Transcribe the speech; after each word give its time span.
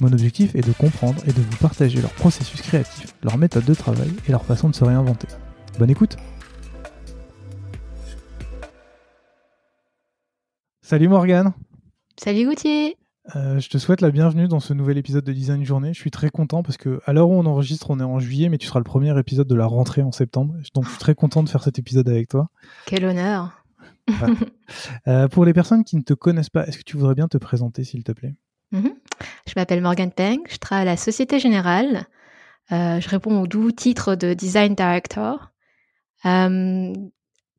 Mon 0.00 0.12
objectif 0.12 0.54
est 0.54 0.66
de 0.66 0.72
comprendre 0.72 1.22
et 1.26 1.32
de 1.32 1.40
vous 1.40 1.56
partager 1.58 2.00
leur 2.00 2.12
processus 2.12 2.60
créatif, 2.62 3.14
leur 3.22 3.36
méthode 3.36 3.64
de 3.64 3.74
travail 3.74 4.10
et 4.26 4.32
leur 4.32 4.44
façon 4.44 4.68
de 4.68 4.74
se 4.74 4.84
réinventer. 4.84 5.28
Bonne 5.78 5.90
écoute 5.90 6.16
Salut 10.82 11.08
Morgane 11.08 11.52
Salut 12.18 12.46
Gauthier 12.46 12.96
euh, 13.36 13.60
je 13.60 13.68
te 13.68 13.78
souhaite 13.78 14.00
la 14.00 14.10
bienvenue 14.10 14.48
dans 14.48 14.58
ce 14.58 14.74
nouvel 14.74 14.98
épisode 14.98 15.24
de 15.24 15.32
Design 15.32 15.64
Journée. 15.64 15.94
Je 15.94 16.00
suis 16.00 16.10
très 16.10 16.28
content 16.28 16.64
parce 16.64 16.76
que 16.76 17.00
à 17.04 17.12
l'heure 17.12 17.30
où 17.30 17.34
on 17.34 17.46
enregistre, 17.46 17.88
on 17.90 18.00
est 18.00 18.02
en 18.02 18.18
juillet, 18.18 18.48
mais 18.48 18.58
tu 18.58 18.66
seras 18.66 18.80
le 18.80 18.84
premier 18.84 19.16
épisode 19.16 19.46
de 19.46 19.54
la 19.54 19.66
rentrée 19.66 20.02
en 20.02 20.10
septembre. 20.10 20.54
Donc 20.74 20.86
je 20.86 20.90
suis 20.90 20.98
très 20.98 21.14
content 21.14 21.44
de 21.44 21.48
faire 21.48 21.62
cet 21.62 21.78
épisode 21.78 22.08
avec 22.08 22.28
toi. 22.28 22.50
Quel 22.86 23.04
honneur. 23.04 23.64
Euh, 25.06 25.28
pour 25.28 25.44
les 25.44 25.52
personnes 25.52 25.84
qui 25.84 25.96
ne 25.96 26.02
te 26.02 26.14
connaissent 26.14 26.50
pas, 26.50 26.66
est-ce 26.66 26.78
que 26.78 26.82
tu 26.82 26.96
voudrais 26.96 27.14
bien 27.14 27.28
te 27.28 27.36
présenter, 27.36 27.84
s'il 27.84 28.02
te 28.04 28.12
plaît? 28.12 28.34
Mhm. 28.72 28.94
Je 29.46 29.52
m'appelle 29.56 29.80
Morgan 29.80 30.10
Peng, 30.10 30.40
je 30.48 30.56
travaille 30.56 30.82
à 30.82 30.92
la 30.92 30.96
Société 30.96 31.38
Générale. 31.38 32.06
Euh, 32.72 33.00
je 33.00 33.08
réponds 33.08 33.42
au 33.42 33.46
doux 33.46 33.70
titre 33.72 34.14
de 34.14 34.34
Design 34.34 34.74
Director. 34.74 35.50
Euh, 36.24 36.92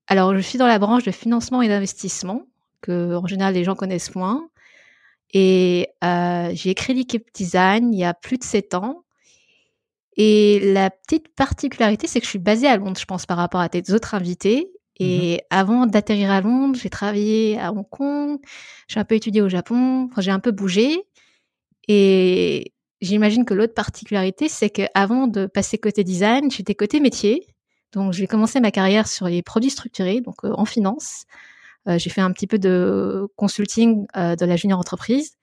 alors, 0.08 0.36
je 0.36 0.42
suis 0.42 0.58
dans 0.58 0.68
la 0.68 0.80
branche 0.80 1.04
de 1.04 1.12
financement 1.12 1.62
et 1.62 1.68
d'investissement, 1.68 2.44
que 2.82 3.16
en 3.16 3.28
général 3.28 3.54
les 3.54 3.64
gens 3.64 3.76
connaissent 3.76 4.16
moins. 4.16 4.48
Et 5.34 5.90
euh, 6.04 6.52
j'ai 6.54 6.74
créé 6.76 6.96
l'équipe 6.96 7.28
design 7.34 7.94
il 7.94 8.00
y 8.00 8.04
a 8.04 8.14
plus 8.14 8.38
de 8.38 8.44
sept 8.44 8.74
ans. 8.74 9.04
Et 10.16 10.74
la 10.74 10.92
petite 10.92 11.34
particularité, 11.36 12.06
c'est 12.06 12.20
que 12.20 12.26
je 12.26 12.30
suis 12.30 12.40
basée 12.40 12.68
à 12.68 12.78
Londres, 12.78 13.00
je 13.00 13.06
pense, 13.06 13.26
par 13.26 13.38
rapport 13.38 13.62
à 13.62 13.70
tes 13.70 13.92
autres 13.92 14.14
invités. 14.14 14.72
Et 15.00 15.36
mmh 15.36 15.38
avant 15.50 15.86
d'atterrir 15.88 16.30
à 16.30 16.42
Londres, 16.42 16.78
j'ai 16.80 16.90
travaillé 16.90 17.60
à 17.60 17.72
Hong 17.72 17.88
Kong, 17.90 18.40
j'ai 18.88 19.00
un 19.00 19.04
peu 19.04 19.16
étudié 19.16 19.42
au 19.42 19.50
Japon, 19.50 20.10
j'ai 20.20 20.32
un 20.32 20.40
peu 20.40 20.52
bougé. 20.52 21.04
Et 21.88 22.74
j'imagine 23.02 23.46
que 23.46 23.54
l'autre 23.54 23.74
particularité, 23.74 24.48
c'est 24.48 24.70
qu'avant 24.70 25.28
de 25.28 25.46
passer 25.46 25.78
côté 25.78 26.04
design, 26.04 26.50
j'étais 26.50 26.76
côté 26.76 27.00
métier. 27.00 27.48
Donc 27.92 28.14
j'ai 28.14 28.28
commencé 28.28 28.60
ma 28.60 28.72
carrière 28.72 29.08
sur 29.08 29.28
les 29.28 29.44
produits 29.44 29.70
structurés, 29.70 30.22
donc 30.22 30.44
euh, 30.44 30.52
en 30.54 30.66
finance. 30.66 31.26
Euh, 31.88 31.98
j'ai 31.98 32.10
fait 32.10 32.22
un 32.22 32.32
petit 32.32 32.48
peu 32.48 32.58
de 32.58 33.28
consulting 33.36 34.08
euh, 34.18 34.36
de 34.36 34.46
la 34.46 34.56
junior 34.56 34.80
entreprise. 34.80 35.36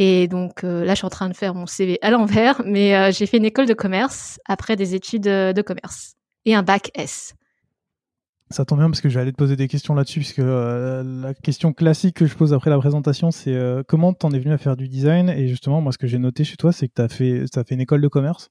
Et 0.00 0.28
donc 0.28 0.62
là, 0.62 0.90
je 0.90 0.94
suis 0.94 1.06
en 1.06 1.10
train 1.10 1.28
de 1.28 1.34
faire 1.34 1.56
mon 1.56 1.66
CV 1.66 1.98
à 2.02 2.10
l'envers, 2.10 2.62
mais 2.64 3.10
j'ai 3.10 3.26
fait 3.26 3.38
une 3.38 3.44
école 3.44 3.66
de 3.66 3.74
commerce 3.74 4.38
après 4.46 4.76
des 4.76 4.94
études 4.94 5.24
de 5.24 5.62
commerce 5.62 6.14
et 6.44 6.54
un 6.54 6.62
bac 6.62 6.92
S. 6.94 7.34
Ça 8.50 8.64
tombe 8.64 8.78
bien 8.78 8.88
parce 8.88 9.02
que 9.02 9.10
j'allais 9.10 9.32
te 9.32 9.36
poser 9.36 9.56
des 9.56 9.68
questions 9.68 9.94
là-dessus, 9.94 10.20
puisque 10.20 10.38
euh, 10.38 11.02
la 11.02 11.34
question 11.34 11.74
classique 11.74 12.16
que 12.16 12.26
je 12.26 12.34
pose 12.34 12.54
après 12.54 12.70
la 12.70 12.78
présentation, 12.78 13.30
c'est 13.30 13.54
euh, 13.54 13.82
comment 13.86 14.14
t'en 14.14 14.30
es 14.30 14.38
venu 14.38 14.52
à 14.52 14.58
faire 14.58 14.76
du 14.76 14.88
design? 14.88 15.28
Et 15.28 15.48
justement, 15.48 15.82
moi, 15.82 15.92
ce 15.92 15.98
que 15.98 16.06
j'ai 16.06 16.18
noté 16.18 16.44
chez 16.44 16.56
toi, 16.56 16.72
c'est 16.72 16.88
que 16.88 16.94
tu 16.94 17.02
as 17.02 17.08
fait, 17.08 17.44
as 17.54 17.64
fait 17.64 17.74
une 17.74 17.82
école 17.82 18.00
de 18.00 18.08
commerce. 18.08 18.48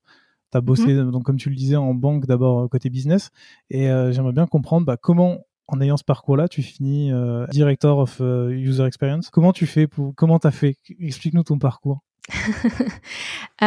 Tu 0.51 0.57
as 0.57 0.61
bossé, 0.61 0.93
mmh. 0.93 1.11
donc, 1.11 1.23
comme 1.23 1.37
tu 1.37 1.49
le 1.49 1.55
disais, 1.55 1.75
en 1.75 1.95
banque 1.95 2.27
d'abord 2.27 2.59
euh, 2.59 2.67
côté 2.67 2.91
business. 2.91 3.31
Et 3.71 3.85
j'aimerais 4.11 4.33
bien 4.33 4.45
comprendre 4.45 4.85
bah, 4.85 4.97
comment, 4.97 5.39
en 5.67 5.81
ayant 5.81 5.97
ce 5.97 6.03
parcours-là, 6.03 6.47
tu 6.47 6.61
finis 6.61 7.11
Director 7.49 7.97
of 7.97 8.21
User 8.51 8.85
Experience. 8.85 9.31
Comment 9.31 9.51
tu 9.51 9.65
fais 9.65 9.87
pour, 9.87 10.13
Comment 10.15 10.37
tu 10.37 10.47
as 10.47 10.51
fait? 10.51 10.77
Explique-nous 10.99 11.43
ton 11.43 11.57
parcours. 11.57 12.01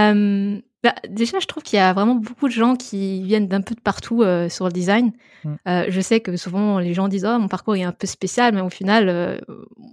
Bah, 0.83 0.95
déjà, 1.09 1.39
je 1.41 1.47
trouve 1.47 1.63
qu'il 1.63 1.77
y 1.79 1.81
a 1.81 1.93
vraiment 1.93 2.15
beaucoup 2.15 2.49
de 2.49 2.53
gens 2.53 2.75
qui 2.75 3.23
viennent 3.23 3.49
d'un 3.49 3.61
peu 3.61 3.75
de 3.75 3.81
partout 3.81 4.23
euh, 4.23 4.49
sur 4.49 4.65
le 4.65 4.73
design. 4.73 5.13
Mm. 5.45 5.55
Euh, 5.69 5.85
je 5.89 6.01
sais 6.01 6.21
que 6.21 6.35
souvent 6.37 6.79
les 6.79 6.95
gens 6.95 7.09
disent 7.09 7.27
oh 7.27 7.39
mon 7.39 7.49
parcours 7.49 7.77
est 7.77 7.83
un 7.83 7.93
peu 7.93 8.07
spécial, 8.07 8.55
mais 8.55 8.63
au 8.63 8.71
final, 8.71 9.09
euh, 9.09 9.39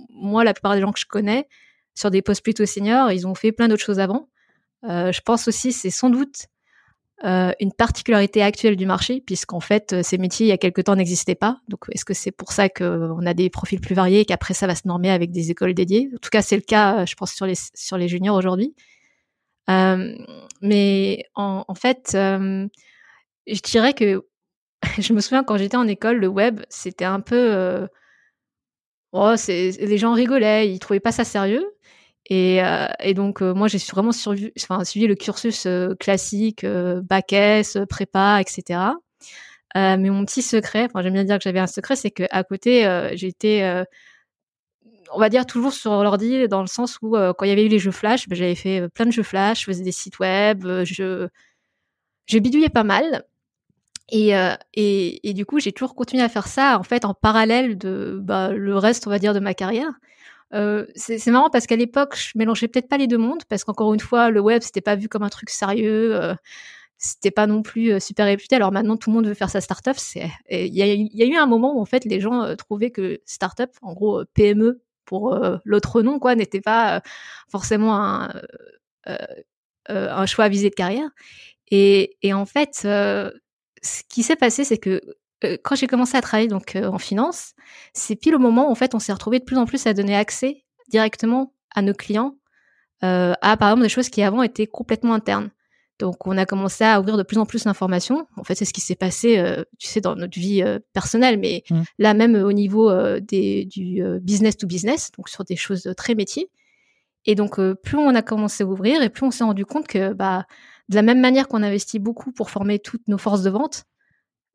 moi, 0.10 0.46
la 0.46 0.54
plupart 0.54 0.76
des 0.76 0.82
gens 0.82 0.94
que 0.94 1.00
je 1.00 1.06
connais 1.06 1.48
sur 1.94 2.10
des 2.10 2.22
postes 2.22 2.42
plutôt 2.42 2.66
seniors, 2.66 3.12
ils 3.12 3.28
ont 3.28 3.36
fait 3.36 3.52
plein 3.52 3.68
d'autres 3.68 3.84
choses 3.84 4.00
avant. 4.00 4.30
je 4.84 5.20
pense 5.22 5.48
aussi 5.48 5.74
c'est 5.74 5.90
sans 5.90 6.10
doute 6.10 6.46
une 7.24 7.72
particularité 7.72 8.44
actuelle 8.44 8.76
du 8.76 8.86
marché, 8.86 9.22
puisqu'en 9.26 9.60
fait 9.60 10.04
ces 10.04 10.18
métiers 10.18 10.46
il 10.46 10.50
y 10.50 10.54
a 10.54 10.58
quelque 10.58 10.82
temps 10.82 10.96
n'existaient 10.96 11.36
pas. 11.36 11.60
Donc 11.68 11.86
est-ce 11.92 12.06
que 12.06 12.14
c'est 12.14 12.32
pour 12.32 12.52
ça 12.52 12.70
qu'on 12.70 13.26
a 13.26 13.34
des 13.34 13.50
profils 13.50 13.82
plus 13.82 13.96
variés 13.96 14.20
et 14.20 14.26
qu'après 14.26 14.54
ça 14.54 14.68
va 14.68 14.76
se 14.76 14.88
normer 14.88 15.10
avec 15.10 15.32
des 15.32 15.50
écoles 15.50 15.74
dédiées? 15.74 16.10
En 16.14 16.20
tout 16.20 16.30
cas, 16.30 16.42
c'est 16.42 16.56
le 16.56 16.62
cas, 16.62 17.06
je 17.06 17.16
pense 17.16 17.34
sur 17.34 17.48
les 17.48 17.56
sur 17.74 17.98
les 17.98 18.08
juniors 18.08 18.36
aujourd'hui. 18.36 18.76
Euh, 19.70 20.16
mais 20.62 21.26
en, 21.36 21.66
en 21.68 21.76
fait, 21.76 22.14
euh, 22.16 22.68
je 23.48 23.62
dirais 23.62 23.94
que 23.94 24.26
je 25.00 25.14
me 25.14 25.20
souviens 25.22 25.44
quand 25.44 25.58
j'étais 25.58 25.78
en 25.78 25.88
école, 25.88 26.18
le 26.18 26.28
web, 26.28 26.62
c'était 26.70 27.06
un 27.06 27.20
peu. 27.20 27.36
Euh, 27.36 27.88
oh, 29.12 29.34
les 29.48 29.98
gens 29.98 30.14
rigolaient, 30.14 30.70
ils 30.72 30.80
trouvaient 30.80 31.00
pas 31.00 31.12
ça 31.12 31.24
sérieux. 31.24 31.66
Et, 32.30 32.62
euh, 32.64 32.88
et 33.00 33.14
donc, 33.14 33.42
euh, 33.42 33.54
moi, 33.54 33.68
j'ai 33.68 33.78
vraiment 33.78 34.12
suivi, 34.12 35.08
le 35.08 35.16
cursus 35.16 35.68
classique, 36.00 36.66
bac 36.66 37.34
S, 37.34 37.78
prépa, 37.90 38.40
etc. 38.42 38.80
mais 39.76 40.10
mon 40.10 40.26
petit 40.26 40.42
secret, 40.42 40.88
j'aime 40.96 41.14
bien 41.14 41.24
dire 41.24 41.38
que 41.38 41.44
j'avais 41.44 41.60
un 41.60 41.68
secret, 41.68 41.96
c'est 41.96 42.12
qu'à 42.12 42.44
côté, 42.44 43.10
j'étais 43.14 43.86
on 45.12 45.20
va 45.20 45.30
dire 45.30 45.46
toujours 45.46 45.74
sur 45.74 46.04
l'ordi 46.04 46.48
dans 46.48 46.62
le 46.62 46.68
sens 46.68 47.00
où 47.02 47.16
euh, 47.16 47.34
quand 47.34 47.46
il 47.46 47.50
y 47.50 47.52
avait 47.52 47.66
eu 47.66 47.70
les 47.70 47.80
jeux 47.80 47.92
flash, 47.92 48.28
ben, 48.28 48.36
j'avais 48.36 48.56
fait 48.56 48.82
euh, 48.82 48.90
plein 48.90 49.06
de 49.06 49.12
jeux 49.12 49.24
flash, 49.24 49.62
je 49.62 49.66
faisais 49.66 49.84
des 49.84 49.92
sites 49.92 50.20
web, 50.20 50.66
euh, 50.66 50.86
je 50.86 52.40
bidouillais 52.40 52.70
pas 52.70 52.84
mal. 52.84 53.24
Et, 54.10 55.34
du 55.34 55.46
coup, 55.46 55.60
j'ai 55.60 55.74
toujours 55.74 55.94
continué 55.94 56.24
à 56.24 56.30
faire 56.30 56.48
ça 56.48 56.80
en 56.80 56.84
fait 56.84 57.04
en 57.04 57.14
parallèle 57.14 57.78
de 57.78 58.20
bah, 58.22 58.52
le 58.54 58.78
reste, 58.78 59.06
on 59.06 59.10
va 59.10 59.20
dire, 59.20 59.34
de 59.34 59.40
ma 59.40 59.54
carrière. 59.54 59.92
Euh, 60.54 60.86
c'est 60.96 61.26
marrant 61.28 61.50
parce 61.50 61.68
qu'à 61.68 61.76
l'époque, 61.76 62.16
je 62.16 62.32
mélangeais 62.36 62.68
peut-être 62.68 62.88
pas 62.88 62.98
les 62.98 63.08
deux 63.08 63.18
mondes 63.18 63.44
parce 63.50 63.64
qu'encore 63.64 63.94
une 63.94 64.00
fois, 64.00 64.30
le 64.30 64.40
web 64.40 64.62
c'était 64.62 64.82
pas 64.82 64.96
vu 64.96 65.10
comme 65.10 65.24
un 65.24 65.30
truc 65.30 65.50
sérieux, 65.50 66.16
euh, 66.16 66.36
c'était 66.98 67.32
pas 67.32 67.48
non 67.48 67.62
plus 67.64 68.00
super 68.00 68.26
réputé. 68.26 68.56
Alors 68.56 68.72
maintenant, 68.72 68.98
tout 68.98 69.10
le 69.10 69.16
monde 69.16 69.28
veut 69.28 69.34
faire 69.34 69.50
sa 69.50 69.62
startup. 69.62 69.98
Il 70.50 70.74
y 70.74 70.82
a, 70.82 71.26
eu 71.26 71.36
un 71.36 71.46
moment 71.48 71.78
où 71.78 71.82
en 71.82 71.86
fait 71.86 72.06
les 72.06 72.20
gens 72.22 72.56
trouvaient 72.56 72.92
que 72.92 73.20
startup, 73.26 73.72
en 73.82 73.94
gros 73.94 74.24
PME, 74.34 74.82
pour 75.08 75.34
euh, 75.34 75.58
l'autre 75.64 76.04
nom, 76.04 76.20
quoi, 76.20 76.36
n'était 76.36 76.62
pas 76.62 76.98
euh, 76.98 77.00
forcément 77.50 77.96
un, 77.98 78.42
euh, 79.10 80.26
choix 80.28 80.46
à 80.46 80.50
viser 80.50 80.70
de 80.70 80.76
carrière. 80.76 81.10
Et 81.72 82.12
en 82.26 82.46
fait, 82.46 82.76
ce 82.76 83.32
qui 84.10 84.22
s'est 84.22 84.36
passé, 84.36 84.64
c'est 84.64 84.78
que 84.78 85.02
quand 85.64 85.76
j'ai 85.76 85.88
commencé 85.88 86.18
à 86.18 86.22
travailler 86.22 86.48
donc 86.48 86.76
en 86.76 86.98
finance, 86.98 87.54
c'est 87.94 88.16
pile 88.16 88.36
au 88.36 88.40
moment 88.40 88.68
où 88.68 88.72
en 88.72 88.76
fait 88.76 88.96
on 88.96 89.00
s'est 89.00 89.14
retrouvé 89.14 89.40
de 89.40 89.44
plus 89.44 89.58
en 89.58 89.66
plus 89.66 89.86
à 89.86 89.94
donner 89.94 90.16
accès 90.16 90.64
directement 90.90 91.54
à 91.76 91.82
nos 91.82 91.94
clients 91.94 92.36
à 93.02 93.58
par 93.58 93.70
exemple 93.70 93.84
des 93.84 93.90
choses 93.90 94.10
qui 94.10 94.24
avant 94.24 94.42
étaient 94.42 94.68
complètement 94.68 95.14
internes. 95.14 95.52
Donc, 96.00 96.28
on 96.28 96.38
a 96.38 96.46
commencé 96.46 96.84
à 96.84 97.00
ouvrir 97.00 97.18
de 97.18 97.24
plus 97.24 97.38
en 97.38 97.46
plus 97.46 97.66
l'information. 97.66 98.28
En 98.36 98.44
fait, 98.44 98.54
c'est 98.54 98.66
ce 98.66 98.74
qui 98.74 98.82
s'est 98.82 98.96
passé, 98.96 99.40
euh, 99.40 99.64
tu 99.80 99.88
sais, 99.88 100.00
dans 100.00 100.16
notre 100.16 100.38
vie 100.38 100.62
euh, 100.62 100.80
personnelle, 100.94 101.40
mais 101.40 101.64
mmh. 101.70 101.82
là 101.98 102.14
même 102.14 102.36
au 102.36 102.54
niveau 102.54 102.90
euh, 102.90 103.20
des, 103.20 103.66
du 103.66 104.04
business 104.22 104.58
to 104.58 104.68
business, 104.68 105.12
donc 105.18 105.28
sur 105.30 105.44
des 105.44 105.56
choses 105.56 105.92
très 105.98 106.14
métiers. 106.14 106.50
Et 107.26 107.36
donc, 107.36 107.60
plus 107.82 107.98
on 107.98 108.16
a 108.16 108.22
commencé 108.22 108.64
à 108.64 108.68
ouvrir, 108.68 109.02
et 109.02 109.10
plus 109.10 109.26
on 109.26 109.32
s'est 109.32 109.44
rendu 109.44 109.66
compte 109.66 109.88
que, 109.88 110.14
bah, 110.14 110.46
de 110.88 110.96
la 110.96 111.02
même 111.02 111.20
manière 111.20 111.48
qu'on 111.48 111.64
investit 111.64 112.00
beaucoup 112.00 112.32
pour 112.32 112.50
former 112.50 112.80
toutes 112.80 113.08
nos 113.08 113.18
forces 113.18 113.42
de 113.42 113.50
vente, 113.50 113.84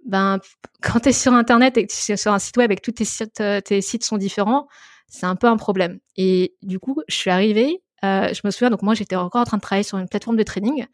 ben, 0.05 0.39
quand 0.83 1.01
tu 1.01 1.11
es 1.11 1.13
sur 1.13 1.33
Internet 1.33 1.77
et 1.79 1.87
que 1.87 1.93
tu 1.93 2.17
sur 2.17 2.33
un 2.33 2.39
site 2.39 2.57
web 2.57 2.71
et 2.73 2.77
que 2.77 2.83
tous 2.83 2.93
tes 2.93 3.05
sites, 3.05 3.43
tes 3.65 3.81
sites 3.81 4.05
sont 4.05 4.17
différents, 4.17 4.67
c'est 5.09 5.27
un 5.27 5.37
peu 5.37 5.47
un 5.47 5.57
problème. 5.57 5.99
Et 6.17 6.55
du 6.63 6.79
coup, 6.79 7.03
je 7.09 7.15
suis 7.15 7.31
arrivée, 7.31 7.83
je 8.03 8.41
me 8.45 8.51
souviens, 8.51 8.71
donc 8.71 8.83
moi, 8.83 8.95
j'étais 8.95 9.17
encore 9.17 9.43
en 9.43 9.45
train 9.45 9.59
de 9.59 9.63
travailler 9.63 9.85
sur 9.85 9.99
une 9.99 10.09
plateforme 10.09 10.37
de 10.37 10.43
training 10.43 10.87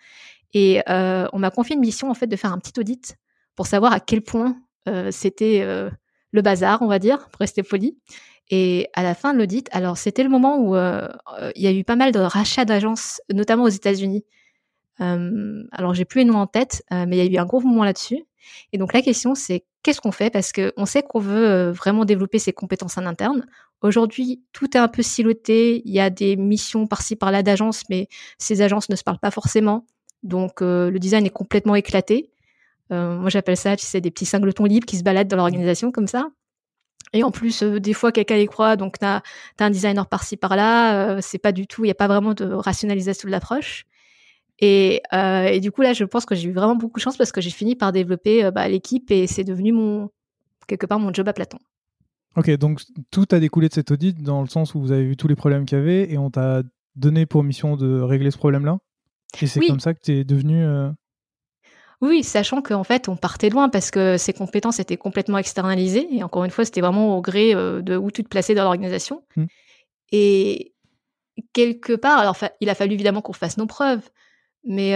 et 0.54 0.82
euh, 0.88 1.26
on 1.32 1.38
m'a 1.38 1.50
confié 1.50 1.74
une 1.74 1.80
mission 1.80 2.10
en 2.10 2.14
fait 2.14 2.26
de 2.26 2.36
faire 2.36 2.52
un 2.52 2.58
petit 2.58 2.78
audit 2.78 3.16
pour 3.54 3.66
savoir 3.66 3.92
à 3.92 4.00
quel 4.00 4.22
point 4.22 4.56
c'était 5.10 5.62
le 6.32 6.42
bazar, 6.42 6.80
on 6.80 6.86
va 6.86 6.98
dire, 6.98 7.28
pour 7.28 7.40
rester 7.40 7.62
poli. 7.62 7.98
Et 8.50 8.88
à 8.94 9.02
la 9.02 9.14
fin 9.14 9.34
de 9.34 9.38
l'audit, 9.38 9.68
alors 9.72 9.98
c'était 9.98 10.22
le 10.22 10.30
moment 10.30 10.58
où 10.58 10.74
il 10.76 11.62
y 11.62 11.66
a 11.66 11.72
eu 11.72 11.84
pas 11.84 11.96
mal 11.96 12.12
de 12.12 12.20
rachats 12.20 12.64
d'agences, 12.64 13.20
notamment 13.32 13.64
aux 13.64 13.68
États-Unis. 13.68 14.24
alors 14.98 15.94
j'ai 15.94 16.04
plus 16.04 16.20
les 16.20 16.24
noms 16.24 16.38
en 16.38 16.46
tête, 16.46 16.82
mais 16.90 17.16
il 17.16 17.16
y 17.16 17.20
a 17.20 17.30
eu 17.30 17.36
un 17.36 17.46
gros 17.46 17.60
mouvement 17.60 17.84
là-dessus. 17.84 18.24
Et 18.72 18.78
donc 18.78 18.92
la 18.92 19.02
question 19.02 19.34
c'est 19.34 19.64
qu'est-ce 19.82 20.00
qu'on 20.00 20.12
fait? 20.12 20.30
Parce 20.30 20.52
qu'on 20.52 20.86
sait 20.86 21.02
qu'on 21.02 21.20
veut 21.20 21.70
vraiment 21.70 22.04
développer 22.04 22.38
ses 22.38 22.52
compétences 22.52 22.98
en 22.98 23.06
interne. 23.06 23.46
Aujourd'hui, 23.80 24.42
tout 24.52 24.76
est 24.76 24.80
un 24.80 24.88
peu 24.88 25.02
siloté. 25.02 25.82
Il 25.84 25.92
y 25.92 26.00
a 26.00 26.10
des 26.10 26.36
missions 26.36 26.86
par-ci 26.86 27.16
par-là 27.16 27.42
d'agences, 27.42 27.84
mais 27.88 28.08
ces 28.38 28.60
agences 28.60 28.88
ne 28.88 28.96
se 28.96 29.04
parlent 29.04 29.20
pas 29.20 29.30
forcément. 29.30 29.86
Donc 30.22 30.60
le 30.60 30.96
design 30.98 31.24
est 31.26 31.30
complètement 31.30 31.74
éclaté. 31.74 32.30
Euh, 32.92 33.16
moi, 33.16 33.30
j'appelle 33.30 33.56
ça, 33.56 33.76
tu 33.76 33.84
sais, 33.84 34.00
des 34.00 34.10
petits 34.10 34.26
singletons 34.26 34.64
libres 34.64 34.86
qui 34.86 34.96
se 34.96 35.02
baladent 35.02 35.28
dans 35.28 35.36
l'organisation 35.36 35.92
comme 35.92 36.06
ça. 36.06 36.28
Et 37.12 37.22
en 37.22 37.30
plus, 37.30 37.62
des 37.62 37.94
fois, 37.94 38.12
quelqu'un 38.12 38.36
y 38.36 38.46
croit, 38.46 38.76
donc 38.76 38.98
tu 38.98 39.06
as, 39.06 39.22
un 39.58 39.70
designer 39.70 40.06
par-ci 40.06 40.36
par-là. 40.36 41.20
C'est 41.22 41.38
pas 41.38 41.52
du 41.52 41.66
tout, 41.66 41.84
il 41.84 41.88
n'y 41.88 41.92
a 41.92 41.94
pas 41.94 42.08
vraiment 42.08 42.34
de 42.34 42.44
rationalisation 42.52 43.28
de 43.28 43.32
l'approche. 43.32 43.86
Et, 44.60 45.02
et, 45.12 45.60
du 45.60 45.70
coup, 45.70 45.82
là, 45.82 45.92
je 45.92 46.04
pense 46.04 46.26
que 46.26 46.34
j'ai 46.34 46.48
eu 46.48 46.52
vraiment 46.52 46.74
beaucoup 46.74 46.98
de 46.98 47.02
chance 47.02 47.16
parce 47.16 47.30
que 47.30 47.40
j'ai 47.40 47.50
fini 47.50 47.76
par 47.76 47.92
développer 47.92 48.50
bah, 48.50 48.68
l'équipe 48.68 49.10
et 49.10 49.26
c'est 49.26 49.44
devenu 49.44 49.72
mon 49.72 50.10
quelque 50.66 50.84
part 50.84 50.98
mon 50.98 51.12
job 51.14 51.28
à 51.28 51.32
Platon. 51.32 51.58
Ok, 52.36 52.50
donc 52.56 52.82
tout 53.10 53.26
a 53.30 53.38
découlé 53.38 53.68
de 53.68 53.74
cet 53.74 53.90
audit 53.90 54.20
dans 54.20 54.42
le 54.42 54.48
sens 54.48 54.74
où 54.74 54.80
vous 54.80 54.92
avez 54.92 55.04
vu 55.04 55.16
tous 55.16 55.28
les 55.28 55.36
problèmes 55.36 55.64
qu'il 55.64 55.78
y 55.78 55.80
avait 55.80 56.10
et 56.12 56.18
on 56.18 56.30
t'a 56.30 56.62
donné 56.96 57.24
pour 57.24 57.44
mission 57.44 57.76
de 57.76 58.00
régler 58.00 58.30
ce 58.30 58.38
problème-là? 58.38 58.78
Et 59.40 59.46
c'est 59.46 59.60
comme 59.60 59.80
ça 59.80 59.94
que 59.94 60.00
tu 60.00 60.12
es 60.12 60.24
devenu 60.24 60.64
oui, 62.00 62.22
sachant 62.22 62.62
qu'en 62.62 62.84
fait, 62.84 63.08
on 63.08 63.16
partait 63.16 63.50
loin 63.50 63.68
parce 63.68 63.90
que 63.90 64.16
ses 64.18 64.32
compétences 64.32 64.78
étaient 64.78 64.96
complètement 64.96 65.38
externalisées. 65.38 66.06
Et 66.12 66.22
encore 66.22 66.44
une 66.44 66.50
fois, 66.50 66.64
c'était 66.64 66.80
vraiment 66.80 67.16
au 67.16 67.20
gré 67.20 67.54
euh, 67.54 67.82
de 67.82 67.96
où 67.96 68.10
tu 68.10 68.22
te 68.22 68.28
plaçais 68.28 68.54
dans 68.54 68.62
l'organisation. 68.62 69.24
Mmh. 69.36 69.44
Et 70.12 70.74
quelque 71.52 71.94
part, 71.94 72.18
alors 72.18 72.36
il 72.60 72.70
a 72.70 72.74
fallu 72.74 72.94
évidemment 72.94 73.20
qu'on 73.20 73.32
fasse 73.32 73.56
nos 73.56 73.66
preuves, 73.66 74.08
mais 74.64 74.94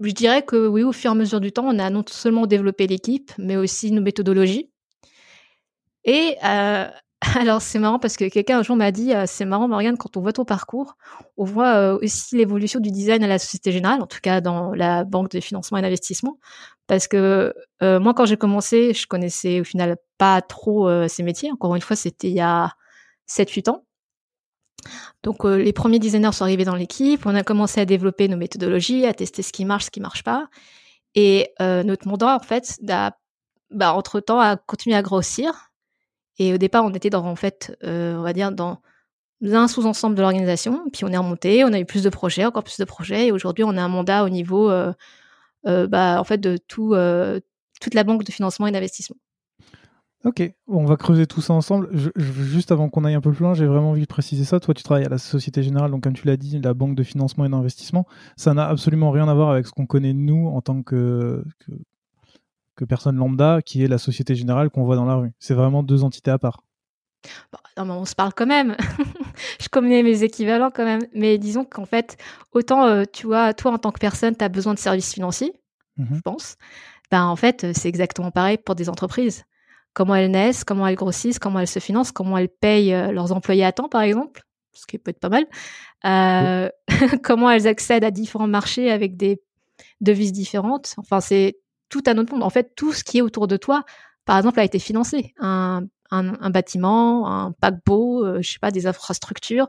je 0.00 0.10
dirais 0.12 0.42
que 0.42 0.66
oui, 0.66 0.82
au 0.82 0.92
fur 0.92 1.10
et 1.10 1.12
à 1.12 1.14
mesure 1.14 1.40
du 1.40 1.52
temps, 1.52 1.66
on 1.66 1.78
a 1.78 1.90
non 1.90 2.04
seulement 2.08 2.46
développé 2.46 2.86
l'équipe, 2.86 3.32
mais 3.38 3.56
aussi 3.56 3.92
nos 3.92 4.02
méthodologies. 4.02 4.70
Et 6.04 6.36
Alors 7.36 7.62
c'est 7.62 7.78
marrant 7.78 8.00
parce 8.00 8.16
que 8.16 8.28
quelqu'un 8.28 8.58
un 8.58 8.62
jour 8.62 8.74
m'a 8.74 8.90
dit 8.90 9.12
c'est 9.26 9.44
marrant 9.44 9.68
Morgane 9.68 9.96
quand 9.96 10.16
on 10.16 10.20
voit 10.20 10.32
ton 10.32 10.44
parcours, 10.44 10.96
on 11.36 11.44
voit 11.44 11.94
aussi 12.02 12.36
l'évolution 12.36 12.80
du 12.80 12.90
design 12.90 13.22
à 13.22 13.28
la 13.28 13.38
Société 13.38 13.70
Générale, 13.70 14.02
en 14.02 14.08
tout 14.08 14.18
cas 14.20 14.40
dans 14.40 14.74
la 14.74 15.04
banque 15.04 15.30
de 15.30 15.38
financement 15.38 15.78
et 15.78 15.82
d'investissement, 15.82 16.38
parce 16.88 17.06
que 17.06 17.54
moi 17.80 18.12
quand 18.14 18.24
j'ai 18.26 18.36
commencé, 18.36 18.92
je 18.92 19.06
connaissais 19.06 19.60
au 19.60 19.64
final 19.64 19.98
pas 20.18 20.42
trop 20.42 20.88
ces 21.08 21.22
métiers. 21.22 21.52
Encore 21.52 21.74
une 21.76 21.80
fois, 21.80 21.96
c'était 21.96 22.28
il 22.28 22.34
y 22.34 22.40
a 22.40 22.72
7-8 23.28 23.70
ans. 23.70 23.84
Donc 25.22 25.44
les 25.44 25.72
premiers 25.72 25.98
designers 25.98 26.32
sont 26.32 26.44
arrivés 26.44 26.64
dans 26.64 26.74
l'équipe, 26.74 27.24
on 27.26 27.34
a 27.34 27.42
commencé 27.42 27.80
à 27.80 27.84
développer 27.84 28.28
nos 28.28 28.36
méthodologies, 28.36 29.06
à 29.06 29.14
tester 29.14 29.42
ce 29.42 29.52
qui 29.52 29.64
marche, 29.64 29.86
ce 29.86 29.90
qui 29.90 30.00
marche 30.00 30.22
pas, 30.22 30.48
et 31.14 31.50
notre 31.60 32.08
mandat 32.08 32.36
en 32.36 32.40
fait, 32.40 32.80
bah, 32.82 33.94
entre 33.94 34.20
temps, 34.20 34.40
a 34.40 34.56
continué 34.56 34.96
à 34.96 35.02
grossir 35.02 35.72
et 36.38 36.54
au 36.54 36.58
départ, 36.58 36.84
on 36.84 36.90
était 36.90 37.10
dans, 37.10 37.24
en 37.24 37.36
fait, 37.36 37.76
euh, 37.84 38.50
dans 38.50 38.80
un 39.42 39.68
sous-ensemble 39.68 40.16
de 40.16 40.22
l'organisation. 40.22 40.82
Puis 40.92 41.04
on 41.04 41.08
est 41.08 41.16
remonté, 41.16 41.64
on 41.64 41.72
a 41.72 41.78
eu 41.78 41.84
plus 41.84 42.02
de 42.02 42.10
projets, 42.10 42.44
encore 42.44 42.64
plus 42.64 42.78
de 42.78 42.84
projets. 42.84 43.28
Et 43.28 43.32
aujourd'hui, 43.32 43.64
on 43.64 43.76
a 43.76 43.82
un 43.82 43.88
mandat 43.88 44.24
au 44.24 44.28
niveau, 44.28 44.70
euh, 44.70 44.92
euh, 45.66 45.86
bah, 45.86 46.18
en 46.20 46.24
fait, 46.24 46.38
de 46.38 46.56
tout, 46.56 46.94
toute 47.80 47.94
la 47.94 48.04
banque 48.04 48.24
de 48.24 48.32
financement 48.32 48.66
et 48.66 48.72
d'investissement. 48.72 49.16
Ok, 50.24 50.54
on 50.68 50.84
va 50.84 50.96
creuser 50.96 51.26
tout 51.26 51.40
ça 51.40 51.52
ensemble. 51.52 51.88
juste 52.16 52.70
avant 52.70 52.88
qu'on 52.88 53.04
aille 53.04 53.14
un 53.14 53.20
peu 53.20 53.32
plus 53.32 53.42
loin, 53.42 53.54
j'ai 53.54 53.66
vraiment 53.66 53.90
envie 53.90 54.02
de 54.02 54.06
préciser 54.06 54.44
ça. 54.44 54.60
Toi, 54.60 54.72
tu 54.72 54.84
travailles 54.84 55.04
à 55.04 55.08
la 55.08 55.18
Société 55.18 55.64
Générale, 55.64 55.90
donc 55.90 56.04
comme 56.04 56.12
tu 56.12 56.26
l'as 56.26 56.36
dit, 56.36 56.60
la 56.60 56.74
banque 56.74 56.94
de 56.94 57.02
financement 57.02 57.44
et 57.44 57.48
d'investissement. 57.48 58.06
Ça 58.36 58.54
n'a 58.54 58.68
absolument 58.68 59.10
rien 59.10 59.26
à 59.28 59.34
voir 59.34 59.50
avec 59.50 59.66
ce 59.66 59.72
qu'on 59.72 59.86
connaît 59.86 60.12
nous 60.12 60.46
en 60.46 60.60
tant 60.60 60.82
que, 60.82 61.44
que 62.76 62.84
personne 62.84 63.16
lambda, 63.16 63.62
qui 63.62 63.82
est 63.82 63.88
la 63.88 63.98
Société 63.98 64.34
Générale 64.34 64.70
qu'on 64.70 64.84
voit 64.84 64.96
dans 64.96 65.04
la 65.04 65.16
rue. 65.16 65.32
C'est 65.38 65.54
vraiment 65.54 65.82
deux 65.82 66.04
entités 66.04 66.30
à 66.30 66.38
part. 66.38 66.62
non, 67.76 67.84
mais 67.84 67.92
on 67.92 68.04
se 68.04 68.14
parle 68.14 68.32
quand 68.32 68.46
même. 68.46 68.76
je 69.60 69.68
connais 69.68 70.04
mes 70.04 70.22
équivalents 70.22 70.70
quand 70.72 70.84
même. 70.84 71.02
Mais 71.14 71.38
disons 71.38 71.64
qu'en 71.64 71.84
fait, 71.84 72.16
autant, 72.52 72.86
euh, 72.86 73.04
tu 73.12 73.26
vois, 73.26 73.54
toi, 73.54 73.72
en 73.72 73.78
tant 73.78 73.90
que 73.90 74.00
personne, 74.00 74.36
tu 74.36 74.44
as 74.44 74.48
besoin 74.48 74.74
de 74.74 74.78
services 74.78 75.12
financiers, 75.12 75.52
mhm. 75.96 76.16
je 76.16 76.20
pense. 76.20 76.56
Ben, 77.10 77.24
en 77.24 77.36
fait, 77.36 77.72
c'est 77.74 77.88
exactement 77.88 78.30
pareil 78.30 78.56
pour 78.56 78.74
des 78.74 78.88
entreprises. 78.88 79.44
Comment 79.94 80.14
elles 80.14 80.30
naissent, 80.30 80.64
comment 80.64 80.86
elles 80.86 80.96
grossissent, 80.96 81.38
comment 81.38 81.60
elles 81.60 81.66
se 81.66 81.78
financent, 81.78 82.12
comment 82.12 82.38
elles 82.38 82.48
payent 82.48 82.94
euh, 82.94 83.12
leurs 83.12 83.32
employés 83.32 83.64
à 83.64 83.72
temps, 83.72 83.88
par 83.88 84.02
exemple, 84.02 84.42
ce 84.72 84.86
qui 84.86 84.98
peut 84.98 85.10
être 85.10 85.20
pas 85.20 85.28
mal. 85.28 85.46
Euh, 86.04 86.68
comment 87.22 87.50
elles 87.50 87.66
accèdent 87.66 88.04
à 88.04 88.10
différents 88.10 88.48
marchés 88.48 88.90
avec 88.90 89.16
des 89.16 89.40
devises 90.00 90.32
différentes. 90.32 90.94
Enfin, 90.98 91.20
c'est 91.20 91.58
tout 91.88 92.02
à 92.06 92.14
notre 92.14 92.32
monde. 92.32 92.42
En 92.42 92.50
fait, 92.50 92.72
tout 92.74 92.92
ce 92.92 93.04
qui 93.04 93.18
est 93.18 93.22
autour 93.22 93.46
de 93.46 93.56
toi, 93.56 93.84
par 94.24 94.36
exemple, 94.38 94.60
a 94.60 94.64
été 94.64 94.78
financé. 94.78 95.34
Un, 95.40 95.88
bâtiment, 96.50 97.26
un 97.26 97.52
paquebot, 97.52 98.24
euh, 98.24 98.42
je 98.42 98.52
sais 98.52 98.58
pas, 98.58 98.70
des 98.70 98.86
infrastructures. 98.86 99.68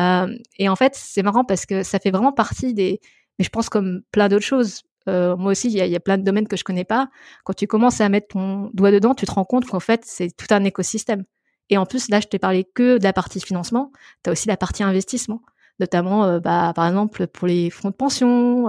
Euh, 0.00 0.34
et 0.58 0.68
en 0.68 0.76
fait, 0.76 0.94
c'est 0.94 1.22
marrant 1.22 1.44
parce 1.44 1.66
que 1.66 1.82
ça 1.82 1.98
fait 1.98 2.10
vraiment 2.10 2.32
partie 2.32 2.74
des. 2.74 3.00
Mais 3.38 3.44
je 3.44 3.50
pense 3.50 3.68
comme 3.68 4.02
plein 4.12 4.28
d'autres 4.28 4.44
choses. 4.44 4.82
Euh, 5.08 5.36
moi 5.36 5.52
aussi, 5.52 5.68
il 5.68 5.74
y, 5.74 5.96
a 5.96 6.00
plein 6.00 6.18
de 6.18 6.22
domaines 6.22 6.46
que 6.46 6.56
je 6.56 6.64
connais 6.64 6.84
pas. 6.84 7.08
Quand 7.44 7.54
tu 7.54 7.66
commences 7.66 8.00
à 8.00 8.08
mettre 8.08 8.28
ton 8.28 8.70
doigt 8.74 8.90
dedans, 8.90 9.14
tu 9.14 9.26
te 9.26 9.32
rends 9.32 9.44
compte 9.44 9.66
qu'en 9.66 9.80
fait, 9.80 10.02
c'est 10.04 10.34
tout 10.36 10.46
un 10.50 10.62
écosystème. 10.64 11.24
Et 11.70 11.78
en 11.78 11.86
plus, 11.86 12.08
là, 12.08 12.20
je 12.20 12.26
t'ai 12.26 12.38
parlé 12.38 12.64
que 12.74 12.98
de 12.98 13.04
la 13.04 13.12
partie 13.12 13.40
financement. 13.40 13.92
Tu 14.24 14.30
as 14.30 14.32
aussi 14.32 14.48
la 14.48 14.56
partie 14.56 14.82
investissement, 14.82 15.42
notamment, 15.78 16.38
bah, 16.40 16.72
par 16.74 16.86
exemple, 16.86 17.26
pour 17.28 17.48
les 17.48 17.70
fonds 17.70 17.90
de 17.90 17.94
pension, 17.94 18.66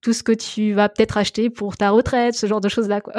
tout 0.00 0.12
ce 0.12 0.22
que 0.22 0.32
tu 0.32 0.72
vas 0.72 0.88
peut-être 0.88 1.18
acheter 1.18 1.50
pour 1.50 1.76
ta 1.76 1.90
retraite, 1.90 2.34
ce 2.34 2.46
genre 2.46 2.60
de 2.60 2.68
choses-là, 2.68 3.00
quoi. 3.00 3.14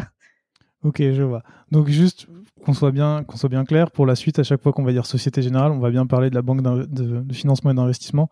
Ok, 0.83 0.97
je 0.99 1.21
vois. 1.21 1.43
Donc 1.71 1.87
juste 1.87 2.27
qu'on 2.65 2.73
soit 2.73 2.91
bien, 2.91 3.23
qu'on 3.23 3.37
soit 3.37 3.49
bien 3.49 3.65
clair, 3.65 3.91
pour 3.91 4.05
la 4.05 4.15
suite, 4.15 4.39
à 4.39 4.43
chaque 4.43 4.61
fois 4.61 4.73
qu'on 4.73 4.83
va 4.83 4.91
dire 4.91 5.05
Société 5.05 5.41
Générale, 5.41 5.71
on 5.71 5.79
va 5.79 5.91
bien 5.91 6.05
parler 6.05 6.29
de 6.29 6.35
la 6.35 6.41
banque 6.41 6.61
de, 6.61 7.33
financement 7.33 7.71
et 7.71 7.73
d'investissement. 7.73 8.29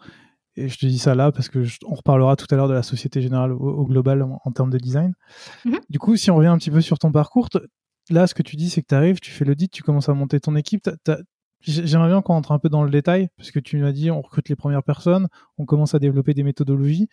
Et 0.60 0.68
je 0.68 0.78
te 0.78 0.86
dis 0.86 1.00
ça 1.00 1.16
là 1.16 1.32
parce 1.32 1.50
que 1.50 1.64
on 1.86 1.96
reparlera 1.96 2.36
tout 2.36 2.48
à 2.52 2.56
l'heure 2.56 2.68
de 2.68 2.74
la 2.74 2.84
Société 2.84 3.22
Générale 3.22 3.54
au, 3.54 3.86
global 3.86 4.22
en, 4.22 4.52
termes 4.52 4.70
de 4.70 4.78
design. 4.78 5.14
Mhm. 5.66 5.80
Du 5.90 6.00
coup, 6.00 6.16
si 6.18 6.30
on 6.32 6.36
revient 6.36 6.50
un 6.50 6.58
petit 6.58 6.72
peu 6.72 6.82
sur 6.82 7.00
ton 7.00 7.12
parcours, 7.12 7.50
là, 8.10 8.28
ce 8.28 8.34
que 8.34 8.44
tu 8.44 8.56
dis, 8.56 8.70
c'est 8.70 8.82
que 8.82 8.88
tu 8.88 8.96
arrives, 8.96 9.20
tu 9.20 9.32
fais 9.32 9.46
l'audit, 9.46 9.72
tu 9.72 9.84
commences 9.84 10.10
à 10.10 10.14
monter 10.14 10.40
ton 10.40 10.56
équipe. 10.56 10.90
J'aimerais 11.62 12.10
bien 12.10 12.22
qu'on 12.22 12.36
entre 12.36 12.52
un 12.52 12.60
peu 12.60 12.70
dans 12.70 12.84
le 12.84 12.90
détail, 12.90 13.30
parce 13.38 13.52
que 13.52 13.60
tu 13.60 13.78
m'as 13.78 13.92
dit, 13.92 14.12
on 14.12 14.22
recrute 14.22 14.48
les 14.50 14.56
premières 14.56 14.84
personnes, 14.84 15.28
on 15.58 15.66
commence 15.66 15.94
à 15.94 16.00
développer 16.00 16.34
des 16.34 16.44
méthodologies. 16.44 17.10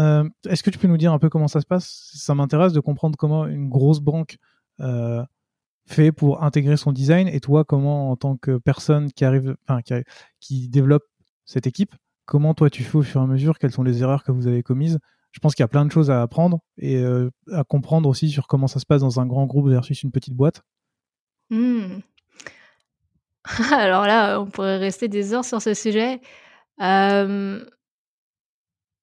Euh, 0.00 0.28
est-ce 0.48 0.62
que 0.62 0.70
tu 0.70 0.78
peux 0.78 0.88
nous 0.88 0.96
dire 0.96 1.12
un 1.12 1.18
peu 1.18 1.28
comment 1.28 1.48
ça 1.48 1.60
se 1.60 1.66
passe? 1.66 2.10
Ça 2.14 2.34
m'intéresse 2.34 2.72
de 2.72 2.80
comprendre 2.80 3.16
comment 3.16 3.46
une 3.46 3.68
grosse 3.68 4.00
banque 4.00 4.38
euh, 4.80 5.22
fait 5.86 6.12
pour 6.12 6.42
intégrer 6.42 6.76
son 6.76 6.92
design 6.92 7.28
et 7.28 7.40
toi, 7.40 7.64
comment 7.64 8.10
en 8.10 8.16
tant 8.16 8.36
que 8.36 8.56
personne 8.58 9.12
qui 9.12 9.24
arrive, 9.24 9.56
enfin, 9.68 9.82
qui, 9.82 9.94
qui, 10.40 10.68
développe 10.68 11.04
cette 11.44 11.66
équipe, 11.66 11.94
comment 12.24 12.54
toi 12.54 12.70
tu 12.70 12.82
fais 12.82 12.98
au 12.98 13.02
fur 13.02 13.20
et 13.20 13.24
à 13.24 13.26
mesure 13.26 13.58
Quelles 13.58 13.72
sont 13.72 13.82
les 13.82 14.02
erreurs 14.02 14.24
que 14.24 14.32
vous 14.32 14.46
avez 14.46 14.62
commises 14.62 14.98
Je 15.32 15.40
pense 15.40 15.54
qu'il 15.54 15.62
y 15.62 15.64
a 15.64 15.68
plein 15.68 15.84
de 15.84 15.92
choses 15.92 16.10
à 16.10 16.22
apprendre 16.22 16.60
et 16.78 16.96
euh, 16.96 17.30
à 17.52 17.64
comprendre 17.64 18.08
aussi 18.08 18.30
sur 18.30 18.46
comment 18.46 18.66
ça 18.66 18.80
se 18.80 18.86
passe 18.86 19.00
dans 19.00 19.20
un 19.20 19.26
grand 19.26 19.46
groupe 19.46 19.68
versus 19.68 20.02
une 20.02 20.12
petite 20.12 20.34
boîte. 20.34 20.62
Hmm. 21.50 21.98
Alors 23.72 24.06
là, 24.06 24.40
on 24.40 24.46
pourrait 24.46 24.78
rester 24.78 25.08
des 25.08 25.34
heures 25.34 25.44
sur 25.44 25.60
ce 25.60 25.74
sujet. 25.74 26.20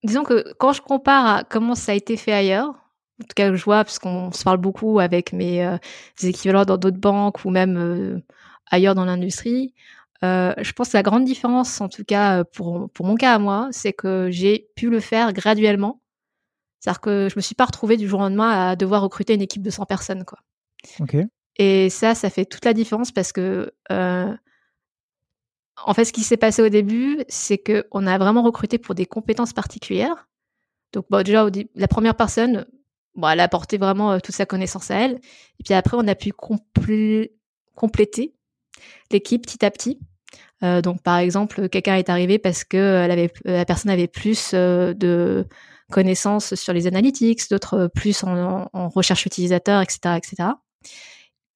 Disons 0.03 0.23
que 0.23 0.53
quand 0.57 0.71
je 0.71 0.81
compare 0.81 1.25
à 1.25 1.43
comment 1.43 1.75
ça 1.75 1.91
a 1.91 1.95
été 1.95 2.15
fait 2.15 2.31
ailleurs, 2.31 2.69
en 2.69 3.23
tout 3.23 3.33
cas 3.35 3.53
je 3.53 3.63
vois, 3.63 3.83
parce 3.83 3.99
qu'on 3.99 4.31
se 4.31 4.43
parle 4.43 4.57
beaucoup 4.57 4.99
avec 4.99 5.33
mes 5.33 5.65
euh, 5.65 5.77
équivalents 6.23 6.63
dans 6.63 6.77
d'autres 6.77 6.99
banques 6.99 7.43
ou 7.43 7.49
même 7.49 7.77
euh, 7.77 8.21
ailleurs 8.71 8.95
dans 8.95 9.05
l'industrie, 9.05 9.73
euh, 10.23 10.53
je 10.57 10.71
pense 10.73 10.89
que 10.89 10.97
la 10.97 11.03
grande 11.03 11.25
différence, 11.25 11.79
en 11.81 11.89
tout 11.89 12.03
cas 12.03 12.43
pour, 12.43 12.89
pour 12.91 13.05
mon 13.05 13.15
cas 13.15 13.35
à 13.35 13.39
moi, 13.39 13.69
c'est 13.71 13.93
que 13.93 14.29
j'ai 14.31 14.69
pu 14.75 14.89
le 14.89 14.99
faire 14.99 15.33
graduellement. 15.33 16.01
C'est-à-dire 16.79 17.01
que 17.01 17.27
je 17.29 17.35
me 17.35 17.41
suis 17.41 17.55
pas 17.55 17.65
retrouvée 17.65 17.97
du 17.97 18.07
jour 18.07 18.19
au 18.19 18.23
lendemain 18.23 18.69
à 18.69 18.75
devoir 18.75 19.01
recruter 19.01 19.33
une 19.33 19.41
équipe 19.41 19.61
de 19.61 19.69
100 19.69 19.85
personnes. 19.85 20.23
Quoi. 20.25 20.39
Et 21.57 21.89
ça, 21.89 22.15
ça 22.15 22.29
fait 22.29 22.45
toute 22.45 22.63
la 22.63 22.73
différence 22.73 23.11
parce 23.11 23.33
que 23.33 23.73
en 25.85 25.93
fait, 25.93 26.05
ce 26.05 26.13
qui 26.13 26.21
s'est 26.21 26.37
passé 26.37 26.61
au 26.61 26.69
début, 26.69 27.23
c'est 27.27 27.57
qu'on 27.57 28.07
a 28.07 28.17
vraiment 28.17 28.43
recruté 28.43 28.77
pour 28.77 28.95
des 28.95 29.05
compétences 29.05 29.53
particulières. 29.53 30.27
Donc, 30.93 31.05
bon, 31.09 31.23
déjà, 31.23 31.47
la 31.75 31.87
première 31.87 32.15
personne, 32.15 32.65
bon, 33.15 33.29
elle 33.29 33.39
a 33.39 33.43
apporté 33.43 33.77
vraiment 33.77 34.13
euh, 34.13 34.19
toute 34.19 34.35
sa 34.35 34.45
connaissance 34.45 34.91
à 34.91 34.95
elle. 34.95 35.19
Et 35.59 35.63
puis 35.63 35.73
après, 35.73 35.97
on 35.97 36.07
a 36.07 36.15
pu 36.15 36.31
compléter 37.75 38.35
l'équipe 39.11 39.43
petit 39.43 39.63
à 39.63 39.71
petit. 39.71 39.99
Euh, 40.63 40.81
donc, 40.81 41.01
par 41.01 41.17
exemple, 41.17 41.69
quelqu'un 41.69 41.95
est 41.95 42.09
arrivé 42.09 42.37
parce 42.37 42.63
que 42.63 42.77
elle 42.77 43.11
avait, 43.11 43.31
la 43.45 43.65
personne 43.65 43.91
avait 43.91 44.07
plus 44.07 44.51
euh, 44.53 44.93
de 44.93 45.45
connaissances 45.91 46.55
sur 46.55 46.73
les 46.73 46.87
analytics, 46.87 47.49
d'autres 47.49 47.89
plus 47.95 48.23
en, 48.23 48.67
recherche 48.89 49.25
utilisateur, 49.25 49.81
etc., 49.81 50.17
etc. 50.17 50.49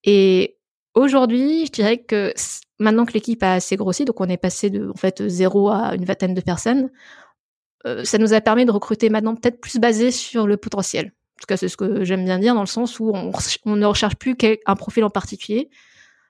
Et 0.03 0.57
aujourd'hui, 0.95 1.65
je 1.67 1.71
dirais 1.71 1.97
que 1.99 2.33
maintenant 2.79 3.05
que 3.05 3.13
l'équipe 3.13 3.43
a 3.43 3.53
assez 3.53 3.75
grossi, 3.75 4.05
donc 4.05 4.19
on 4.21 4.29
est 4.29 4.37
passé 4.37 4.69
de 4.69 4.89
en 4.89 4.95
fait 4.95 5.27
zéro 5.27 5.69
à 5.69 5.93
une 5.95 6.05
vingtaine 6.05 6.33
de 6.33 6.41
personnes, 6.41 6.89
euh, 7.85 8.03
ça 8.05 8.17
nous 8.17 8.33
a 8.33 8.41
permis 8.41 8.65
de 8.65 8.71
recruter 8.71 9.09
maintenant 9.09 9.35
peut-être 9.35 9.59
plus 9.59 9.77
basé 9.77 10.09
sur 10.09 10.47
le 10.47 10.57
potentiel. 10.57 11.07
En 11.07 11.39
tout 11.41 11.47
cas, 11.47 11.57
c'est 11.57 11.67
ce 11.67 11.77
que 11.77 12.03
j'aime 12.03 12.23
bien 12.23 12.39
dire 12.39 12.55
dans 12.55 12.61
le 12.61 12.67
sens 12.67 12.99
où 12.99 13.11
on, 13.13 13.31
on 13.65 13.75
ne 13.75 13.85
recherche 13.85 14.15
plus 14.15 14.35
un 14.65 14.75
profil 14.75 15.03
en 15.03 15.09
particulier, 15.09 15.69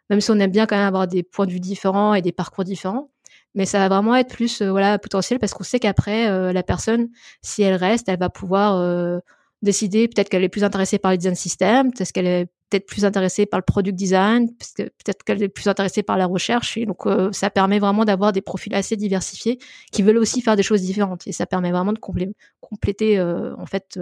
même 0.10 0.22
si 0.22 0.32
on 0.32 0.40
aime 0.40 0.52
bien 0.52 0.66
quand 0.66 0.76
même 0.76 0.88
avoir 0.88 1.08
des 1.08 1.24
points 1.24 1.46
de 1.46 1.52
vue 1.52 1.60
différents 1.60 2.14
et 2.14 2.22
des 2.22 2.32
parcours 2.32 2.64
différents. 2.64 3.10
Mais 3.56 3.66
ça 3.66 3.80
va 3.80 3.90
vraiment 3.90 4.16
être 4.16 4.34
plus 4.34 4.62
euh, 4.62 4.72
voilà 4.72 4.98
potentiel 4.98 5.40
parce 5.40 5.54
qu'on 5.54 5.64
sait 5.64 5.80
qu'après 5.80 6.28
euh, 6.28 6.54
la 6.54 6.64
personne, 6.64 7.10
si 7.42 7.62
elle 7.62 7.76
reste, 7.76 8.10
elle 8.10 8.20
va 8.20 8.30
pouvoir 8.30 8.78
euh, 8.78 9.20
décider 9.62 10.08
peut-être 10.08 10.30
qu'elle 10.30 10.44
est 10.44 10.50
plus 10.50 10.64
intéressée 10.64 10.98
par 10.98 11.12
le 11.12 11.18
design 11.18 11.36
system, 11.36 11.92
peut-être 11.92 12.12
qu'elle 12.12 12.28
est 12.28 12.48
peut-être 12.70 12.88
plus 12.88 13.06
intéressée 13.06 13.46
par 13.46 13.60
le 13.60 13.64
product 13.64 13.96
design, 13.96 14.50
peut-être 14.76 15.24
qu'elle 15.24 15.44
est 15.44 15.50
plus 15.50 15.68
intéressée 15.68 16.02
par 16.02 16.18
la 16.18 16.26
recherche. 16.26 16.76
Et 16.76 16.88
donc 16.88 17.08
ça 17.32 17.52
permet 17.52 17.78
vraiment 17.78 18.04
d'avoir 18.04 18.32
des 18.32 18.42
profils 18.42 18.74
assez 18.74 18.96
diversifiés 18.96 19.60
qui 19.92 20.02
veulent 20.02 20.18
aussi 20.18 20.42
faire 20.42 20.56
des 20.56 20.64
choses 20.64 20.82
différentes. 20.82 21.28
Et 21.28 21.34
ça 21.34 21.46
permet 21.46 21.72
vraiment 21.72 21.94
de 21.94 22.00
compléter 22.00 23.22
en 23.22 23.68
fait 23.68 24.00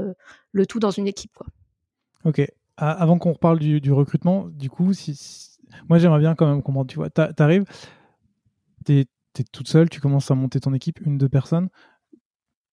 le 0.53 0.65
tout 0.65 0.79
dans 0.79 0.89
une 0.89 1.05
équipe. 1.05 1.37
Ok. 2.23 2.49
Avant 2.77 3.19
qu'on 3.19 3.33
reparle 3.33 3.59
du, 3.59 3.91
recrutement, 3.91 4.47
du 4.49 4.69
coup, 4.69 4.93
si, 4.93 5.50
moi 5.89 5.99
j'aimerais 5.99 6.19
bien 6.19 6.35
quand 6.35 6.47
même 6.47 6.61
comprendre. 6.61 6.89
Tu 6.89 6.95
vois, 6.95 7.09
t'arrives, 7.09 7.65
t'es 8.85 9.05
es 9.39 9.43
toute 9.51 9.67
seule, 9.67 9.89
tu 9.89 10.01
commences 10.01 10.29
à 10.31 10.35
monter 10.35 10.59
ton 10.59 10.73
équipe, 10.73 10.99
une, 11.05 11.17
deux 11.17 11.29
personnes. 11.29 11.69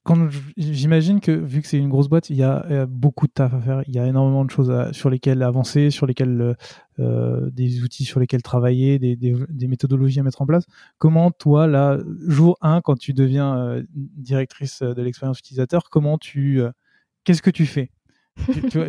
Quand 0.05 0.29
j'imagine 0.57 1.21
que 1.21 1.33
vu 1.33 1.61
que 1.61 1.69
c'est 1.69 1.77
une 1.77 1.91
grosse 1.91 2.09
boîte, 2.09 2.31
il 2.31 2.37
y, 2.37 2.43
a, 2.43 2.87
beaucoup 2.87 3.27
de 3.27 3.33
taf 3.33 3.53
à 3.53 3.61
faire, 3.61 3.83
il 3.87 3.95
y 3.95 3.99
a 3.99 4.07
énormément 4.07 4.45
de 4.45 4.51
choses 4.51 4.73
sur 4.93 5.11
lesquelles 5.11 5.43
avancer, 5.43 5.91
sur 5.91 6.07
lesquelles 6.07 6.41
euh, 6.41 6.55
euh, 6.99 7.51
des 7.51 7.83
outils 7.83 8.05
sur 8.05 8.19
lesquels 8.19 8.41
travailler, 8.43 8.99
des, 8.99 9.69
méthodologies 9.69 10.21
à 10.21 10.23
mettre 10.23 10.41
en 10.41 10.47
place. 10.47 10.65
Comment 10.97 11.31
toi, 11.31 11.67
là, 11.67 11.99
jour 12.27 12.57
1, 12.63 12.81
quand 12.81 12.97
tu 12.97 13.13
deviens 13.13 13.59
euh, 13.59 13.83
directrice 13.93 14.83
de 14.83 15.03
l'expérience 15.03 15.41
utilisateur, 15.41 15.91
comment 15.91 16.17
tu, 16.17 16.63
qu'est-ce 17.25 17.43
que 17.43 17.51
tu 17.51 17.67
fais? 17.67 17.91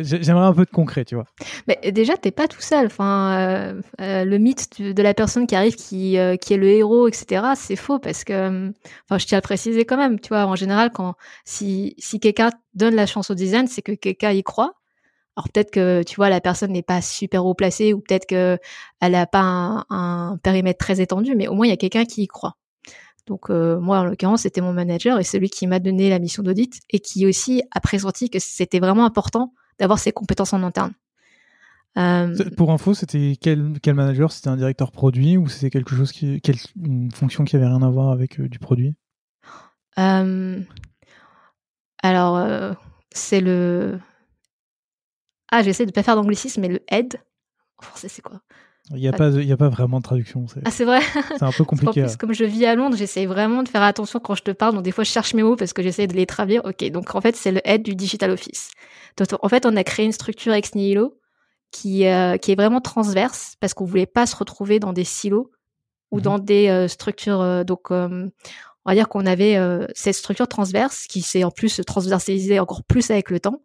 J'aimerais 0.00 0.46
un 0.46 0.52
peu 0.52 0.64
de 0.64 0.70
concret, 0.70 1.04
tu 1.04 1.14
vois. 1.14 1.24
Mais 1.66 1.92
déjà, 1.92 2.16
t'es 2.16 2.30
pas 2.30 2.48
tout 2.48 2.60
seul. 2.60 2.86
Enfin, 2.86 3.38
euh, 3.38 3.82
euh, 4.00 4.24
le 4.24 4.38
mythe 4.38 4.80
de, 4.80 5.02
la 5.02 5.14
personne 5.14 5.46
qui 5.46 5.54
arrive, 5.54 5.74
qui, 5.74 6.18
euh, 6.18 6.36
qui 6.36 6.54
est 6.54 6.56
le 6.56 6.68
héros, 6.68 7.08
etc., 7.08 7.52
c'est 7.56 7.76
faux 7.76 7.98
parce 7.98 8.24
que, 8.24 8.72
enfin, 9.08 9.18
je 9.18 9.26
tiens 9.26 9.38
à 9.38 9.40
le 9.40 9.42
préciser 9.42 9.84
quand 9.84 9.96
même. 9.96 10.20
Tu 10.20 10.28
vois, 10.28 10.46
en 10.46 10.56
général, 10.56 10.90
quand 10.92 11.14
si, 11.44 11.94
si 11.98 12.20
quelqu'un 12.20 12.50
donne 12.74 12.94
la 12.94 13.06
chance 13.06 13.30
au 13.30 13.34
design, 13.34 13.66
c'est 13.66 13.82
que 13.82 13.92
quelqu'un 13.92 14.30
y 14.30 14.42
croit. 14.42 14.74
Alors 15.36 15.48
peut-être 15.48 15.70
que 15.70 16.02
tu 16.02 16.16
vois 16.16 16.28
la 16.28 16.40
personne 16.40 16.72
n'est 16.72 16.82
pas 16.82 17.00
super 17.00 17.46
haut 17.46 17.54
placée 17.54 17.94
ou 17.94 18.00
peut-être 18.00 18.26
que 18.26 18.58
elle 19.00 19.14
a 19.14 19.26
pas 19.26 19.86
un 19.88 20.36
périmètre 20.42 20.78
très 20.78 21.00
étendu, 21.00 21.34
mais 21.36 21.48
au 21.48 21.54
moins 21.54 21.66
il 21.66 21.70
y 21.70 21.72
a 21.72 21.78
quelqu'un 21.78 22.04
qui 22.04 22.22
y 22.24 22.26
croit. 22.26 22.56
Donc 23.30 23.48
moi, 23.48 24.00
en 24.00 24.04
l'occurrence, 24.04 24.42
c'était 24.42 24.60
mon 24.60 24.72
manager 24.72 25.20
et 25.20 25.24
celui 25.24 25.48
qui 25.48 25.68
m'a 25.68 25.78
donné 25.78 26.10
la 26.10 26.18
mission 26.18 26.42
d'audit 26.42 26.80
et 26.90 26.98
qui 26.98 27.26
aussi 27.26 27.62
a 27.70 27.80
pressenti 27.80 28.28
que 28.28 28.40
c'était 28.40 28.80
vraiment 28.80 29.04
important 29.04 29.54
d'avoir 29.78 30.00
ces 30.00 30.10
compétences 30.10 30.52
en 30.52 30.64
interne. 30.64 30.92
Pour 32.56 32.72
info, 32.72 32.92
c'était 32.92 33.36
quel, 33.40 33.78
quel 33.80 33.94
manager? 33.94 34.32
C'était 34.32 34.48
un 34.48 34.56
directeur 34.56 34.90
produit 34.90 35.36
ou 35.36 35.48
c'était 35.48 35.70
quelque 35.70 35.94
chose 35.94 36.10
qui, 36.10 36.40
quelle, 36.40 36.56
une 36.84 37.12
fonction 37.12 37.44
qui 37.44 37.54
avait 37.54 37.68
rien 37.68 37.82
à 37.82 37.88
voir 37.88 38.10
avec 38.10 38.40
du 38.40 38.58
produit? 38.58 38.96
Alors, 39.96 40.66
c'est 43.12 43.40
le. 43.40 44.00
Ah, 45.52 45.62
j'essaie 45.62 45.86
de 45.86 45.92
pas 45.92 46.02
faire 46.02 46.16
d'anglicisme, 46.16 46.62
mais 46.62 46.68
le 46.68 46.80
head. 46.88 47.20
En 47.78 47.82
français, 47.82 48.08
c'est 48.08 48.22
quoi? 48.22 48.40
Il 48.92 49.00
n'y 49.00 49.08
a, 49.08 49.12
pas, 49.12 49.30
a 49.36 49.56
pas 49.56 49.68
vraiment 49.68 49.98
de 49.98 50.02
traduction. 50.02 50.46
Ah, 50.64 50.70
c'est 50.70 50.84
vrai 50.84 51.00
C'est 51.38 51.44
un 51.44 51.52
peu 51.52 51.64
compliqué. 51.64 52.02
plus, 52.02 52.16
comme 52.16 52.32
je 52.32 52.44
vis 52.44 52.66
à 52.66 52.74
Londres, 52.74 52.96
j'essaie 52.96 53.24
vraiment 53.26 53.62
de 53.62 53.68
faire 53.68 53.82
attention 53.82 54.18
quand 54.18 54.34
je 54.34 54.42
te 54.42 54.50
parle. 54.50 54.74
Donc, 54.74 54.82
des 54.82 54.90
fois, 54.90 55.04
je 55.04 55.10
cherche 55.10 55.32
mes 55.34 55.44
mots 55.44 55.54
parce 55.54 55.72
que 55.72 55.82
j'essaie 55.82 56.08
de 56.08 56.14
les 56.14 56.26
traduire. 56.26 56.64
Ok, 56.64 56.84
donc 56.90 57.14
en 57.14 57.20
fait, 57.20 57.36
c'est 57.36 57.52
le 57.52 57.60
head 57.64 57.82
du 57.82 57.94
Digital 57.94 58.32
Office. 58.32 58.70
Donc, 59.16 59.28
en 59.40 59.48
fait, 59.48 59.64
on 59.64 59.76
a 59.76 59.84
créé 59.84 60.06
une 60.06 60.12
structure 60.12 60.52
ex 60.54 60.74
nihilo 60.74 61.18
qui, 61.70 62.06
euh, 62.06 62.36
qui 62.36 62.50
est 62.50 62.56
vraiment 62.56 62.80
transverse 62.80 63.54
parce 63.60 63.74
qu'on 63.74 63.84
voulait 63.84 64.06
pas 64.06 64.26
se 64.26 64.34
retrouver 64.34 64.80
dans 64.80 64.92
des 64.92 65.04
silos 65.04 65.52
ou 66.10 66.16
mhm. 66.16 66.22
dans 66.22 66.38
des 66.40 66.68
euh, 66.68 66.88
structures. 66.88 67.40
Euh, 67.40 67.62
donc, 67.62 67.92
on 67.92 68.30
va 68.86 68.94
dire 68.94 69.08
qu'on 69.08 69.26
avait 69.26 69.56
cette 69.94 70.14
structure 70.14 70.48
transverse 70.48 71.06
qui 71.06 71.20
s'est 71.20 71.44
en 71.44 71.50
plus 71.50 71.80
transversalisée 71.86 72.58
encore 72.58 72.82
plus 72.82 73.10
avec 73.10 73.30
le 73.30 73.38
temps. 73.38 73.62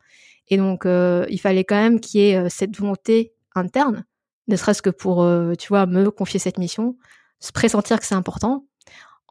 Et 0.50 0.58
donc, 0.58 0.84
il 0.86 1.40
fallait 1.40 1.64
quand 1.64 1.78
même 1.78 2.00
qu'il 2.02 2.20
y 2.20 2.24
ait 2.26 2.50
cette 2.50 2.78
volonté 2.78 3.34
interne 3.56 4.06
ne 4.48 4.56
serait-ce 4.56 4.82
que 4.82 4.90
pour, 4.90 5.24
euh, 5.24 5.54
tu 5.56 5.70
vois, 5.70 5.86
me 5.86 6.10
confier 6.12 6.40
cette 6.40 6.58
mission, 6.58 6.98
se 7.40 7.52
pressentir 7.52 8.00
que 8.00 8.06
c'est 8.06 8.16
important. 8.16 8.66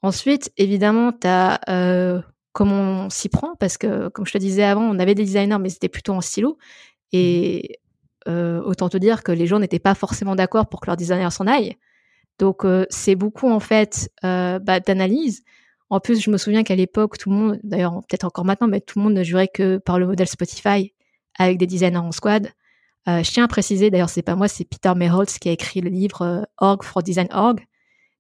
Ensuite, 0.03 0.53
évidemment, 0.57 1.13
tu 1.13 1.27
as 1.27 1.61
euh, 1.69 2.21
comment 2.53 3.07
on 3.07 3.11
s'y 3.11 3.29
prend, 3.29 3.55
parce 3.57 3.79
que, 3.79 4.09
comme 4.09 4.27
je 4.27 4.33
te 4.33 4.39
disais 4.39 4.65
avant, 4.65 4.83
on 4.83 4.99
avait 4.99 5.15
des 5.15 5.25
designers, 5.25 5.59
mais 5.59 5.71
c'était 5.71 5.89
plutôt 5.89 6.13
en 6.13 6.21
stylo. 6.21 6.59
Et 7.13 7.79
euh, 8.29 8.61
autant 8.63 8.89
te 8.89 8.97
dire 8.97 9.23
que 9.23 9.33
les 9.33 9.47
gens 9.47 9.59
n'étaient 9.59 9.79
pas 9.79 9.95
forcément 9.95 10.35
d'accord 10.35 10.69
pour 10.69 10.81
que 10.81 10.87
leur 10.87 10.97
designer 10.97 11.33
s'en 11.33 11.47
aille. 11.47 11.77
Donc, 12.39 12.67
c'est 12.91 13.15
beaucoup, 13.15 13.49
en 13.49 13.61
fait, 13.61 14.11
bah, 14.23 14.81
d'analyse. 14.81 15.45
En 15.91 16.01
plus, 16.01 16.21
je 16.21 16.31
me 16.31 16.37
souviens 16.37 16.65
qu'à 16.65 16.75
l'époque, 16.75 17.17
tout 17.17 17.31
le 17.31 17.37
monde, 17.37 17.61
d'ailleurs, 17.63 17.95
peut-être 18.09 18.25
encore 18.25 18.45
maintenant, 18.45 18.67
mais 18.67 18.81
tout 18.81 18.99
le 18.99 19.05
monde 19.05 19.15
ne 19.15 19.23
jurait 19.23 19.47
que 19.47 19.79
par 19.79 20.01
le 20.01 20.07
modèle 20.07 20.27
Spotify 20.27 20.93
avec 21.39 21.59
des 21.59 21.69
designers 21.69 21.99
en 21.99 22.11
squad. 22.11 22.51
Euh, 23.09 23.23
je 23.23 23.31
tiens 23.31 23.45
à 23.45 23.49
préciser, 23.49 23.91
d'ailleurs, 23.91 24.09
c'est 24.09 24.23
pas 24.23 24.35
moi, 24.35 24.49
c'est 24.49 24.65
Peter 24.65 24.93
Merholtz 24.97 25.39
qui 25.39 25.49
a 25.49 25.53
écrit 25.53 25.81
le 25.81 25.91
livre 25.91 26.23
euh, 26.23 26.43
Org 26.59 26.83
for 26.83 27.03
Design 27.03 27.29
Org, 27.33 27.61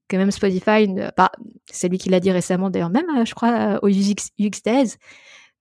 que 0.08 0.16
même 0.16 0.30
Spotify, 0.30 0.86
bah, 1.16 1.32
c'est 1.70 1.88
lui 1.88 1.98
qui 1.98 2.10
l'a 2.10 2.20
dit 2.20 2.30
récemment, 2.30 2.68
d'ailleurs, 2.68 2.90
même, 2.90 3.08
euh, 3.16 3.24
je 3.24 3.34
crois, 3.34 3.78
au 3.82 3.88
UX, 3.88 4.30
UX 4.38 4.62
Days, 4.64 4.96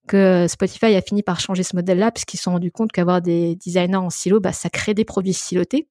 que 0.08 0.48
Spotify 0.50 0.96
a 0.96 1.02
fini 1.02 1.24
par 1.24 1.40
changer 1.40 1.64
ce 1.64 1.76
modèle-là, 1.78 2.12
puisqu'ils 2.12 2.38
se 2.38 2.44
sont 2.44 2.52
rendus 2.52 2.72
compte 2.72 2.92
qu'avoir 2.92 3.22
des 3.22 3.56
designers 3.56 3.96
en 3.96 4.10
silo, 4.10 4.42
bah, 4.42 4.52
ça 4.52 4.70
crée 4.70 4.94
des 4.94 5.06
produits 5.06 5.34
silotés, 5.34 5.88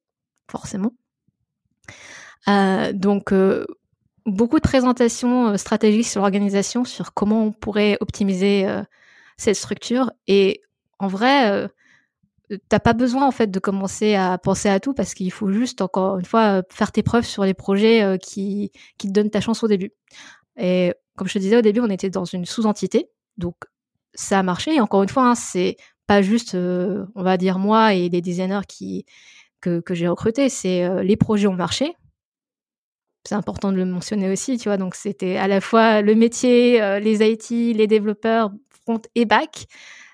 forcément. 0.51 0.93
donc, 2.47 3.33
beaucoup 4.27 4.57
de 4.57 4.63
présentations 4.63 5.57
stratégiques 5.57 6.07
sur 6.07 6.21
l'organisation, 6.21 6.85
sur 6.85 7.15
comment 7.15 7.47
on 7.47 7.53
pourrait 7.53 7.97
optimiser 8.01 8.67
cette 9.39 9.57
structure. 9.57 10.11
Et 10.27 10.61
en 10.99 11.09
vrai, 11.09 11.71
t'as 12.69 12.81
pas 12.81 12.93
besoin 12.93 13.27
en 13.27 13.31
fait 13.31 13.51
de 13.51 13.59
commencer 13.59 14.15
à 14.15 14.39
penser 14.39 14.69
à 14.69 14.81
tout 14.81 14.95
parce 14.95 15.15
qu'il 15.15 15.33
faut 15.33 15.53
juste 15.53 15.81
encore 15.81 16.19
une 16.19 16.25
fois 16.25 16.59
euh, 16.59 16.63
faire 16.71 16.93
tes 16.93 17.03
preuves 17.03 17.25
sur 17.25 17.45
les 17.45 17.55
projets 17.55 18.03
euh, 18.03 18.17
qui, 18.17 18.71
te 18.99 19.09
donnent 19.09 19.31
ta 19.31 19.41
chance 19.41 19.63
au 19.63 19.69
début. 19.69 19.93
Et 20.59 20.93
comme 21.17 21.29
je 21.29 21.35
te 21.35 21.39
disais 21.39 21.57
au 21.57 21.63
début, 21.63 21.81
on 21.81 21.91
était 21.91 22.11
dans 22.11 22.25
une 22.25 22.45
sous-entité, 22.45 23.09
donc 23.37 23.57
ça 24.15 24.39
a 24.39 24.43
marché. 24.43 24.75
Et 24.75 24.81
encore 24.81 25.03
une 25.03 25.09
fois, 25.09 25.31
hein, 25.31 25.35
c'est 25.35 25.77
pas 26.07 26.23
juste, 26.23 26.55
euh, 26.55 27.05
on 27.15 27.23
va 27.23 27.37
dire 27.37 27.59
moi 27.59 27.95
et 27.95 28.09
les 28.09 28.21
designers 28.21 28.67
qui 28.69 29.05
que, 29.61 29.81
que 29.81 29.95
j'ai 29.95 30.09
recrutés, 30.09 30.49
c'est 30.49 31.05
les 31.05 31.17
projets 31.17 31.47
ont 31.47 31.55
marché. 31.55 31.95
C'est 33.25 33.37
important 33.37 33.71
de 33.71 33.77
le 33.77 33.85
mentionner 33.85 34.29
aussi, 34.33 34.59
tu 34.59 34.69
vois. 34.69 34.77
Donc 34.77 34.97
c'était 34.97 35.37
à 35.37 35.47
la 35.47 35.61
fois 35.61 36.03
le 36.03 36.17
métier, 36.17 36.81
les 36.99 37.23
IT, 37.25 37.77
les 37.77 37.87
développeurs 37.87 38.51
front 38.85 39.01
et 39.15 39.25
back 39.25 39.69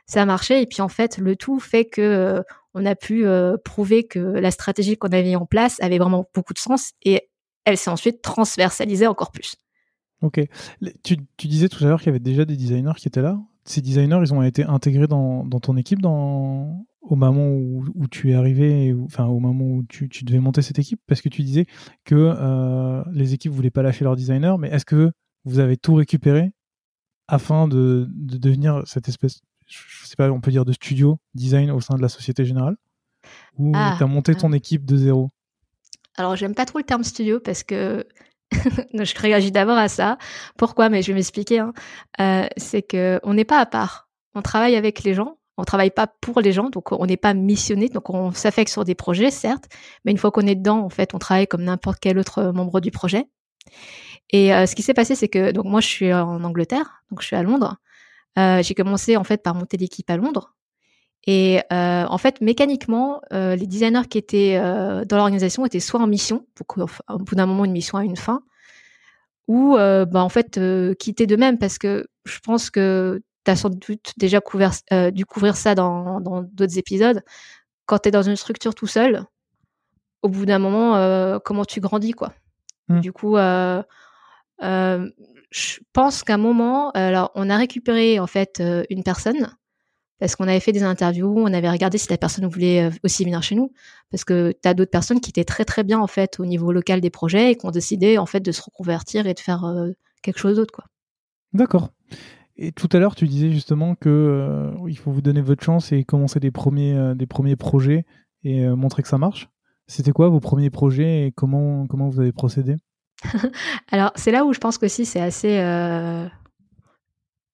ça 0.09 0.23
a 0.23 0.27
marché. 0.27 0.61
Et 0.61 0.67
puis 0.67 0.83
en 0.83 0.89
fait, 0.89 1.19
le 1.19 1.37
tout 1.37 1.61
fait 1.61 1.85
que 1.85 2.01
euh, 2.01 2.43
on 2.75 2.85
a 2.85 2.97
pu 2.97 3.27
euh, 3.27 3.57
prouver 3.63 4.05
que 4.05 4.19
la 4.19 4.51
stratégie 4.51 4.97
qu'on 4.97 5.09
avait 5.09 5.37
en 5.37 5.47
place 5.47 5.81
avait 5.81 5.99
vraiment 5.99 6.29
beaucoup 6.35 6.55
de 6.55 6.59
sens 6.59 6.93
et 7.03 7.29
elle 7.65 7.77
s'est 7.77 7.91
ensuite 7.91 8.23
transversalisée 8.23 9.07
encore 9.07 9.31
plus. 9.31 9.57
Ok. 10.23 10.41
Tu, 11.05 11.17
disais 11.47 11.69
tout 11.69 11.85
à 11.85 11.89
l'heure 11.89 12.01
qu'il 12.01 12.09
y 12.09 12.11
avait 12.11 12.19
déjà 12.19 12.45
des 12.45 12.57
designers 12.57 12.95
qui 12.97 13.07
étaient 13.07 13.23
là. 13.23 13.39
Ces 13.65 13.83
designers, 13.83 14.19
ils 14.23 14.35
ont 14.35 14.43
été 14.43 14.65
intégrés 14.65 15.07
dans, 15.07 15.45
ton 15.45 15.77
équipe 15.77 16.01
au 16.05 17.15
moment 17.15 17.51
où, 17.51 17.85
tu 18.11 18.33
es 18.33 18.35
arrivé, 18.35 18.97
enfin 19.05 19.27
au 19.27 19.39
moment 19.39 19.65
où 19.65 19.85
tu, 19.85 20.09
devais 20.25 20.41
monter 20.41 20.63
cette 20.63 20.79
équipe, 20.79 21.01
parce 21.07 21.21
que 21.21 21.29
tu 21.29 21.43
disais 21.43 21.67
que 22.05 22.15
euh, 22.17 23.05
les 23.13 23.35
équipes 23.35 23.53
voulaient 23.53 23.71
pas 23.71 23.83
lâcher 23.83 24.05
leurs 24.05 24.17
designers, 24.17 24.57
mais 24.59 24.71
est-ce 24.71 24.87
que 24.87 25.13
vous 25.45 25.59
avez 25.59 25.77
tout 25.77 25.95
récupéré 25.95 26.51
afin 27.29 27.69
de 27.69 28.09
devenir 28.11 28.83
cette 28.87 29.09
espèce 29.09 29.41
je 29.69 30.07
sais 30.07 30.17
pas, 30.17 30.31
on 30.31 30.41
peut 30.41 30.51
dire 30.51 30.65
de 30.65 30.73
studio 30.73 31.19
design 31.35 31.71
au 31.71 31.81
sein 31.81 31.95
de 31.97 32.03
la 32.03 32.09
Société 32.09 32.45
Générale? 32.45 32.77
Ou 33.59 33.73
ah, 33.75 33.95
tu 33.97 34.03
as 34.03 34.07
monté 34.07 34.35
ton 34.35 34.53
équipe 34.53 34.85
de 34.85 34.97
zéro? 34.97 35.31
Alors, 36.17 36.37
j'aime 36.37 36.55
pas 36.55 36.65
trop 36.65 36.79
le 36.79 36.85
terme 36.85 37.05
studio 37.05 37.41
parce 37.41 37.63
que 37.63 38.07
je 38.53 39.21
réagis 39.21 39.53
d'abord 39.53 39.77
à 39.77 39.89
ça. 39.89 40.19
Pourquoi? 40.57 40.89
Mais 40.89 41.03
je 41.03 41.09
vais 41.09 41.15
m'expliquer. 41.15 41.59
Hein. 41.59 41.73
Euh, 42.21 42.47
c'est 42.57 42.83
que 42.83 43.21
on 43.23 43.35
n'est 43.35 43.45
pas 43.45 43.61
à 43.61 43.67
part. 43.67 44.09
On 44.35 44.43
travaille 44.43 44.77
avec 44.77 45.03
les 45.03 45.15
gens. 45.15 45.39
On 45.59 45.65
travaille 45.65 45.91
pas 45.91 46.07
pour 46.07 46.41
les 46.41 46.53
gens, 46.53 46.71
donc 46.71 46.93
on 46.93 47.05
n'est 47.05 47.17
pas 47.17 47.35
missionné. 47.35 47.89
Donc 47.89 48.11
on 48.11 48.33
s'affecte 48.33 48.71
sur 48.71 48.85
des 48.85 48.95
projets, 48.95 49.33
certes, 49.33 49.65
mais 50.05 50.13
une 50.13 50.19
fois 50.19 50.31
qu'on 50.31 50.47
est 50.47 50.55
dedans, 50.55 50.79
en 50.85 50.89
fait, 50.89 51.15
on 51.15 51.19
travaille 51.19 51.49
comme 51.49 51.65
n'importe 51.65 51.99
quel 52.01 52.17
autre 52.19 52.53
membre 52.53 52.81
du 52.81 52.93
projet. 52.93 53.27
Et 54.31 54.55
euh, 54.55 54.67
ce 54.67 54.77
qui 54.77 54.83
s'est 54.83 54.95
passé, 54.95 55.17
c'est 55.17 55.29
que 55.29 55.51
donc 55.51 55.65
moi, 55.65 55.81
je 55.81 55.89
suis 55.89 56.13
en 56.13 56.45
Angleterre, 56.45 57.03
donc 57.11 57.23
je 57.23 57.27
suis 57.27 57.35
à 57.35 57.43
Londres. 57.43 57.79
Euh, 58.39 58.63
j'ai 58.63 58.75
commencé 58.75 59.17
en 59.17 59.25
fait 59.25 59.43
par 59.43 59.55
monter 59.55 59.77
l'équipe 59.77 60.09
à 60.11 60.17
Londres. 60.17 60.55
Et 61.27 61.61
euh, 61.73 62.05
en 62.09 62.19
fait, 62.19 62.41
mécaniquement, 62.41 63.21
euh, 63.33 63.57
les 63.57 63.67
designers 63.67 64.07
qui 64.09 64.19
étaient 64.19 64.59
dans 64.59 65.17
l'organisation 65.17 65.67
étaient 65.67 65.81
soit 65.81 66.01
en 66.01 66.07
mission, 66.07 66.47
pour 66.55 66.67
qu'au 66.67 66.87
bout 67.19 67.35
d'un 67.35 67.47
moment, 67.47 67.65
une 67.65 67.73
mission 67.73 67.99
a 67.99 68.05
une 68.05 68.17
fin, 68.17 68.43
ou 69.47 69.75
bah, 69.77 70.23
en 70.23 70.29
fait 70.29 70.61
quitter 70.99 71.27
de 71.27 71.37
même, 71.37 71.59
parce 71.59 71.79
que 71.79 72.07
je 72.25 72.39
pense 72.39 72.71
que 72.71 73.21
tu 73.45 73.51
as 73.51 73.57
sans 73.57 73.69
doute 73.71 74.13
déjà 74.17 74.41
couvert, 74.41 74.73
dû 75.13 75.27
couvrir 75.27 75.57
ça 75.57 75.75
dans 75.75 76.21
d'autres 76.21 76.79
épisodes. 76.79 77.23
Quand 77.87 77.99
tu 77.99 78.09
es 78.09 78.13
dans 78.13 78.23
une 78.23 78.37
structure 78.37 78.75
tout 78.75 78.87
seul, 78.87 79.25
au 80.23 80.29
bout 80.29 80.47
d'un 80.47 80.59
moment, 80.59 81.39
comment 81.41 81.65
tu 81.65 81.81
grandis, 81.81 82.13
quoi. 82.13 82.33
Mmh. 82.89 83.01
Du 83.01 83.13
coup, 83.13 83.37
je 85.51 85.79
pense 85.93 86.23
qu'à 86.23 86.35
un 86.35 86.39
moment, 86.39 86.91
alors 86.91 87.31
on 87.35 87.49
a 87.49 87.57
récupéré 87.57 88.19
en 88.19 88.27
fait 88.27 88.63
une 88.91 89.03
personne 89.03 89.49
parce 90.19 90.35
qu'on 90.35 90.45
avait 90.45 90.61
fait 90.61 90.73
des 90.73 90.83
interviews, 90.83 91.35
on 91.37 91.53
avait 91.53 91.71
regardé 91.71 91.99
si 91.99 92.09
la 92.11 92.19
personne 92.19 92.47
voulait 92.47 92.89
euh, 92.89 92.91
aussi 93.05 93.25
venir 93.25 93.43
chez 93.43 93.55
nous, 93.55 93.73
parce 94.11 94.25
que 94.25 94.53
tu 94.63 94.69
as 94.69 94.75
d'autres 94.75 94.91
personnes 94.91 95.21
qui 95.21 95.31
étaient 95.31 95.45
très 95.45 95.65
très 95.65 95.85
bien 95.85 96.01
en 96.01 96.07
fait 96.07 96.41
au 96.41 96.47
niveau 96.47 96.73
local 96.73 97.01
des 97.01 97.11
projets 97.11 97.53
et 97.53 97.57
qui 97.57 97.67
ont 97.67 97.71
décidé 97.71 98.19
en 98.19 98.27
fait 98.27 98.41
de 98.41 98.53
se 98.53 98.63
reconvertir 98.63 99.27
et 99.27 99.35
de 99.35 99.41
faire 99.41 99.65
euh, 99.65 99.91
quelque 100.23 100.39
chose 100.39 100.57
d'autre 100.57 100.73
quoi. 100.73 100.85
D'accord. 101.53 101.91
Et 102.57 102.73
tout 102.73 102.89
à 102.93 102.99
l'heure, 102.99 103.15
tu 103.15 103.29
disais 103.29 103.53
justement 103.53 103.95
que 103.95 104.09
euh, 104.09 104.73
il 104.89 104.99
faut 104.99 105.13
vous 105.13 105.23
donner 105.23 105.41
votre 105.41 105.63
chance 105.63 105.93
et 105.93 106.03
commencer 106.03 106.41
des 106.41 106.51
premiers 106.51 107.15
des 107.15 107.27
premiers 107.27 107.55
projets 107.55 108.05
et 108.43 108.67
montrer 108.69 109.03
que 109.03 109.09
ça 109.09 109.19
marche. 109.19 109.49
C'était 109.87 110.11
quoi 110.11 110.29
vos 110.29 110.41
premiers 110.41 110.71
projets 110.71 111.27
et 111.27 111.33
comment 111.33 111.87
comment 111.87 112.09
vous 112.09 112.21
avez 112.21 112.33
procédé? 112.33 112.75
Alors 113.91 114.13
c'est 114.15 114.31
là 114.31 114.45
où 114.45 114.53
je 114.53 114.59
pense 114.59 114.79
que 114.79 114.89
si 114.89 115.05
c'est 115.05 115.21
assez 115.21 115.59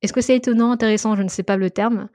est-ce 0.05 0.13
que 0.13 0.21
c'est 0.21 0.37
étonnant, 0.37 0.71
intéressant 0.71 1.17
Je 1.17 1.23
ne 1.23 1.29
sais 1.29 1.43
pas 1.43 1.57
le 1.57 1.71
terme. 1.71 2.09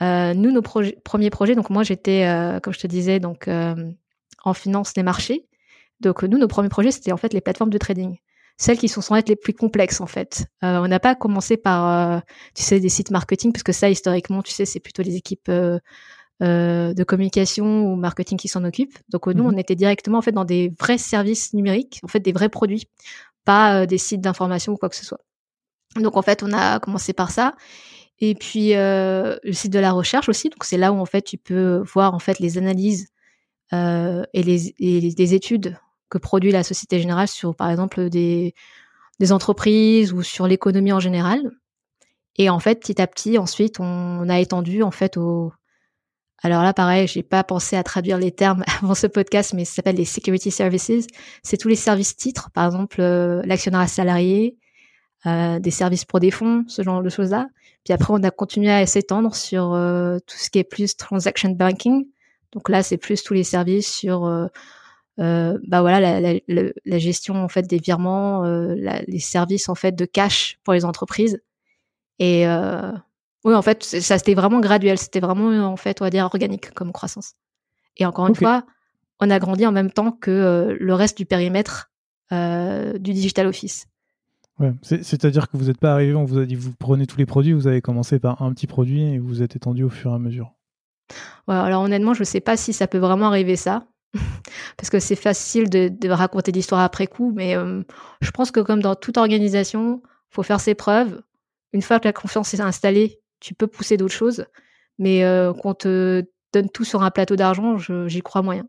Euh, 0.00 0.32
nous, 0.32 0.50
nos 0.50 0.62
premiers 0.62 1.28
projets, 1.28 1.54
donc 1.54 1.68
moi 1.68 1.82
j'étais, 1.82 2.24
euh, 2.24 2.58
comme 2.58 2.72
je 2.72 2.78
te 2.78 2.86
disais, 2.86 3.20
donc 3.20 3.48
euh, 3.48 3.92
en 4.44 4.54
finance 4.54 4.94
des 4.94 5.02
marchés. 5.02 5.46
Donc 6.00 6.22
nous, 6.22 6.38
nos 6.38 6.48
premiers 6.48 6.70
projets, 6.70 6.90
c'était 6.90 7.12
en 7.12 7.18
fait 7.18 7.34
les 7.34 7.42
plateformes 7.42 7.68
de 7.68 7.76
trading, 7.76 8.16
celles 8.56 8.78
qui 8.78 8.88
sont 8.88 9.02
sans 9.02 9.16
être 9.16 9.28
les 9.28 9.36
plus 9.36 9.52
complexes 9.52 10.00
en 10.00 10.06
fait. 10.06 10.46
on 10.62 10.88
n'a 10.88 11.00
pas 11.00 11.14
commencé 11.14 11.58
par, 11.58 12.22
tu 12.54 12.62
sais, 12.62 12.80
des 12.80 12.88
sites 12.88 13.10
marketing, 13.10 13.52
parce 13.52 13.62
que 13.62 13.72
ça, 13.72 13.90
historiquement, 13.90 14.42
tu 14.42 14.52
sais, 14.52 14.64
c'est 14.64 14.80
plutôt 14.80 15.02
les 15.02 15.16
équipes 15.16 15.50
de 16.44 17.04
communication 17.04 17.86
ou 17.86 17.96
marketing 17.96 18.38
qui 18.38 18.48
s'en 18.48 18.64
occupent. 18.64 18.98
Donc 19.08 19.26
nous, 19.26 19.44
mmh 19.44 19.54
on 19.54 19.56
était 19.56 19.74
directement 19.74 20.18
en 20.18 20.22
fait 20.22 20.32
dans 20.32 20.44
des 20.44 20.72
vrais 20.78 20.98
services 20.98 21.52
numériques, 21.54 22.00
en 22.02 22.08
fait 22.08 22.20
des 22.20 22.32
vrais 22.32 22.48
produits, 22.48 22.88
pas 23.44 23.86
des 23.86 23.98
sites 23.98 24.20
d'information 24.20 24.72
ou 24.72 24.76
quoi 24.76 24.88
que 24.88 24.96
ce 24.96 25.04
soit. 25.04 25.20
Donc 25.96 26.16
en 26.16 26.22
fait, 26.22 26.42
on 26.42 26.52
a 26.52 26.80
commencé 26.80 27.12
par 27.12 27.30
ça. 27.30 27.54
Et 28.20 28.34
puis 28.34 28.74
euh, 28.74 29.36
le 29.42 29.52
site 29.52 29.72
de 29.72 29.78
la 29.78 29.92
recherche 29.92 30.28
aussi, 30.28 30.48
donc 30.48 30.64
c'est 30.64 30.78
là 30.78 30.92
où 30.92 30.98
en 30.98 31.06
fait 31.06 31.22
tu 31.22 31.36
peux 31.36 31.82
voir 31.92 32.14
en 32.14 32.18
fait 32.18 32.38
les 32.38 32.58
analyses 32.58 33.08
euh, 33.72 34.22
et, 34.32 34.42
les, 34.42 34.74
et 34.78 35.34
études 35.34 35.76
que 36.10 36.18
produit 36.18 36.52
la 36.52 36.62
Société 36.62 37.00
Générale 37.00 37.28
sur 37.28 37.56
par 37.56 37.70
exemple 37.70 38.08
des, 38.08 38.54
des 39.18 39.32
entreprises 39.32 40.12
ou 40.12 40.22
sur 40.22 40.46
l'économie 40.46 40.92
en 40.92 41.00
général. 41.00 41.50
Et 42.36 42.50
en 42.50 42.58
fait, 42.58 42.80
petit 42.80 43.00
à 43.00 43.06
petit, 43.06 43.38
ensuite, 43.38 43.78
on, 43.78 44.28
a 44.28 44.40
étendu 44.40 44.82
en 44.82 44.90
fait 44.90 45.16
au. 45.16 45.52
Alors 46.42 46.62
là, 46.62 46.74
pareil, 46.74 47.06
j'ai 47.06 47.22
pas 47.22 47.42
pensé 47.42 47.76
à 47.76 47.82
traduire 47.82 48.18
les 48.18 48.30
termes 48.30 48.64
avant 48.82 48.94
ce 48.94 49.06
podcast, 49.06 49.54
mais 49.54 49.64
ça 49.64 49.76
s'appelle 49.76 49.96
les 49.96 50.04
security 50.04 50.50
services. 50.50 51.06
C'est 51.42 51.56
tous 51.56 51.68
les 51.68 51.76
services 51.76 52.16
titres, 52.16 52.50
par 52.50 52.66
exemple 52.66 53.00
euh, 53.00 53.42
l'actionnaire 53.44 53.88
salarié, 53.88 54.58
euh, 55.26 55.58
des 55.58 55.70
services 55.70 56.04
pour 56.04 56.20
des 56.20 56.30
fonds, 56.30 56.64
ce 56.68 56.82
genre 56.82 57.02
de 57.02 57.08
choses-là. 57.08 57.48
Puis 57.84 57.94
après, 57.94 58.12
on 58.12 58.22
a 58.22 58.30
continué 58.30 58.70
à 58.70 58.84
s'étendre 58.84 59.34
sur 59.34 59.72
euh, 59.72 60.18
tout 60.26 60.36
ce 60.36 60.50
qui 60.50 60.58
est 60.58 60.64
plus 60.64 60.96
transaction 60.96 61.50
banking. 61.50 62.06
Donc 62.52 62.68
là, 62.68 62.82
c'est 62.82 62.98
plus 62.98 63.22
tous 63.22 63.32
les 63.32 63.42
services 63.42 63.90
sur 63.90 64.26
euh, 64.26 64.48
bah 65.16 65.80
voilà 65.80 66.20
la, 66.20 66.98
gestion 66.98 67.36
en 67.36 67.48
fait 67.48 67.62
des 67.62 67.78
virements, 67.78 68.44
les 68.44 69.18
services 69.18 69.68
en 69.68 69.74
fait 69.74 69.92
de 69.92 70.04
cash 70.04 70.58
pour 70.62 70.74
les 70.74 70.84
entreprises. 70.84 71.40
Et 72.18 72.44
oui, 73.44 73.54
en 73.54 73.62
fait, 73.62 73.82
ça 73.84 74.18
c'était 74.18 74.34
vraiment 74.34 74.60
graduel. 74.60 74.98
C'était 74.98 75.20
vraiment 75.20 75.50
en 75.66 75.76
fait, 75.76 76.00
on 76.00 76.04
va 76.04 76.10
dire 76.10 76.24
organique 76.24 76.70
comme 76.72 76.92
croissance. 76.92 77.34
Et 77.96 78.06
encore 78.06 78.26
une 78.26 78.34
fois, 78.34 78.64
on 79.20 79.30
a 79.30 79.38
grandi 79.38 79.66
en 79.66 79.72
même 79.72 79.90
temps 79.90 80.12
que 80.12 80.76
le 80.78 80.94
reste 80.94 81.16
du 81.16 81.26
périmètre 81.26 81.90
du 82.32 83.12
digital 83.12 83.46
office. 83.46 83.86
Ouais, 84.60 84.72
C'est-à-dire 84.82 85.50
que 85.50 85.56
vous 85.56 85.64
n'êtes 85.64 85.78
pas 85.78 85.92
arrivé, 85.92 86.14
on 86.14 86.24
vous 86.24 86.38
a 86.38 86.46
dit 86.46 86.54
vous 86.54 86.72
prenez 86.78 87.06
tous 87.06 87.18
les 87.18 87.26
produits, 87.26 87.52
vous 87.52 87.66
avez 87.66 87.80
commencé 87.80 88.20
par 88.20 88.40
un 88.40 88.52
petit 88.52 88.68
produit 88.68 89.02
et 89.02 89.18
vous 89.18 89.42
êtes 89.42 89.56
étendu 89.56 89.82
au 89.82 89.90
fur 89.90 90.12
et 90.12 90.14
à 90.14 90.18
mesure. 90.18 90.52
Ouais, 91.48 91.56
alors 91.56 91.82
honnêtement, 91.82 92.14
je 92.14 92.20
ne 92.20 92.24
sais 92.24 92.40
pas 92.40 92.56
si 92.56 92.72
ça 92.72 92.86
peut 92.86 92.98
vraiment 92.98 93.26
arriver 93.26 93.56
ça. 93.56 93.86
Parce 94.76 94.90
que 94.90 95.00
c'est 95.00 95.16
facile 95.16 95.68
de, 95.68 95.88
de 95.88 96.08
raconter 96.08 96.52
l'histoire 96.52 96.82
après 96.82 97.08
coup, 97.08 97.32
mais 97.34 97.56
euh, 97.56 97.82
je 98.20 98.30
pense 98.30 98.52
que 98.52 98.60
comme 98.60 98.80
dans 98.80 98.94
toute 98.94 99.18
organisation, 99.18 100.02
faut 100.30 100.44
faire 100.44 100.60
ses 100.60 100.76
preuves. 100.76 101.20
Une 101.72 101.82
fois 101.82 101.98
que 101.98 102.06
la 102.06 102.12
confiance 102.12 102.54
est 102.54 102.60
installée, 102.60 103.20
tu 103.44 103.54
peux 103.54 103.66
pousser 103.66 103.96
d'autres 103.96 104.14
choses. 104.14 104.46
Mais 104.98 105.24
euh, 105.24 105.52
qu'on 105.52 105.74
te 105.74 106.24
donne 106.52 106.70
tout 106.70 106.84
sur 106.84 107.02
un 107.02 107.10
plateau 107.10 107.36
d'argent, 107.36 107.76
j'y 107.76 108.20
crois 108.22 108.42
moyen. 108.42 108.66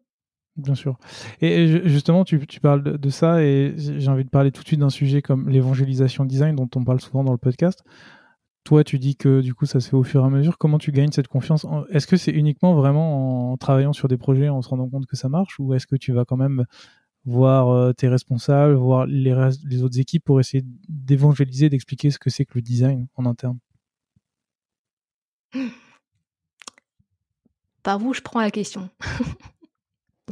Bien 0.57 0.75
sûr. 0.75 0.97
Et 1.41 1.67
justement, 1.87 2.23
tu, 2.23 2.39
parles 2.61 2.83
de, 2.83 3.09
ça 3.09 3.43
et 3.43 3.73
j'ai 3.77 4.07
envie 4.09 4.23
de 4.23 4.29
parler 4.29 4.51
tout 4.51 4.61
de 4.63 4.67
suite 4.67 4.79
d'un 4.79 4.89
sujet 4.89 5.21
comme 5.21 5.49
l'évangélisation 5.49 6.25
design 6.25 6.55
dont 6.55 6.69
on 6.75 6.83
parle 6.83 7.01
souvent 7.01 7.23
dans 7.23 7.31
le 7.31 7.37
podcast. 7.37 7.83
Toi, 8.63 8.83
tu 8.83 8.97
dis 8.97 9.15
que 9.15 9.41
du 9.41 9.53
coup, 9.53 9.65
ça 9.65 9.79
se 9.79 9.89
fait 9.89 9.95
au 9.95 10.03
fur 10.03 10.23
et 10.23 10.25
à 10.25 10.29
mesure. 10.29 10.57
Comment 10.57 10.77
tu 10.77 10.91
gagnes 10.91 11.11
cette 11.11 11.27
confiance 11.27 11.65
Est-ce 11.91 12.07
que 12.07 12.17
c'est 12.17 12.31
uniquement 12.31 12.73
vraiment 12.73 13.51
en 13.51 13.57
travaillant 13.57 13.93
sur 13.93 14.07
des 14.07 14.17
projets, 14.17 14.49
en 14.49 14.61
se 14.61 14.69
rendant 14.69 14.89
compte 14.89 15.05
que 15.05 15.15
ça 15.15 15.29
marche, 15.29 15.59
ou 15.59 15.73
est-ce 15.73 15.87
que 15.87 15.95
tu 15.95 16.13
vas 16.13 16.25
quand 16.25 16.37
même 16.37 16.65
voir 17.25 17.69
euh, 17.69 17.93
tes 17.93 18.07
responsables, 18.07 18.73
voir 18.73 19.05
les, 19.07 19.35
les 19.65 19.83
autres 19.83 19.99
équipes 19.99 20.23
pour 20.23 20.39
essayer 20.39 20.63
d'évangéliser, 20.87 21.69
d'expliquer 21.69 22.11
ce 22.11 22.17
que 22.17 22.29
c'est 22.29 22.45
que 22.45 22.53
le 22.55 22.61
design 22.61 23.07
en 23.15 23.25
interne? 23.25 23.59
Par 27.83 28.03
où 28.03 28.13
je 28.13 28.21
prends 28.21 28.41
la 28.41 28.51
question 28.51 28.89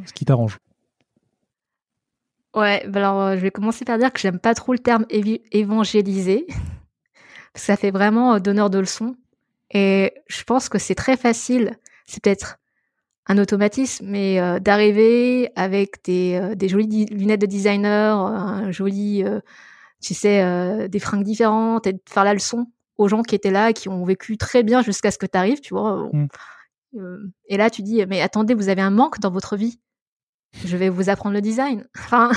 ce 0.05 0.13
qui 0.13 0.25
t'arrange. 0.25 0.59
Ouais, 2.55 2.85
bah 2.87 2.99
alors 2.99 3.21
euh, 3.21 3.35
je 3.35 3.41
vais 3.41 3.51
commencer 3.51 3.83
par 3.83 3.97
dire 3.97 4.13
que 4.13 4.19
j'aime 4.19 4.39
pas 4.39 4.53
trop 4.53 4.73
le 4.73 4.79
terme 4.79 5.05
évangéliser. 5.09 6.45
ça 7.55 7.75
fait 7.75 7.91
vraiment 7.91 8.35
euh, 8.35 8.39
donneur 8.39 8.69
de 8.69 8.79
leçons. 8.79 9.15
Et 9.71 10.13
je 10.27 10.43
pense 10.43 10.69
que 10.69 10.77
c'est 10.77 10.95
très 10.95 11.17
facile, 11.17 11.77
c'est 12.05 12.21
peut-être 12.21 12.57
un 13.25 13.39
automatisme, 13.39 14.05
mais 14.07 14.39
euh, 14.39 14.59
d'arriver 14.59 15.49
avec 15.55 16.03
des, 16.03 16.53
des 16.55 16.69
jolies 16.69 17.05
lunettes 17.05 17.41
de 17.41 17.47
designer, 17.47 18.19
un 18.19 18.71
joli, 18.71 19.23
tu 19.99 20.13
sais, 20.13 20.87
des 20.89 20.99
fringues 20.99 21.23
différentes 21.23 21.87
et 21.87 21.93
de 21.93 22.01
faire 22.07 22.23
la 22.23 22.35
leçon 22.35 22.67
aux 23.03 23.07
gens 23.07 23.21
qui 23.21 23.35
étaient 23.35 23.51
là, 23.51 23.73
qui 23.73 23.89
ont 23.89 24.03
vécu 24.03 24.37
très 24.37 24.63
bien 24.63 24.81
jusqu'à 24.81 25.11
ce 25.11 25.17
que 25.17 25.25
tu 25.25 25.37
arrives, 25.37 25.61
tu 25.61 25.73
vois. 25.73 26.09
Mm. 26.13 26.27
et 27.47 27.57
là, 27.57 27.69
tu 27.69 27.81
dis, 27.81 28.05
mais 28.07 28.21
attendez, 28.21 28.53
vous 28.53 28.69
avez 28.69 28.81
un 28.81 28.91
manque 28.91 29.19
dans 29.19 29.31
votre 29.31 29.55
vie 29.55 29.79
je 30.65 30.77
vais 30.77 30.89
vous 30.89 31.09
apprendre 31.09 31.33
le 31.33 31.41
design. 31.41 31.87
Enfin, 31.97 32.31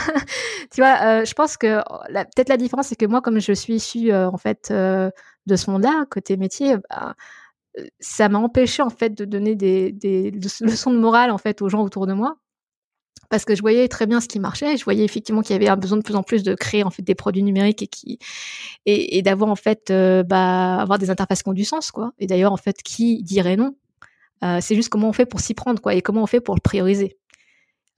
tu 0.72 0.80
vois, 0.80 0.98
euh, 1.02 1.24
je 1.24 1.34
pense 1.34 1.56
que 1.56 1.80
peut-être 2.34 2.48
la 2.48 2.56
différence, 2.56 2.88
c'est 2.88 2.96
que 2.96 3.06
moi, 3.06 3.20
comme 3.20 3.40
je 3.40 3.52
suis 3.52 3.74
issue 3.74 4.12
euh, 4.12 4.28
en 4.28 4.38
fait 4.38 4.68
euh, 4.70 5.10
de 5.46 5.56
ce 5.56 5.70
monde-là, 5.70 6.06
côté 6.10 6.36
métier, 6.36 6.76
bah, 6.90 7.14
ça 8.00 8.28
m'a 8.28 8.38
empêché 8.38 8.82
en 8.82 8.90
fait 8.90 9.10
de 9.10 9.24
donner 9.24 9.54
des, 9.54 9.92
des, 9.92 10.30
leçons 10.30 10.90
de 10.90 10.98
morale 10.98 11.30
en 11.30 11.38
fait 11.38 11.60
aux 11.60 11.68
gens 11.68 11.82
autour 11.82 12.06
de 12.06 12.14
moi, 12.14 12.38
parce 13.28 13.44
que 13.44 13.54
je 13.54 13.60
voyais 13.60 13.88
très 13.88 14.06
bien 14.06 14.20
ce 14.20 14.28
qui 14.28 14.38
marchait. 14.38 14.76
Je 14.76 14.84
voyais 14.84 15.04
effectivement 15.04 15.42
qu'il 15.42 15.52
y 15.52 15.56
avait 15.56 15.68
un 15.68 15.76
besoin 15.76 15.98
de 15.98 16.02
plus 16.02 16.16
en 16.16 16.22
plus 16.22 16.42
de 16.42 16.54
créer 16.54 16.84
en 16.84 16.90
fait 16.90 17.02
des 17.02 17.14
produits 17.14 17.42
numériques 17.42 18.18
et 18.86 19.22
d'avoir 19.22 19.50
en 19.50 19.56
fait 19.56 19.92
bah, 20.26 20.76
avoir 20.76 20.98
des 20.98 21.10
interfaces 21.10 21.42
qui 21.42 21.48
ont 21.48 21.54
du 21.54 21.64
sens 21.64 21.90
quoi. 21.90 22.12
Et 22.18 22.26
d'ailleurs 22.26 22.52
en 22.52 22.56
fait, 22.56 22.82
qui 22.82 23.22
dirait 23.22 23.56
non? 23.56 23.74
C'est 24.60 24.74
juste 24.76 24.90
comment 24.90 25.08
on 25.08 25.12
fait 25.12 25.26
pour 25.26 25.40
s'y 25.40 25.54
prendre 25.54 25.80
quoi 25.80 25.94
et 25.94 26.02
comment 26.02 26.22
on 26.22 26.26
fait 26.26 26.40
pour 26.40 26.54
le 26.54 26.60
prioriser. 26.60 27.16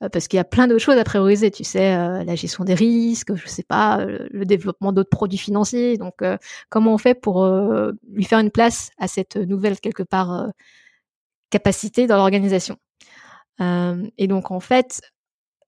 Euh, 0.03 0.09
parce 0.09 0.27
qu'il 0.27 0.37
y 0.37 0.39
a 0.39 0.45
plein 0.45 0.67
d'autres 0.67 0.83
choses 0.83 0.97
à 0.97 1.03
prioriser, 1.03 1.51
tu 1.51 1.63
sais, 1.63 1.93
euh, 1.95 2.23
la 2.23 2.35
gestion 2.35 2.63
des 2.63 2.73
risques, 2.73 3.35
je 3.35 3.47
sais 3.47 3.63
pas, 3.63 3.99
euh, 3.99 4.27
le 4.31 4.45
développement 4.45 4.93
d'autres 4.93 5.09
produits 5.09 5.37
financiers. 5.37 5.97
Donc, 5.97 6.23
comment 6.69 6.93
on 6.93 6.97
fait 6.97 7.15
pour 7.15 7.45
lui 8.11 8.23
faire 8.23 8.39
une 8.39 8.51
place 8.51 8.91
à 8.97 9.07
cette 9.07 9.35
nouvelle 9.35 9.79
quelque 9.79 10.03
part 10.03 10.47
capacité 11.49 12.07
dans 12.07 12.17
l'organisation? 12.17 12.77
Et 13.59 14.27
donc, 14.27 14.51
en 14.51 14.59
fait, 14.59 15.01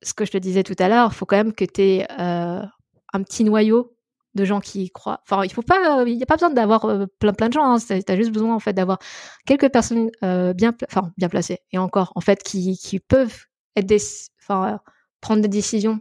ce 0.02 0.14
que 0.14 0.26
je 0.26 0.32
te 0.32 0.38
disais 0.38 0.64
tout 0.64 0.76
à 0.80 0.88
l'heure, 0.88 1.10
il 1.12 1.16
faut 1.16 1.26
quand 1.26 1.38
même 1.38 1.54
que 1.54 1.66
tu 1.66 1.82
aies 1.82 2.08
un 2.10 3.24
petit 3.24 3.44
noyau 3.44 3.96
de 4.34 4.46
gens 4.46 4.62
qui 4.62 4.90
croient. 4.92 5.22
Enfin, 5.24 5.44
il 5.44 5.52
faut 5.52 5.62
pas, 5.62 6.04
il 6.08 6.16
n'y 6.16 6.24
a 6.24 6.26
pas 6.26 6.36
besoin 6.36 6.52
d'avoir 6.52 6.88
plein 7.20 7.34
plein 7.34 7.50
de 7.50 7.54
gens. 7.54 7.66
Hein. 7.66 7.78
Tu 7.80 8.12
as 8.12 8.16
juste 8.16 8.32
besoin 8.32 8.56
en 8.56 8.60
fait 8.60 8.74
d'avoir 8.74 9.00
quelques 9.46 9.70
personnes 9.70 10.10
bien, 10.22 10.74
enfin 10.90 11.12
bien 11.18 11.30
placées 11.30 11.60
et 11.72 11.78
encore 11.78 12.14
en 12.16 12.22
fait 12.22 12.42
qui, 12.44 12.78
qui 12.78 13.00
peuvent 13.00 13.46
prendre 15.22 15.42
des 15.42 15.48
décisions 15.48 16.00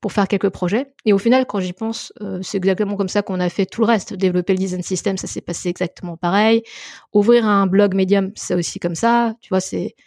pour 0.00 0.12
faire 0.12 0.26
quelques 0.26 0.50
projets. 0.50 0.92
Et 1.04 1.12
au 1.12 1.18
final, 1.18 1.46
quand 1.46 1.60
j'y 1.60 1.72
pense, 1.72 2.12
euh, 2.20 2.40
c'est 2.42 2.58
exactement 2.58 2.96
comme 2.96 3.08
ça 3.08 3.22
qu'on 3.22 3.38
a 3.38 3.48
fait 3.48 3.66
tout 3.66 3.82
le 3.82 3.86
reste. 3.86 4.14
Développer 4.14 4.52
le 4.52 4.58
design 4.58 4.82
system, 4.82 5.16
ça 5.16 5.28
s'est 5.28 5.40
passé 5.40 5.68
exactement 5.68 6.16
pareil. 6.16 6.62
Ouvrir 7.12 7.46
un 7.46 7.68
blog 7.68 7.94
Medium, 7.94 8.32
c'est 8.34 8.54
aussi 8.54 8.80
comme 8.80 8.96
ça. 8.96 9.34
Tu 9.40 9.48
vois, 9.50 9.60
c'est 9.60 9.94
euh, 9.94 10.02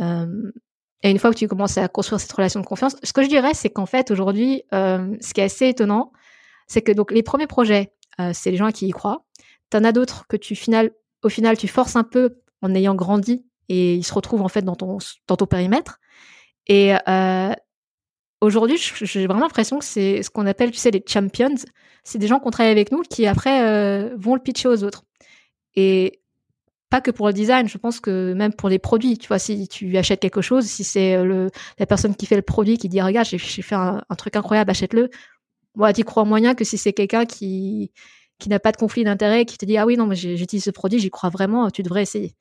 et 0.00 1.10
une 1.10 1.18
fois 1.18 1.30
que 1.30 1.36
tu 1.36 1.48
commences 1.48 1.78
à 1.78 1.88
construire 1.88 2.20
cette 2.20 2.32
relation 2.32 2.60
de 2.60 2.66
confiance, 2.66 2.96
ce 3.02 3.12
que 3.12 3.22
je 3.22 3.28
dirais, 3.28 3.54
c'est 3.54 3.70
qu'en 3.70 3.86
fait 3.86 4.10
aujourd'hui, 4.10 4.62
ce 4.72 5.32
qui 5.32 5.40
est 5.40 5.44
assez 5.44 5.68
étonnant, 5.68 6.12
c'est 6.66 6.82
que 6.82 6.92
donc 6.92 7.12
les 7.12 7.22
premiers 7.22 7.46
projets, 7.46 7.92
c'est 8.32 8.50
les 8.50 8.56
gens 8.56 8.70
qui 8.70 8.88
y 8.88 8.90
croient. 8.90 9.24
T'en 9.70 9.84
as 9.84 9.92
d'autres 9.92 10.26
que 10.28 10.36
tu 10.36 10.54
final, 10.54 10.90
au 11.22 11.28
final, 11.28 11.56
tu 11.56 11.68
forces 11.68 11.96
un 11.96 12.04
peu 12.04 12.38
en 12.62 12.74
ayant 12.74 12.94
grandi 12.94 13.44
et 13.68 13.94
ils 13.94 14.04
se 14.04 14.14
retrouvent 14.14 14.42
en 14.42 14.48
fait 14.48 14.62
dans 14.62 14.76
ton 14.76 14.98
dans 15.26 15.36
périmètre. 15.36 15.98
Et 16.66 16.94
aujourd'hui, 18.40 18.76
j'ai 18.78 19.26
vraiment 19.26 19.42
l'impression 19.42 19.78
que 19.78 19.84
c'est 19.84 20.22
ce 20.22 20.30
qu'on 20.30 20.46
appelle, 20.46 20.70
tu 20.70 20.78
sais, 20.78 20.90
les 20.90 21.02
champions. 21.06 21.54
C'est 22.04 22.18
des 22.18 22.26
gens 22.26 22.40
qui 22.40 22.46
ont 22.46 22.50
travaillé 22.50 22.72
avec 22.72 22.92
nous 22.92 23.02
qui 23.02 23.26
après 23.26 24.10
vont 24.16 24.34
le 24.34 24.40
pitcher 24.40 24.68
aux 24.68 24.84
autres. 24.84 25.04
Et 25.74 26.20
pas 26.90 27.00
que 27.00 27.10
pour 27.10 27.26
le 27.26 27.32
design, 27.32 27.68
je 27.68 27.78
pense 27.78 28.00
que 28.00 28.32
même 28.34 28.52
pour 28.52 28.68
les 28.68 28.78
produits, 28.78 29.18
tu 29.18 29.28
vois, 29.28 29.38
si 29.38 29.68
tu 29.68 29.96
achètes 29.96 30.20
quelque 30.20 30.40
chose, 30.40 30.64
si 30.66 30.84
c'est 30.84 31.22
le 31.22 31.50
la 31.78 31.86
personne 31.86 32.14
qui 32.14 32.26
fait 32.26 32.36
le 32.36 32.42
produit 32.42 32.78
qui 32.78 32.88
dit 32.88 33.00
regarde, 33.02 33.26
j'ai 33.26 33.38
fait 33.38 33.74
un, 33.74 34.02
truc 34.16 34.36
incroyable, 34.36 34.70
achète-le. 34.70 35.10
Moi, 35.74 35.92
tu 35.92 36.04
crois 36.04 36.24
moyen 36.24 36.54
que 36.54 36.64
si 36.64 36.78
c'est 36.78 36.92
quelqu'un 36.92 37.26
qui 37.26 37.92
qui 38.38 38.48
n'a 38.48 38.60
pas 38.60 38.72
de 38.72 38.76
conflit 38.76 39.04
d'intérêt, 39.04 39.44
qui 39.44 39.58
te 39.58 39.66
dit 39.66 39.76
ah 39.76 39.86
oui 39.86 39.96
non 39.96 40.06
mais 40.06 40.16
j'utilise 40.16 40.64
ce 40.64 40.70
produit, 40.70 40.98
j'y 40.98 41.10
crois 41.10 41.30
vraiment, 41.30 41.70
tu 41.70 41.82
devrais 41.82 42.02
essayer. 42.02 42.34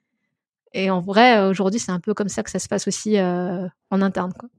Et 0.74 0.90
en 0.90 1.00
vrai, 1.00 1.48
aujourd'hui, 1.48 1.80
c'est 1.80 1.92
un 1.92 2.00
peu 2.00 2.14
comme 2.14 2.30
ça 2.30 2.44
que 2.44 2.52
ça 2.52 2.60
se 2.60 2.68
passe 2.68 2.88
aussi 2.88 3.18
euh, 3.18 3.68
en 3.90 4.02
interne. 4.02 4.34
Quoi. 4.34 4.50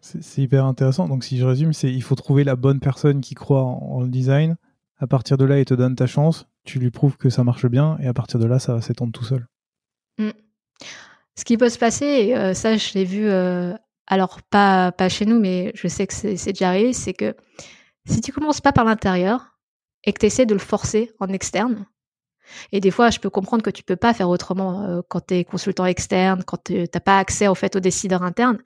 C'est 0.00 0.42
hyper 0.42 0.64
intéressant. 0.64 1.08
Donc, 1.08 1.24
si 1.24 1.36
je 1.36 1.44
résume, 1.44 1.72
c'est 1.72 1.92
il 1.92 2.02
faut 2.02 2.14
trouver 2.14 2.44
la 2.44 2.56
bonne 2.56 2.80
personne 2.80 3.20
qui 3.20 3.34
croit 3.34 3.62
en, 3.62 4.00
le 4.00 4.08
design. 4.08 4.56
À 4.98 5.06
partir 5.06 5.36
de 5.36 5.44
là, 5.44 5.58
il 5.58 5.64
te 5.64 5.74
donne 5.74 5.94
ta 5.94 6.06
chance. 6.06 6.46
Tu 6.64 6.78
lui 6.78 6.90
prouves 6.90 7.16
que 7.16 7.28
ça 7.28 7.44
marche 7.44 7.66
bien. 7.66 7.98
Et 8.00 8.06
à 8.06 8.14
partir 8.14 8.40
de 8.40 8.46
là, 8.46 8.58
ça 8.58 8.80
s'étendre 8.80 9.12
tout 9.12 9.24
seul. 9.24 9.46
Mm. 10.18 10.30
Ce 11.38 11.44
qui 11.44 11.56
peut 11.56 11.68
se 11.68 11.78
passer, 11.78 12.34
euh, 12.34 12.54
ça, 12.54 12.76
je 12.76 12.94
l'ai 12.94 13.04
vu, 13.04 13.28
euh, 13.28 13.74
alors 14.06 14.40
pas, 14.42 14.92
pas 14.92 15.08
chez 15.08 15.26
nous, 15.26 15.38
mais 15.38 15.70
je 15.74 15.86
sais 15.86 16.06
que 16.06 16.14
c'est 16.14 16.52
déjà 16.52 16.68
arrivé, 16.68 16.94
c'est 16.94 17.12
que 17.12 17.36
si 18.06 18.22
tu 18.22 18.32
commences 18.32 18.62
pas 18.62 18.72
par 18.72 18.86
l'intérieur 18.86 19.58
et 20.04 20.12
que 20.14 20.18
tu 20.20 20.26
essaies 20.26 20.46
de 20.46 20.54
le 20.54 20.60
forcer 20.60 21.12
en 21.20 21.28
externe, 21.28 21.84
et 22.72 22.80
des 22.80 22.90
fois, 22.90 23.10
je 23.10 23.18
peux 23.18 23.30
comprendre 23.30 23.62
que 23.62 23.70
tu 23.70 23.82
peux 23.82 23.96
pas 23.96 24.14
faire 24.14 24.28
autrement 24.28 24.82
euh, 24.82 25.00
quand 25.08 25.26
tu 25.26 25.34
es 25.34 25.44
consultant 25.44 25.84
externe, 25.84 26.42
quand 26.44 26.62
tu 26.64 26.78
n'as 26.78 27.00
pas 27.00 27.18
accès 27.18 27.48
au 27.48 27.54
fait 27.54 27.74
aux 27.76 27.80
décideurs 27.80 28.22
internes. 28.22 28.58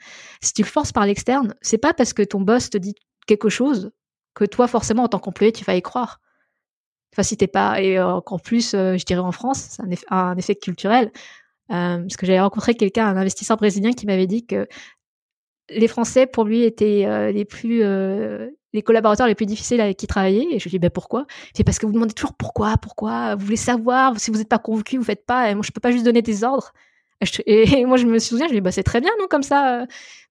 Si 0.43 0.53
tu 0.53 0.63
le 0.63 0.69
forces 0.69 0.93
par 0.93 1.07
l'externe, 1.07 1.55
c'est 1.63 1.79
pas 1.79 1.95
parce 1.95 2.13
que 2.13 2.23
ton 2.23 2.41
boss 2.41 2.71
te 2.71 2.79
dit 2.79 2.95
quelque 3.27 3.49
chose 3.49 3.91
que 4.35 4.45
toi, 4.45 4.69
forcément, 4.69 5.05
en 5.05 5.09
tant 5.09 5.19
qu'employé, 5.19 5.53
tu 5.53 5.65
vas 5.65 5.75
y 5.75 5.83
croire. 5.83 6.21
Enfin, 7.13 7.23
si 7.23 7.37
t'es 7.37 7.49
pas, 7.49 7.81
et 7.83 7.99
euh, 7.99 8.21
en 8.25 8.39
plus, 8.39 8.75
euh, 8.75 8.97
je 8.97 9.05
dirais 9.05 9.21
en 9.21 9.33
France, 9.33 9.59
c'est 9.71 9.83
un, 9.83 10.17
un, 10.17 10.37
effet 10.37 10.55
culturel. 10.55 11.11
parce 11.69 12.17
que 12.17 12.27
j'avais 12.27 12.41
rencontré 12.41 12.75
quelqu'un, 12.75 13.07
un 13.07 13.17
investisseur 13.17 13.57
brésilien, 13.57 13.93
qui 13.93 14.07
m'avait 14.07 14.27
dit 14.27 14.47
que 14.47 14.69
les 15.71 15.89
Français, 15.89 16.27
pour 16.27 16.45
lui, 16.45 16.63
étaient 16.63 17.33
les 17.33 17.45
plus 17.45 17.83
les 18.73 18.83
collaborateurs 18.83 19.27
les 19.27 19.35
plus 19.35 19.47
difficiles 19.47 19.81
avec 19.81 19.97
qui 19.97 20.07
travailler. 20.07 20.55
Et 20.55 20.59
je 20.59 20.65
lui 20.65 20.71
dis, 20.71 20.79
ben 20.79 20.91
pourquoi? 20.91 21.27
C'est 21.55 21.65
parce 21.65 21.79
que 21.79 21.87
vous 21.87 21.93
demandez 21.93 22.15
toujours 22.15 22.35
pourquoi, 22.35 22.77
pourquoi, 22.77 23.35
vous 23.35 23.45
voulez 23.45 23.57
savoir, 23.57 24.19
si 24.19 24.31
vous 24.31 24.39
n'êtes 24.39 24.49
pas 24.49 24.59
convaincu, 24.59 24.97
vous 24.97 25.05
faites 25.05 25.27
pas, 25.27 25.51
et 25.51 25.55
moi 25.55 25.63
je 25.65 25.73
peux 25.73 25.81
pas 25.81 25.91
juste 25.91 26.05
donner 26.05 26.23
des 26.23 26.45
ordres. 26.45 26.73
Et, 27.47 27.85
moi 27.85 27.97
je 27.97 28.07
me 28.07 28.19
souviens, 28.19 28.47
je 28.47 28.53
lui 28.53 28.59
dis, 28.59 28.63
bah 28.63 28.73
c'est 28.73 28.83
très 28.83 29.01
bien, 29.01 29.11
non, 29.19 29.27
comme 29.29 29.43
ça. 29.43 29.83
Euh. 29.83 29.87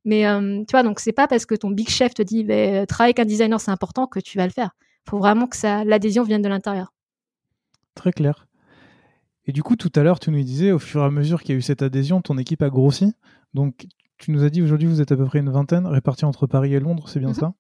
Mais 0.05 0.25
euh, 0.25 0.63
tu 0.67 0.71
vois, 0.71 0.83
donc 0.83 0.99
c'est 0.99 1.11
pas 1.11 1.27
parce 1.27 1.45
que 1.45 1.55
ton 1.55 1.69
big 1.69 1.89
chef 1.89 2.13
te 2.13 2.21
dit, 2.21 2.43
ben, 2.43 2.85
travailler 2.85 3.09
avec 3.09 3.19
un 3.19 3.25
designer, 3.25 3.59
c'est 3.59 3.71
important 3.71 4.07
que 4.07 4.19
tu 4.19 4.37
vas 4.37 4.45
le 4.45 4.51
faire. 4.51 4.71
Il 5.05 5.11
faut 5.11 5.19
vraiment 5.19 5.47
que 5.47 5.57
ça, 5.57 5.83
l'adhésion 5.83 6.23
vienne 6.23 6.41
de 6.41 6.49
l'intérieur. 6.49 6.93
Très 7.95 8.11
clair. 8.11 8.47
Et 9.45 9.51
du 9.51 9.63
coup, 9.63 9.75
tout 9.75 9.91
à 9.95 10.03
l'heure, 10.03 10.19
tu 10.19 10.31
nous 10.31 10.43
disais, 10.43 10.71
au 10.71 10.79
fur 10.79 11.01
et 11.01 11.05
à 11.05 11.09
mesure 11.09 11.41
qu'il 11.41 11.51
y 11.51 11.55
a 11.55 11.57
eu 11.57 11.61
cette 11.61 11.81
adhésion, 11.81 12.21
ton 12.21 12.37
équipe 12.37 12.61
a 12.61 12.69
grossi. 12.69 13.13
Donc, 13.53 13.87
tu 14.17 14.31
nous 14.31 14.43
as 14.43 14.49
dit 14.49 14.61
aujourd'hui, 14.61 14.87
vous 14.87 15.01
êtes 15.01 15.11
à 15.11 15.17
peu 15.17 15.25
près 15.25 15.39
une 15.39 15.49
vingtaine, 15.49 15.87
répartis 15.87 16.25
entre 16.25 16.45
Paris 16.45 16.73
et 16.75 16.79
Londres, 16.79 17.09
c'est 17.09 17.19
bien 17.19 17.31
mm-hmm. 17.31 17.39
ça? 17.39 17.53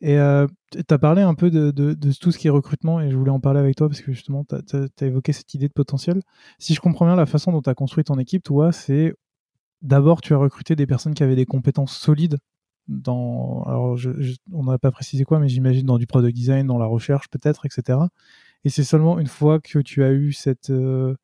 Et 0.00 0.18
euh, 0.18 0.46
tu 0.72 0.82
as 0.88 0.98
parlé 0.98 1.22
un 1.22 1.34
peu 1.34 1.50
de, 1.50 1.94
tout 2.20 2.32
ce 2.32 2.38
qui 2.38 2.46
est 2.46 2.50
recrutement 2.50 3.00
et 3.00 3.10
je 3.10 3.16
voulais 3.16 3.30
en 3.30 3.40
parler 3.40 3.60
avec 3.60 3.76
toi 3.76 3.88
parce 3.88 4.00
que 4.00 4.12
justement, 4.12 4.44
tu 4.44 4.54
as, 4.76 5.06
évoqué 5.06 5.32
cette 5.32 5.52
idée 5.54 5.68
de 5.68 5.72
potentiel. 5.72 6.22
Si 6.58 6.74
je 6.74 6.80
comprends 6.80 7.06
bien 7.06 7.16
la 7.16 7.26
façon 7.26 7.52
dont 7.52 7.62
tu 7.62 7.70
as 7.70 7.74
construit 7.74 8.04
ton 8.04 8.18
équipe, 8.18 8.42
toi, 8.42 8.72
c'est 8.72 9.14
d'abord 9.82 10.20
tu 10.20 10.34
as 10.34 10.36
recruté 10.36 10.76
des 10.76 10.86
personnes 10.86 11.14
qui 11.14 11.22
avaient 11.22 11.36
des 11.36 11.46
compétences 11.46 11.96
solides 11.96 12.38
dans, 12.88 13.62
alors 13.64 13.96
on 14.52 14.64
n'a 14.64 14.78
pas 14.78 14.90
précisé 14.90 15.24
quoi, 15.24 15.38
mais 15.38 15.48
j'imagine 15.48 15.86
dans 15.86 15.98
du 15.98 16.06
product 16.06 16.34
design, 16.34 16.66
dans 16.66 16.78
la 16.78 16.86
recherche 16.86 17.28
peut-être, 17.28 17.64
etc. 17.66 17.98
Et 18.64 18.68
c'est 18.68 18.84
seulement 18.84 19.18
une 19.18 19.28
fois 19.28 19.60
que 19.60 19.78
tu 19.78 20.02
as 20.02 20.12
eu 20.12 20.32
cette 20.32 20.70
euh, 20.70 21.14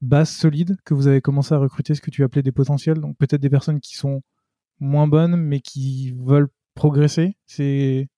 base 0.00 0.30
solide 0.30 0.76
que 0.84 0.94
vous 0.94 1.06
avez 1.06 1.20
commencé 1.20 1.54
à 1.54 1.58
recruter 1.58 1.94
ce 1.94 2.00
que 2.00 2.10
tu 2.10 2.24
appelais 2.24 2.42
des 2.42 2.52
potentiels, 2.52 2.98
donc 3.00 3.16
peut-être 3.18 3.40
des 3.40 3.50
personnes 3.50 3.80
qui 3.80 3.96
sont 3.96 4.22
moins 4.80 5.06
bonnes 5.06 5.36
mais 5.36 5.60
qui 5.60 6.12
veulent 6.12 6.48
progresser 6.74 7.36
C'est 7.46 8.08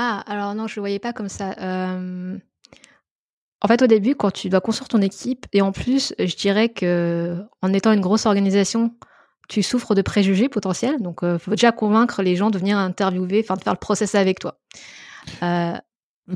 ah 0.00 0.22
alors 0.26 0.54
non, 0.54 0.68
je 0.68 0.76
le 0.76 0.82
voyais 0.82 1.00
pas 1.00 1.12
comme 1.12 1.28
ça. 1.28 1.56
Euh, 1.60 2.38
en 3.60 3.68
fait, 3.68 3.82
au 3.82 3.88
début, 3.88 4.14
quand 4.14 4.30
tu 4.30 4.48
dois 4.48 4.60
construire 4.60 4.86
ton 4.86 5.02
équipe, 5.02 5.46
et 5.52 5.60
en 5.60 5.72
plus, 5.72 6.14
je 6.20 6.36
dirais 6.36 6.68
que 6.68 7.36
en 7.62 7.72
étant 7.72 7.92
une 7.92 8.00
grosse 8.00 8.24
organisation, 8.24 8.94
tu 9.48 9.64
souffres 9.64 9.96
de 9.96 10.02
préjugés 10.02 10.48
potentiels. 10.48 11.02
Donc, 11.02 11.18
il 11.22 11.26
euh, 11.28 11.38
faut 11.38 11.50
déjà 11.50 11.72
convaincre 11.72 12.22
les 12.22 12.36
gens 12.36 12.50
de 12.50 12.58
venir 12.58 12.78
interviewer, 12.78 13.40
enfin 13.42 13.56
de 13.56 13.62
faire 13.62 13.72
le 13.72 13.78
process 13.78 14.14
avec 14.14 14.38
toi. 14.38 14.60
Euh, 15.42 15.72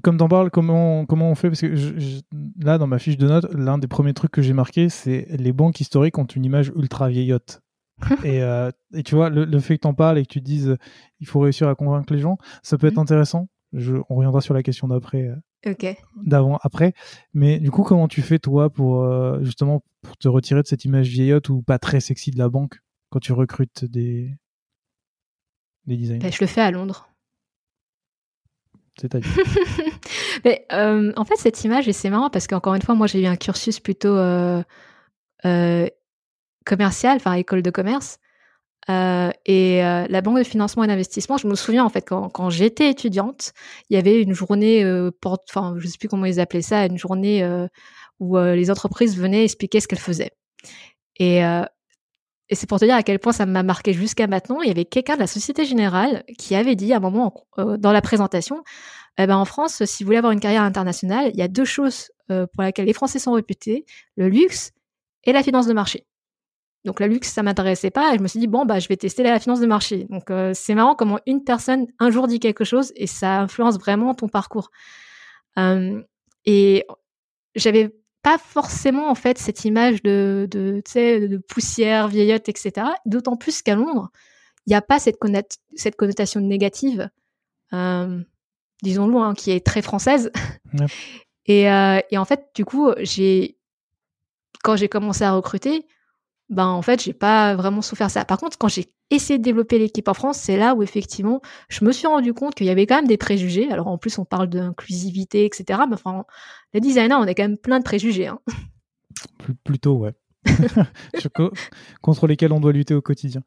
comme 0.02 0.16
t'en 0.16 0.28
parles, 0.28 0.50
comment, 0.50 1.06
comment 1.06 1.30
on 1.30 1.36
fait? 1.36 1.48
Parce 1.48 1.60
que 1.60 1.72
là, 2.58 2.78
dans 2.78 2.88
ma 2.88 2.98
fiche 2.98 3.18
de 3.18 3.28
notes, 3.28 3.46
l'un 3.52 3.78
des 3.78 3.86
premiers 3.86 4.14
trucs 4.14 4.32
que 4.32 4.42
j'ai 4.42 4.54
marqué, 4.54 4.88
c'est 4.88 5.26
les 5.30 5.52
banques 5.52 5.80
historiques 5.80 6.18
ont 6.18 6.24
une 6.24 6.44
image 6.44 6.72
ultra 6.74 7.08
vieillotte. 7.08 7.61
Euh, 8.24 8.70
et, 8.94 9.02
tu 9.02 9.14
vois, 9.14 9.30
le, 9.30 9.58
fait 9.60 9.76
que 9.76 9.82
tu 9.82 9.88
en 9.88 9.94
parles 9.94 10.18
et 10.18 10.22
que 10.24 10.32
tu 10.32 10.40
dises 10.40 10.70
euh, 10.70 10.78
il 11.20 11.26
faut 11.26 11.40
réussir 11.40 11.68
à 11.68 11.74
convaincre 11.74 12.12
les 12.12 12.18
gens, 12.18 12.38
ça 12.62 12.78
peut 12.78 12.86
être 12.86 12.94
mhm. 12.94 13.02
intéressant. 13.02 13.48
Je, 13.72 13.94
on 14.08 14.16
reviendra 14.16 14.40
sur 14.40 14.54
la 14.54 14.62
question 14.62 14.88
d'après. 14.88 15.32
Euh, 15.66 15.94
d'avant, 16.24 16.58
après. 16.62 16.92
Mais 17.34 17.58
du 17.58 17.70
coup, 17.70 17.82
comment 17.82 18.08
tu 18.08 18.20
fais, 18.20 18.38
toi, 18.38 18.68
pour 18.68 19.06
justement 19.42 19.84
pour 20.02 20.16
te 20.16 20.26
retirer 20.26 20.60
de 20.60 20.66
cette 20.66 20.84
image 20.84 21.08
vieillotte 21.08 21.48
ou 21.50 21.62
pas 21.62 21.78
très 21.78 22.00
sexy 22.00 22.32
de 22.32 22.38
la 22.38 22.48
banque 22.48 22.80
quand 23.10 23.20
tu 23.20 23.32
recrutes 23.32 23.84
des, 23.84 24.34
des 25.86 25.96
designers? 25.96 26.18
Ben, 26.18 26.32
Je 26.32 26.40
le 26.40 26.48
fais 26.48 26.62
à 26.62 26.70
Londres. 26.72 27.08
C'est-à-dire? 29.00 29.30
Mais 30.44 30.66
en 30.70 31.24
fait, 31.24 31.36
cette 31.36 31.62
image, 31.64 31.88
et 31.88 31.92
c'est 31.92 32.10
marrant 32.10 32.28
parce 32.28 32.48
qu'encore 32.48 32.74
une 32.74 32.82
fois, 32.82 32.96
moi, 32.96 33.06
j'ai 33.06 33.22
eu 33.22 33.26
un 33.26 33.36
cursus 33.36 33.78
plutôt 33.78 34.16
commerciale, 36.64 37.16
enfin 37.16 37.34
école 37.34 37.62
de 37.62 37.70
commerce. 37.70 38.18
Euh, 38.90 39.30
et 39.46 39.84
euh, 39.84 40.06
la 40.08 40.20
banque 40.22 40.38
de 40.38 40.44
financement 40.44 40.84
et 40.84 40.86
d'investissement, 40.86 41.36
je 41.36 41.46
me 41.46 41.54
souviens 41.54 41.84
en 41.84 41.88
fait 41.88 42.02
quand, 42.02 42.50
j'étais 42.50 42.90
étudiante, 42.90 43.52
il 43.88 43.94
y 43.94 43.96
avait 43.96 44.20
une 44.20 44.34
journée, 44.34 44.82
euh, 44.84 45.10
enfin 45.24 45.74
je 45.78 45.86
sais 45.86 45.98
plus 45.98 46.08
comment 46.08 46.26
ils 46.26 46.40
appelaient 46.40 46.62
ça, 46.62 46.86
une 46.86 46.98
journée 46.98 47.46
où 48.20 48.38
les 48.38 48.70
entreprises 48.70 49.16
venaient 49.16 49.44
expliquer 49.44 49.80
ce 49.80 49.88
qu'elles 49.88 49.98
faisaient. 49.98 50.32
Et, 51.18 51.38
et 51.38 52.54
c'est 52.54 52.68
pour 52.68 52.80
te 52.80 52.84
dire 52.84 52.94
à 52.94 53.02
quel 53.02 53.18
point 53.18 53.32
ça 53.32 53.46
m'a 53.46 53.62
marqué 53.62 53.92
jusqu'à 53.92 54.26
maintenant. 54.26 54.60
Il 54.62 54.68
y 54.68 54.70
avait 54.70 54.84
quelqu'un 54.84 55.14
de 55.14 55.20
la 55.20 55.26
Société 55.26 55.64
Générale 55.64 56.24
qui 56.38 56.54
avait 56.54 56.74
dit 56.74 56.92
à 56.92 56.96
un 56.96 57.00
moment 57.00 57.46
dans 57.56 57.92
la 57.92 58.02
présentation, 58.02 58.62
eh 59.18 59.26
ben 59.26 59.36
en 59.36 59.44
France, 59.44 59.84
si 59.84 60.02
vous 60.02 60.08
voulez 60.08 60.18
avoir 60.18 60.32
une 60.32 60.40
carrière 60.40 60.62
internationale, 60.62 61.30
il 61.32 61.38
y 61.38 61.42
a 61.42 61.48
deux 61.48 61.64
choses 61.64 62.10
pour 62.28 62.62
lesquelles 62.62 62.86
les 62.86 62.92
Français 62.92 63.18
sont 63.18 63.32
réputés 63.32 63.84
le 64.16 64.28
luxe 64.28 64.72
et 65.24 65.32
la 65.32 65.42
finance 65.42 65.66
de 65.66 65.72
marché. 65.72 66.06
Donc 66.84 66.98
la 66.98 67.06
luxe, 67.06 67.28
ça 67.30 67.42
m'intéressait 67.42 67.90
pas 67.90 68.12
et 68.12 68.18
je 68.18 68.22
me 68.22 68.28
suis 68.28 68.40
dit 68.40 68.48
bon 68.48 68.64
bah 68.64 68.78
je 68.80 68.88
vais 68.88 68.96
tester 68.96 69.22
la 69.22 69.38
finance 69.38 69.60
de 69.60 69.66
marché. 69.66 70.06
Donc 70.10 70.30
euh, 70.30 70.52
c'est 70.54 70.74
marrant 70.74 70.94
comment 70.94 71.18
une 71.26 71.44
personne 71.44 71.86
un 71.98 72.10
jour 72.10 72.26
dit 72.26 72.40
quelque 72.40 72.64
chose 72.64 72.92
et 72.96 73.06
ça 73.06 73.40
influence 73.40 73.78
vraiment 73.78 74.14
ton 74.14 74.28
parcours. 74.28 74.70
Euh, 75.58 76.02
et 76.44 76.84
j'avais 77.54 77.94
pas 78.22 78.38
forcément 78.38 79.10
en 79.10 79.14
fait 79.14 79.38
cette 79.38 79.64
image 79.64 80.02
de 80.02 80.48
de, 80.50 80.82
de 81.28 81.36
poussière 81.36 82.08
vieillotte 82.08 82.48
etc. 82.48 82.86
D'autant 83.06 83.36
plus 83.36 83.62
qu'à 83.62 83.76
Londres 83.76 84.10
il 84.66 84.70
n'y 84.70 84.76
a 84.76 84.82
pas 84.82 84.98
cette, 84.98 85.18
cette 85.74 85.96
connotation 85.96 86.40
négative, 86.40 87.10
euh, 87.72 88.22
disons-le, 88.82 89.16
hein, 89.16 89.34
qui 89.34 89.50
est 89.50 89.64
très 89.64 89.82
française. 89.82 90.30
et, 91.46 91.70
euh, 91.70 92.00
et 92.10 92.18
en 92.18 92.24
fait 92.24 92.50
du 92.54 92.64
coup 92.64 92.90
j'ai 93.00 93.58
quand 94.62 94.76
j'ai 94.76 94.88
commencé 94.88 95.24
à 95.24 95.32
recruter 95.32 95.86
ben 96.48 96.66
en 96.66 96.82
fait 96.82 97.02
j'ai 97.02 97.12
pas 97.12 97.54
vraiment 97.54 97.82
souffert 97.82 98.10
ça. 98.10 98.24
Par 98.24 98.38
contre 98.38 98.58
quand 98.58 98.68
j'ai 98.68 98.88
essayé 99.10 99.38
de 99.38 99.44
développer 99.44 99.78
l'équipe 99.78 100.08
en 100.08 100.14
France, 100.14 100.38
c'est 100.38 100.56
là 100.56 100.74
où 100.74 100.82
effectivement 100.82 101.40
je 101.68 101.84
me 101.84 101.92
suis 101.92 102.06
rendu 102.06 102.34
compte 102.34 102.54
qu'il 102.54 102.66
y 102.66 102.70
avait 102.70 102.86
quand 102.86 102.96
même 102.96 103.06
des 103.06 103.16
préjugés. 103.16 103.70
Alors 103.70 103.88
en 103.88 103.98
plus 103.98 104.18
on 104.18 104.24
parle 104.24 104.48
d'inclusivité 104.48 105.44
etc. 105.44 105.80
Mais 105.88 105.94
enfin 105.94 106.24
les 106.74 106.80
designers 106.80 107.14
on 107.14 107.22
a 107.22 107.34
quand 107.34 107.44
même 107.44 107.58
plein 107.58 107.78
de 107.78 107.84
préjugés. 107.84 108.26
Hein. 108.26 108.40
Plutôt 109.64 109.96
ouais. 109.96 110.12
contre 112.02 112.26
lesquels 112.26 112.52
on 112.52 112.60
doit 112.60 112.72
lutter 112.72 112.94
au 112.94 113.02
quotidien. 113.02 113.42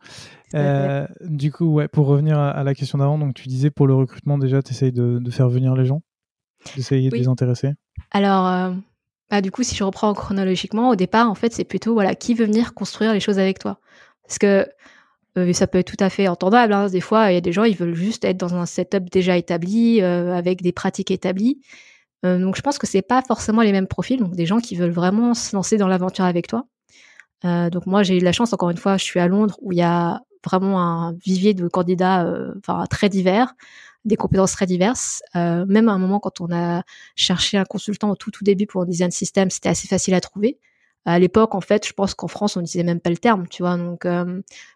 Euh, 0.53 1.07
du 1.21 1.51
coup, 1.51 1.65
ouais, 1.65 1.87
pour 1.87 2.07
revenir 2.07 2.39
à, 2.39 2.63
la 2.63 2.73
question 2.73 2.97
d'avant, 2.97 3.17
donc 3.17 3.33
tu 3.33 3.47
disais 3.47 3.69
pour 3.69 3.87
le 3.87 3.93
recrutement 3.93 4.37
déjà, 4.37 4.61
tu 4.61 4.71
essayes 4.71 4.91
de, 4.91 5.21
faire 5.29 5.49
venir 5.49 5.75
les 5.75 5.85
gens, 5.85 6.01
d'essayer 6.75 7.09
de 7.09 7.15
les 7.15 7.27
intéresser? 7.27 7.73
Alors, 8.11 8.47
euh, 8.47 8.73
bah, 9.29 9.41
du 9.41 9.51
coup, 9.51 9.63
si 9.63 9.75
je 9.75 9.83
reprends 9.83 10.13
chronologiquement, 10.13 10.89
au 10.89 10.95
départ, 10.95 11.29
en 11.29 11.35
fait, 11.35 11.53
c'est 11.53 11.63
plutôt 11.63 11.93
voilà, 11.93 12.15
qui 12.15 12.33
veut 12.33 12.45
venir 12.45 12.73
construire 12.73 13.13
les 13.13 13.19
choses 13.19 13.39
avec 13.39 13.59
toi. 13.59 13.79
Parce 14.27 14.39
que 14.39 14.67
euh, 15.37 15.53
ça 15.53 15.67
peut 15.67 15.79
être 15.79 15.87
tout 15.87 16.03
à 16.03 16.09
fait 16.09 16.27
entendable. 16.27 16.73
Hein. 16.73 16.87
Des 16.87 17.01
fois, 17.01 17.31
il 17.31 17.35
y 17.35 17.37
a 17.37 17.41
des 17.41 17.51
gens, 17.51 17.63
ils 17.63 17.75
veulent 17.75 17.95
juste 17.95 18.25
être 18.25 18.37
dans 18.37 18.55
un 18.55 18.65
setup 18.65 19.09
déjà 19.09 19.37
établi, 19.37 20.01
avec 20.01 20.61
des 20.61 20.71
pratiques 20.71 21.11
établies. 21.11 21.61
donc, 22.23 22.55
je 22.55 22.61
pense 22.61 22.77
que 22.77 22.87
c'est 22.87 23.01
pas 23.01 23.21
forcément 23.21 23.61
les 23.61 23.71
mêmes 23.71 23.87
profils. 23.87 24.19
Donc, 24.19 24.35
des 24.35 24.45
gens 24.45 24.59
qui 24.59 24.75
veulent 24.75 24.91
vraiment 24.91 25.33
se 25.33 25.55
lancer 25.55 25.77
dans 25.77 25.87
l'aventure 25.87 26.25
avec 26.25 26.47
toi. 26.47 26.65
Euh, 27.45 27.69
donc 27.69 27.85
moi, 27.85 28.03
j'ai 28.03 28.17
eu 28.17 28.21
la 28.21 28.31
chance, 28.31 28.53
encore 28.53 28.69
une 28.69 28.77
fois, 28.77 28.97
je 28.97 29.03
suis 29.03 29.19
à 29.19 29.27
Londres 29.27 29.57
où 29.61 29.71
il 29.71 29.77
y 29.77 29.83
a 29.83 30.21
vraiment 30.43 30.81
un 30.81 31.13
vivier 31.13 31.53
de 31.53 31.67
candidats 31.67 32.25
euh, 32.25 32.53
très 32.89 33.09
divers, 33.09 33.53
des 34.05 34.15
compétences 34.15 34.53
très 34.53 34.65
diverses. 34.65 35.21
Euh, 35.35 35.65
même 35.67 35.89
à 35.89 35.93
un 35.93 35.97
moment, 35.97 36.19
quand 36.19 36.41
on 36.41 36.51
a 36.51 36.83
cherché 37.15 37.57
un 37.57 37.65
consultant 37.65 38.11
au 38.11 38.15
tout, 38.15 38.31
tout 38.31 38.43
début 38.43 38.67
pour 38.67 38.81
un 38.81 38.85
design 38.85 39.11
system, 39.11 39.49
c'était 39.49 39.69
assez 39.69 39.87
facile 39.87 40.13
à 40.13 40.21
trouver. 40.21 40.59
À 41.07 41.19
l'époque, 41.19 41.53
en 41.53 41.61
fait, 41.61 41.87
je 41.87 41.93
pense 41.93 42.15
qu'en 42.15 42.27
France, 42.27 42.57
on 42.57 42.61
n'utilisait 42.61 42.83
même 42.83 42.99
pas 42.99 43.11
le 43.11 43.17
terme, 43.17 43.47
tu 43.47 43.61
vois. 43.61 43.77
Donc 43.77 44.07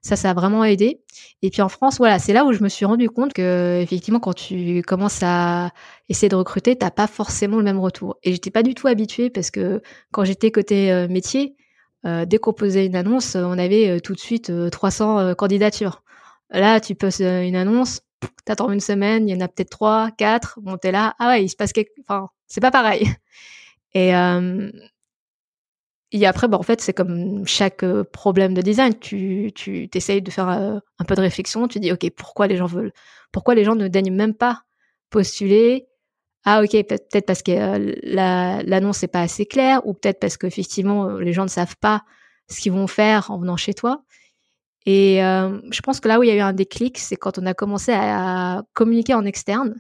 ça, 0.03 0.15
ça 0.15 0.29
a 0.29 0.33
vraiment 0.35 0.63
aidé. 0.63 1.01
Et 1.41 1.49
puis 1.49 1.63
en 1.63 1.69
France, 1.69 1.97
voilà, 1.97 2.19
c'est 2.19 2.33
là 2.33 2.45
où 2.45 2.53
je 2.53 2.61
me 2.61 2.69
suis 2.69 2.85
rendu 2.85 3.09
compte 3.09 3.33
que 3.33 3.79
effectivement, 3.81 4.19
quand 4.19 4.33
tu 4.33 4.83
commences 4.83 5.23
à 5.23 5.71
essayer 6.07 6.29
de 6.29 6.35
recruter, 6.35 6.75
t'as 6.75 6.91
pas 6.91 7.07
forcément 7.07 7.57
le 7.57 7.63
même 7.63 7.79
retour. 7.79 8.17
Et 8.21 8.31
j'étais 8.31 8.51
pas 8.51 8.61
du 8.61 8.75
tout 8.75 8.85
habituée 8.85 9.31
parce 9.31 9.49
que 9.49 9.81
quand 10.11 10.23
j'étais 10.23 10.51
côté 10.51 11.07
métier, 11.09 11.55
euh, 12.05 12.25
dès 12.25 12.37
qu'on 12.37 12.53
posait 12.53 12.85
une 12.85 12.95
annonce, 12.95 13.35
on 13.35 13.57
avait 13.57 13.89
euh, 13.89 13.99
tout 13.99 14.13
de 14.13 14.19
suite 14.19 14.51
300 14.71 15.19
euh, 15.19 15.33
candidatures. 15.33 16.03
Là, 16.51 16.79
tu 16.79 16.95
poses 16.95 17.21
une 17.21 17.55
annonce, 17.55 18.01
t'attends 18.45 18.71
une 18.71 18.79
semaine, 18.79 19.27
il 19.27 19.33
y 19.33 19.35
en 19.35 19.41
a 19.41 19.47
peut-être 19.47 19.69
trois, 19.69 20.11
quatre. 20.11 20.59
Bon, 20.61 20.77
t'es 20.77 20.91
là, 20.91 21.15
ah 21.19 21.29
ouais, 21.29 21.43
il 21.43 21.49
se 21.49 21.55
passe 21.55 21.73
quelque, 21.73 21.91
enfin, 22.01 22.29
c'est 22.47 22.61
pas 22.61 22.71
pareil. 22.71 23.07
Et 23.95 24.13
et 26.11 26.25
après, 26.25 26.47
bah, 26.47 26.57
en 26.57 26.63
fait, 26.63 26.81
c'est 26.81 26.93
comme 26.93 27.45
chaque 27.45 27.85
problème 28.11 28.53
de 28.53 28.61
design. 28.61 28.97
Tu, 28.99 29.51
tu 29.53 29.89
t'essayes 29.89 30.21
de 30.21 30.31
faire 30.31 30.47
un 30.47 31.05
peu 31.07 31.15
de 31.15 31.21
réflexion. 31.21 31.67
Tu 31.67 31.79
dis, 31.79 31.91
ok, 31.91 32.09
pourquoi 32.15 32.47
les 32.47 32.57
gens 32.57 32.65
veulent, 32.65 32.91
pourquoi 33.31 33.55
les 33.55 33.63
gens 33.63 33.75
ne 33.75 33.87
daignent 33.87 34.13
même 34.13 34.33
pas 34.33 34.63
postuler? 35.09 35.87
Ah 36.45 36.61
ok, 36.63 36.71
peut-être 36.87 37.25
parce 37.25 37.43
que 37.43 37.51
euh, 37.51 37.95
l'annonce 38.63 39.01
n'est 39.01 39.07
pas 39.07 39.21
assez 39.21 39.45
claire, 39.45 39.85
ou 39.85 39.93
peut-être 39.93 40.19
parce 40.19 40.37
qu'effectivement 40.37 41.09
euh, 41.09 41.19
les 41.19 41.33
gens 41.33 41.43
ne 41.43 41.49
savent 41.49 41.75
pas 41.77 42.03
ce 42.49 42.61
qu'ils 42.61 42.71
vont 42.71 42.87
faire 42.87 43.29
en 43.29 43.37
venant 43.37 43.57
chez 43.57 43.73
toi. 43.73 44.03
Et 44.85 45.23
euh, 45.23 45.59
je 45.71 45.81
pense 45.81 45.99
que 45.99 46.07
là 46.07 46.19
où 46.19 46.23
il 46.23 46.29
y 46.29 46.31
a 46.31 46.35
eu 46.35 46.39
un 46.39 46.53
déclic, 46.53 46.97
c'est 46.97 47.15
quand 47.15 47.37
on 47.37 47.45
a 47.45 47.53
commencé 47.53 47.91
à, 47.93 48.63
communiquer 48.73 49.13
en 49.13 49.25
externe, 49.25 49.75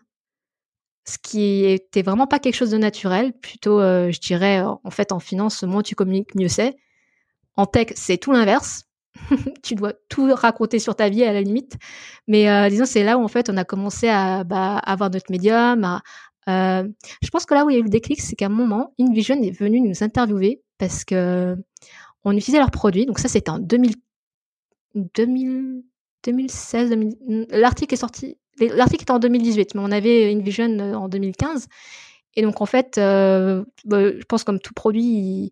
ce 1.05 1.17
qui 1.17 1.65
était 1.65 2.01
vraiment 2.01 2.27
pas 2.27 2.39
quelque 2.39 2.55
chose 2.55 2.71
de 2.71 2.77
naturel. 2.77 3.33
Plutôt, 3.33 3.79
je 3.79 4.19
dirais, 4.19 4.61
en 4.61 4.91
fait, 4.91 5.11
en 5.11 5.19
finance, 5.19 5.63
moins 5.63 5.81
tu 5.81 5.95
communiques, 5.95 6.35
mieux 6.35 6.49
c'est. 6.49 6.75
En 7.55 7.65
tech, 7.65 7.87
c'est 7.95 8.17
tout 8.17 8.31
l'inverse. 8.31 8.83
tu 9.63 9.73
dois 9.73 9.93
tout 10.07 10.31
raconter 10.33 10.77
sur 10.77 10.95
ta 10.95 11.09
vie 11.09 11.23
à 11.23 11.33
la 11.33 11.41
limite. 11.41 11.77
Mais 12.27 12.69
disons, 12.69 12.85
c'est 12.85 13.03
là 13.03 13.17
où 13.17 13.23
en 13.23 13.27
fait 13.27 13.49
on 13.49 13.57
a 13.57 13.63
commencé 13.63 14.07
à 14.07 14.43
bah, 14.43 14.77
avoir 14.77 15.09
notre 15.09 15.31
médium, 15.31 15.99
euh, 16.49 16.87
je 17.21 17.29
pense 17.29 17.45
que 17.45 17.53
là 17.53 17.65
où 17.65 17.69
il 17.69 17.73
y 17.73 17.75
a 17.77 17.79
eu 17.79 17.83
le 17.83 17.89
déclic, 17.89 18.21
c'est 18.21 18.35
qu'à 18.35 18.47
un 18.47 18.49
moment, 18.49 18.93
InVision 18.99 19.41
est 19.41 19.51
venu 19.51 19.81
nous 19.81 20.03
interviewer 20.03 20.61
parce 20.77 21.03
que 21.03 21.55
on 22.23 22.35
utilisait 22.35 22.59
leurs 22.59 22.71
produits. 22.71 23.05
Donc 23.05 23.19
ça, 23.19 23.27
c'était 23.27 23.51
en 23.51 23.59
2000, 24.95 25.83
2016. 26.23 26.97
L'article 27.51 27.93
est 27.93 27.97
sorti. 27.97 28.37
L'article 28.59 29.03
est 29.07 29.11
en 29.11 29.19
2018, 29.19 29.75
mais 29.75 29.81
on 29.81 29.91
avait 29.91 30.31
InVision 30.33 30.79
euh, 30.79 30.93
en 30.93 31.07
2015. 31.07 31.67
Et 32.35 32.41
donc 32.41 32.61
en 32.61 32.65
fait, 32.65 32.97
euh, 32.97 33.63
bah, 33.85 34.11
je 34.11 34.23
pense 34.25 34.43
comme 34.43 34.59
tout 34.59 34.73
produit, 34.73 35.51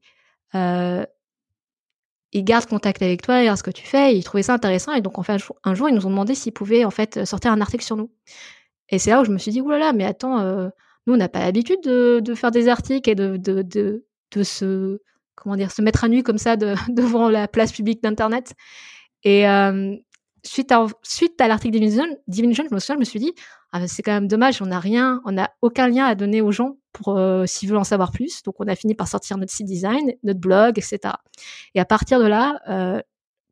il, 0.54 2.44
garde 2.44 2.66
contact 2.66 3.02
avec 3.02 3.22
toi, 3.22 3.38
il 3.38 3.40
regarde 3.42 3.58
ce 3.58 3.64
que 3.64 3.72
tu 3.72 3.86
fais, 3.86 4.16
il 4.16 4.24
trouvait 4.24 4.44
ça 4.44 4.54
intéressant. 4.54 4.94
Et 4.94 5.02
donc 5.02 5.18
en 5.18 5.24
fait, 5.24 5.42
un 5.64 5.74
jour, 5.74 5.90
ils 5.90 5.96
nous 5.96 6.06
ont 6.06 6.10
demandé 6.10 6.36
s'ils 6.36 6.54
pouvaient 6.54 6.86
en 6.86 6.92
fait 6.92 7.26
sortir 7.26 7.52
un 7.52 7.62
article 7.62 7.84
sur 7.84 7.96
nous. 7.96 8.12
Et 8.90 9.00
c'est 9.00 9.10
là 9.10 9.22
où 9.22 9.26
je 9.26 9.32
me 9.32 9.38
suis 9.38 9.52
dit, 9.52 9.62
oulala, 9.62 9.92
mais 9.94 10.06
attends, 10.06 10.70
nous, 11.08 11.14
on 11.14 11.18
n'a 11.18 11.30
pas 11.30 11.40
l'habitude 11.40 11.82
de, 11.84 12.36
faire 12.36 12.52
des 12.52 12.68
articles 12.68 13.10
et 13.10 13.16
de, 13.16 13.38
de, 13.38 13.64
de, 13.64 14.44
se, 14.44 15.00
comment 15.36 15.56
dire, 15.56 15.72
se 15.72 15.82
mettre 15.82 16.04
à 16.04 16.10
nu 16.10 16.22
comme 16.22 16.38
ça 16.38 16.56
devant 16.90 17.30
la 17.30 17.48
place 17.48 17.72
publique 17.72 18.04
d'Internet. 18.04 18.54
Et 19.28 19.46
euh, 19.46 19.94
suite 20.42 20.72
à, 20.72 21.48
l'article 21.50 21.78
Division, 21.78 22.06
Division, 22.30 22.64
je 22.70 22.94
me 22.94 23.04
suis 23.04 23.20
dit, 23.20 23.34
ah, 23.74 23.86
c'est 23.86 24.02
quand 24.02 24.14
même 24.14 24.30
dommage, 24.30 24.62
on 24.62 24.68
n'a 24.68 24.80
rien, 24.80 25.22
on 25.26 25.34
n'a 25.34 25.52
aucun 25.62 25.90
lien 25.90 26.06
à 26.06 26.16
donner 26.16 26.40
aux 26.40 26.54
gens 26.54 26.78
pour 26.94 27.18
euh, 27.18 27.46
s'ils 27.46 27.68
veulent 27.68 27.78
en 27.78 27.84
savoir 27.84 28.14
plus. 28.14 28.42
Donc, 28.44 28.56
on 28.60 28.68
a 28.70 28.76
fini 28.78 28.96
par 28.96 29.10
sortir 29.10 29.38
notre 29.38 29.52
site 29.52 29.68
design, 29.68 30.14
notre 30.24 30.40
blog, 30.40 30.80
etc. 30.80 31.16
Et 31.76 31.82
à 31.82 31.84
partir 31.84 32.22
de 32.22 32.26
là, 32.26 32.62
euh, 32.70 33.02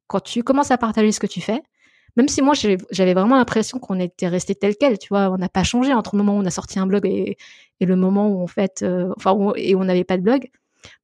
quand 0.08 0.22
tu 0.22 0.44
commences 0.44 0.72
à 0.72 0.78
partager 0.78 1.12
ce 1.12 1.20
que 1.20 1.28
tu 1.28 1.42
fais, 1.42 1.62
même 2.16 2.30
si 2.30 2.42
moi 2.42 2.54
j'avais 2.92 3.14
vraiment 3.14 3.36
l'impression 3.36 3.78
qu'on 3.78 4.00
était 4.00 4.30
resté 4.30 4.56
tel 4.56 4.78
quel, 4.80 4.98
tu 4.98 5.10
vois, 5.10 5.30
on 5.30 5.38
n'a 5.38 5.50
pas 5.50 5.66
changé 5.66 5.94
entre 5.94 6.16
le 6.16 6.24
moment 6.24 6.38
où 6.38 6.42
on 6.42 6.46
a 6.46 6.52
sorti 6.52 6.80
un 6.80 6.88
blog 6.88 7.06
et, 7.06 7.36
le 7.82 7.96
moment 7.98 8.30
où 8.30 8.42
en 8.42 8.48
fait, 8.48 8.86
enfin, 9.18 9.52
et 9.58 9.76
on 9.76 9.84
n'avait 9.84 10.06
pas 10.06 10.16
de 10.16 10.22
blog, 10.22 10.50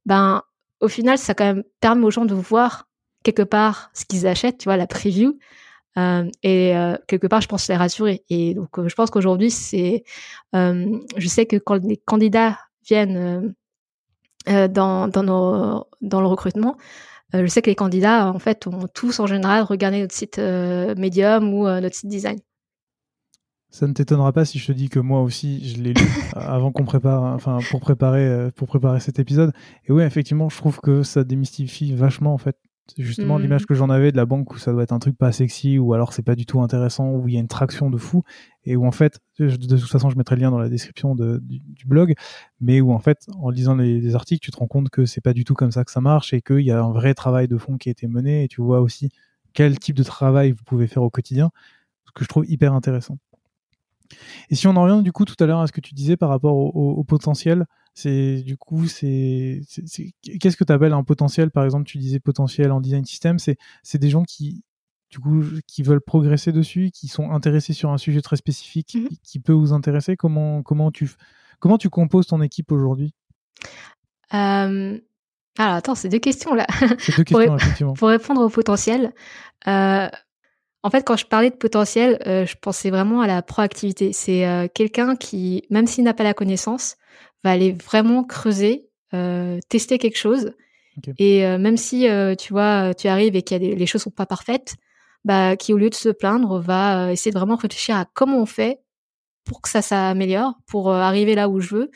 ben 0.06 0.42
au 0.80 0.88
final 0.88 1.18
ça 1.18 1.34
quand 1.34 1.44
même 1.44 1.64
permet 1.82 2.06
aux 2.06 2.12
gens 2.12 2.24
de 2.24 2.34
voir 2.34 2.88
quelque 3.24 3.44
part 3.44 3.92
ce 3.94 4.06
qu'ils 4.06 4.28
achètent, 4.28 4.58
tu 4.58 4.66
vois, 4.66 4.78
la 4.78 4.88
preview. 4.88 5.38
Euh, 5.98 6.30
et 6.42 6.76
euh, 6.76 6.96
quelque 7.08 7.28
part, 7.28 7.42
je 7.42 7.48
pense 7.48 7.68
les 7.68 7.76
rassurer. 7.76 8.24
Et 8.30 8.54
donc, 8.54 8.70
je 8.88 8.96
pense 8.96 9.10
qu'aujourd'hui, 9.10 9.52
c'est, 9.52 10.04
je 10.54 11.28
sais 11.28 11.46
que 11.46 11.58
quand 11.58 11.84
les 11.84 11.98
candidats 11.98 12.58
viennent 12.88 13.54
dans, 14.48 15.08
dans, 15.08 15.24
nos, 15.24 15.88
dans 16.02 16.22
le 16.22 16.28
recrutement, 16.28 16.78
euh, 17.36 17.44
je 17.44 17.48
sais 17.48 17.62
que 17.62 17.70
les 17.70 17.76
candidats, 17.76 18.28
en 18.28 18.40
fait, 18.40 18.68
ont 18.68 18.88
tous 18.94 19.20
en 19.20 19.28
général 19.28 19.64
regardé 19.64 20.02
notre 20.02 20.14
site 20.14 20.40
euh, 20.40 20.96
Medium 20.98 21.54
ou 21.54 21.68
euh, 21.68 21.80
notre 21.80 21.96
site 21.96 22.10
design. 22.10 22.40
Ça 23.70 23.88
ne 23.88 23.94
t'étonnera 23.94 24.34
pas 24.34 24.44
si 24.44 24.60
je 24.60 24.68
te 24.68 24.72
dis 24.74 24.90
que 24.90 25.00
moi 25.00 25.22
aussi, 25.22 25.70
je 25.70 25.82
l'ai 25.82 25.94
lu 25.94 26.08
avant 26.36 26.74
qu'on 26.74 26.84
prépare, 26.84 27.24
enfin, 27.24 27.60
pour 27.70 27.80
préparer, 27.80 28.50
pour 28.56 28.68
préparer 28.68 29.00
cet 29.00 29.18
épisode. 29.20 29.54
Et 29.86 29.94
oui, 29.94 30.04
effectivement, 30.04 30.50
je 30.50 30.58
trouve 30.58 30.80
que 30.82 31.04
ça 31.04 31.24
démystifie 31.24 31.96
vachement, 31.96 32.34
en 32.34 32.38
fait, 32.38 32.58
justement 32.98 33.38
mm. 33.38 33.42
l'image 33.42 33.66
que 33.66 33.74
j'en 33.74 33.90
avais 33.90 34.12
de 34.12 34.18
la 34.18 34.26
banque 34.26 34.54
où 34.54 34.58
ça 34.58 34.72
doit 34.72 34.84
être 34.84 34.92
un 34.92 35.00
truc 35.00 35.18
pas 35.18 35.32
sexy 35.32 35.78
ou 35.78 35.94
alors 35.94 36.14
c'est 36.14 36.24
pas 36.24 36.36
du 36.36 36.46
tout 36.46 36.62
intéressant 36.62 37.12
où 37.12 37.28
il 37.28 37.34
y 37.34 37.38
a 37.38 37.40
une 37.40 37.48
traction 37.48 37.90
de 37.90 37.98
fou 37.98 38.24
et 38.66 38.76
où 38.76 38.86
en 38.86 38.92
fait 38.92 39.20
de 39.40 39.56
toute 39.56 39.90
façon 39.90 40.10
je 40.10 40.18
mettrai 40.18 40.36
le 40.36 40.42
lien 40.42 40.52
dans 40.52 40.60
la 40.60 40.70
description 40.70 41.16
du, 41.16 41.62
blog 41.86 42.14
mais 42.60 42.82
où 42.82 42.92
en 42.92 43.00
fait 43.00 43.28
en 43.40 43.50
lisant 43.50 43.76
les, 43.76 44.16
articles 44.16 44.44
tu 44.44 44.52
te 44.52 44.58
rends 44.58 44.68
compte 44.68 44.90
que 44.90 45.06
c'est 45.06 45.22
pas 45.22 45.34
du 45.34 45.44
tout 45.44 45.54
comme 45.54 45.72
ça 45.72 45.84
que 45.84 45.92
ça 45.92 46.02
marche 46.02 46.34
et 46.34 46.42
qu'il 46.42 46.62
y 46.62 46.72
a 46.72 46.82
un 46.82 46.92
vrai 46.92 47.14
travail 47.14 47.48
de 47.48 47.58
fond 47.58 47.78
qui 47.78 47.90
a 47.90 47.92
été 47.92 48.08
mené 48.08 48.44
et 48.44 48.48
tu 48.48 48.62
vois 48.62 48.82
aussi 48.82 49.12
quel 49.54 49.78
type 49.80 49.96
de 49.96 50.04
travail 50.04 50.52
vous 50.52 50.64
pouvez 50.64 50.88
faire 50.88 51.04
au 51.04 51.10
quotidien 51.10 51.52
ce 52.06 52.12
que 52.12 52.24
je 52.24 52.30
trouve 52.30 52.46
hyper 52.50 52.74
intéressant 52.74 53.18
et 54.50 54.56
si 54.56 54.68
on 54.68 54.76
en 54.76 54.84
revient 54.84 55.04
du 55.04 55.12
coup 55.12 55.26
tout 55.26 55.42
à 55.42 55.46
l'heure 55.46 55.62
à 55.62 55.68
ce 55.68 55.72
que 55.72 55.82
tu 55.82 55.94
disais 55.94 56.18
par 56.18 56.30
rapport 56.30 56.56
au 56.56 57.04
potentiel 57.04 57.66
c'est 58.02 58.42
du 58.42 58.58
coup, 58.58 58.88
c'est 58.88 59.62
qu'est-ce 60.40 60.58
que 60.58 60.64
tu 60.64 60.74
appelles 60.74 60.94
un 60.94 61.04
potentiel? 61.04 61.52
Par 61.52 61.64
exemple, 61.64 61.86
tu 61.86 61.98
disais 61.98 62.20
potentiel 62.20 62.72
en 62.72 62.82
design 62.82 63.06
system, 63.06 63.40
c'est 63.40 63.58
c'est 63.84 63.98
des 63.98 64.10
gens 64.10 64.24
qui 64.24 64.64
du 65.10 65.20
coup 65.20 65.44
qui 65.68 65.84
veulent 65.84 66.02
progresser 66.02 66.52
dessus, 66.52 66.92
qui 66.92 67.08
sont 67.08 67.32
intéressés 67.32 67.74
sur 67.74 67.92
un 67.92 67.98
sujet 67.98 68.22
très 68.22 68.38
spécifique 68.38 68.96
mmh 68.96 69.08
qui, 69.24 69.40
peut 69.40 69.54
vous 69.54 69.74
intéresser. 69.74 70.16
Comment 70.16 70.64
comment 70.64 70.92
tu 70.92 71.10
comment 71.60 71.78
tu 71.78 71.90
composes 71.90 72.28
ton 72.28 72.42
équipe 72.42 72.72
aujourd'hui? 72.72 73.14
Alors 74.32 75.76
attends, 75.76 75.96
c'est 75.96 76.10
deux 76.10 76.20
questions 76.20 76.54
là. 76.54 76.66
deux 76.80 76.96
questions, 77.24 77.58
effectivement. 77.58 77.94
Pour 77.94 78.08
répondre 78.08 78.42
au 78.42 78.50
potentiel, 78.50 79.14
euh, 79.68 80.08
en 80.84 80.90
fait, 80.90 81.04
quand 81.04 81.18
je 81.18 81.26
parlais 81.26 81.50
de 81.50 81.56
potentiel, 81.56 82.20
euh, 82.26 82.46
je 82.46 82.56
pensais 82.60 82.90
vraiment 82.90 83.22
à 83.22 83.28
la 83.28 83.42
proactivité. 83.42 84.14
C'est 84.14 84.48
euh, 84.48 84.68
quelqu'un 84.74 85.16
qui, 85.16 85.64
même 85.70 85.88
s'il 85.88 86.04
n'a 86.04 86.14
pas 86.14 86.24
la 86.24 86.34
connaissance, 86.34 86.96
va 87.44 87.52
aller 87.52 87.72
vraiment 87.72 88.24
creuser, 88.24 88.88
euh, 89.14 89.60
tester 89.70 89.98
quelque 89.98 90.18
chose. 90.18 90.54
Et 91.18 91.46
euh, 91.46 91.58
même 91.58 91.78
si 91.78 92.08
euh, 92.08 92.36
tu 92.36 92.54
vois, 92.54 92.94
tu 92.94 93.08
arrives 93.08 93.36
et 93.36 93.42
que 93.42 93.56
les 93.56 93.86
choses 93.86 94.04
sont 94.04 94.12
pas 94.12 94.26
parfaites, 94.26 94.76
bah, 95.24 95.56
qui 95.56 95.74
au 95.74 95.78
lieu 95.78 95.90
de 95.90 95.96
se 95.96 96.10
plaindre, 96.10 96.60
va 96.60 97.12
essayer 97.12 97.32
de 97.32 97.38
vraiment 97.38 97.56
réfléchir 97.56 97.96
à 97.96 98.06
comment 98.14 98.40
on 98.40 98.46
fait 98.46 98.80
pour 99.46 99.62
que 99.62 99.70
ça 99.70 99.82
s'améliore, 99.82 100.54
pour 100.68 100.92
arriver 100.92 101.34
là 101.36 101.50
où 101.50 101.60
je 101.60 101.76
veux, 101.76 101.92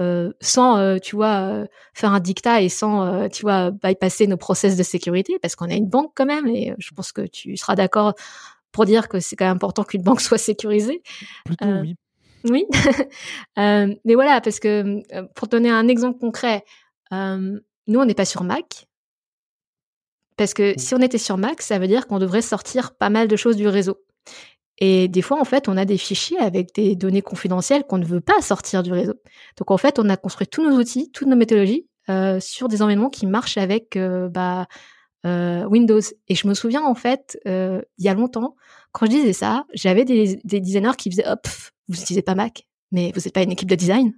euh, 0.00 0.32
sans, 0.40 0.98
tu 0.98 1.16
vois, 1.16 1.64
faire 1.94 2.12
un 2.12 2.20
dictat 2.20 2.60
et 2.60 2.68
sans, 2.68 3.28
tu 3.28 3.42
vois, 3.42 3.70
bypasser 3.70 4.26
nos 4.26 4.36
process 4.36 4.76
de 4.76 4.82
sécurité, 4.82 5.38
parce 5.40 5.56
qu'on 5.56 5.70
a 5.70 5.74
une 5.74 5.88
banque 5.88 6.12
quand 6.14 6.26
même, 6.26 6.46
et 6.46 6.74
je 6.78 6.90
pense 6.94 7.12
que 7.12 7.22
tu 7.22 7.56
seras 7.56 7.74
d'accord 7.74 8.14
pour 8.72 8.84
dire 8.84 9.08
que 9.08 9.20
c'est 9.20 9.36
quand 9.36 9.46
même 9.46 9.56
important 9.56 9.84
qu'une 9.84 10.02
banque 10.02 10.20
soit 10.20 10.38
sécurisée. 10.38 11.02
Plutôt 11.44 11.66
oui. 11.66 11.96
Oui, 12.44 12.66
euh, 13.58 13.94
mais 14.04 14.14
voilà, 14.14 14.40
parce 14.40 14.60
que 14.60 15.02
euh, 15.14 15.22
pour 15.34 15.48
donner 15.48 15.70
un 15.70 15.88
exemple 15.88 16.18
concret, 16.18 16.64
euh, 17.12 17.58
nous 17.86 18.00
on 18.00 18.04
n'est 18.04 18.14
pas 18.14 18.26
sur 18.26 18.44
Mac, 18.44 18.86
Parce 20.36 20.52
que 20.52 20.74
si 20.76 20.94
on 20.94 21.00
était 21.00 21.18
sur 21.18 21.38
Mac, 21.38 21.62
ça 21.62 21.78
veut 21.78 21.88
dire 21.88 22.06
qu'on 22.06 22.18
devrait 22.18 22.42
sortir 22.42 22.94
pas 22.96 23.08
mal 23.10 23.28
de 23.28 23.36
choses 23.36 23.56
du 23.56 23.68
réseau. 23.68 23.98
Et 24.78 25.08
des 25.08 25.22
fois, 25.22 25.40
en 25.40 25.44
fait, 25.44 25.68
on 25.68 25.76
a 25.76 25.84
des 25.84 25.98
fichiers 25.98 26.38
avec 26.38 26.74
des 26.74 26.96
données 26.96 27.22
confidentielles 27.22 27.84
qu'on 27.84 27.98
ne 27.98 28.04
veut 28.04 28.20
pas 28.20 28.40
sortir 28.42 28.82
du 28.82 28.92
réseau. 28.92 29.14
Donc, 29.56 29.70
en 29.70 29.78
fait, 29.78 29.98
on 29.98 30.08
a 30.08 30.16
construit 30.16 30.48
tous 30.48 30.68
nos 30.68 30.76
outils, 30.76 31.10
toutes 31.12 31.28
nos 31.28 31.36
méthodologies 31.36 31.86
euh, 32.10 32.40
sur 32.40 32.68
des 32.68 32.82
environnements 32.82 33.10
qui 33.10 33.26
marchent 33.26 33.56
avec 33.56 33.96
euh, 33.96 34.28
bah, 34.28 34.66
euh, 35.24 35.64
Windows. 35.64 36.00
Et 36.28 36.34
je 36.34 36.46
me 36.46 36.54
souviens, 36.54 36.82
en 36.82 36.94
fait, 36.94 37.38
il 37.44 37.82
y 37.98 38.08
a 38.08 38.14
longtemps, 38.14 38.56
quand 38.92 39.06
je 39.06 39.10
disais 39.10 39.32
ça, 39.32 39.64
j'avais 39.74 40.04
des, 40.04 40.40
des, 40.44 40.60
designers 40.60 40.96
qui 40.96 41.10
faisaient 41.10 41.26
Hop, 41.28 41.46
vous 41.88 41.96
n'utilisez 41.96 42.22
pas 42.22 42.34
Mac, 42.34 42.66
mais 42.92 43.12
vous 43.14 43.20
n'êtes 43.20 43.34
pas 43.34 43.42
une 43.42 43.52
équipe 43.52 43.68
de 43.68 43.74
design 43.74 44.12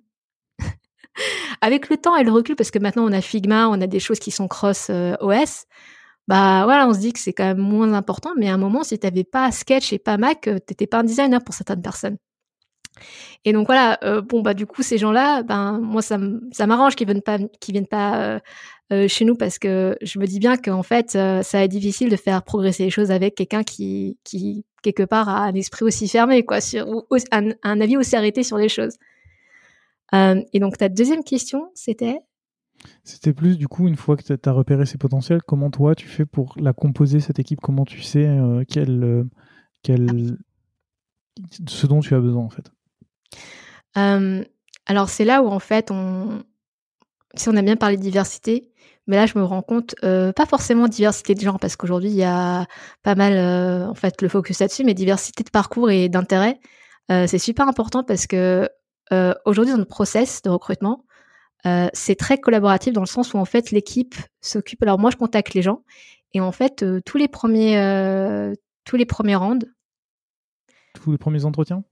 Avec 1.60 1.88
le 1.88 1.96
temps 1.96 2.16
et 2.16 2.24
le 2.24 2.30
recul, 2.30 2.56
parce 2.56 2.70
que 2.70 2.78
maintenant 2.78 3.04
on 3.06 3.12
a 3.12 3.20
Figma, 3.22 3.68
on 3.68 3.80
a 3.80 3.86
des 3.86 4.00
choses 4.00 4.18
qui 4.18 4.30
sont 4.30 4.48
cross 4.48 4.90
OS, 5.20 5.66
bah 6.28 6.64
voilà, 6.64 6.88
on 6.88 6.94
se 6.94 6.98
dit 6.98 7.12
que 7.12 7.20
c'est 7.20 7.32
quand 7.32 7.44
même 7.44 7.58
moins 7.58 7.92
important, 7.92 8.32
mais 8.36 8.48
à 8.48 8.54
un 8.54 8.58
moment, 8.58 8.82
si 8.82 8.98
tu 8.98 9.06
n'avais 9.06 9.24
pas 9.24 9.50
Sketch 9.52 9.92
et 9.92 9.98
pas 9.98 10.18
Mac, 10.18 10.48
euh, 10.48 10.58
t'étais 10.58 10.86
pas 10.86 10.98
un 10.98 11.04
designer 11.04 11.42
pour 11.42 11.54
certaines 11.54 11.82
personnes. 11.82 12.16
Et 13.44 13.52
donc 13.52 13.66
voilà, 13.66 13.98
euh, 14.04 14.22
bon 14.22 14.40
bah 14.40 14.54
du 14.54 14.66
coup 14.66 14.82
ces 14.82 14.98
gens-là, 14.98 15.42
ben 15.42 15.78
moi 15.80 16.02
ça 16.02 16.18
m'arrange 16.66 16.96
qu'ils 16.96 17.06
viennent 17.06 17.22
pas 17.22 17.38
viennent 17.68 17.86
pas 17.86 18.16
euh, 18.22 18.40
chez 19.08 19.24
nous 19.24 19.34
parce 19.34 19.58
que 19.58 19.96
je 20.00 20.18
me 20.18 20.26
dis 20.26 20.38
bien 20.38 20.56
qu'en 20.56 20.82
fait 20.82 21.10
ça 21.10 21.42
va 21.42 21.62
être 21.62 21.70
difficile 21.70 22.08
de 22.08 22.16
faire 22.16 22.42
progresser 22.42 22.84
les 22.84 22.90
choses 22.90 23.10
avec 23.10 23.34
quelqu'un 23.34 23.64
qui 23.64 24.16
qui 24.22 24.64
quelque 24.82 25.02
part 25.02 25.28
a 25.28 25.40
un 25.44 25.54
esprit 25.54 25.84
aussi 25.84 26.06
fermé 26.08 26.44
quoi, 26.44 26.60
sur 26.60 26.88
ou, 26.88 27.04
un, 27.32 27.48
un, 27.64 27.80
avis 27.80 27.96
aussi 27.96 28.14
arrêté 28.14 28.44
sur 28.44 28.58
les 28.58 28.68
choses. 28.68 28.96
et 30.12 30.60
donc 30.60 30.78
ta 30.78 30.88
deuxième 30.88 31.24
question 31.24 31.70
c'était? 31.74 32.20
C'était 33.04 33.32
plus, 33.32 33.56
du 33.56 33.68
coup, 33.68 33.88
une 33.88 33.96
fois 33.96 34.16
que 34.16 34.22
tu 34.22 34.48
as 34.48 34.52
repéré 34.52 34.86
ses 34.86 34.98
potentiels, 34.98 35.42
comment 35.42 35.70
toi 35.70 35.94
tu 35.94 36.08
fais 36.08 36.26
pour 36.26 36.54
la 36.58 36.72
composer, 36.72 37.20
cette 37.20 37.38
équipe? 37.38 37.60
Comment 37.60 37.84
tu 37.84 38.02
sais 38.02 38.26
euh, 38.26 38.64
quel, 38.68 39.02
euh, 39.02 39.24
quel... 39.82 40.36
ce 41.68 41.86
dont 41.86 42.00
tu 42.00 42.14
as 42.14 42.20
besoin, 42.20 42.42
en 42.42 42.50
fait? 42.50 42.70
Alors, 44.88 45.08
c'est 45.08 45.24
là 45.24 45.42
où, 45.42 45.48
en 45.48 45.58
fait, 45.58 45.90
on... 45.90 46.42
si 47.34 47.48
on 47.48 47.56
a 47.56 47.62
bien 47.62 47.76
parlé 47.76 47.96
de 47.96 48.02
diversité, 48.02 48.70
mais 49.06 49.16
là, 49.16 49.26
je 49.26 49.38
me 49.38 49.44
rends 49.44 49.62
compte, 49.62 49.94
euh, 50.04 50.32
pas 50.32 50.46
forcément 50.46 50.88
diversité 50.88 51.34
de 51.34 51.40
genre, 51.40 51.58
parce 51.60 51.76
qu'aujourd'hui, 51.76 52.10
il 52.10 52.16
y 52.16 52.24
a 52.24 52.66
pas 53.02 53.14
mal, 53.14 53.38
en 53.88 53.94
fait, 53.94 54.20
le 54.22 54.28
focus 54.28 54.60
là-dessus, 54.60 54.84
mais 54.84 54.94
diversité 54.94 55.44
de 55.44 55.50
parcours 55.50 55.90
et 55.90 56.08
d'intérêt. 56.08 56.58
c'est 57.08 57.38
super 57.38 57.68
important 57.68 58.02
parce 58.02 58.26
que 58.26 58.68
aujourd'hui, 59.44 59.72
dans 59.72 59.78
le 59.78 59.84
process 59.84 60.42
de 60.42 60.50
recrutement, 60.50 61.06
euh, 61.66 61.88
c'est 61.94 62.14
très 62.14 62.38
collaboratif 62.38 62.92
dans 62.92 63.00
le 63.00 63.06
sens 63.06 63.34
où 63.34 63.38
en 63.38 63.44
fait 63.44 63.70
l'équipe 63.70 64.14
s'occupe. 64.40 64.82
Alors 64.82 64.98
moi 64.98 65.10
je 65.10 65.16
contacte 65.16 65.54
les 65.54 65.62
gens 65.62 65.82
et 66.32 66.40
en 66.40 66.52
fait 66.52 66.82
euh, 66.82 67.00
tous 67.04 67.18
les 67.18 67.28
premiers 67.28 67.78
euh, 67.78 68.54
tous 68.84 68.96
les 68.96 69.06
premiers 69.06 69.34
rounds, 69.34 69.66
tous 70.94 71.10
les 71.10 71.18
premiers 71.18 71.44
entretiens, 71.44 71.82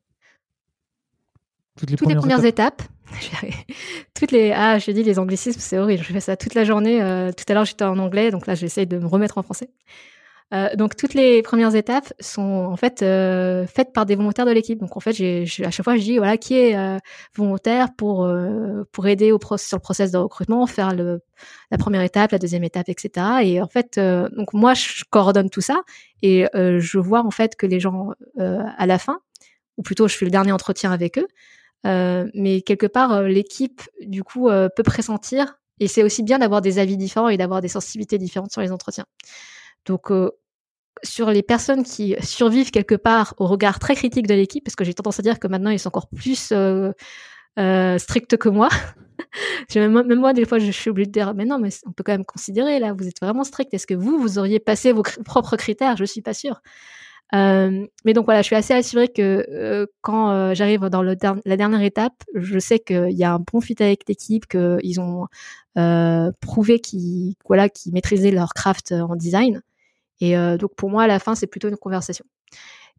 toutes 1.77 1.91
les, 1.91 1.97
premières, 1.97 2.45
étapes. 2.45 2.83
toutes 4.15 4.33
les 4.33 4.53
ah 4.53 4.79
je 4.79 4.91
dis 4.91 5.03
les 5.03 5.19
anglicismes 5.19 5.61
c'est 5.61 5.79
horrible. 5.79 6.03
Je 6.03 6.13
fais 6.13 6.21
ça 6.21 6.37
toute 6.37 6.55
la 6.55 6.65
journée. 6.65 6.99
tout 7.37 7.45
à 7.49 7.55
l'heure 7.55 7.65
j'étais 7.65 7.85
en 7.85 7.99
anglais 7.99 8.31
donc 8.31 8.47
là 8.47 8.55
j'essaye 8.55 8.87
de 8.87 8.99
me 8.99 9.07
remettre 9.07 9.39
en 9.39 9.43
français. 9.43 9.71
Euh, 10.53 10.69
donc 10.77 10.95
toutes 10.95 11.15
les 11.15 11.43
premières 11.43 11.75
étapes 11.75 12.13
sont 12.21 12.43
en 12.43 12.77
fait 12.77 13.03
euh, 13.03 13.67
faites 13.67 13.93
par 13.93 14.07
des 14.07 14.15
volontaires 14.15 14.47
de 14.47 14.53
l'équipe. 14.53 14.79
Donc 14.79 14.97
en 14.97 15.01
fait, 15.01 15.13
j'ai, 15.13 15.45
à 15.65 15.71
chaque 15.71 15.85
fois, 15.85 15.97
je 15.97 16.03
dis 16.03 16.19
voilà 16.19 16.37
qui 16.37 16.55
est 16.55 16.77
euh, 16.77 16.99
volontaire 17.35 17.89
pour 17.97 18.29
pour 18.93 19.07
aider 19.07 19.33
au 19.33 19.39
sur 19.57 19.77
le 19.77 19.81
process 19.81 20.11
de 20.11 20.19
recrutement, 20.19 20.67
faire 20.67 20.95
le, 20.95 21.21
la 21.71 21.79
première 21.79 22.03
étape, 22.03 22.33
la 22.33 22.39
deuxième 22.39 22.65
étape, 22.65 22.89
etc. 22.89 23.27
Et 23.43 23.61
en 23.61 23.69
fait, 23.69 23.99
donc 23.99 24.53
moi, 24.53 24.75
je 24.75 25.05
coordonne 25.11 25.51
tout 25.51 25.61
ça 25.61 25.83
et 26.23 26.47
je 26.55 26.99
vois 26.99 27.25
en 27.25 27.31
fait 27.31 27.57
que 27.57 27.67
les 27.67 27.81
gens 27.81 28.11
à 28.39 28.87
la 28.87 28.99
fin, 28.99 29.21
ou 29.77 29.83
plutôt, 29.83 30.09
je 30.09 30.17
fais 30.17 30.25
le 30.25 30.31
dernier 30.31 30.53
entretien 30.53 30.93
avec 30.93 31.19
eux. 31.19 31.27
Mais 31.85 32.63
quelque 32.63 32.87
part, 32.87 33.23
l'équipe 33.23 33.83
du 34.01 34.25
coup 34.25 34.49
peut 34.49 34.83
pressentir. 34.83 35.59
Et 35.81 35.89
c'est 35.89 36.03
aussi 36.03 36.23
bien 36.23 36.39
d'avoir 36.39 36.61
des 36.61 36.79
avis 36.79 36.97
différents 36.97 37.29
et 37.29 37.37
d'avoir 37.37 37.61
des 37.61 37.69
sensibilités 37.69 38.17
différentes 38.19 38.53
sur 38.53 38.61
les 38.61 38.73
entretiens. 38.73 39.07
Donc, 39.87 40.11
sur 41.03 41.31
les 41.31 41.43
personnes 41.43 41.83
qui 41.83 42.17
survivent 42.21 42.71
quelque 42.71 42.95
part 42.95 43.35
au 43.39 43.47
regard 43.47 43.79
très 43.79 43.95
critique 43.95 44.27
de 44.27 44.35
l'équipe, 44.35 44.65
parce 44.65 44.77
que 44.77 44.85
j'ai 44.85 44.95
tendance 44.95 45.19
à 45.19 45.23
dire 45.23 45.39
que 45.39 45.49
maintenant 45.49 45.71
ils 45.71 45.79
sont 45.79 45.89
encore 45.89 46.09
plus 46.09 46.51
euh, 46.53 46.93
euh, 47.59 47.99
stricts 47.99 48.37
que 48.37 48.49
moi. 48.49 48.69
même, 49.75 49.93
même, 49.93 50.19
moi, 50.19 50.33
des 50.33 50.45
fois, 50.45 50.59
je 50.59 50.71
suis 50.71 50.91
obligée 50.91 51.07
de 51.07 51.13
dire, 51.13 51.35
mais 51.35 51.45
non, 51.45 51.59
mais 51.59 51.71
on 51.87 51.93
peut 51.93 52.03
quand 52.05 52.13
même 52.13 52.25
considérer 52.25 52.79
là, 52.79 52.93
vous 52.93 53.07
êtes 53.07 53.21
vraiment 53.21 53.45
strict. 53.45 53.73
Est-ce 53.75 53.87
que 53.87 53.95
vous, 53.95 54.19
vous 54.19 54.39
auriez 54.39 54.61
passé 54.61 54.93
vos 54.93 55.03
propres 55.03 55.57
critères? 55.57 55.97
Je 55.97 56.05
suis 56.05 56.23
pas 56.23 56.35
sûre. 56.35 56.61
Euh, 57.33 57.87
mais 58.05 58.13
donc 58.13 58.27
voilà, 58.27 58.43
je 58.43 58.47
suis 58.47 58.57
assez 58.57 58.75
assurée 58.75 59.09
que 59.09 59.47
euh, 59.51 59.87
quand 60.03 60.31
euh, 60.31 60.55
j'arrive 60.55 60.83
dans 60.83 61.03
la 61.03 61.15
dernière 61.57 61.83
étape, 61.83 62.23
je 62.35 62.59
sais 62.59 62.79
qu'il 62.79 63.13
y 63.13 63.25
a 63.25 63.33
un 63.33 63.41
bon 63.41 63.61
fit 63.61 63.77
avec 63.81 64.09
l'équipe, 64.09 64.47
qu'ils 64.47 65.01
ont 65.01 65.27
prouvé 66.41 66.79
qu'ils 66.81 67.35
voilà, 67.47 67.69
qu'ils 67.69 67.93
maîtrisaient 67.93 68.31
leur 68.31 68.55
craft 68.55 68.93
en 68.93 69.17
design 69.17 69.63
et 70.21 70.37
donc 70.59 70.75
pour 70.77 70.91
moi, 70.91 71.03
à 71.03 71.07
la 71.07 71.19
fin, 71.19 71.35
c'est 71.35 71.49
plutôt 71.49 71.69
une 71.69 71.77
conversation. 71.77 72.25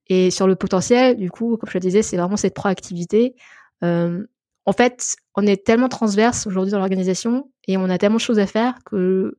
Et 0.08 0.30
sur 0.32 0.48
le 0.48 0.56
potentiel, 0.56 1.18
du 1.18 1.32
coup, 1.32 1.58
comme 1.58 1.70
je 1.70 1.78
le 1.78 1.82
disais, 1.82 2.02
c'est 2.02 2.18
vraiment 2.18 2.38
cette 2.38 2.54
proactivité. 2.54 3.36
En 3.82 4.74
fait, 4.74 5.16
on 5.36 5.48
est 5.48 5.66
tellement 5.66 5.88
transverse 5.90 6.46
aujourd'hui 6.46 6.72
dans 6.72 6.80
l'organisation 6.80 7.50
et 7.68 7.78
on 7.78 7.90
a 7.90 7.98
tellement 7.98 8.18
de 8.18 8.22
choses 8.22 8.40
à 8.40 8.48
faire 8.48 8.76
que 8.86 9.38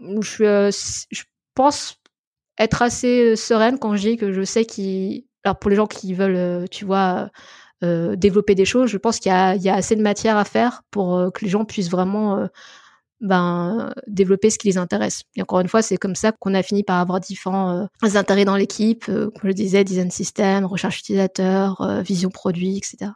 je 0.00 1.22
pense 1.54 2.01
être 2.58 2.82
assez 2.82 3.36
sereine 3.36 3.78
quand 3.78 3.96
je 3.96 4.02
dis 4.02 4.16
que 4.16 4.32
je 4.32 4.42
sais 4.42 4.64
qu'il. 4.64 5.24
Alors 5.44 5.58
pour 5.58 5.70
les 5.70 5.76
gens 5.76 5.86
qui 5.86 6.14
veulent, 6.14 6.68
tu 6.70 6.84
vois, 6.84 7.30
euh, 7.82 8.14
développer 8.14 8.54
des 8.54 8.64
choses, 8.64 8.88
je 8.88 8.98
pense 8.98 9.18
qu'il 9.18 9.30
y, 9.30 9.34
a, 9.34 9.74
assez 9.74 9.96
de 9.96 10.02
matière 10.02 10.36
à 10.36 10.44
faire 10.44 10.82
pour 10.90 11.32
que 11.32 11.44
les 11.44 11.50
gens 11.50 11.64
puissent 11.64 11.90
vraiment 11.90 12.48
ben, 13.22 13.94
développer 14.08 14.50
ce 14.50 14.58
qui 14.58 14.66
les 14.66 14.78
intéresse. 14.78 15.22
Et 15.36 15.42
encore 15.42 15.60
une 15.60 15.68
fois, 15.68 15.80
c'est 15.80 15.96
comme 15.96 16.16
ça 16.16 16.32
qu'on 16.32 16.54
a 16.54 16.62
fini 16.62 16.82
par 16.82 16.98
avoir 16.98 17.20
différents 17.20 17.70
euh, 17.70 18.08
intérêts 18.16 18.44
dans 18.44 18.56
l'équipe, 18.56 19.04
euh, 19.08 19.30
comme 19.30 19.48
je 19.48 19.54
disais, 19.54 19.84
design 19.84 20.10
system, 20.10 20.64
recherche 20.64 20.98
utilisateur, 20.98 21.80
euh, 21.80 22.02
vision 22.02 22.30
produit, 22.30 22.76
etc. 22.76 23.12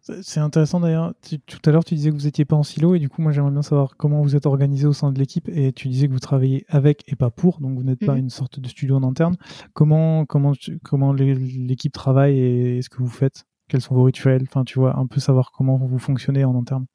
C'est 0.00 0.40
intéressant 0.40 0.80
d'ailleurs. 0.80 1.14
Tout 1.46 1.60
à 1.64 1.70
l'heure, 1.70 1.84
tu 1.84 1.94
disais 1.94 2.10
que 2.10 2.14
vous 2.14 2.24
n'étiez 2.24 2.44
pas 2.44 2.56
en 2.56 2.62
silo 2.62 2.94
et 2.94 2.98
du 2.98 3.08
coup, 3.08 3.22
moi, 3.22 3.32
j'aimerais 3.32 3.50
bien 3.50 3.62
savoir 3.62 3.96
comment 3.96 4.22
vous 4.22 4.36
êtes 4.36 4.46
organisé 4.46 4.86
au 4.86 4.92
sein 4.92 5.12
de 5.12 5.18
l'équipe. 5.18 5.48
Et 5.48 5.72
tu 5.72 5.88
disais 5.88 6.08
que 6.08 6.12
vous 6.12 6.18
travaillez 6.18 6.64
avec 6.68 7.04
et 7.06 7.16
pas 7.16 7.30
pour, 7.30 7.60
donc 7.60 7.76
vous 7.76 7.84
n'êtes 7.84 8.04
pas 8.04 8.14
mmh. 8.14 8.18
une 8.18 8.30
sorte 8.30 8.60
de 8.60 8.68
studio 8.68 8.96
en 8.96 9.02
interne. 9.02 9.36
Comment 9.72 10.24
comment 10.26 10.52
comment 10.82 11.12
l'équipe 11.12 11.92
travaille 11.92 12.38
et 12.38 12.82
ce 12.82 12.88
que 12.88 12.98
vous 12.98 13.08
faites? 13.08 13.44
Quels 13.68 13.82
sont 13.82 13.94
vos 13.94 14.04
rituels? 14.04 14.44
Enfin, 14.48 14.64
tu 14.64 14.78
vois, 14.78 14.96
un 14.96 15.06
peu 15.06 15.20
savoir 15.20 15.52
comment 15.52 15.76
vous 15.76 15.98
fonctionnez 15.98 16.44
en 16.44 16.58
interne. 16.58 16.86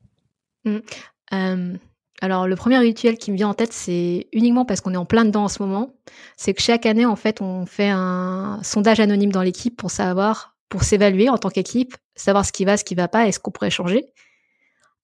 Mmh. 0.66 1.78
Alors, 2.22 2.48
le 2.48 2.56
premier 2.56 2.78
rituel 2.78 3.18
qui 3.18 3.32
me 3.32 3.36
vient 3.36 3.50
en 3.50 3.54
tête, 3.54 3.74
c'est 3.74 4.28
uniquement 4.32 4.64
parce 4.64 4.80
qu'on 4.80 4.94
est 4.94 4.98
en 4.98 5.06
plein 5.06 5.26
dedans 5.26 5.44
en 5.44 5.48
ce 5.50 5.62
moment. 5.62 5.94
C'est 6.38 6.54
que 6.54 6.62
chaque 6.62 6.86
année, 6.86 7.06
en 7.06 7.18
fait, 7.18 7.42
on 7.42 7.66
fait 7.66 7.90
un 7.90 8.60
sondage 8.64 9.02
anonyme 9.02 9.32
dans 9.32 9.42
l'équipe 9.42 9.76
pour 9.76 9.92
savoir, 9.92 10.53
pour 10.74 10.84
s'évaluer 10.84 11.30
en 11.30 11.38
tant 11.38 11.52
qu'équipe, 11.52 11.96
savoir 12.16 12.44
ce 12.44 12.52
qui 12.52 12.66
va, 12.66 12.78
ce 12.78 12.84
qui 12.84 12.96
va 12.96 13.08
pas 13.08 13.28
et 13.28 13.32
ce 13.32 13.38
qu'on 13.38 13.52
pourrait 13.52 13.70
changer. 13.70 14.08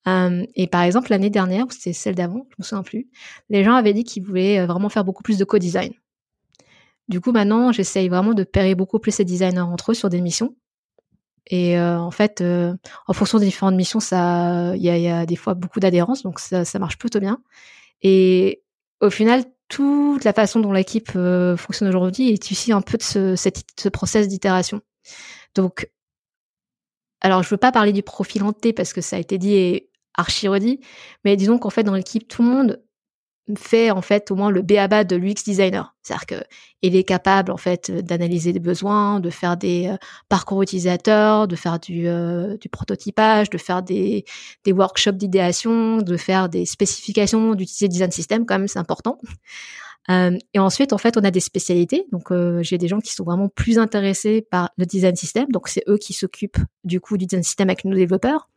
Euh, 0.08 0.43
et 0.55 0.65
par 0.65 0.82
exemple, 0.82 1.12
l'année 1.12 1.29
dernière, 1.29 1.67
ou 1.67 1.69
c'était 1.69 1.93
celle 1.93 2.15
d'avant, 2.15 2.47
je 2.49 2.55
me 2.58 2.63
souviens 2.63 2.82
plus, 2.82 3.08
les 3.51 3.63
gens 3.63 3.75
avaient 3.75 3.93
dit 3.93 4.03
qu'ils 4.03 4.23
voulaient 4.23 4.62
euh, 4.62 4.65
vraiment 4.65 4.89
faire 4.89 5.03
beaucoup 5.03 5.21
plus 5.21 5.38
de 5.38 5.43
co-design. 5.45 5.93
Du 7.08 7.21
coup, 7.21 7.32
maintenant, 7.32 7.71
j'essaye 7.71 8.10
vraiment 8.10 8.34
de 8.34 8.43
pairer 8.43 8.73
beaucoup 8.73 8.97
plus 8.97 9.12
ces 9.12 9.25
designers 9.25 9.60
entre 9.60 9.91
eux 9.91 9.93
sur 9.93 10.10
des 10.10 10.21
missions 10.21 10.55
et 11.45 11.77
euh, 11.77 11.99
en 11.99 12.12
fait, 12.12 12.43
en 13.08 13.13
fonction 13.13 13.38
des 13.38 13.45
différentes 13.45 13.75
missions, 13.75 13.99
il 13.99 14.82
y 14.82 14.89
a, 15.08 15.25
des 15.27 15.36
fois 15.36 15.53
beaucoup 15.53 15.79
d'adhérence, 15.79 16.23
donc 16.23 16.39
ça, 16.39 16.79
marche 16.79 16.97
plutôt 16.97 17.19
bien. 17.19 17.43
Et 18.01 18.63
au 19.01 19.12
final, 19.12 19.45
toute 19.67 20.23
la 20.23 20.34
façon 20.34 20.62
dont 20.62 20.71
l'équipe 20.71 21.12
fonctionne 21.58 21.89
aujourd'hui 21.89 22.29
est 22.29 22.49
issue 22.49 22.71
un 22.71 22.82
peu 22.82 22.97
de 22.97 23.03
ce, 23.03 23.36
cette, 23.36 23.63
ce 23.79 23.89
process 23.89 24.27
d'itération. 24.27 24.82
Donc, 25.56 25.90
alors 27.22 27.44
je 27.44 27.50
veux 27.50 27.58
pas 27.58 27.72
parler 27.72 27.94
du 27.94 28.04
profil 28.04 28.44
hanté 28.44 28.74
parce 28.74 28.94
que 28.94 29.02
ça 29.02 29.18
a 29.18 29.20
été 29.20 29.38
dit 29.38 29.56
et 29.56 29.90
archi 30.16 30.48
redit, 30.48 30.80
mais 31.24 31.36
disons 31.36 31.58
qu'en 31.58 31.70
fait 31.70 31.84
dans 31.84 31.96
l'équipe, 31.96 32.28
tout 32.28 32.43
le 32.43 32.50
monde 32.50 32.84
fait 33.58 33.91
en 33.91 34.02
fait 34.02 34.32
au 34.32 34.36
moins 34.36 34.52
le 34.52 34.62
béaba 34.62 35.04
de 35.04 35.16
l'UX 35.16 35.43
designer. 35.45 35.95
C'est-à-dire 36.04 36.26
qu'il 36.26 36.95
est 36.95 37.04
capable 37.04 37.52
en 37.52 37.58
fait 37.58 37.91
d'analyser 37.91 38.54
des 38.54 38.60
besoins, 38.60 39.20
de 39.20 39.30
faire 39.30 39.58
des 39.58 39.88
euh, 39.88 39.97
parcours 40.28 40.62
utilisateurs, 40.62 41.47
de 41.47 41.56
faire 41.56 41.80
du, 41.80 42.08
euh, 42.08 42.58
du 42.58 42.70
prototypage, 42.70 43.50
de 43.50 43.58
faire 43.58 43.82
des, 43.82 44.26
des 44.66 44.72
workshops 44.72 45.18
d'idéation, 45.18 45.97
de 45.97 46.18
faire 46.18 46.50
des 46.50 46.66
spécifications, 46.66 47.56
d'utiliser 47.56 47.88
design 47.88 48.12
system 48.12 48.45
quand 48.45 48.58
même, 48.60 48.68
c'est 48.68 48.80
important. 48.80 49.20
Euh, 50.10 50.38
et 50.53 50.60
ensuite, 50.60 50.93
en 50.93 50.97
fait, 50.97 51.18
on 51.18 51.24
a 51.24 51.32
des 51.32 51.39
spécialités. 51.39 52.05
Donc, 52.12 52.32
j'ai 52.62 52.78
des 52.78 52.88
gens 52.88 52.99
qui 52.99 53.14
sont 53.14 53.24
vraiment 53.24 53.49
plus 53.49 53.78
intéressés 53.78 54.45
par 54.49 54.72
le 54.78 54.86
design 54.86 55.16
system. 55.16 55.45
Donc, 55.51 55.68
c'est 55.68 55.84
eux 55.88 55.97
qui 55.97 56.14
s'occupent 56.14 56.57
du 56.84 56.99
coup 56.99 57.18
du 57.18 57.26
design 57.26 57.43
system 57.43 57.70
avec 57.70 57.86
nos 57.86 57.95
développeurs. 57.95 58.49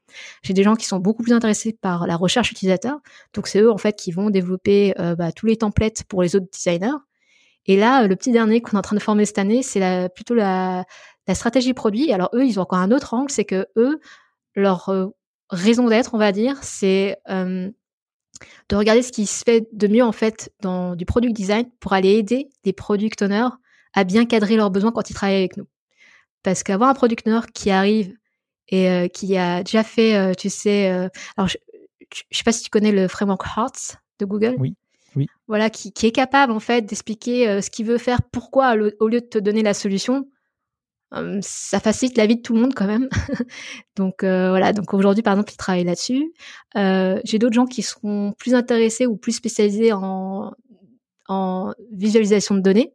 J'ai 0.42 0.52
des 0.52 0.62
gens 0.62 0.76
qui 0.76 0.86
sont 0.86 0.98
beaucoup 0.98 1.22
plus 1.22 1.32
intéressés 1.32 1.76
par 1.80 2.06
la 2.06 2.16
recherche 2.16 2.50
utilisateur. 2.50 2.98
Donc 3.32 3.46
c'est 3.48 3.60
eux 3.60 3.70
en 3.70 3.78
fait 3.78 3.96
qui 3.96 4.12
vont 4.12 4.28
développer 4.28 4.92
bah, 5.16 5.32
tous 5.32 5.46
les 5.46 5.56
templates 5.56 6.04
pour 6.04 6.22
les 6.22 6.36
autres 6.36 6.48
designers. 6.52 6.98
Et 7.64 7.78
là, 7.78 8.06
le 8.06 8.14
petit 8.14 8.30
dernier 8.30 8.60
qu'on 8.60 8.72
est 8.72 8.78
en 8.78 8.82
train 8.82 8.96
de 8.96 9.00
former 9.00 9.24
cette 9.24 9.38
année, 9.38 9.62
c'est 9.62 10.10
plutôt 10.14 10.34
la, 10.34 10.84
la 11.26 11.34
stratégie 11.34 11.72
produit. 11.72 12.12
Alors 12.12 12.28
eux, 12.34 12.44
ils 12.44 12.58
ont 12.58 12.62
encore 12.62 12.80
un 12.80 12.90
autre 12.90 13.14
angle, 13.14 13.30
c'est 13.30 13.46
que 13.46 13.66
eux, 13.76 14.00
leur 14.54 14.92
raison 15.48 15.88
d'être, 15.88 16.14
on 16.14 16.18
va 16.18 16.32
dire, 16.32 16.58
c'est 16.62 17.16
de 18.68 18.76
regarder 18.76 19.02
ce 19.02 19.12
qui 19.12 19.26
se 19.26 19.42
fait 19.44 19.68
de 19.72 19.86
mieux 19.86 20.04
en 20.04 20.12
fait 20.12 20.52
dans 20.60 20.96
du 20.96 21.04
product 21.04 21.34
design 21.34 21.66
pour 21.80 21.92
aller 21.92 22.10
aider 22.10 22.48
des 22.64 22.72
product 22.72 23.22
owners 23.22 23.50
à 23.94 24.04
bien 24.04 24.24
cadrer 24.24 24.56
leurs 24.56 24.70
besoins 24.70 24.92
quand 24.92 25.10
ils 25.10 25.14
travaillent 25.14 25.36
avec 25.36 25.56
nous. 25.56 25.66
Parce 26.42 26.62
qu'avoir 26.62 26.90
un 26.90 26.94
product 26.94 27.26
owner 27.26 27.40
qui 27.52 27.70
arrive 27.70 28.14
et 28.68 28.88
euh, 28.88 29.08
qui 29.08 29.36
a 29.36 29.62
déjà 29.62 29.84
fait, 29.84 30.16
euh, 30.16 30.34
tu 30.34 30.48
sais, 30.48 30.90
euh, 30.90 31.08
alors 31.36 31.48
je, 31.48 31.56
je, 32.10 32.36
sais 32.36 32.44
pas 32.44 32.52
si 32.52 32.62
tu 32.62 32.70
connais 32.70 32.92
le 32.92 33.06
framework 33.06 33.44
Hearts 33.56 33.96
de 34.18 34.24
Google. 34.24 34.56
Oui. 34.58 34.74
Oui. 35.14 35.26
Voilà, 35.46 35.68
qui, 35.68 35.92
qui 35.92 36.06
est 36.06 36.12
capable 36.12 36.52
en 36.52 36.60
fait 36.60 36.86
d'expliquer 36.86 37.60
ce 37.60 37.68
qu'il 37.68 37.84
veut 37.84 37.98
faire, 37.98 38.22
pourquoi 38.22 38.74
au 38.98 39.08
lieu 39.08 39.20
de 39.20 39.26
te 39.26 39.36
donner 39.36 39.62
la 39.62 39.74
solution, 39.74 40.26
ça 41.40 41.80
facilite 41.80 42.16
la 42.16 42.26
vie 42.26 42.36
de 42.36 42.42
tout 42.42 42.54
le 42.54 42.60
monde 42.60 42.74
quand 42.74 42.86
même. 42.86 43.08
donc 43.96 44.24
voilà, 44.24 44.72
donc 44.72 44.94
aujourd'hui 44.94 45.22
par 45.22 45.34
exemple, 45.34 45.52
ils 45.52 45.56
travaillent 45.56 45.84
là-dessus. 45.84 46.32
J'ai 46.74 47.38
d'autres 47.38 47.54
gens 47.54 47.66
qui 47.66 47.82
seront 47.82 48.32
plus 48.38 48.54
intéressés 48.54 49.06
ou 49.06 49.16
plus 49.16 49.32
spécialisés 49.32 49.92
en, 49.92 50.52
en 51.28 51.72
visualisation 51.92 52.54
de 52.54 52.60
données. 52.60 52.94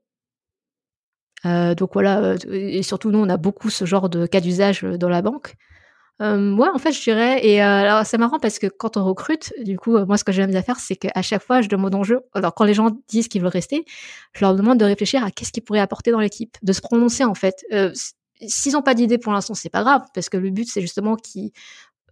Euh, 1.45 1.75
donc 1.75 1.91
voilà, 1.93 2.35
et 2.49 2.81
surtout 2.83 3.11
nous 3.11 3.19
on 3.19 3.29
a 3.29 3.37
beaucoup 3.37 3.69
ce 3.69 3.85
genre 3.85 4.09
de 4.09 4.25
cas 4.25 4.41
d'usage 4.41 4.81
dans 4.81 5.09
la 5.09 5.21
banque. 5.21 5.55
Euh, 6.21 6.55
ouais, 6.55 6.69
en 6.73 6.77
fait, 6.77 6.91
je 6.91 7.01
dirais. 7.01 7.45
Et 7.45 7.61
euh, 7.61 7.65
alors, 7.65 8.05
c'est 8.05 8.17
marrant 8.17 8.39
parce 8.39 8.57
que 8.59 8.67
quand 8.67 8.97
on 8.97 9.03
recrute, 9.03 9.53
du 9.63 9.77
coup, 9.77 9.97
moi, 10.05 10.17
ce 10.17 10.23
que 10.23 10.31
j'aime 10.31 10.49
bien 10.49 10.63
faire, 10.63 10.79
c'est 10.79 10.95
qu'à 10.95 11.21
chaque 11.21 11.43
fois, 11.43 11.61
je 11.61 11.69
demande 11.69 11.93
en 11.93 12.03
jeu. 12.03 12.21
Alors, 12.33 12.55
quand 12.55 12.65
les 12.65 12.73
gens 12.73 12.89
disent 13.07 13.27
qu'ils 13.27 13.41
veulent 13.41 13.49
rester, 13.51 13.85
je 14.33 14.41
leur 14.41 14.55
demande 14.55 14.79
de 14.79 14.85
réfléchir 14.85 15.23
à 15.23 15.31
qu'est-ce 15.31 15.51
qu'ils 15.51 15.63
pourraient 15.63 15.79
apporter 15.79 16.11
dans 16.11 16.19
l'équipe, 16.19 16.57
de 16.63 16.73
se 16.73 16.81
prononcer 16.81 17.23
en 17.23 17.35
fait. 17.35 17.63
Euh, 17.71 17.91
S'ils 18.41 18.73
n'ont 18.73 18.83
pas 18.83 18.93
d'idée 18.93 19.17
pour 19.17 19.33
l'instant, 19.33 19.55
c'est 19.55 19.69
pas 19.69 19.81
grave 19.81 20.03
parce 20.13 20.29
que 20.29 20.37
le 20.37 20.51
but, 20.51 20.69
c'est 20.69 20.81
justement 20.81 21.15
qu'ils, 21.15 21.51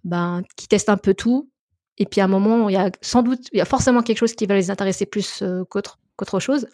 ben, 0.03 0.41
qu'ils 0.55 0.67
testent 0.67 0.89
un 0.89 0.97
peu 0.97 1.13
tout. 1.13 1.49
Et 1.97 2.05
puis 2.05 2.19
à 2.19 2.25
un 2.25 2.27
moment, 2.27 2.67
il 2.67 2.73
y 2.73 2.77
a 2.77 2.91
sans 3.01 3.21
doute, 3.21 3.47
il 3.51 3.57
y 3.57 3.61
a 3.61 3.65
forcément 3.65 4.01
quelque 4.01 4.17
chose 4.17 4.33
qui 4.33 4.45
va 4.45 4.55
les 4.55 4.71
intéresser 4.71 5.05
plus 5.05 5.41
euh, 5.41 5.63
qu'autre 5.65 5.99
qu'autre 6.15 6.39
chose. 6.39 6.67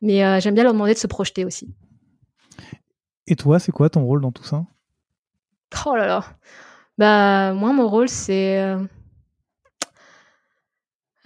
Mais 0.00 0.24
euh, 0.24 0.40
j'aime 0.40 0.54
bien 0.54 0.62
leur 0.62 0.72
demander 0.72 0.94
de 0.94 0.98
se 0.98 1.06
projeter 1.06 1.44
aussi. 1.44 1.74
Et 3.26 3.34
toi, 3.34 3.58
c'est 3.58 3.72
quoi 3.72 3.90
ton 3.90 4.04
rôle 4.04 4.20
dans 4.20 4.32
tout 4.32 4.44
ça? 4.44 4.64
Oh 5.86 5.96
là 5.96 6.06
là. 6.06 6.24
Bah, 6.98 7.52
moi, 7.54 7.72
mon 7.72 7.88
rôle, 7.88 8.08
c'est. 8.08 8.60
Euh, 8.60 8.78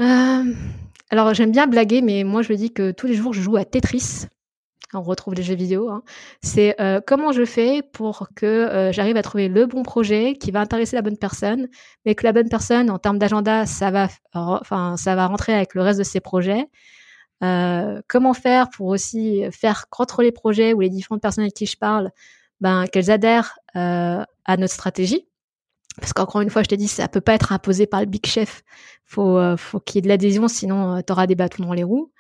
euh, 0.01 0.45
alors, 1.11 1.35
j'aime 1.35 1.53
bien 1.53 1.67
blaguer, 1.67 2.03
mais 2.03 2.25
moi, 2.25 2.43
je 2.43 2.53
me 2.53 2.59
dis 2.59 2.73
que 2.73 2.91
tous 2.91 3.07
les 3.07 3.15
jours, 3.15 3.33
je 3.33 3.41
joue 3.41 3.57
à 3.57 3.65
Tetris. 3.65 4.27
On 4.93 5.03
retrouve 5.03 5.35
les 5.35 5.45
jeux 5.45 5.55
vidéo. 5.55 5.89
Hein. 5.89 6.03
C'est 6.43 6.81
euh, 6.81 7.01
comment 7.07 7.31
je 7.31 7.45
fais 7.45 7.83
pour 7.93 8.29
que 8.35 8.91
j'arrive 8.93 9.17
à 9.17 9.23
trouver 9.23 9.49
le 9.49 9.67
bon 9.67 9.85
projet 9.85 10.35
qui 10.35 10.51
va 10.51 10.61
intéresser 10.61 10.97
la 10.97 11.03
bonne 11.03 11.17
personne, 11.17 11.69
mais 12.05 12.17
que 12.17 12.25
la 12.25 12.33
bonne 12.33 12.49
personne, 12.49 12.91
en 12.91 12.99
termes 12.99 13.19
d'agenda, 13.19 13.67
ça 13.67 13.93
va, 13.93 14.09
rentrer 14.33 15.55
avec 15.55 15.75
le 15.75 15.83
reste 15.83 16.01
de 16.01 16.05
ses 16.05 16.21
projets. 16.21 16.67
comment 17.41 18.35
faire 18.35 18.69
pour 18.71 18.89
aussi 18.89 19.45
faire 19.53 19.89
qu'entre 19.91 20.23
les 20.25 20.33
projets 20.33 20.73
ou 20.75 20.81
les 20.81 20.91
différentes 20.91 21.23
personnes 21.23 21.45
avec 21.45 21.55
qui 21.55 21.67
je 21.67 21.77
parle, 21.77 22.11
ben, 22.61 22.87
qu'elles 22.89 23.13
adhèrent 23.13 23.59
à 24.45 24.57
notre 24.57 24.75
stratégie. 24.75 25.27
Parce 26.01 26.13
qu'encore 26.13 26.41
une 26.41 26.51
fois, 26.51 26.63
je 26.63 26.69
t'ai 26.69 26.77
dit, 26.77 26.89
ça 26.89 27.09
peut 27.09 27.21
pas 27.21 27.35
être 27.35 27.53
imposé 27.53 27.87
par 27.87 28.01
le 28.01 28.07
big 28.07 28.25
chef. 28.25 28.63
Faut, 29.05 29.37
euh, 29.37 29.57
faut 29.57 29.81
qu'il 29.81 29.97
y 29.97 29.99
ait 29.99 30.03
de 30.03 30.09
l'adhésion, 30.09 30.49
sinon 30.49 30.97
euh, 30.97 31.01
tu 31.05 31.13
auras 31.13 31.27
des 31.27 31.35
bâtons 31.35 31.65
dans 31.65 31.73
les 31.73 31.83
roues. 31.83 32.13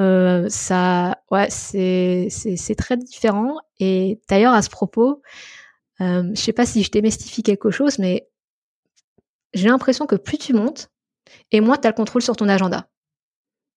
Euh, 0.00 0.48
ça, 0.48 1.22
ouais, 1.30 1.48
c'est, 1.50 2.28
très 2.76 2.96
différent. 2.96 3.58
Et 3.78 4.20
d'ailleurs, 4.28 4.54
à 4.54 4.62
ce 4.62 4.70
propos, 4.70 5.22
euh, 6.00 6.30
je 6.34 6.40
sais 6.40 6.52
pas 6.52 6.66
si 6.66 6.82
je 6.82 6.90
démystifie 6.90 7.42
quelque 7.42 7.70
chose, 7.70 7.98
mais 7.98 8.28
j'ai 9.52 9.68
l'impression 9.68 10.06
que 10.06 10.16
plus 10.16 10.38
tu 10.38 10.52
montes, 10.52 10.90
et 11.52 11.60
moins 11.60 11.76
tu 11.76 11.86
as 11.86 11.90
le 11.90 11.96
contrôle 11.96 12.22
sur 12.22 12.36
ton 12.36 12.48
agenda. 12.48 12.88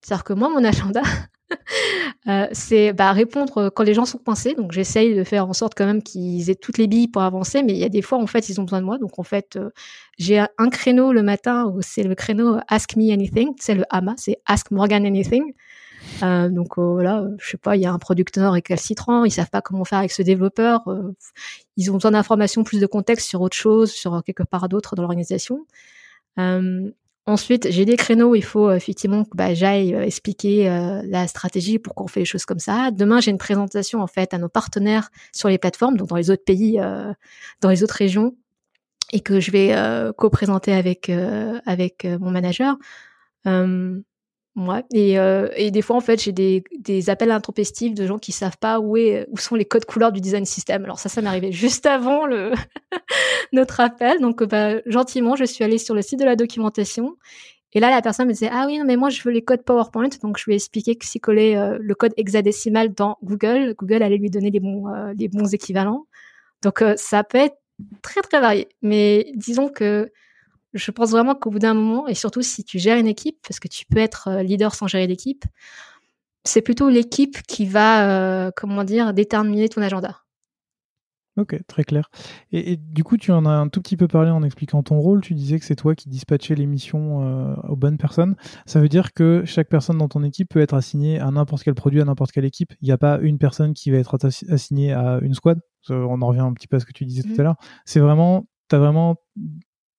C'est-à-dire 0.01 0.23
que 0.23 0.33
moi, 0.33 0.49
mon 0.49 0.63
agenda, 0.63 1.03
euh, 2.27 2.47
c'est 2.51 2.93
bah, 2.93 3.11
répondre 3.11 3.69
quand 3.69 3.83
les 3.83 3.93
gens 3.93 4.05
sont 4.05 4.17
coincés. 4.17 4.53
Donc, 4.55 4.71
j'essaye 4.71 5.15
de 5.15 5.23
faire 5.23 5.47
en 5.47 5.53
sorte 5.53 5.73
quand 5.75 5.85
même 5.85 6.03
qu'ils 6.03 6.49
aient 6.49 6.55
toutes 6.55 6.77
les 6.77 6.87
billes 6.87 7.07
pour 7.07 7.21
avancer. 7.21 7.63
Mais 7.63 7.73
il 7.73 7.79
y 7.79 7.83
a 7.83 7.89
des 7.89 8.01
fois, 8.01 8.17
en 8.17 8.27
fait, 8.27 8.49
ils 8.49 8.59
ont 8.59 8.63
besoin 8.63 8.81
de 8.81 8.85
moi. 8.85 8.97
Donc, 8.97 9.19
en 9.19 9.23
fait, 9.23 9.55
euh, 9.55 9.69
j'ai 10.17 10.39
un 10.39 10.69
créneau 10.69 11.13
le 11.13 11.23
matin 11.23 11.65
où 11.65 11.81
c'est 11.81 12.03
le 12.03 12.15
créneau 12.15 12.57
Ask 12.67 12.95
Me 12.95 13.11
Anything. 13.11 13.53
C'est 13.59 13.75
le 13.75 13.83
AMA, 13.89 14.15
c'est 14.17 14.37
Ask 14.45 14.71
Morgan 14.71 15.05
Anything. 15.05 15.53
Euh, 16.23 16.49
donc 16.49 16.77
voilà, 16.77 17.25
je 17.37 17.49
sais 17.49 17.57
pas, 17.57 17.75
il 17.75 17.81
y 17.81 17.85
a 17.85 17.91
un 17.91 17.99
producteur 17.99 18.53
récalcitrant, 18.53 19.25
ils 19.25 19.31
savent 19.31 19.49
pas 19.49 19.61
comment 19.61 19.83
faire 19.83 19.99
avec 19.99 20.11
ce 20.11 20.21
développeur, 20.21 20.81
ils 21.75 21.91
ont 21.91 21.95
besoin 21.95 22.11
d'informations, 22.11 22.63
plus 22.63 22.79
de 22.79 22.85
contexte 22.85 23.27
sur 23.27 23.41
autre 23.41 23.57
chose, 23.57 23.91
sur 23.91 24.23
quelque 24.23 24.43
part 24.43 24.69
d'autre 24.69 24.95
dans 24.95 25.01
l'organisation. 25.01 25.65
Ensuite, 27.27 27.69
j'ai 27.69 27.83
des 27.83 27.97
créneaux 27.97 28.29
où 28.29 28.35
il 28.35 28.43
faut 28.43 28.71
effectivement 28.71 29.25
que 29.25 29.35
bah, 29.35 29.53
j'aille 29.53 29.93
euh, 29.93 30.01
expliquer 30.01 30.69
euh, 30.69 31.01
la 31.03 31.27
stratégie, 31.27 31.77
pourquoi 31.77 32.05
on 32.05 32.07
fait 32.07 32.21
les 32.21 32.25
choses 32.25 32.45
comme 32.45 32.59
ça. 32.59 32.89
Demain, 32.89 33.19
j'ai 33.19 33.31
une 33.31 33.37
présentation 33.37 34.01
en 34.01 34.07
fait 34.07 34.33
à 34.33 34.37
nos 34.37 34.47
partenaires 34.47 35.09
sur 35.33 35.49
les 35.49 35.57
plateformes, 35.57 35.97
donc 35.97 36.07
dans 36.07 36.15
les 36.15 36.31
autres 36.31 36.45
pays, 36.45 36.79
euh, 36.79 37.11
dans 37.59 37.69
les 37.69 37.83
autres 37.83 37.95
régions, 37.95 38.37
et 39.11 39.19
que 39.19 39.41
je 39.41 39.51
vais 39.51 39.75
co-présenter 40.17 40.73
avec 40.73 41.09
avec 41.65 42.05
mon 42.05 42.29
manager. 42.29 42.77
Ouais. 44.57 44.83
Et, 44.91 45.19
euh, 45.19 45.49
et 45.55 45.69
des 45.69 45.83
fois, 45.83 45.95
en 45.95 45.99
fait, 46.01 46.19
j'ai 46.19 46.31
des, 46.31 46.63
des 46.79 47.11
appels 47.11 47.29
intempestifs 47.29 47.93
de 47.93 48.07
gens 48.07 48.17
qui 48.17 48.31
savent 48.31 48.57
pas 48.57 48.79
où, 48.79 48.97
est, 48.97 49.27
où 49.29 49.37
sont 49.37 49.53
les 49.53 49.65
codes 49.65 49.85
couleurs 49.85 50.11
du 50.11 50.19
design 50.19 50.45
system. 50.45 50.83
Alors 50.83 50.97
ça, 50.97 51.09
ça 51.09 51.21
m'est 51.21 51.27
arrivé 51.27 51.51
juste 51.53 51.85
avant 51.85 52.25
le 52.25 52.51
notre 53.53 53.79
appel. 53.79 54.19
Donc, 54.19 54.43
bah, 54.43 54.81
gentiment, 54.87 55.35
je 55.35 55.43
suis 55.43 55.63
allée 55.63 55.77
sur 55.77 55.93
le 55.93 56.01
site 56.01 56.19
de 56.19 56.25
la 56.25 56.35
documentation. 56.35 57.17
Et 57.73 57.79
là, 57.79 57.91
la 57.91 58.01
personne 58.01 58.27
me 58.27 58.33
disait, 58.33 58.49
ah 58.51 58.65
oui, 58.65 58.79
non, 58.79 58.85
mais 58.85 58.95
moi, 58.95 59.11
je 59.11 59.21
veux 59.21 59.31
les 59.31 59.43
codes 59.43 59.63
PowerPoint. 59.63 60.09
Donc, 60.23 60.39
je 60.39 60.45
lui 60.45 60.53
ai 60.53 60.55
expliqué 60.55 60.95
que 60.95 61.05
si 61.05 61.19
collait 61.19 61.55
euh, 61.55 61.77
le 61.79 61.93
code 61.93 62.13
hexadécimal 62.17 62.91
dans 62.95 63.17
Google, 63.23 63.75
Google 63.77 64.01
allait 64.01 64.17
lui 64.17 64.31
donner 64.31 64.49
les 64.49 64.59
bons, 64.59 64.87
euh, 64.87 65.13
les 65.15 65.27
bons 65.27 65.53
équivalents. 65.53 66.07
Donc, 66.63 66.81
euh, 66.81 66.95
ça 66.97 67.23
peut 67.23 67.37
être 67.37 67.57
très, 68.01 68.21
très 68.21 68.39
varié. 68.39 68.69
Mais 68.81 69.31
disons 69.35 69.69
que 69.69 70.11
je 70.73 70.91
pense 70.91 71.11
vraiment 71.11 71.35
qu'au 71.35 71.49
bout 71.49 71.59
d'un 71.59 71.73
moment, 71.73 72.07
et 72.07 72.15
surtout 72.15 72.41
si 72.41 72.63
tu 72.63 72.79
gères 72.79 72.97
une 72.97 73.07
équipe, 73.07 73.37
parce 73.47 73.59
que 73.59 73.67
tu 73.67 73.85
peux 73.85 73.99
être 73.99 74.27
euh, 74.27 74.43
leader 74.43 74.75
sans 74.75 74.87
gérer 74.87 75.07
l'équipe, 75.07 75.45
c'est 76.43 76.61
plutôt 76.61 76.89
l'équipe 76.89 77.41
qui 77.43 77.65
va, 77.65 78.09
euh, 78.47 78.51
comment 78.55 78.83
dire, 78.83 79.13
déterminer 79.13 79.69
ton 79.69 79.81
agenda. 79.81 80.21
Ok, 81.37 81.55
très 81.67 81.83
clair. 81.83 82.09
Et, 82.51 82.77
du 82.77 83.03
coup, 83.03 83.15
tu 83.15 83.31
en 83.31 83.45
as 83.45 83.51
un 83.51 83.67
tout 83.67 83.79
petit 83.79 83.95
peu 83.95 84.07
parlé 84.07 84.31
en 84.31 84.41
expliquant 84.41 84.81
ton 84.81 84.99
rôle. 84.99 85.21
Tu 85.21 85.35
disais 85.35 85.59
que 85.59 85.65
c'est 85.65 85.75
toi 85.75 85.93
qui 85.93 86.09
dispatchais 86.09 86.55
les 86.55 86.65
missions 86.65 87.21
euh, 87.21 87.53
aux 87.67 87.75
bonnes 87.75 87.99
personnes. 87.99 88.35
Ça 88.65 88.79
veut 88.79 88.89
dire 88.89 89.13
que 89.13 89.43
chaque 89.45 89.69
personne 89.69 89.99
dans 89.99 90.07
ton 90.07 90.23
équipe 90.23 90.49
peut 90.49 90.61
être 90.61 90.73
assignée 90.73 91.19
à 91.19 91.29
n'importe 91.29 91.61
quel 91.61 91.75
produit, 91.75 92.01
à 92.01 92.05
n'importe 92.05 92.31
quelle 92.31 92.45
équipe. 92.45 92.73
Il 92.81 92.85
n'y 92.85 92.91
a 92.91 92.97
pas 92.97 93.19
une 93.21 93.37
personne 93.37 93.75
qui 93.75 93.91
va 93.91 93.97
être 93.97 94.17
assignée 94.49 94.93
à 94.93 95.19
une 95.21 95.35
squad. 95.35 95.59
On 95.89 96.21
en 96.23 96.27
revient 96.27 96.39
un 96.39 96.53
petit 96.53 96.67
peu 96.67 96.77
à 96.77 96.79
ce 96.79 96.85
que 96.85 96.91
tu 96.91 97.05
disais 97.05 97.21
tout 97.21 97.35
mmh. 97.35 97.39
à 97.39 97.43
l'heure. 97.43 97.57
C'est 97.85 97.99
vraiment, 97.99 98.47
tu 98.67 98.75
as 98.75 98.79
vraiment 98.79 99.17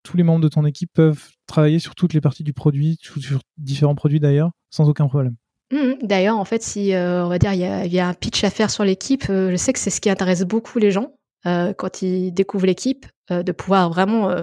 tous 0.02 0.16
les 0.16 0.22
membres 0.22 0.42
de 0.42 0.48
ton 0.48 0.64
équipe 0.64 0.90
peuvent 0.92 1.28
travailler 1.46 1.78
sur 1.78 1.94
toutes 1.94 2.14
les 2.14 2.20
parties 2.20 2.44
du 2.44 2.52
produit, 2.52 2.98
sur 3.00 3.40
différents 3.56 3.94
produits 3.94 4.20
d'ailleurs, 4.20 4.50
sans 4.70 4.88
aucun 4.88 5.06
problème. 5.06 5.36
Mmh, 5.70 5.94
d'ailleurs, 6.02 6.38
en 6.38 6.44
fait, 6.44 6.62
si 6.62 6.94
euh, 6.94 7.24
on 7.24 7.28
va 7.28 7.38
dire 7.38 7.52
il 7.52 7.92
y, 7.92 8.00
a, 8.00 8.08
un 8.08 8.14
pitch 8.14 8.42
à 8.42 8.50
faire 8.50 8.70
sur 8.70 8.84
l'équipe, 8.84 9.28
euh, 9.28 9.50
je 9.50 9.56
sais 9.56 9.72
que 9.72 9.78
c'est 9.78 9.90
ce 9.90 10.00
qui 10.00 10.08
intéresse 10.08 10.42
beaucoup 10.44 10.78
les 10.78 10.90
gens 10.90 11.12
euh, 11.46 11.74
quand 11.74 12.00
ils 12.00 12.32
découvrent 12.32 12.66
l'équipe, 12.66 13.06
de 13.30 13.52
pouvoir 13.52 13.90
vraiment 13.90 14.34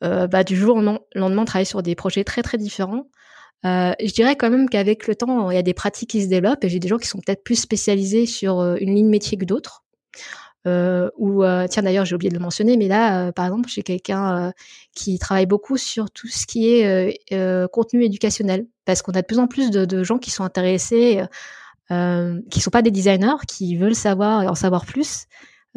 bah, 0.00 0.42
du 0.42 0.56
jour 0.56 0.78
au 0.78 0.80
lendemain 1.14 1.44
travailler 1.44 1.66
sur 1.66 1.82
des 1.82 1.94
projets 1.94 2.24
très 2.24 2.42
très 2.42 2.56
différents. 2.56 3.10
je 3.62 4.12
dirais 4.14 4.36
quand 4.36 4.48
même 4.48 4.70
qu'avec 4.70 5.06
le 5.06 5.14
temps, 5.14 5.50
il 5.50 5.54
y 5.54 5.58
a 5.58 5.62
des 5.62 5.74
pratiques 5.74 6.08
qui 6.08 6.22
se 6.22 6.28
développent 6.28 6.64
et 6.64 6.70
j'ai 6.70 6.78
des 6.78 6.88
gens 6.88 6.96
qui 6.96 7.08
sont 7.08 7.18
peut-être 7.18 7.44
plus 7.44 7.56
spécialisés 7.56 8.24
sur 8.24 8.62
une 8.76 8.94
ligne 8.94 9.10
métier 9.10 9.36
que 9.36 9.44
d'autres. 9.44 9.84
Euh, 10.66 11.08
ou 11.16 11.42
euh, 11.42 11.66
tiens 11.68 11.82
d'ailleurs 11.82 12.04
j'ai 12.04 12.14
oublié 12.14 12.28
de 12.28 12.34
le 12.34 12.40
mentionner, 12.40 12.76
mais 12.76 12.88
là 12.88 13.28
euh, 13.28 13.32
par 13.32 13.46
exemple 13.46 13.70
j'ai 13.70 13.82
quelqu'un 13.82 14.48
euh, 14.48 14.52
qui 14.94 15.18
travaille 15.18 15.46
beaucoup 15.46 15.78
sur 15.78 16.10
tout 16.10 16.28
ce 16.28 16.46
qui 16.46 16.68
est 16.68 17.68
contenu 17.72 18.04
éducationnel, 18.04 18.66
parce 18.84 19.02
qu'on 19.02 19.12
a 19.12 19.22
de 19.22 19.26
plus 19.26 19.38
en 19.38 19.46
plus 19.46 19.70
de, 19.70 19.84
de 19.84 20.04
gens 20.04 20.18
qui 20.18 20.30
sont 20.30 20.44
intéressés, 20.44 21.24
qui 21.88 22.60
sont 22.60 22.70
pas 22.70 22.82
des 22.82 22.90
designers, 22.90 23.38
qui 23.48 23.76
veulent 23.76 23.94
savoir 23.94 24.46
en 24.50 24.54
savoir 24.54 24.84
plus. 24.84 25.26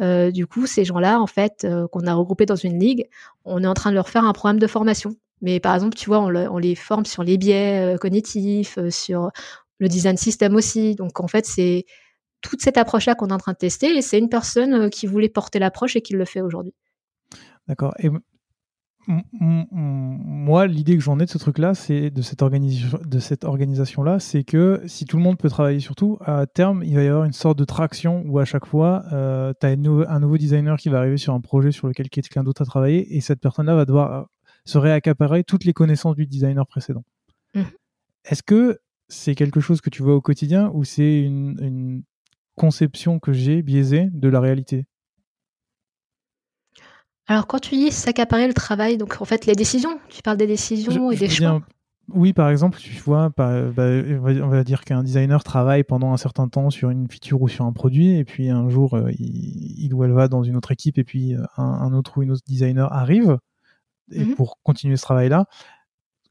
du 0.00 0.46
coup 0.46 0.66
ces 0.66 0.84
gens-là 0.84 1.20
en 1.20 1.26
fait 1.26 1.66
qu'on 1.92 2.06
a 2.06 2.14
regroupés 2.14 2.46
dans 2.46 2.56
une 2.56 2.78
ligue, 2.78 3.08
on 3.44 3.62
est 3.62 3.66
en 3.66 3.74
train 3.74 3.90
de 3.90 3.94
leur 3.94 4.08
faire 4.08 4.24
un 4.24 4.32
programme 4.32 4.58
de 4.58 4.66
formation. 4.66 5.16
Mais 5.40 5.60
par 5.60 5.74
exemple 5.74 5.96
tu 5.96 6.06
vois 6.06 6.20
on, 6.20 6.58
les 6.58 6.74
forme 6.74 7.06
sur 7.06 7.22
les 7.22 7.38
biais 7.38 7.96
cognitifs, 8.00 8.78
sur 8.90 9.30
le 9.78 9.88
design 9.88 10.16
system 10.16 10.54
aussi. 10.56 10.94
Donc 10.94 11.20
en 11.20 11.28
fait 11.28 11.46
c'est 11.46 11.86
toute 12.44 12.60
cette 12.60 12.76
approche-là 12.76 13.14
qu'on 13.14 13.28
est 13.28 13.32
en 13.32 13.38
train 13.38 13.52
de 13.52 13.58
tester. 13.58 13.96
Et 13.96 14.02
c'est 14.02 14.18
une 14.18 14.28
personne 14.28 14.74
euh, 14.74 14.88
qui 14.88 15.06
voulait 15.06 15.28
porter 15.28 15.58
l'approche 15.58 15.96
et 15.96 16.02
qui 16.02 16.12
le 16.12 16.24
fait 16.24 16.42
aujourd'hui. 16.42 16.74
D'accord. 17.66 17.94
Et 17.98 18.10
moi, 19.06 20.66
l'idée 20.66 20.96
que 20.96 21.02
j'en 21.02 21.18
ai 21.18 21.26
de 21.26 21.30
ce 21.30 21.36
truc-là, 21.36 21.74
c'est 21.74 22.10
de 22.10 22.22
cette 22.22 22.40
organisation, 22.40 22.98
de 23.04 23.18
cette 23.18 23.44
organisation-là, 23.44 24.18
c'est 24.18 24.44
que 24.44 24.82
si 24.86 25.04
tout 25.04 25.18
le 25.18 25.22
monde 25.22 25.36
peut 25.36 25.50
travailler 25.50 25.80
sur 25.80 25.94
tout, 25.94 26.18
à 26.24 26.46
terme, 26.46 26.82
il 26.84 26.94
va 26.94 27.02
y 27.02 27.08
avoir 27.08 27.24
une 27.24 27.32
sorte 27.32 27.58
de 27.58 27.64
traction 27.64 28.22
où 28.26 28.38
à 28.38 28.46
chaque 28.46 28.64
fois, 28.64 29.04
euh, 29.12 29.52
tu 29.60 29.66
as 29.66 29.70
un 29.70 30.20
nouveau 30.20 30.38
designer 30.38 30.78
qui 30.78 30.88
va 30.88 30.98
arriver 30.98 31.18
sur 31.18 31.34
un 31.34 31.40
projet 31.40 31.70
sur 31.70 31.86
lequel 31.86 32.08
quelqu'un 32.08 32.44
d'autre 32.44 32.62
a 32.62 32.64
travaillé, 32.64 33.14
et 33.14 33.20
cette 33.20 33.40
personne-là 33.40 33.74
va 33.74 33.84
devoir 33.84 34.12
euh, 34.12 34.22
se 34.64 34.78
réaccaparer 34.78 35.44
toutes 35.44 35.64
les 35.64 35.74
connaissances 35.74 36.16
du 36.16 36.26
designer 36.26 36.66
précédent. 36.66 37.04
Mmh. 37.54 37.62
Est-ce 38.24 38.42
que 38.42 38.78
c'est 39.08 39.34
quelque 39.34 39.60
chose 39.60 39.82
que 39.82 39.90
tu 39.90 40.02
vois 40.02 40.14
au 40.14 40.22
quotidien 40.22 40.70
ou 40.72 40.84
c'est 40.84 41.20
une 41.20 42.02
conception 42.56 43.18
que 43.18 43.32
j'ai 43.32 43.62
biaisée 43.62 44.08
de 44.12 44.28
la 44.28 44.40
réalité 44.40 44.86
alors, 47.26 47.46
quand 47.46 47.58
tu 47.58 47.74
dis 47.74 47.90
s'accaparer 47.90 48.46
le 48.46 48.54
travail, 48.54 48.98
donc 48.98 49.20
en 49.20 49.24
fait 49.24 49.46
les 49.46 49.54
décisions, 49.54 49.98
tu 50.08 50.22
parles 50.22 50.36
des 50.36 50.46
décisions 50.46 51.10
et 51.10 51.16
des 51.16 51.28
choix. 51.28 51.62
oui, 52.08 52.34
par 52.34 52.50
exemple, 52.50 52.78
tu 52.78 52.92
vois, 53.00 53.30
bah, 53.34 53.62
on 53.78 54.48
va 54.48 54.64
dire 54.64 54.84
qu'un 54.84 55.02
designer 55.02 55.42
travaille 55.42 55.84
pendant 55.84 56.12
un 56.12 56.18
certain 56.18 56.48
temps 56.48 56.68
sur 56.68 56.90
une 56.90 57.08
feature 57.10 57.40
ou 57.40 57.48
sur 57.48 57.64
un 57.64 57.72
produit, 57.72 58.18
et 58.18 58.24
puis 58.24 58.50
un 58.50 58.68
jour, 58.68 58.94
euh, 58.94 59.10
il, 59.18 59.94
ou 59.94 60.04
elle 60.04 60.12
va 60.12 60.28
dans 60.28 60.42
une 60.42 60.56
autre 60.56 60.70
équipe, 60.70 60.98
et 60.98 61.04
puis 61.04 61.34
euh, 61.34 61.42
un, 61.56 61.94
autre 61.94 62.18
ou 62.18 62.22
une 62.22 62.30
autre 62.30 62.42
designer 62.46 62.92
arrive 62.92 63.38
et 64.12 64.22
mmh 64.22 64.34
pour 64.34 64.58
continuer 64.62 64.98
ce 64.98 65.02
travail-là. 65.02 65.46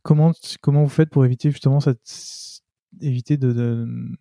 Comment, 0.04 0.32
comment 0.62 0.84
vous 0.84 0.90
faites 0.90 1.10
pour 1.10 1.26
éviter 1.26 1.50
justement 1.50 1.80
cette 1.80 2.02
éviter 3.04 3.38
de, 3.38 3.54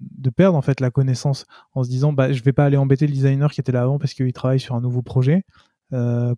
de, 0.01 0.31
perdre 0.31 0.57
en 0.57 0.63
fait 0.63 0.81
la 0.81 0.91
connaissance 0.91 1.47
en 1.75 1.85
se 1.85 1.89
disant 1.89 2.13
bah 2.13 2.33
je 2.33 2.43
vais 2.43 2.53
pas 2.53 2.65
aller 2.65 2.77
embêter 2.77 3.07
le 3.07 3.13
designer 3.13 3.51
qui 3.53 3.61
était 3.61 3.73
là 3.73 3.83
avant 3.83 3.99
parce 3.99 4.15
qu'il 4.15 4.33
travaille 4.33 4.61
sur 4.61 4.75
un 4.75 4.81
nouveau 4.81 5.03
projet 5.03 5.45
euh, 5.93 6.35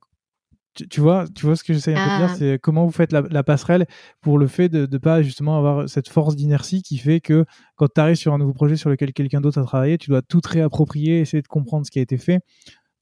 tu, 0.75 1.01
vois, 1.01 1.27
tu 1.35 1.47
vois 1.47 1.57
ce 1.57 1.65
que 1.65 1.73
j'essaie 1.73 1.93
de 1.93 1.97
dire, 1.97 2.29
ah. 2.31 2.35
c'est 2.37 2.59
comment 2.61 2.85
vous 2.85 2.93
faites 2.93 3.13
la, 3.13 3.43
passerelle 3.43 3.87
pour 4.21 4.39
le 4.39 4.47
fait 4.47 4.69
de 4.69 4.89
ne 4.91 4.99
pas 4.99 5.23
justement 5.23 5.57
avoir 5.57 5.89
cette 5.89 6.09
force 6.09 6.35
d'inertie 6.37 6.83
qui 6.83 6.99
fait 6.99 7.21
que 7.21 7.45
quand 7.77 7.87
tu 7.95 8.01
arrives 8.01 8.17
sur 8.17 8.35
un 8.35 8.39
nouveau 8.39 8.53
projet 8.53 8.77
sur 8.77 8.91
lequel 8.91 9.13
quelqu'un 9.13 9.41
d'autre 9.41 9.61
a 9.61 9.65
travaillé, 9.65 9.99
tu 9.99 10.11
dois 10.11 10.23
tout 10.23 10.41
réapproprier, 10.45 11.21
essayer 11.21 11.43
de 11.43 11.49
comprendre 11.49 11.87
ce 11.87 11.91
qui 11.91 12.01
a 12.01 12.03
été 12.03 12.19
fait. 12.19 12.41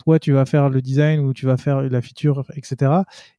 Toi, 0.05 0.19
tu 0.19 0.33
vas 0.33 0.45
faire 0.45 0.69
le 0.69 0.83
design 0.83 1.21
ou 1.21 1.33
tu 1.33 1.47
vas 1.47 1.57
faire 1.57 1.83
la 1.83 2.03
feature, 2.03 2.45
etc. 2.57 2.93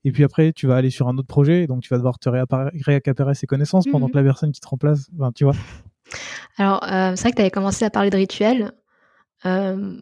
Et 0.05 0.11
puis 0.11 0.23
après, 0.23 0.53
tu 0.53 0.65
vas 0.65 0.77
aller 0.77 0.89
sur 0.89 1.09
un 1.09 1.17
autre 1.17 1.27
projet, 1.27 1.67
donc 1.67 1.81
tu 1.81 1.89
vas 1.89 1.97
devoir 1.97 2.19
te 2.19 2.29
réaccaparer 2.29 3.35
ses 3.35 3.47
connaissances 3.47 3.85
pendant 3.91 4.07
que 4.07 4.13
mhm. 4.13 4.23
la 4.23 4.23
personne 4.23 4.51
qui 4.51 4.61
te 4.61 4.67
remplace, 4.67 5.09
enfin, 5.15 5.31
tu 5.33 5.43
vois. 5.43 5.55
Alors, 6.57 6.83
euh, 6.83 7.15
c'est 7.15 7.21
vrai 7.21 7.31
que 7.31 7.35
tu 7.37 7.41
avais 7.41 7.51
commencé 7.51 7.85
à 7.85 7.89
parler 7.89 8.09
de 8.09 8.17
rituels. 8.17 8.71
Euh, 9.45 9.99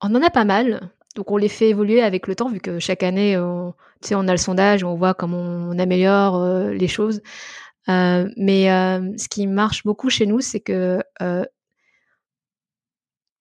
on 0.00 0.14
en 0.14 0.22
a 0.22 0.30
pas 0.30 0.44
mal. 0.44 0.90
Donc 1.16 1.30
on 1.32 1.36
les 1.36 1.48
fait 1.48 1.68
évoluer 1.70 2.02
avec 2.02 2.26
le 2.28 2.36
temps, 2.36 2.48
vu 2.48 2.60
que 2.60 2.78
chaque 2.78 3.02
année, 3.02 3.36
on, 3.36 3.74
on 4.12 4.28
a 4.28 4.32
le 4.32 4.38
sondage, 4.38 4.84
on 4.84 4.94
voit 4.94 5.14
comment 5.14 5.38
on 5.40 5.78
améliore 5.78 6.36
euh, 6.36 6.72
les 6.72 6.88
choses. 6.88 7.20
Euh, 7.88 8.28
mais 8.36 8.70
euh, 8.70 9.16
ce 9.16 9.28
qui 9.28 9.46
marche 9.46 9.82
beaucoup 9.82 10.08
chez 10.08 10.26
nous, 10.26 10.40
c'est 10.40 10.60
que 10.60 11.02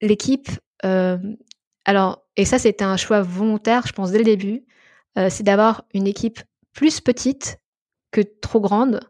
l'équipe, 0.02 0.50
alors, 1.86 2.26
et 2.38 2.46
ça 2.46 2.58
c'était 2.58 2.86
un 2.86 2.98
choix 2.98 3.22
volontaire, 3.22 3.86
je 3.86 3.94
pense, 3.94 4.12
dès 4.12 4.18
le 4.18 4.24
début, 4.24 4.66
c'est 5.30 5.44
d'avoir 5.44 5.84
une 5.94 6.08
équipe 6.08 6.40
plus 6.74 7.02
petite 7.02 7.60
que 8.12 8.22
trop 8.22 8.62
grande, 8.62 9.02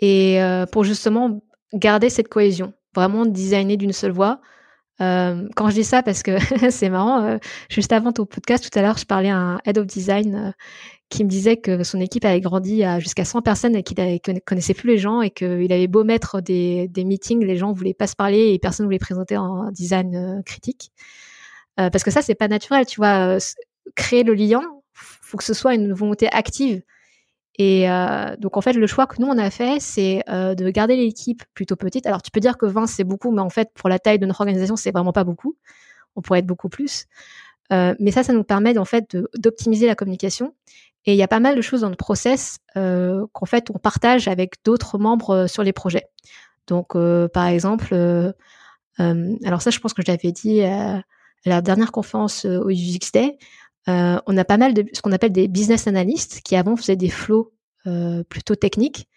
et 0.00 0.40
pour 0.72 0.84
justement 0.84 1.40
garder 1.72 2.10
cette 2.10 2.28
cohésion, 2.28 2.72
vraiment 2.94 3.26
designer 3.26 3.76
d'une 3.76 3.92
seule 3.92 4.12
voix. 4.12 4.40
Euh, 5.00 5.48
quand 5.56 5.70
je 5.70 5.74
dis 5.76 5.84
ça, 5.84 6.02
parce 6.02 6.22
que 6.22 6.32
c'est 6.70 6.90
marrant, 6.90 7.24
euh, 7.24 7.38
juste 7.68 7.92
avant 7.92 8.12
ton 8.12 8.26
podcast 8.26 8.68
tout 8.70 8.78
à 8.78 8.82
l'heure, 8.82 8.98
je 8.98 9.06
parlais 9.06 9.30
à 9.30 9.36
un 9.36 9.60
head 9.64 9.78
of 9.78 9.86
design 9.86 10.34
euh, 10.34 10.50
qui 11.08 11.24
me 11.24 11.28
disait 11.28 11.56
que 11.56 11.82
son 11.84 12.00
équipe 12.00 12.24
avait 12.24 12.40
grandi 12.40 12.84
à 12.84 13.00
jusqu'à 13.00 13.24
100 13.24 13.42
personnes 13.42 13.74
et 13.74 13.82
qu'il 13.82 13.98
ne 13.98 14.38
connaissait 14.40 14.74
plus 14.74 14.88
les 14.88 14.98
gens 14.98 15.22
et 15.22 15.30
qu'il 15.30 15.72
avait 15.72 15.88
beau 15.88 16.04
mettre 16.04 16.40
des, 16.40 16.86
des, 16.88 17.04
meetings, 17.04 17.44
les 17.44 17.56
gens 17.56 17.72
voulaient 17.72 17.94
pas 17.94 18.06
se 18.06 18.14
parler 18.14 18.52
et 18.52 18.58
personne 18.58 18.86
voulait 18.86 18.98
présenter 18.98 19.36
en 19.36 19.70
design 19.72 20.42
critique. 20.44 20.92
parce 21.76 22.04
que 22.04 22.12
ça, 22.12 22.22
c'est 22.22 22.36
pas 22.36 22.46
naturel, 22.46 22.86
tu 22.86 23.00
vois. 23.00 23.38
créer 23.96 24.22
le 24.22 24.34
lien, 24.34 24.60
faut 24.92 25.36
que 25.36 25.44
ce 25.44 25.54
soit 25.54 25.74
une 25.74 25.92
volonté 25.92 26.28
active. 26.30 26.82
Et 27.56 27.90
euh, 27.90 28.36
donc 28.36 28.56
en 28.56 28.60
fait, 28.60 28.72
le 28.72 28.86
choix 28.86 29.06
que 29.06 29.20
nous 29.20 29.26
on 29.26 29.38
a 29.38 29.50
fait, 29.50 29.80
c'est 29.80 30.22
euh, 30.28 30.54
de 30.54 30.70
garder 30.70 30.96
l'équipe 30.96 31.42
plutôt 31.54 31.76
petite. 31.76 32.06
Alors 32.06 32.22
tu 32.22 32.30
peux 32.30 32.40
dire 32.40 32.56
que 32.56 32.66
20 32.66 32.86
c'est 32.86 33.04
beaucoup, 33.04 33.32
mais 33.32 33.42
en 33.42 33.50
fait 33.50 33.70
pour 33.74 33.88
la 33.88 33.98
taille 33.98 34.18
de 34.18 34.26
notre 34.26 34.40
organisation, 34.40 34.76
c'est 34.76 34.92
vraiment 34.92 35.12
pas 35.12 35.24
beaucoup. 35.24 35.56
On 36.16 36.22
pourrait 36.22 36.40
être 36.40 36.46
beaucoup 36.46 36.68
plus. 36.68 37.06
Euh, 37.72 37.94
mais 38.00 38.10
ça, 38.10 38.22
ça 38.22 38.32
nous 38.32 38.44
permet 38.44 38.76
en 38.78 38.84
d'optimiser 39.34 39.86
la 39.86 39.94
communication. 39.94 40.54
Et 41.06 41.12
il 41.12 41.16
y 41.16 41.22
a 41.22 41.28
pas 41.28 41.40
mal 41.40 41.56
de 41.56 41.62
choses 41.62 41.80
dans 41.80 41.88
le 41.88 41.96
process 41.96 42.58
qu'en 42.74 43.46
fait 43.46 43.70
on 43.74 43.78
partage 43.78 44.28
avec 44.28 44.56
d'autres 44.64 44.98
membres 44.98 45.46
sur 45.46 45.62
les 45.62 45.72
projets. 45.72 46.04
Donc 46.66 46.92
par 47.32 47.46
exemple, 47.46 47.94
alors 48.98 49.62
ça 49.62 49.70
je 49.70 49.78
pense 49.80 49.94
que 49.94 50.02
je 50.02 50.10
l'avais 50.10 50.30
dit 50.30 50.62
à 50.62 51.02
la 51.46 51.62
dernière 51.62 51.90
conférence 51.90 52.44
au 52.44 52.68
UX 52.68 53.12
Day, 53.14 53.38
euh, 53.90 54.20
on 54.26 54.36
a 54.36 54.44
pas 54.44 54.56
mal 54.56 54.74
de 54.74 54.84
ce 54.92 55.02
qu'on 55.02 55.12
appelle 55.12 55.32
des 55.32 55.48
business 55.48 55.86
analysts 55.86 56.40
qui 56.42 56.56
avant 56.56 56.76
faisaient 56.76 56.96
des 56.96 57.10
flows 57.10 57.52
euh, 57.86 58.22
plutôt 58.24 58.54
techniques. 58.54 59.08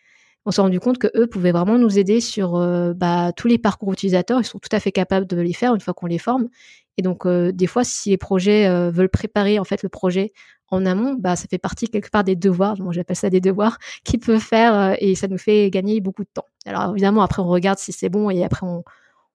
On 0.45 0.51
s'est 0.51 0.61
rendu 0.61 0.80
compte 0.80 0.97
que 0.97 1.07
eux 1.15 1.28
pouvaient 1.28 1.53
vraiment 1.53 1.78
nous 1.78 1.97
aider 1.97 2.19
sur 2.19 2.57
euh, 2.57 2.93
bah, 2.93 3.32
tous 3.36 3.47
les 3.47 3.57
parcours 3.57 3.93
utilisateurs. 3.93 4.41
Ils 4.41 4.45
sont 4.45 4.59
tout 4.59 4.74
à 4.74 4.80
fait 4.80 4.91
capables 4.91 5.26
de 5.26 5.38
les 5.38 5.53
faire 5.53 5.74
une 5.74 5.82
fois 5.82 5.93
qu'on 5.93 6.07
les 6.07 6.17
forme. 6.17 6.49
Et 6.97 7.01
donc 7.01 7.28
des 7.28 7.65
fois, 7.65 7.84
si 7.84 8.11
les 8.11 8.17
projets 8.17 8.69
veulent 8.91 9.09
préparer 9.09 9.57
en 9.57 9.63
fait 9.63 9.82
le 9.82 9.89
projet 9.89 10.32
en 10.67 10.86
amont, 10.86 11.15
bah 11.15 11.36
ça 11.36 11.47
fait 11.49 11.57
partie 11.57 11.88
quelque 11.89 12.11
part 12.11 12.24
des 12.24 12.36
devoirs. 12.36 12.80
Moi, 12.80 12.93
j'appelle 12.93 13.15
ça 13.15 13.32
des 13.32 13.41
devoirs 13.41 13.80
qu'ils 14.03 14.19
peuvent 14.19 14.39
faire 14.39 14.95
et 14.99 15.15
ça 15.15 15.28
nous 15.28 15.39
fait 15.39 15.71
gagner 15.71 16.01
beaucoup 16.01 16.24
de 16.24 16.30
temps. 16.32 16.45
Alors 16.67 16.91
évidemment, 16.91 17.24
après 17.24 17.41
on 17.41 17.47
regarde 17.47 17.80
si 17.80 17.91
c'est 17.91 18.09
bon 18.09 18.30
et 18.30 18.43
après 18.43 18.67
on, 18.67 18.84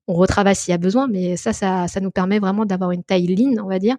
retravaille 0.06 0.54
s'il 0.54 0.70
y 0.70 0.74
a 0.74 0.78
besoin. 0.78 1.08
Mais 1.08 1.36
ça, 1.36 1.52
ça, 1.52 1.88
ça 1.88 2.00
nous 2.00 2.12
permet 2.12 2.38
vraiment 2.38 2.64
d'avoir 2.64 2.92
une 2.92 3.02
taille 3.02 3.26
lean, 3.26 3.62
on 3.62 3.68
va 3.68 3.80
dire 3.80 3.96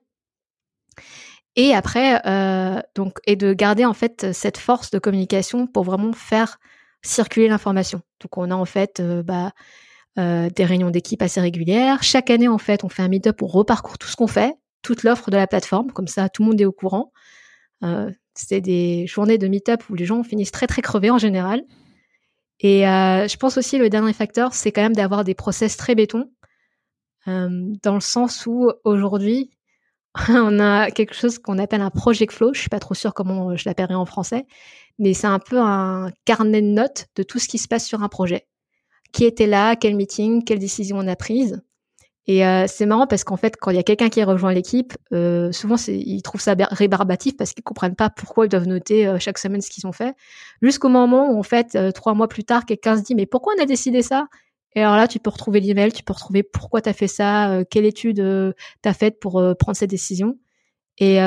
et 1.62 1.74
après, 1.74 2.26
euh, 2.26 2.82
donc, 2.96 3.18
et 3.28 3.36
de 3.36 3.52
garder 3.52 3.84
en 3.84 3.94
fait 3.94 4.32
cette 4.32 4.58
force 4.58 4.92
de 4.92 4.98
communication 4.98 5.68
pour 5.68 5.84
vraiment 5.84 6.14
faire 6.14 6.58
circuler 7.02 7.50
l'information. 7.50 8.02
Donc, 8.22 8.38
on 8.38 8.50
a 8.50 8.56
en 8.56 8.64
fait 8.64 9.02
euh, 9.02 9.24
bah, 9.24 9.52
euh, 10.18 10.50
des 10.50 10.64
réunions 10.64 10.90
d'équipe 10.90 11.22
assez 11.22 11.42
régulières. 11.42 12.02
Chaque 12.02 12.30
année, 12.30 12.48
en 12.48 12.60
fait, 12.60 12.86
on 12.86 12.90
fait 12.90 13.02
un 13.02 13.10
meet-up, 13.10 13.42
on 13.42 13.48
reparcourt 13.48 13.98
tout 13.98 14.08
ce 14.08 14.16
qu'on 14.16 14.28
fait, 14.28 14.54
toute 14.84 15.04
l'offre 15.04 15.32
de 15.32 15.36
la 15.36 15.48
plateforme, 15.48 15.92
comme 15.92 16.08
ça, 16.08 16.30
tout 16.30 16.44
le 16.44 16.48
monde 16.48 16.62
est 16.62 16.66
au 16.66 16.72
courant. 16.72 17.12
c'est 18.36 18.62
des 18.62 19.06
journées 19.06 19.38
de 19.38 19.50
meet-up 19.50 19.84
où 19.90 19.96
les 19.96 20.06
gens 20.06 20.24
finissent 20.24 20.52
très 20.52 20.68
très 20.68 20.82
crevés 20.82 21.12
en 21.12 21.18
général. 21.18 21.64
Et 22.62 22.84
je 22.84 23.36
pense 23.36 23.58
aussi 23.58 23.78
le 23.78 23.90
dernier 23.90 24.14
facteur, 24.14 24.54
c'est 24.54 24.72
quand 24.72 24.82
même 24.82 24.96
d'avoir 24.96 25.26
des 25.26 25.36
process 25.36 25.76
très 25.76 25.94
béton, 25.94 26.32
dans 27.26 27.96
le 27.96 28.00
sens 28.00 28.46
où 28.46 28.72
aujourd'hui, 28.86 29.52
on 30.30 30.60
a 30.60 30.92
quelque 30.92 31.14
chose 31.14 31.40
qu'on 31.40 31.60
appelle 31.60 31.82
un 31.82 31.92
project 31.92 32.34
flow. 32.34 32.54
Je 32.54 32.62
suis 32.62 32.70
pas 32.70 32.80
trop 32.80 32.94
sûre 32.94 33.14
comment 33.14 33.56
je 33.56 33.68
l'appellerai 33.68 33.96
en 33.96 34.06
français, 34.06 34.46
mais 34.98 35.14
c'est 35.14 35.28
un 35.28 35.40
peu 35.40 35.60
un 35.60 36.12
carnet 36.26 36.62
de 36.62 36.68
notes 36.68 37.08
de 37.16 37.24
tout 37.24 37.40
ce 37.40 37.48
qui 37.48 37.58
se 37.58 37.68
passe 37.68 37.86
sur 37.86 38.04
un 38.04 38.10
projet. 38.10 38.48
Qui 39.12 39.26
était 39.26 39.48
là, 39.48 39.76
quel 39.76 39.96
meeting, 39.96 40.44
quelle 40.44 40.60
décision 40.60 40.98
on 41.00 41.08
a 41.08 41.16
prise. 41.16 41.62
Et 42.28 42.46
euh, 42.46 42.66
c'est 42.68 42.86
marrant 42.86 43.08
parce 43.08 43.24
qu'en 43.24 43.38
fait, 43.38 43.58
quand 43.60 43.72
il 43.72 43.78
y 43.78 43.80
a 43.80 43.84
quelqu'un 43.84 44.10
qui 44.10 44.24
rejoint 44.24 44.54
l'équipe, 44.54 44.94
euh, 45.14 45.52
souvent 45.52 45.78
ils 45.88 46.22
trouvent 46.22 46.42
ça 46.42 46.54
rébarbatif 46.70 47.36
parce 47.36 47.54
qu'ils 47.54 47.64
comprennent 47.64 47.96
pas 47.96 48.12
pourquoi 48.12 48.46
ils 48.46 48.50
doivent 48.50 48.68
noter 48.68 49.08
euh, 49.08 49.18
chaque 49.18 49.40
semaine 49.40 49.62
ce 49.62 49.72
qu'ils 49.72 49.88
ont 49.88 49.92
fait. 49.92 50.14
Jusqu'au 50.62 50.90
moment 50.90 51.32
où 51.32 51.40
en 51.40 51.44
fait, 51.44 51.76
trois 51.94 52.14
mois 52.14 52.28
plus 52.28 52.44
tard, 52.44 52.68
quelqu'un 52.68 52.98
se 52.98 53.02
dit 53.02 53.16
mais 53.16 53.26
pourquoi 53.26 53.54
on 53.58 53.64
a 53.64 53.66
décidé 53.66 54.04
ça? 54.04 54.28
Et 54.76 54.82
alors 54.82 54.96
là, 54.96 55.08
tu 55.08 55.20
peux 55.20 55.30
retrouver 55.30 55.60
l'email, 55.60 55.92
tu 55.92 56.04
peux 56.04 56.14
retrouver 56.14 56.44
pourquoi 56.44 56.82
tu 56.82 56.90
as 56.90 56.94
fait 56.94 57.08
ça, 57.08 57.52
euh, 57.52 57.64
quelle 57.68 57.86
étude 57.86 58.20
euh, 58.20 58.54
tu 58.84 58.90
as 58.90 58.94
faite 58.94 59.20
pour 59.20 59.40
euh, 59.40 59.56
prendre 59.56 59.76
cette 59.76 59.90
décision. 59.90 60.38
Et 61.02 61.20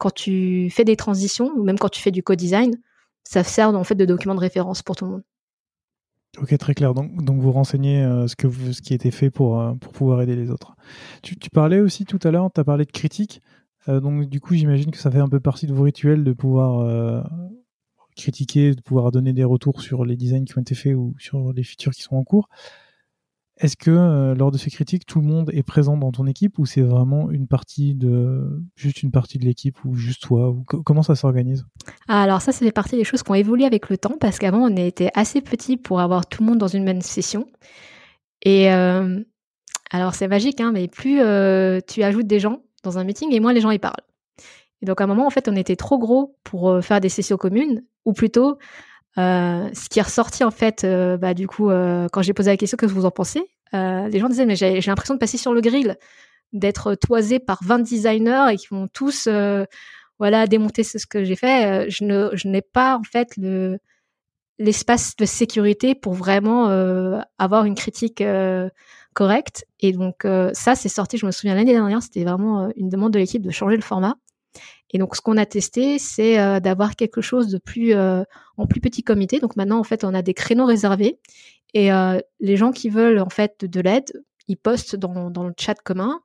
quand 0.00 0.10
tu 0.10 0.68
fais 0.70 0.84
des 0.84 0.96
transitions, 0.96 1.52
ou 1.56 1.62
même 1.62 1.78
quand 1.78 1.88
tu 1.88 2.02
fais 2.02 2.10
du 2.10 2.24
co-design, 2.24 2.74
ça 3.22 3.44
sert 3.44 3.68
en 3.68 3.84
fait 3.84 3.94
de 3.94 4.04
document 4.04 4.34
de 4.34 4.40
référence 4.40 4.82
pour 4.82 4.96
tout 4.96 5.04
le 5.04 5.12
monde. 5.12 5.22
Ok, 6.38 6.58
très 6.58 6.74
clair. 6.74 6.92
Donc, 6.92 7.22
donc 7.22 7.40
vous 7.40 7.52
renseignez 7.52 8.02
ce, 8.26 8.34
que 8.34 8.48
vous, 8.48 8.72
ce 8.72 8.82
qui 8.82 8.94
été 8.94 9.12
fait 9.12 9.30
pour, 9.30 9.62
pour 9.80 9.92
pouvoir 9.92 10.22
aider 10.22 10.34
les 10.34 10.50
autres. 10.50 10.74
Tu, 11.22 11.36
tu 11.36 11.50
parlais 11.50 11.78
aussi 11.78 12.04
tout 12.04 12.18
à 12.24 12.32
l'heure, 12.32 12.50
tu 12.52 12.60
as 12.60 12.64
parlé 12.64 12.84
de 12.84 12.90
critique. 12.90 13.42
donc 13.86 14.24
du 14.24 14.40
coup, 14.40 14.54
j'imagine 14.54 14.90
que 14.90 14.98
ça 14.98 15.08
fait 15.08 15.20
un 15.20 15.28
peu 15.28 15.38
partie 15.38 15.68
de 15.68 15.72
vos 15.72 15.84
rituels 15.84 16.24
de 16.24 16.32
pouvoir 16.32 17.24
critiquer, 18.16 18.74
de 18.74 18.80
pouvoir 18.80 19.12
donner 19.12 19.32
des 19.32 19.44
retours 19.44 19.82
sur 19.82 20.04
les 20.04 20.16
designs 20.16 20.44
qui 20.44 20.58
ont 20.58 20.62
été 20.62 20.74
faits 20.74 20.96
ou 20.96 21.14
sur 21.20 21.52
les 21.52 21.62
features 21.62 21.92
qui 21.92 22.02
sont 22.02 22.16
en 22.16 22.24
cours. 22.24 22.48
Est-ce 23.58 23.76
que 23.76 23.90
euh, 23.90 24.34
lors 24.34 24.50
de 24.50 24.58
ces 24.58 24.70
critiques, 24.70 25.04
tout 25.06 25.20
le 25.20 25.26
monde 25.26 25.50
est 25.52 25.62
présent 25.62 25.96
dans 25.96 26.10
ton 26.10 26.26
équipe 26.26 26.58
ou 26.58 26.66
c'est 26.66 26.80
vraiment 26.80 27.30
une 27.30 27.46
partie 27.46 27.94
de 27.94 28.62
juste 28.76 29.02
une 29.02 29.10
partie 29.10 29.38
de 29.38 29.44
l'équipe 29.44 29.84
ou 29.84 29.94
juste 29.94 30.22
toi 30.22 30.50
ou 30.50 30.64
Comment 30.64 31.02
ça 31.02 31.14
s'organise? 31.14 31.64
Alors 32.08 32.40
ça, 32.40 32.52
c'est 32.52 32.64
fait 32.64 32.72
partie 32.72 32.96
des 32.96 33.04
choses 33.04 33.22
qui 33.22 33.30
ont 33.30 33.34
évolué 33.34 33.64
avec 33.64 33.90
le 33.90 33.98
temps 33.98 34.16
parce 34.18 34.38
qu'avant 34.38 34.60
on 34.60 34.76
était 34.76 35.10
assez 35.14 35.42
petit 35.42 35.76
pour 35.76 36.00
avoir 36.00 36.26
tout 36.26 36.42
le 36.42 36.48
monde 36.48 36.58
dans 36.58 36.68
une 36.68 36.84
même 36.84 37.02
session. 37.02 37.46
Et 38.42 38.72
euh, 38.72 39.20
alors 39.90 40.14
c'est 40.14 40.28
magique, 40.28 40.60
hein, 40.60 40.72
mais 40.72 40.88
plus 40.88 41.20
euh, 41.20 41.80
tu 41.86 42.02
ajoutes 42.02 42.26
des 42.26 42.40
gens 42.40 42.62
dans 42.82 42.98
un 42.98 43.04
meeting 43.04 43.32
et 43.32 43.40
moins 43.40 43.52
les 43.52 43.60
gens 43.60 43.70
y 43.70 43.78
parlent. 43.78 43.94
Et 44.80 44.86
donc 44.86 45.00
à 45.00 45.04
un 45.04 45.06
moment, 45.06 45.26
en 45.26 45.30
fait, 45.30 45.46
on 45.46 45.54
était 45.54 45.76
trop 45.76 45.98
gros 45.98 46.36
pour 46.42 46.82
faire 46.82 47.00
des 47.00 47.10
sessions 47.10 47.36
communes, 47.36 47.84
ou 48.04 48.12
plutôt, 48.12 48.58
ce 49.16 49.88
qui 49.88 49.98
est 49.98 50.02
ressorti 50.02 50.44
en 50.44 50.50
fait, 50.50 50.86
bah, 51.20 51.34
du 51.34 51.46
coup, 51.46 51.68
quand 51.68 52.22
j'ai 52.22 52.32
posé 52.32 52.50
la 52.50 52.56
question, 52.56 52.76
qu'est-ce 52.76 52.92
que 52.92 52.98
vous 52.98 53.06
en 53.06 53.10
pensez 53.10 53.42
Les 53.72 54.18
gens 54.18 54.28
disaient, 54.28 54.46
mais 54.46 54.56
j'ai 54.56 54.80
l'impression 54.80 55.14
de 55.14 55.18
passer 55.18 55.38
sur 55.38 55.52
le 55.52 55.60
grill, 55.60 55.96
d'être 56.52 56.94
toisé 56.94 57.38
par 57.38 57.58
20 57.62 57.80
designers 57.80 58.46
et 58.52 58.56
qui 58.56 58.68
vont 58.70 58.88
tous, 58.88 59.28
voilà, 60.18 60.46
démonter 60.46 60.82
ce 60.84 61.06
que 61.06 61.24
j'ai 61.24 61.36
fait. 61.36 61.90
je 61.90 62.04
ne, 62.04 62.30
je 62.34 62.48
n'ai 62.48 62.62
pas 62.62 62.96
en 62.96 63.02
fait 63.02 63.36
le 63.36 63.78
l'espace 64.58 65.16
de 65.16 65.24
sécurité 65.24 65.94
pour 65.94 66.14
vraiment 66.14 66.68
avoir 67.38 67.64
une 67.64 67.74
critique 67.74 68.22
correcte. 69.14 69.64
Et 69.80 69.92
donc 69.92 70.26
ça, 70.52 70.74
c'est 70.74 70.88
sorti, 70.88 71.18
je 71.18 71.26
me 71.26 71.30
souviens 71.32 71.54
l'année 71.54 71.72
dernière, 71.72 72.02
c'était 72.02 72.24
vraiment 72.24 72.70
une 72.76 72.88
demande 72.88 73.12
de 73.12 73.18
l'équipe 73.18 73.42
de 73.42 73.50
changer 73.50 73.76
le 73.76 73.82
format. 73.82 74.16
Et 74.92 74.98
donc, 74.98 75.16
ce 75.16 75.20
qu'on 75.20 75.36
a 75.36 75.46
testé, 75.46 75.98
c'est 75.98 76.38
euh, 76.38 76.60
d'avoir 76.60 76.96
quelque 76.96 77.20
chose 77.20 77.48
de 77.48 77.58
plus 77.58 77.94
euh, 77.94 78.22
en 78.56 78.66
plus 78.66 78.80
petit 78.80 79.02
comité. 79.02 79.40
Donc 79.40 79.56
maintenant, 79.56 79.78
en 79.78 79.84
fait, 79.84 80.04
on 80.04 80.12
a 80.14 80.22
des 80.22 80.34
créneaux 80.34 80.66
réservés 80.66 81.18
et 81.74 81.92
euh, 81.92 82.20
les 82.40 82.56
gens 82.56 82.72
qui 82.72 82.90
veulent 82.90 83.18
en 83.18 83.30
fait 83.30 83.64
de 83.64 83.80
l'aide, 83.80 84.12
ils 84.48 84.58
postent 84.58 84.96
dans, 84.96 85.30
le 85.30 85.54
chat 85.58 85.74
commun. 85.74 86.20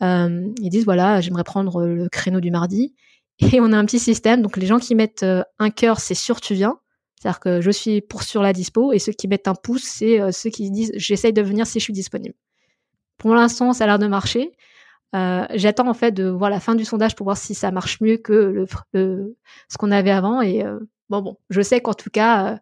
ils 0.00 0.68
disent 0.70 0.84
voilà, 0.84 1.20
j'aimerais 1.20 1.44
prendre 1.44 1.86
le 1.86 2.08
créneau 2.08 2.40
du 2.40 2.50
mardi. 2.50 2.94
Et 3.40 3.60
on 3.60 3.72
a 3.72 3.78
un 3.78 3.84
petit 3.84 4.00
système. 4.00 4.42
Donc 4.42 4.56
les 4.56 4.66
gens 4.66 4.80
qui 4.80 4.96
mettent 4.96 5.24
un 5.58 5.70
cœur, 5.70 6.00
c'est 6.00 6.14
sûr 6.14 6.40
tu 6.40 6.54
viens. 6.54 6.80
C'est-à-dire 7.14 7.40
que 7.40 7.60
je 7.60 7.70
suis 7.70 8.00
pour 8.00 8.24
sur 8.24 8.42
la 8.42 8.52
dispo. 8.52 8.92
Et 8.92 8.98
ceux 8.98 9.12
qui 9.12 9.28
mettent 9.28 9.46
un 9.46 9.54
pouce, 9.54 9.84
c'est 9.84 10.32
ceux 10.32 10.50
qui 10.50 10.72
disent 10.72 10.90
j'essaye 10.96 11.32
de 11.32 11.42
venir 11.42 11.68
si 11.68 11.78
je 11.78 11.84
suis 11.84 11.92
disponible. 11.92 12.34
Pour 13.16 13.34
l'instant, 13.34 13.72
ça 13.72 13.84
a 13.84 13.86
l'air 13.86 13.98
de 14.00 14.08
marcher. 14.08 14.50
Euh, 15.14 15.46
j'attends 15.54 15.88
en 15.88 15.94
fait 15.94 16.12
de 16.12 16.28
voir 16.28 16.50
la 16.50 16.60
fin 16.60 16.74
du 16.74 16.84
sondage 16.84 17.14
pour 17.14 17.24
voir 17.24 17.36
si 17.36 17.54
ça 17.54 17.70
marche 17.70 18.00
mieux 18.00 18.18
que 18.18 18.66
le, 18.92 19.36
ce 19.68 19.78
qu'on 19.78 19.90
avait 19.90 20.10
avant. 20.10 20.42
Et 20.42 20.64
euh, 20.64 20.78
bon, 21.08 21.22
bon, 21.22 21.36
je 21.50 21.62
sais 21.62 21.80
qu'en 21.80 21.94
tout 21.94 22.10
cas, 22.10 22.60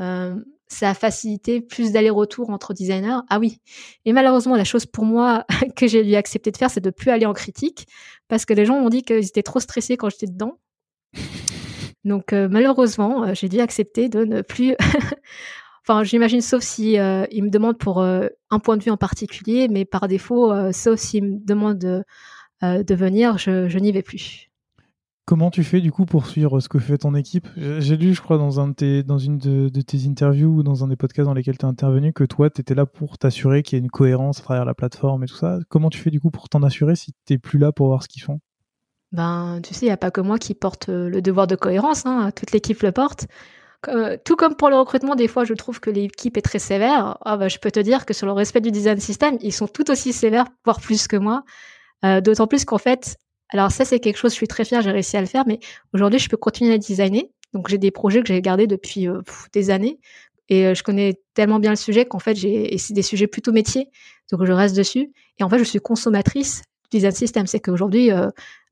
euh, 0.00 0.34
ça 0.66 0.90
a 0.90 0.94
facilité 0.94 1.60
plus 1.60 1.92
d'aller-retour 1.92 2.50
entre 2.50 2.74
designers. 2.74 3.20
Ah 3.28 3.38
oui. 3.38 3.60
Et 4.04 4.12
malheureusement, 4.12 4.56
la 4.56 4.64
chose 4.64 4.86
pour 4.86 5.04
moi 5.04 5.44
que 5.76 5.86
j'ai 5.86 6.02
dû 6.02 6.14
accepter 6.16 6.50
de 6.50 6.56
faire, 6.56 6.70
c'est 6.70 6.80
de 6.80 6.90
plus 6.90 7.10
aller 7.10 7.26
en 7.26 7.34
critique 7.34 7.86
parce 8.28 8.44
que 8.44 8.54
les 8.54 8.64
gens 8.64 8.80
m'ont 8.80 8.88
dit 8.88 9.02
qu'ils 9.02 9.26
étaient 9.26 9.44
trop 9.44 9.60
stressés 9.60 9.96
quand 9.96 10.10
j'étais 10.10 10.26
dedans. 10.26 10.58
Donc 12.04 12.32
malheureusement, 12.32 13.34
j'ai 13.34 13.48
dû 13.48 13.58
accepter 13.58 14.08
de 14.08 14.24
ne 14.24 14.42
plus 14.42 14.76
Enfin, 15.88 16.02
j'imagine, 16.02 16.40
sauf 16.40 16.64
si 16.64 16.98
euh, 16.98 17.26
il 17.30 17.44
me 17.44 17.50
demande 17.50 17.78
pour 17.78 18.00
euh, 18.00 18.26
un 18.50 18.58
point 18.58 18.76
de 18.76 18.82
vue 18.82 18.90
en 18.90 18.96
particulier, 18.96 19.68
mais 19.68 19.84
par 19.84 20.08
défaut, 20.08 20.50
euh, 20.50 20.72
sauf 20.72 20.98
s'il 20.98 21.24
me 21.24 21.46
demande 21.46 21.78
de, 21.78 22.02
de 22.62 22.94
venir, 22.94 23.38
je, 23.38 23.68
je 23.68 23.78
n'y 23.78 23.92
vais 23.92 24.02
plus. 24.02 24.50
Comment 25.26 25.50
tu 25.50 25.62
fais 25.62 25.80
du 25.80 25.92
coup 25.92 26.04
pour 26.04 26.26
suivre 26.26 26.58
ce 26.58 26.68
que 26.68 26.80
fait 26.80 26.98
ton 26.98 27.14
équipe? 27.14 27.46
J'ai 27.56 27.96
lu, 27.96 28.14
je 28.14 28.20
crois, 28.20 28.36
dans, 28.36 28.58
un 28.58 28.68
de 28.68 28.74
tes, 28.74 29.02
dans 29.04 29.18
une 29.18 29.38
de, 29.38 29.80
tes 29.80 30.06
interviews 30.06 30.58
ou 30.58 30.62
dans 30.64 30.82
un 30.82 30.88
des 30.88 30.96
podcasts 30.96 31.26
dans 31.26 31.34
lesquels 31.34 31.58
tu 31.58 31.66
as 31.66 31.68
intervenu 31.68 32.12
que 32.12 32.24
toi, 32.24 32.50
tu 32.50 32.60
étais 32.60 32.74
là 32.74 32.86
pour 32.86 33.16
t'assurer 33.18 33.62
qu'il 33.62 33.76
y 33.76 33.80
ait 33.80 33.84
une 33.84 33.90
cohérence 33.90 34.40
à 34.40 34.42
travers 34.42 34.64
la 34.64 34.74
plateforme 34.74 35.22
et 35.22 35.26
tout 35.26 35.36
ça. 35.36 35.58
Comment 35.68 35.90
tu 35.90 35.98
fais 35.98 36.10
du 36.10 36.20
coup 36.20 36.30
pour 36.30 36.48
t'en 36.48 36.64
assurer 36.64 36.96
si 36.96 37.12
tu 37.26 37.32
n'es 37.32 37.38
plus 37.38 37.60
là 37.60 37.70
pour 37.70 37.86
voir 37.86 38.02
ce 38.02 38.08
qu'ils 38.08 38.22
font? 38.22 38.40
Ben, 39.12 39.60
tu 39.62 39.72
sais, 39.72 39.86
il 39.86 39.88
n'y 39.88 39.92
a 39.92 39.96
pas 39.96 40.10
que 40.10 40.20
moi 40.20 40.38
qui 40.38 40.54
porte 40.54 40.88
le 40.88 41.22
devoir 41.22 41.46
de 41.46 41.54
cohérence, 41.54 42.06
hein. 42.06 42.30
toute 42.34 42.50
l'équipe 42.50 42.82
le 42.82 42.90
porte. 42.90 43.28
Euh, 43.88 44.16
tout 44.24 44.36
comme 44.36 44.56
pour 44.56 44.70
le 44.70 44.76
recrutement, 44.76 45.14
des 45.14 45.28
fois, 45.28 45.44
je 45.44 45.54
trouve 45.54 45.80
que 45.80 45.90
l'équipe 45.90 46.36
est 46.36 46.42
très 46.42 46.58
sévère. 46.58 47.18
Ah, 47.24 47.36
bah, 47.36 47.48
je 47.48 47.58
peux 47.58 47.70
te 47.70 47.80
dire 47.80 48.06
que 48.06 48.14
sur 48.14 48.26
le 48.26 48.32
respect 48.32 48.60
du 48.60 48.70
design 48.70 48.98
system, 48.98 49.38
ils 49.40 49.52
sont 49.52 49.68
tout 49.68 49.90
aussi 49.90 50.12
sévères, 50.12 50.46
voire 50.64 50.80
plus 50.80 51.06
que 51.08 51.16
moi. 51.16 51.44
Euh, 52.04 52.20
d'autant 52.20 52.46
plus 52.46 52.64
qu'en 52.64 52.78
fait, 52.78 53.16
alors 53.50 53.70
ça, 53.70 53.84
c'est 53.84 54.00
quelque 54.00 54.16
chose, 54.16 54.32
je 54.32 54.36
suis 54.36 54.48
très 54.48 54.64
fière, 54.64 54.82
j'ai 54.82 54.90
réussi 54.90 55.16
à 55.16 55.20
le 55.20 55.26
faire, 55.26 55.44
mais 55.46 55.60
aujourd'hui, 55.92 56.18
je 56.18 56.28
peux 56.28 56.36
continuer 56.36 56.74
à 56.74 56.78
designer. 56.78 57.24
Donc, 57.52 57.68
j'ai 57.68 57.78
des 57.78 57.90
projets 57.90 58.20
que 58.20 58.28
j'ai 58.28 58.40
gardés 58.42 58.66
depuis 58.66 59.08
euh, 59.08 59.22
des 59.52 59.70
années. 59.70 59.98
Et 60.48 60.76
je 60.76 60.82
connais 60.84 61.20
tellement 61.34 61.58
bien 61.58 61.70
le 61.70 61.76
sujet 61.76 62.04
qu'en 62.04 62.20
fait, 62.20 62.36
j'ai, 62.36 62.76
des 62.90 63.02
sujets 63.02 63.26
plutôt 63.26 63.50
métiers. 63.50 63.88
Donc, 64.30 64.44
je 64.44 64.52
reste 64.52 64.76
dessus. 64.76 65.12
Et 65.38 65.42
en 65.42 65.48
fait, 65.48 65.58
je 65.58 65.64
suis 65.64 65.80
consommatrice 65.80 66.62
du 66.92 66.98
design 66.98 67.12
system. 67.12 67.46
C'est 67.48 67.58
qu'aujourd'hui, 67.58 68.12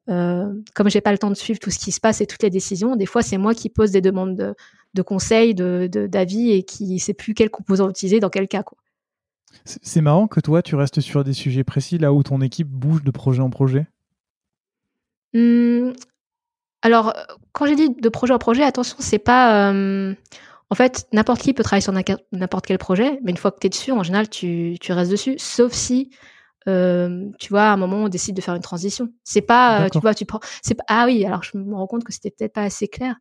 euh, 0.08 0.52
comme 0.74 0.90
j'ai 0.90 1.00
pas 1.00 1.12
le 1.12 1.18
temps 1.18 1.30
de 1.30 1.36
suivre 1.36 1.58
tout 1.58 1.70
ce 1.70 1.78
qui 1.78 1.92
se 1.92 2.00
passe 2.00 2.20
et 2.20 2.26
toutes 2.26 2.42
les 2.42 2.50
décisions, 2.50 2.96
des 2.96 3.06
fois 3.06 3.22
c'est 3.22 3.38
moi 3.38 3.54
qui 3.54 3.68
pose 3.68 3.90
des 3.90 4.00
demandes 4.00 4.36
de, 4.36 4.54
de 4.94 5.02
conseils, 5.02 5.54
de, 5.54 5.88
d'avis 6.06 6.52
et 6.52 6.62
qui 6.62 6.98
sait 6.98 7.14
plus 7.14 7.34
quel 7.34 7.50
composant 7.50 7.88
utiliser 7.88 8.20
dans 8.20 8.30
quel 8.30 8.48
cas. 8.48 8.62
Quoi. 8.62 8.78
C'est 9.64 10.00
marrant 10.00 10.26
que 10.26 10.40
toi 10.40 10.62
tu 10.62 10.74
restes 10.74 11.00
sur 11.00 11.24
des 11.24 11.32
sujets 11.32 11.64
précis 11.64 11.98
là 11.98 12.12
où 12.12 12.22
ton 12.22 12.40
équipe 12.40 12.68
bouge 12.68 13.02
de 13.02 13.10
projet 13.10 13.40
en 13.40 13.50
projet. 13.50 13.86
Mmh, 15.32 15.92
alors 16.82 17.14
quand 17.52 17.66
j'ai 17.66 17.76
dit 17.76 17.90
de 17.90 18.08
projet 18.08 18.34
en 18.34 18.38
projet, 18.38 18.62
attention, 18.62 18.96
c'est 19.00 19.18
pas 19.18 19.72
euh, 19.72 20.14
en 20.70 20.74
fait, 20.74 21.06
n'importe 21.12 21.40
qui 21.40 21.52
peut 21.52 21.62
travailler 21.62 21.82
sur 21.82 21.92
n'importe 22.32 22.66
quel 22.66 22.78
projet, 22.78 23.20
mais 23.22 23.30
une 23.30 23.36
fois 23.36 23.52
que 23.52 23.60
tu 23.60 23.66
es 23.66 23.70
dessus, 23.70 23.92
en 23.92 24.02
général, 24.02 24.28
tu, 24.28 24.76
tu 24.80 24.92
restes 24.92 25.10
dessus, 25.10 25.36
sauf 25.38 25.72
si 25.72 26.10
euh, 26.68 27.28
tu 27.38 27.50
vois, 27.50 27.64
à 27.64 27.72
un 27.72 27.76
moment, 27.76 28.04
on 28.04 28.08
décide 28.08 28.36
de 28.36 28.40
faire 28.40 28.54
une 28.54 28.62
transition. 28.62 29.10
C'est 29.22 29.42
pas, 29.42 29.84
euh, 29.84 29.88
tu 29.88 29.98
vois, 30.00 30.14
tu 30.14 30.24
prends, 30.24 30.40
c'est 30.62 30.76
ah 30.88 31.04
oui, 31.06 31.24
alors 31.24 31.42
je 31.42 31.58
me 31.58 31.74
rends 31.74 31.86
compte 31.86 32.04
que 32.04 32.12
c'était 32.12 32.30
peut-être 32.30 32.52
pas 32.52 32.62
assez 32.62 32.88
clair. 32.88 33.16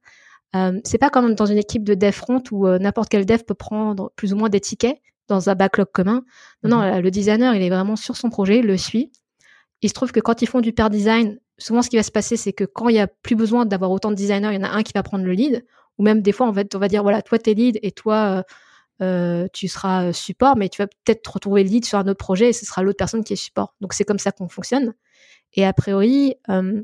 Euh, 0.55 0.79
c'est 0.83 0.97
pas 0.97 1.09
comme 1.09 1.33
dans 1.33 1.47
une 1.47 1.57
équipe 1.57 1.83
de 1.83 1.95
dev 1.95 2.11
front 2.11 2.41
où 2.51 2.67
euh, 2.67 2.77
n'importe 2.77 3.09
quel 3.09 3.25
dev 3.25 3.39
peut 3.43 3.55
prendre 3.55 4.11
plus 4.15 4.33
ou 4.33 4.35
moins 4.35 4.49
des 4.49 4.59
tickets 4.59 4.99
dans 5.27 5.49
un 5.49 5.55
backlog 5.55 5.87
commun. 5.91 6.23
Non, 6.63 6.77
non, 6.77 6.93
mhm. 6.93 6.99
le 6.99 7.11
designer, 7.11 7.55
il 7.55 7.61
est 7.63 7.69
vraiment 7.69 7.95
sur 7.95 8.15
son 8.15 8.29
projet, 8.29 8.59
il 8.59 8.65
le 8.65 8.77
suit. 8.77 9.11
Il 9.81 9.89
se 9.89 9.93
trouve 9.93 10.11
que 10.11 10.19
quand 10.19 10.41
ils 10.41 10.47
font 10.47 10.61
du 10.61 10.71
pair 10.71 10.89
design, 10.89 11.39
souvent 11.57 11.81
ce 11.81 11.89
qui 11.89 11.97
va 11.97 12.03
se 12.03 12.11
passer, 12.11 12.37
c'est 12.37 12.53
que 12.53 12.63
quand 12.63 12.87
il 12.89 12.95
y 12.95 12.99
a 12.99 13.07
plus 13.07 13.35
besoin 13.35 13.65
d'avoir 13.65 13.91
autant 13.91 14.11
de 14.11 14.15
designers, 14.15 14.49
il 14.51 14.55
y 14.55 14.57
en 14.57 14.63
a 14.63 14.69
un 14.69 14.83
qui 14.83 14.93
va 14.93 15.03
prendre 15.03 15.25
le 15.25 15.33
lead. 15.33 15.65
Ou 15.97 16.03
même 16.03 16.21
des 16.21 16.31
fois, 16.31 16.47
on 16.47 16.51
va, 16.51 16.63
on 16.73 16.79
va 16.79 16.87
dire, 16.87 17.03
voilà, 17.03 17.21
toi 17.21 17.37
t'es 17.39 17.53
lead 17.53 17.79
et 17.81 17.91
toi, 17.91 18.43
euh, 19.01 19.47
tu 19.53 19.67
seras 19.67 20.05
euh, 20.05 20.13
support, 20.13 20.55
mais 20.55 20.69
tu 20.69 20.81
vas 20.81 20.87
peut-être 20.87 21.27
retrouver 21.27 21.63
le 21.63 21.69
lead 21.69 21.85
sur 21.85 21.97
un 21.97 22.07
autre 22.07 22.19
projet 22.19 22.49
et 22.49 22.53
ce 22.53 22.65
sera 22.65 22.83
l'autre 22.83 22.97
personne 22.97 23.23
qui 23.23 23.33
est 23.33 23.37
support. 23.37 23.75
Donc 23.81 23.93
c'est 23.93 24.03
comme 24.03 24.19
ça 24.19 24.31
qu'on 24.31 24.49
fonctionne. 24.49 24.93
Et 25.53 25.65
a 25.65 25.73
priori, 25.73 26.35
euh, 26.49 26.83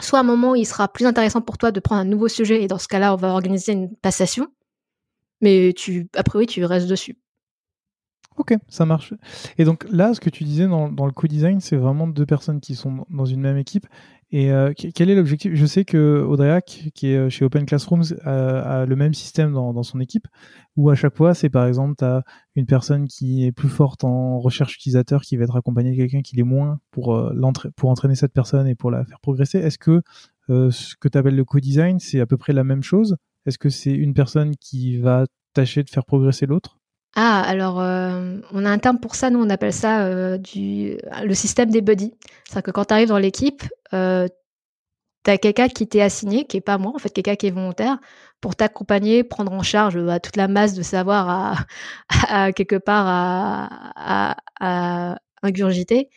soit 0.00 0.18
à 0.18 0.22
un 0.22 0.24
moment 0.24 0.54
il 0.54 0.66
sera 0.66 0.88
plus 0.88 1.06
intéressant 1.06 1.40
pour 1.40 1.58
toi 1.58 1.70
de 1.70 1.80
prendre 1.80 2.00
un 2.00 2.04
nouveau 2.04 2.28
sujet 2.28 2.62
et 2.62 2.66
dans 2.66 2.78
ce 2.78 2.88
cas-là 2.88 3.14
on 3.14 3.16
va 3.16 3.28
organiser 3.28 3.72
une 3.72 3.94
passation, 3.96 4.48
mais 5.40 5.72
tu, 5.76 6.08
a 6.16 6.22
priori 6.22 6.46
tu 6.46 6.64
restes 6.64 6.88
dessus. 6.88 7.16
Ok, 8.36 8.54
ça 8.68 8.84
marche. 8.84 9.14
Et 9.56 9.64
donc 9.64 9.86
là, 9.90 10.12
ce 10.12 10.20
que 10.20 10.28
tu 10.28 10.44
disais 10.44 10.66
dans, 10.66 10.88
le 10.88 11.12
co-design, 11.12 11.60
c'est 11.60 11.76
vraiment 11.76 12.06
deux 12.06 12.26
personnes 12.26 12.60
qui 12.60 12.74
sont 12.74 13.06
dans 13.08 13.24
une 13.24 13.40
même 13.40 13.56
équipe 13.56 13.86
et 14.32 14.50
euh, 14.50 14.72
quel 14.74 15.08
est 15.08 15.14
l'objectif? 15.14 15.54
Je 15.54 15.66
sais 15.66 15.84
que 15.84 16.20
Audreac, 16.20 16.90
qui 16.94 17.08
est 17.08 17.16
euh, 17.16 17.30
chez 17.30 17.44
Open 17.44 17.64
Classrooms, 17.64 18.02
a, 18.24 18.84
le 18.84 18.96
même 18.96 19.14
système 19.14 19.52
dans, 19.52 19.82
son 19.84 20.00
équipe, 20.00 20.26
où 20.76 20.90
à 20.90 20.96
chaque 20.96 21.14
fois, 21.16 21.32
c'est 21.32 21.48
par 21.48 21.66
exemple, 21.66 21.94
tu 21.96 22.04
as 22.04 22.24
une 22.56 22.66
personne 22.66 23.06
qui 23.06 23.44
est 23.46 23.52
plus 23.52 23.68
forte 23.68 24.02
en 24.02 24.40
recherche 24.40 24.74
utilisateur 24.74 25.22
qui 25.22 25.36
va 25.36 25.44
être 25.44 25.56
accompagnée 25.56 25.92
de 25.92 25.96
quelqu'un 25.96 26.22
qui 26.22 26.34
l'est 26.34 26.42
moins 26.42 26.80
pour, 26.90 27.14
euh, 27.14 27.32
pour 27.76 27.90
entraîner 27.90 28.16
cette 28.16 28.32
personne 28.32 28.66
et 28.66 28.74
pour 28.74 28.90
la 28.90 29.04
faire 29.04 29.20
progresser. 29.20 29.58
Est-ce 29.58 29.78
que 29.78 30.02
ce 30.48 30.94
que 31.00 31.08
tu 31.08 31.18
appelles 31.18 31.36
le 31.36 31.44
co-design, 31.44 31.98
c'est 31.98 32.20
à 32.20 32.26
peu 32.26 32.36
près 32.36 32.52
la 32.52 32.64
même 32.64 32.82
chose? 32.82 33.16
Est-ce 33.46 33.58
que 33.58 33.68
c'est 33.68 33.94
une 33.94 34.14
personne 34.14 34.56
qui 34.56 34.98
va 34.98 35.26
tâcher 35.54 35.82
de 35.82 35.90
faire 35.90 36.04
progresser 36.04 36.46
l'autre? 36.46 36.78
Ah, 37.16 37.42
alors 37.42 37.76
on 37.76 38.64
a 38.64 38.70
un 38.70 38.78
terme 38.78 39.00
pour 39.00 39.14
ça, 39.14 39.30
nous 39.30 39.40
on 39.40 39.50
appelle 39.50 39.72
ça 39.72 40.38
du, 40.38 40.98
le 41.22 41.34
système 41.34 41.70
des 41.70 41.80
buddies. 41.80 42.14
C'est-à-dire 42.44 42.62
que 42.62 42.70
quand 42.70 42.86
tu 42.86 42.94
arrives 42.94 43.08
dans 43.08 43.18
l'équipe, 43.18 43.62
euh, 43.92 44.28
tu 45.24 45.30
as 45.30 45.38
quelqu'un 45.38 45.68
qui 45.68 45.88
t'est 45.88 46.00
assigné, 46.00 46.44
qui 46.44 46.58
est 46.58 46.60
pas 46.60 46.78
moi, 46.78 46.92
en 46.94 46.98
fait, 46.98 47.10
quelqu'un 47.10 47.36
qui 47.36 47.48
est 47.48 47.50
volontaire, 47.50 47.98
pour 48.40 48.54
t'accompagner, 48.54 49.24
prendre 49.24 49.52
en 49.52 49.62
charge 49.62 49.96
euh, 49.96 50.18
toute 50.22 50.36
la 50.36 50.48
masse 50.48 50.74
de 50.74 50.82
savoir 50.82 51.66
à, 52.28 52.52
quelque 52.52 52.76
part 52.76 53.06
à, 53.08 54.36
ingurgiter. 55.42 56.08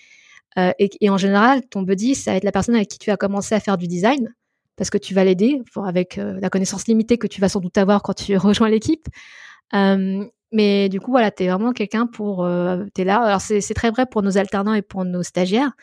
Euh, 0.57 0.71
et, 0.79 1.09
en 1.09 1.17
général, 1.17 1.65
ton 1.67 1.81
buddy, 1.81 2.15
ça 2.15 2.31
va 2.31 2.37
être 2.37 2.43
la 2.43 2.51
personne 2.51 2.75
avec 2.75 2.89
qui 2.89 2.99
tu 2.99 3.11
as 3.11 3.17
commencé 3.17 3.55
à 3.55 3.59
faire 3.59 3.77
du 3.77 3.87
design, 3.87 4.33
parce 4.75 4.89
que 4.89 4.97
tu 4.97 5.13
vas 5.13 5.23
l'aider, 5.23 5.61
avec 5.83 6.17
la 6.17 6.49
connaissance 6.49 6.87
limitée 6.87 7.17
que 7.17 7.27
tu 7.27 7.41
vas 7.41 7.49
sans 7.49 7.59
doute 7.59 7.77
avoir 7.77 8.01
quand 8.01 8.13
tu 8.13 8.37
rejoins 8.37 8.69
l'équipe. 8.69 9.07
Mais 10.51 10.89
du 10.89 10.99
coup, 10.99 11.11
voilà, 11.11 11.31
tu 11.31 11.43
es 11.43 11.47
vraiment 11.49 11.73
quelqu'un 11.73 12.07
pour... 12.07 12.47
tu 12.95 13.01
es 13.01 13.05
là. 13.05 13.21
Alors, 13.21 13.41
c'est 13.41 13.73
très 13.73 13.91
vrai 13.91 14.05
pour 14.05 14.21
nos 14.23 14.37
alternants 14.37 14.73
et 14.73 14.81
pour 14.81 15.05
nos 15.05 15.23
stagiaires. 15.23 15.73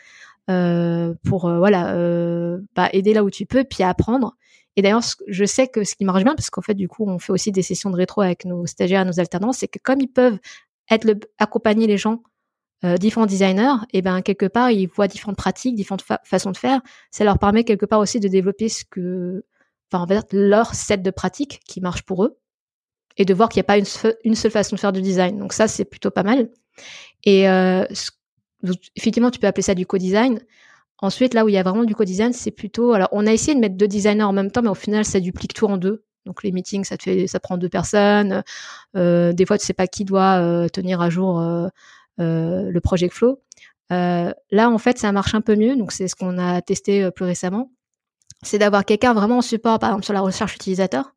Euh, 0.49 1.13
pour 1.25 1.45
euh, 1.45 1.57
voilà 1.57 1.93
euh, 1.95 2.59
bah, 2.73 2.87
aider 2.93 3.13
là 3.13 3.23
où 3.23 3.29
tu 3.29 3.45
peux, 3.45 3.65
puis 3.65 3.83
apprendre. 3.83 4.35
Et 4.77 4.81
d'ailleurs, 4.81 5.01
je 5.27 5.45
sais 5.45 5.67
que 5.67 5.83
ce 5.83 5.95
qui 5.95 6.05
marche 6.05 6.23
bien, 6.23 6.35
parce 6.35 6.49
qu'en 6.49 6.61
fait, 6.61 6.75
du 6.75 6.87
coup, 6.87 7.03
on 7.07 7.19
fait 7.19 7.33
aussi 7.33 7.51
des 7.51 7.63
sessions 7.63 7.89
de 7.89 7.97
rétro 7.97 8.21
avec 8.21 8.45
nos 8.45 8.65
stagiaires 8.65 9.01
et 9.01 9.05
nos 9.05 9.19
alternants, 9.19 9.51
c'est 9.51 9.67
que 9.67 9.79
comme 9.79 9.99
ils 10.01 10.07
peuvent 10.07 10.37
être 10.89 11.07
accompagner 11.39 11.87
les 11.87 11.97
gens, 11.97 12.21
différents 12.99 13.25
designers, 13.25 13.77
et 13.91 14.03
ben 14.03 14.21
quelque 14.21 14.45
part, 14.45 14.69
ils 14.69 14.87
voient 14.87 15.07
différentes 15.07 15.35
pratiques, 15.35 15.75
différentes 15.75 16.05
façons 16.23 16.51
de 16.51 16.57
faire. 16.57 16.79
Ça 17.09 17.23
leur 17.23 17.39
permet 17.39 17.63
quelque 17.63 17.87
part 17.87 17.99
aussi 17.99 18.19
de 18.19 18.27
développer 18.27 18.69
ce 18.69 18.85
que, 18.85 19.43
enfin, 19.91 20.05
en 20.05 20.21
leur 20.31 20.75
set 20.75 21.01
de 21.01 21.09
pratiques 21.09 21.59
qui 21.65 21.81
marche 21.81 22.03
pour 22.03 22.23
eux, 22.23 22.37
et 23.17 23.25
de 23.25 23.33
voir 23.33 23.49
qu'il 23.49 23.59
n'y 23.59 23.65
a 23.65 23.65
pas 23.65 23.77
une, 23.77 24.35
seule 24.35 24.51
façon 24.51 24.75
de 24.75 24.79
faire 24.79 24.93
du 24.93 25.01
design. 25.01 25.37
Donc 25.37 25.53
ça, 25.53 25.67
c'est 25.67 25.85
plutôt 25.85 26.11
pas 26.11 26.23
mal. 26.23 26.49
Et 27.25 27.43
ce 27.43 28.11
effectivement, 28.95 29.31
tu 29.31 29.39
peux 29.39 29.47
appeler 29.47 29.63
ça 29.63 29.75
du 29.75 29.85
co-design. 29.85 30.39
Ensuite, 30.99 31.33
là 31.33 31.45
où 31.45 31.49
il 31.49 31.53
y 31.53 31.57
a 31.57 31.63
vraiment 31.63 31.83
du 31.83 31.95
co-design, 31.95 32.33
c'est 32.33 32.51
plutôt. 32.51 32.93
Alors, 32.93 33.09
on 33.11 33.27
a 33.27 33.33
essayé 33.33 33.53
de 33.53 33.59
mettre 33.59 33.75
deux 33.75 33.87
designers 33.87 34.23
en 34.23 34.33
même 34.33 34.51
temps, 34.51 34.61
mais 34.61 34.69
au 34.69 34.75
final, 34.75 35.05
ça 35.05 35.19
duplique 35.19 35.53
tout 35.53 35.65
en 35.65 35.77
deux. 35.77 36.03
Donc, 36.25 36.43
les 36.43 36.51
meetings, 36.51 36.83
ça, 36.83 36.97
te 36.97 37.03
fait, 37.03 37.27
ça 37.27 37.39
prend 37.39 37.57
deux 37.57 37.69
personnes. 37.69 38.43
Euh, 38.95 39.31
des 39.31 39.45
fois, 39.45 39.57
tu 39.57 39.65
sais 39.65 39.73
pas 39.73 39.87
qui 39.87 40.05
doit 40.05 40.39
euh, 40.41 40.67
tenir 40.67 41.01
à 41.01 41.09
jour 41.09 41.39
euh, 41.39 41.69
le 42.17 42.79
project 42.79 43.13
flow. 43.13 43.39
là, 43.89 44.33
en 44.69 44.77
fait, 44.77 44.97
ça 44.97 45.11
marche 45.11 45.35
un 45.35 45.41
peu 45.41 45.55
mieux. 45.55 45.75
Donc, 45.75 45.91
c'est 45.91 46.07
ce 46.07 46.15
qu'on 46.15 46.37
a 46.37 46.61
testé 46.61 47.09
plus 47.11 47.25
récemment. 47.25 47.71
C'est 48.43 48.59
d'avoir 48.59 48.85
quelqu'un 48.85 49.13
vraiment 49.13 49.37
en 49.37 49.41
support, 49.41 49.79
par 49.79 49.89
exemple, 49.89 50.05
sur 50.05 50.13
la 50.13 50.21
recherche 50.21 50.55
utilisateur. 50.55 51.13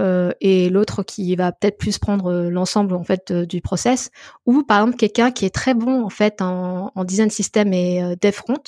Euh, 0.00 0.32
et 0.40 0.70
l'autre 0.70 1.02
qui 1.04 1.36
va 1.36 1.52
peut-être 1.52 1.78
plus 1.78 1.98
prendre 1.98 2.48
l'ensemble 2.48 2.94
en 2.94 3.04
fait 3.04 3.32
du 3.32 3.60
process. 3.60 4.10
Ou 4.46 4.62
par 4.62 4.80
exemple 4.80 4.96
quelqu'un 4.96 5.30
qui 5.30 5.44
est 5.44 5.54
très 5.54 5.74
bon 5.74 6.04
en 6.04 6.10
fait 6.10 6.42
en, 6.42 6.90
design 7.04 7.30
system 7.30 7.72
et 7.72 8.02
euh, 8.02 8.16
dev 8.20 8.32
front 8.32 8.62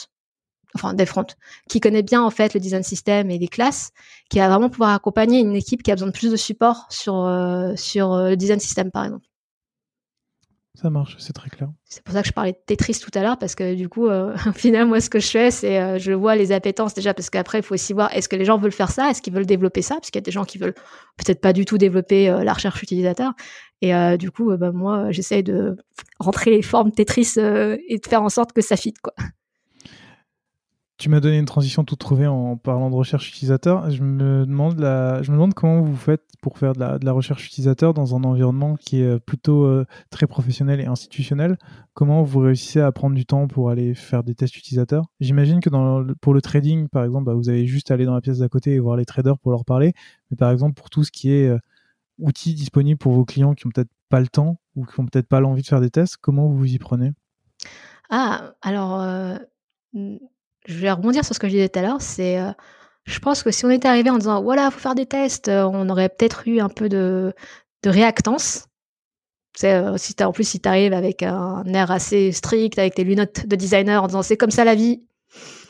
enfin 0.74 0.92
dev 0.94 1.06
front 1.06 1.26
qui 1.68 1.80
connaît 1.80 2.02
bien 2.02 2.22
en 2.22 2.30
fait 2.30 2.52
le 2.52 2.60
design 2.60 2.82
system 2.82 3.30
et 3.30 3.38
les 3.38 3.48
classes 3.48 3.92
qui 4.28 4.38
va 4.38 4.48
vraiment 4.48 4.68
pouvoir 4.68 4.90
accompagner 4.90 5.40
une 5.40 5.56
équipe 5.56 5.82
qui 5.82 5.90
a 5.90 5.94
besoin 5.94 6.08
de 6.08 6.12
plus 6.12 6.30
de 6.30 6.36
support 6.36 6.86
sur 6.90 7.24
euh, 7.24 7.74
sur 7.76 8.14
le 8.16 8.36
design 8.36 8.60
system 8.60 8.90
par 8.90 9.04
exemple 9.04 9.26
ça 10.76 10.90
marche, 10.90 11.16
c'est 11.18 11.32
très 11.32 11.48
clair. 11.48 11.70
C'est 11.84 12.02
pour 12.04 12.12
ça 12.12 12.20
que 12.20 12.28
je 12.28 12.32
parlais 12.32 12.52
de 12.52 12.58
Tetris 12.66 13.00
tout 13.02 13.10
à 13.18 13.22
l'heure, 13.22 13.38
parce 13.38 13.54
que 13.54 13.74
du 13.74 13.88
coup, 13.88 14.08
euh, 14.08 14.36
au 14.46 14.52
final, 14.52 14.86
moi, 14.86 15.00
ce 15.00 15.08
que 15.08 15.18
je 15.18 15.28
fais, 15.28 15.50
c'est 15.50 15.80
euh, 15.80 15.98
je 15.98 16.12
vois 16.12 16.36
les 16.36 16.52
appétences 16.52 16.92
déjà, 16.92 17.14
parce 17.14 17.30
qu'après, 17.30 17.60
il 17.60 17.62
faut 17.62 17.74
aussi 17.74 17.94
voir 17.94 18.14
est-ce 18.14 18.28
que 18.28 18.36
les 18.36 18.44
gens 18.44 18.58
veulent 18.58 18.72
faire 18.72 18.90
ça, 18.90 19.10
est-ce 19.10 19.22
qu'ils 19.22 19.32
veulent 19.32 19.46
développer 19.46 19.80
ça, 19.80 19.94
parce 19.94 20.10
qu'il 20.10 20.18
y 20.18 20.22
a 20.22 20.26
des 20.26 20.30
gens 20.30 20.44
qui 20.44 20.58
veulent 20.58 20.74
peut-être 21.16 21.40
pas 21.40 21.54
du 21.54 21.64
tout 21.64 21.78
développer 21.78 22.28
euh, 22.28 22.44
la 22.44 22.52
recherche 22.52 22.82
utilisateur. 22.82 23.32
Et 23.82 23.92
du 24.16 24.30
coup, 24.30 24.56
bah, 24.56 24.72
moi, 24.72 25.10
j'essaie 25.10 25.42
de 25.42 25.76
rentrer 26.18 26.50
les 26.50 26.62
formes 26.62 26.92
Tetris 26.92 27.34
et 27.36 27.98
de 27.98 28.06
faire 28.08 28.22
en 28.22 28.30
sorte 28.30 28.54
que 28.54 28.62
ça 28.62 28.74
fitte, 28.74 28.98
quoi. 29.02 29.12
Tu 30.98 31.10
m'as 31.10 31.20
donné 31.20 31.36
une 31.38 31.44
transition 31.44 31.84
toute 31.84 31.98
trouvée 31.98 32.26
en 32.26 32.56
parlant 32.56 32.88
de 32.88 32.94
recherche 32.94 33.28
utilisateur. 33.28 33.90
Je 33.90 34.02
me 34.02 34.46
demande, 34.46 34.78
je 34.78 35.30
me 35.30 35.36
demande 35.36 35.52
comment 35.52 35.82
vous 35.82 35.94
faites 35.94 36.22
pour 36.40 36.56
faire 36.56 36.72
de 36.72 37.04
la, 37.04 37.12
recherche 37.12 37.46
utilisateur 37.46 37.92
dans 37.92 38.16
un 38.16 38.24
environnement 38.24 38.76
qui 38.76 39.02
est 39.02 39.18
plutôt 39.20 39.64
euh, 39.64 39.84
très 40.08 40.26
professionnel 40.26 40.80
et 40.80 40.86
institutionnel. 40.86 41.58
Comment 41.92 42.22
vous 42.22 42.40
réussissez 42.40 42.80
à 42.80 42.90
prendre 42.92 43.14
du 43.14 43.26
temps 43.26 43.46
pour 43.46 43.68
aller 43.68 43.94
faire 43.94 44.24
des 44.24 44.34
tests 44.34 44.56
utilisateurs? 44.56 45.04
J'imagine 45.20 45.60
que 45.60 45.68
pour 46.14 46.32
le 46.32 46.40
trading, 46.40 46.88
par 46.88 47.04
exemple, 47.04 47.26
bah, 47.26 47.34
vous 47.34 47.50
avez 47.50 47.66
juste 47.66 47.90
à 47.90 47.94
aller 47.94 48.06
dans 48.06 48.14
la 48.14 48.22
pièce 48.22 48.38
d'à 48.38 48.48
côté 48.48 48.72
et 48.72 48.78
voir 48.78 48.96
les 48.96 49.04
traders 49.04 49.38
pour 49.38 49.50
leur 49.50 49.66
parler. 49.66 49.92
Mais 50.30 50.36
par 50.38 50.50
exemple, 50.50 50.80
pour 50.80 50.88
tout 50.88 51.04
ce 51.04 51.10
qui 51.10 51.30
est 51.30 51.46
euh, 51.46 51.58
outils 52.18 52.54
disponibles 52.54 52.98
pour 52.98 53.12
vos 53.12 53.26
clients 53.26 53.54
qui 53.54 53.66
ont 53.66 53.70
peut-être 53.70 53.92
pas 54.08 54.20
le 54.20 54.28
temps 54.28 54.60
ou 54.76 54.86
qui 54.86 54.98
ont 54.98 55.04
peut-être 55.04 55.28
pas 55.28 55.40
l'envie 55.40 55.60
de 55.60 55.66
faire 55.66 55.82
des 55.82 55.90
tests, 55.90 56.16
comment 56.16 56.48
vous 56.48 56.56
vous 56.56 56.72
y 56.72 56.78
prenez? 56.78 57.12
Ah, 58.08 58.54
alors... 58.62 59.02
Euh, 59.02 59.36
je 60.66 60.78
vais 60.78 60.90
rebondir 60.90 61.24
sur 61.24 61.34
ce 61.34 61.40
que 61.40 61.46
je 61.46 61.52
disais 61.52 61.68
tout 61.68 61.78
à 61.78 61.82
l'heure, 61.82 62.00
c'est, 62.00 62.38
euh, 62.38 62.50
je 63.04 63.18
pense 63.18 63.42
que 63.42 63.50
si 63.50 63.64
on 63.64 63.70
était 63.70 63.88
arrivé 63.88 64.10
en 64.10 64.18
disant, 64.18 64.42
voilà, 64.42 64.70
faut 64.70 64.80
faire 64.80 64.94
des 64.94 65.06
tests, 65.06 65.48
euh, 65.48 65.64
on 65.64 65.88
aurait 65.88 66.08
peut-être 66.08 66.46
eu 66.46 66.60
un 66.60 66.68
peu 66.68 66.88
de, 66.88 67.32
réactance. 67.84 68.66
C'est, 69.56 69.72
euh, 69.72 69.96
en 70.24 70.32
plus, 70.32 70.42
si 70.42 70.60
tu 70.60 70.68
arrives 70.68 70.92
avec 70.92 71.22
un 71.22 71.62
air 71.66 71.92
assez 71.92 72.32
strict, 72.32 72.80
avec 72.80 72.96
tes 72.96 73.04
lunettes 73.04 73.48
de 73.48 73.54
designer 73.54 74.02
en 74.02 74.08
disant, 74.08 74.22
c'est 74.22 74.36
comme 74.36 74.50
ça 74.50 74.64
la 74.64 74.74
vie, 74.74 75.04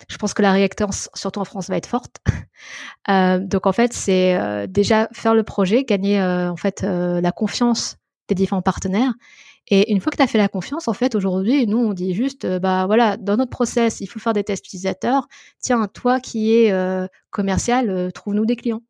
je 0.09 0.17
pense 0.17 0.33
que 0.33 0.41
la 0.41 0.53
réactance, 0.53 1.11
surtout 1.13 1.41
en 1.41 1.45
France, 1.45 1.69
va 1.69 1.77
être 1.77 1.87
forte. 1.87 2.23
donc 3.07 3.67
en 3.67 3.73
fait, 3.73 3.93
c'est 3.93 4.67
déjà 4.69 5.09
faire 5.13 5.35
le 5.35 5.43
projet, 5.43 5.85
gagner 5.85 6.23
en 6.23 6.57
fait 6.57 6.83
la 6.83 7.33
confiance 7.33 7.99
des 8.29 8.35
différents 8.35 8.63
partenaires 8.63 9.13
et 9.69 9.93
une 9.93 10.01
fois 10.01 10.13
que 10.13 10.17
tu 10.17 10.23
as 10.23 10.27
fait 10.27 10.39
la 10.39 10.49
confiance, 10.49 10.87
en 10.87 10.93
fait, 10.93 11.15
aujourd'hui, 11.15 11.67
nous, 11.67 11.79
on 11.79 11.93
dit 11.93 12.15
juste, 12.15 12.45
euh, 12.45 12.59
bah 12.61 12.87
voilà, 12.87 13.17
dans 13.17 13.37
notre 13.37 13.51
process, 13.51 14.01
il 14.01 14.07
faut 14.07 14.21
faire 14.21 14.33
des 14.33 14.45
tests 14.45 14.65
utilisateurs. 14.65 15.27
Tiens, 15.61 15.89
toi 15.89 16.21
qui 16.21 16.55
es 16.55 16.73
euh, 16.73 17.07
commercial, 17.31 17.91
euh, 17.91 18.11
trouve-nous 18.11 18.47
des 18.47 18.55
clients. 18.55 18.83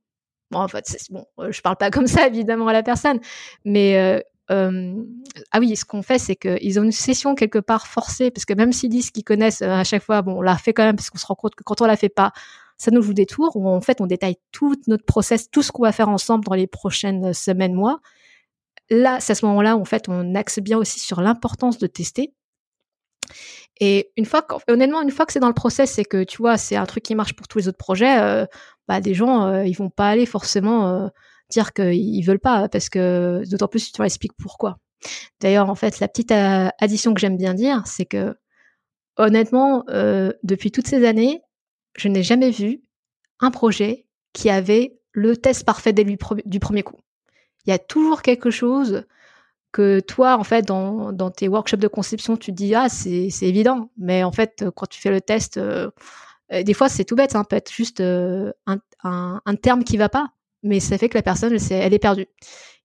Bon, 0.51 0.59
en 0.59 0.69
fait, 0.69 0.85
bon, 1.11 1.25
je 1.51 1.61
parle 1.63 1.77
pas 1.77 1.91
comme 1.93 2.07
ça, 2.07 2.27
évidemment, 2.27 2.69
à 2.69 2.73
la 2.75 2.83
personne, 2.83 3.21
mais 3.65 4.23
ah 4.49 5.59
oui, 5.59 5.75
ce 5.75 5.85
qu'on 5.85 6.03
fait, 6.03 6.19
c'est 6.19 6.37
qu'ils 6.37 6.79
ont 6.79 6.85
une 6.85 6.93
session 6.93 7.35
quelque 7.35 7.59
part 7.59 7.87
forcée, 7.87 8.31
parce 8.31 8.45
que 8.45 8.55
même 8.55 8.73
s'ils 8.73 8.91
disent 8.91 9.11
qu'ils 9.11 9.25
connaissent 9.25 9.63
à 9.63 9.83
chaque 9.83 10.03
fois, 10.03 10.23
bon, 10.23 10.39
on 10.39 10.43
l'a 10.43 10.57
fait 10.57 10.73
quand 10.73 10.85
même, 10.85 10.95
parce 10.95 11.11
qu'on 11.11 11.19
se 11.19 11.27
rend 11.27 11.35
compte 11.35 11.57
que 11.57 11.65
quand 11.65 11.81
on 11.81 11.87
la 11.87 11.97
fait 11.97 12.09
pas, 12.09 12.33
ça 12.77 12.91
nous 12.93 13.03
joue 13.03 13.15
des 13.15 13.27
tours, 13.27 13.57
où 13.57 13.69
en 13.69 13.81
fait, 13.81 14.01
on 14.01 14.07
détaille 14.07 14.37
tout 14.53 14.77
notre 14.87 15.05
process, 15.05 15.51
tout 15.51 15.63
ce 15.63 15.73
qu'on 15.73 15.83
va 15.83 15.93
faire 15.93 16.11
ensemble 16.11 16.45
dans 16.45 16.55
les 16.55 16.69
prochaines 16.69 17.33
semaines, 17.33 17.75
mois 17.75 18.01
là, 18.91 19.21
c'est 19.21 19.33
à 19.33 19.35
ce 19.35 19.47
moment-là 19.47 19.77
où 19.77 19.81
en 19.81 19.85
fait 19.85 20.09
on 20.09 20.35
axe 20.35 20.59
bien 20.61 20.79
aussi 20.79 21.01
sur 21.01 21.21
l'importance 21.21 21.79
de 21.79 21.87
tester. 21.87 22.35
Et 23.81 24.11
une 24.17 24.25
fois, 24.25 24.47
honnêtement, 24.69 25.03
une 25.03 25.11
fois 25.11 25.27
que 25.27 25.33
c'est 25.33 25.41
dans 25.41 25.49
le 25.49 25.55
process, 25.55 25.93
c'est 25.93 26.05
que 26.05 26.25
tu 26.25 26.39
vois, 26.39 26.57
c'est 26.57 26.77
un 26.77 26.87
truc 26.87 27.05
qui 27.05 27.15
marche 27.15 27.35
pour 27.35 27.47
tous 27.49 27.59
les 27.59 27.69
autres 27.69 27.79
projets. 27.79 28.19
Euh, 28.21 28.47
bah, 28.89 29.01
des 29.01 29.15
gens, 29.15 29.47
euh, 29.47 29.67
ils 29.67 29.75
vont 29.75 29.91
pas 29.91 30.09
aller 30.09 30.27
forcément 30.27 30.89
euh, 30.89 31.09
dire 31.51 31.73
qu'ils 31.73 32.25
veulent 32.25 32.39
pas, 32.39 32.69
parce 32.69 32.89
que 32.89 33.43
d'autant 33.51 33.69
plus 33.69 33.81
si 33.81 33.93
tu 33.93 33.99
leur 34.01 34.07
expliques 34.07 34.37
pourquoi. 34.39 34.79
D'ailleurs, 35.41 35.69
en 35.69 35.75
fait, 35.75 36.01
la 36.01 36.09
petite 36.09 36.33
addition 36.33 37.13
que 37.13 37.21
j'aime 37.21 37.37
bien 37.37 37.55
dire, 37.55 37.83
c'est 37.87 38.07
que 38.07 38.35
honnêtement, 39.19 39.85
depuis 40.43 40.71
toutes 40.71 40.89
ces 40.89 41.05
années, 41.07 41.43
je 41.97 42.09
n'ai 42.09 42.23
jamais 42.23 42.51
vu 42.51 42.83
un 43.41 43.51
projet 43.51 44.07
qui 44.33 44.51
avait 44.51 44.99
le 45.13 45.37
test 45.37 45.65
parfait 45.65 45.93
dès 45.93 46.05
du 46.05 46.61
premier 46.61 46.83
coup 46.83 46.97
il 47.67 47.71
y 47.71 47.73
a 47.73 47.79
toujours 47.79 48.23
quelque 48.23 48.51
chose 48.51 49.05
que 49.73 50.01
toi, 50.01 50.39
en 50.39 50.45
fait, 50.45 50.65
dans, 50.65 51.31
tes 51.31 51.49
workshops 51.49 51.77
de 51.77 51.89
conception, 51.89 52.37
tu 52.37 52.51
te 52.51 52.57
dis, 52.57 52.75
ah, 52.75 52.89
c'est 52.89 53.29
évident. 53.43 53.91
Mais 53.99 54.25
en 54.25 54.33
fait, 54.33 54.65
quand 54.75 54.87
tu 54.87 55.01
fais 55.01 55.11
le 55.11 55.21
test, 55.21 55.59
euh, 55.59 55.91
euh, 56.53 56.63
des 56.63 56.73
fois, 56.73 56.89
c'est 56.89 57.05
tout 57.05 57.17
bête. 57.17 57.33
Ça 57.33 57.41
hein, 57.41 57.45
peut 57.45 57.57
être 57.57 57.71
juste 57.71 58.01
euh, 58.01 58.53
un, 58.67 58.79
un, 59.03 59.55
terme 59.57 59.85
qui 59.85 59.99
va 59.99 60.09
pas. 60.09 60.31
Mais 60.63 60.81
ça 60.81 60.97
fait 60.97 61.09
que 61.09 61.19
la 61.19 61.23
personne, 61.23 61.55
elle, 61.71 61.93
est 61.93 61.99
perdue. 61.99 62.27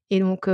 Et 0.09 0.19
donc, 0.19 0.49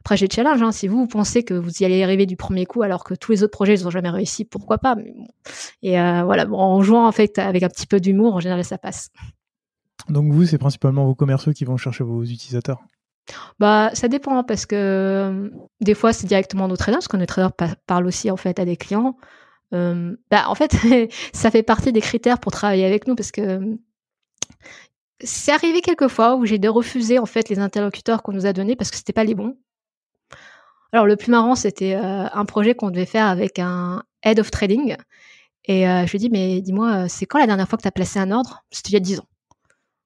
après, 0.00 0.16
j'ai 0.18 0.28
challenge. 0.30 0.60
Hein, 0.60 0.72
si 0.72 0.88
vous, 0.88 0.98
vous 0.98 1.06
pensez 1.06 1.42
que 1.42 1.54
vous 1.54 1.70
y 1.80 1.86
allez 1.86 2.02
arriver 2.02 2.26
du 2.26 2.36
premier 2.36 2.66
coup, 2.66 2.82
alors 2.82 3.02
que 3.04 3.14
tous 3.14 3.32
les 3.32 3.42
autres 3.42 3.56
projets, 3.56 3.78
ils 3.78 3.84
n'ont 3.84 3.90
jamais 3.90 4.10
réussi, 4.10 4.44
pourquoi 4.44 4.76
pas? 4.76 4.94
Et 5.82 5.92
voilà, 5.92 6.46
en 6.50 6.82
jouant 6.82 7.06
en 7.06 7.12
fait 7.12 7.38
avec 7.38 7.62
un 7.62 7.68
petit 7.68 7.86
peu 7.86 7.98
d'humour, 7.98 8.34
en 8.34 8.40
général, 8.40 8.62
ça 8.62 8.76
passe. 8.76 9.10
Donc 10.10 10.30
vous, 10.32 10.44
c'est 10.44 10.58
principalement 10.58 11.06
vos 11.06 11.14
commerciaux 11.14 11.54
qui 11.54 11.64
vont 11.64 11.78
chercher 11.78 12.04
vos 12.04 12.22
utilisateurs? 12.22 12.82
Bah, 13.58 13.90
ça 13.94 14.08
dépend 14.08 14.44
parce 14.44 14.66
que 14.66 14.74
euh, 14.76 15.50
des 15.80 15.94
fois 15.94 16.12
c'est 16.12 16.26
directement 16.26 16.68
nos 16.68 16.76
traders, 16.76 16.98
parce 16.98 17.08
que 17.08 17.16
nos 17.16 17.26
traders 17.26 17.52
parlent 17.86 18.06
aussi 18.06 18.30
en 18.30 18.36
fait 18.36 18.58
à 18.58 18.64
des 18.64 18.76
clients. 18.76 19.16
Euh, 19.72 20.16
bah, 20.30 20.44
en 20.48 20.54
fait, 20.54 20.76
ça 21.32 21.50
fait 21.50 21.62
partie 21.62 21.92
des 21.92 22.00
critères 22.00 22.38
pour 22.38 22.52
travailler 22.52 22.84
avec 22.84 23.06
nous 23.06 23.14
parce 23.14 23.32
que 23.32 23.60
c'est 25.20 25.52
arrivé 25.52 25.80
quelques 25.80 26.08
fois 26.08 26.36
où 26.36 26.44
j'ai 26.44 26.58
dû 26.58 26.68
refuser 26.68 27.18
en 27.18 27.26
fait 27.26 27.48
les 27.48 27.58
interlocuteurs 27.58 28.22
qu'on 28.22 28.32
nous 28.32 28.46
a 28.46 28.52
donnés 28.52 28.76
parce 28.76 28.90
que 28.90 28.96
c'était 28.96 29.12
pas 29.12 29.24
les 29.24 29.34
bons. 29.34 29.56
Alors 30.92 31.06
le 31.06 31.16
plus 31.16 31.30
marrant 31.30 31.54
c'était 31.54 31.94
euh, 31.94 32.26
un 32.32 32.44
projet 32.44 32.74
qu'on 32.74 32.90
devait 32.90 33.06
faire 33.06 33.26
avec 33.26 33.58
un 33.58 34.04
head 34.22 34.38
of 34.38 34.50
trading 34.50 34.96
et 35.66 35.84
je 35.84 36.10
lui 36.10 36.18
dis 36.18 36.30
mais 36.30 36.60
dis-moi 36.60 37.08
c'est 37.08 37.24
quand 37.26 37.38
la 37.38 37.46
dernière 37.46 37.66
fois 37.68 37.78
que 37.78 37.82
tu 37.82 37.88
as 37.88 37.92
placé 37.92 38.18
un 38.18 38.30
ordre? 38.30 38.64
C'était 38.70 38.90
il 38.90 38.94
y 38.94 38.96
a 38.96 39.00
10 39.00 39.20
ans. 39.20 39.28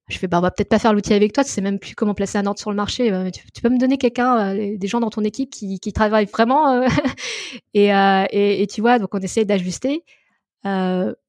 Je 0.08 0.18
fais, 0.18 0.26
bah, 0.26 0.38
on 0.38 0.40
va 0.40 0.50
peut-être 0.50 0.70
pas 0.70 0.78
faire 0.78 0.94
l'outil 0.94 1.12
avec 1.12 1.32
toi, 1.32 1.44
tu 1.44 1.50
sais 1.50 1.60
même 1.60 1.78
plus 1.78 1.94
comment 1.94 2.14
placer 2.14 2.38
un 2.38 2.46
ordre 2.46 2.58
sur 2.58 2.70
le 2.70 2.76
marché. 2.76 3.12
Euh, 3.12 3.30
tu, 3.30 3.60
peux 3.60 3.68
me 3.68 3.78
donner 3.78 3.98
quelqu'un, 3.98 4.56
euh, 4.56 4.76
des 4.76 4.86
gens 4.86 5.00
dans 5.00 5.10
ton 5.10 5.22
équipe 5.22 5.50
qui, 5.50 5.80
qui 5.80 5.92
travaillent 5.92 6.26
vraiment. 6.26 6.72
Euh, 6.72 6.88
et, 7.74 7.88
et, 7.88 8.62
et, 8.62 8.66
tu 8.66 8.80
vois, 8.80 8.98
donc 8.98 9.14
on 9.14 9.18
essaie 9.18 9.44
d'ajuster. 9.44 10.04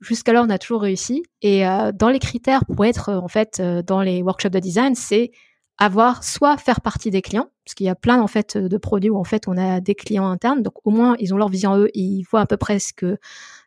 Jusqu'alors, 0.02 0.46
on 0.46 0.50
a 0.50 0.58
toujours 0.58 0.82
réussi. 0.82 1.24
Et 1.42 1.64
dans 1.94 2.10
les 2.10 2.20
critères 2.20 2.66
pour 2.66 2.84
être 2.86 3.14
en 3.14 3.30
fait 3.30 3.62
dans 3.62 4.02
les 4.02 4.22
workshops 4.22 4.50
de 4.50 4.60
design, 4.60 4.96
c'est 4.96 5.32
avoir 5.78 6.26
soit 6.26 6.58
faire 6.58 6.82
partie 6.82 7.10
des 7.10 7.22
clients, 7.22 7.48
parce 7.64 7.74
qu'il 7.74 7.86
y 7.86 7.90
a 7.90 7.96
plein 7.96 8.22
en 8.22 8.28
fait 8.28 8.58
de 8.58 8.78
produits 8.78 9.10
où 9.10 9.18
en 9.18 9.24
fait 9.24 9.48
on 9.48 9.58
a 9.58 9.80
des 9.80 9.96
clients 9.96 10.28
internes, 10.28 10.62
donc 10.62 10.74
au 10.84 10.92
moins 10.92 11.16
ils 11.20 11.34
ont 11.34 11.38
leur 11.38 11.48
vision 11.48 11.78
eux, 11.78 11.90
ils 11.94 12.24
voient 12.24 12.42
à 12.42 12.46
peu 12.46 12.58
près 12.58 12.80
ce 12.80 12.92
que 12.92 13.18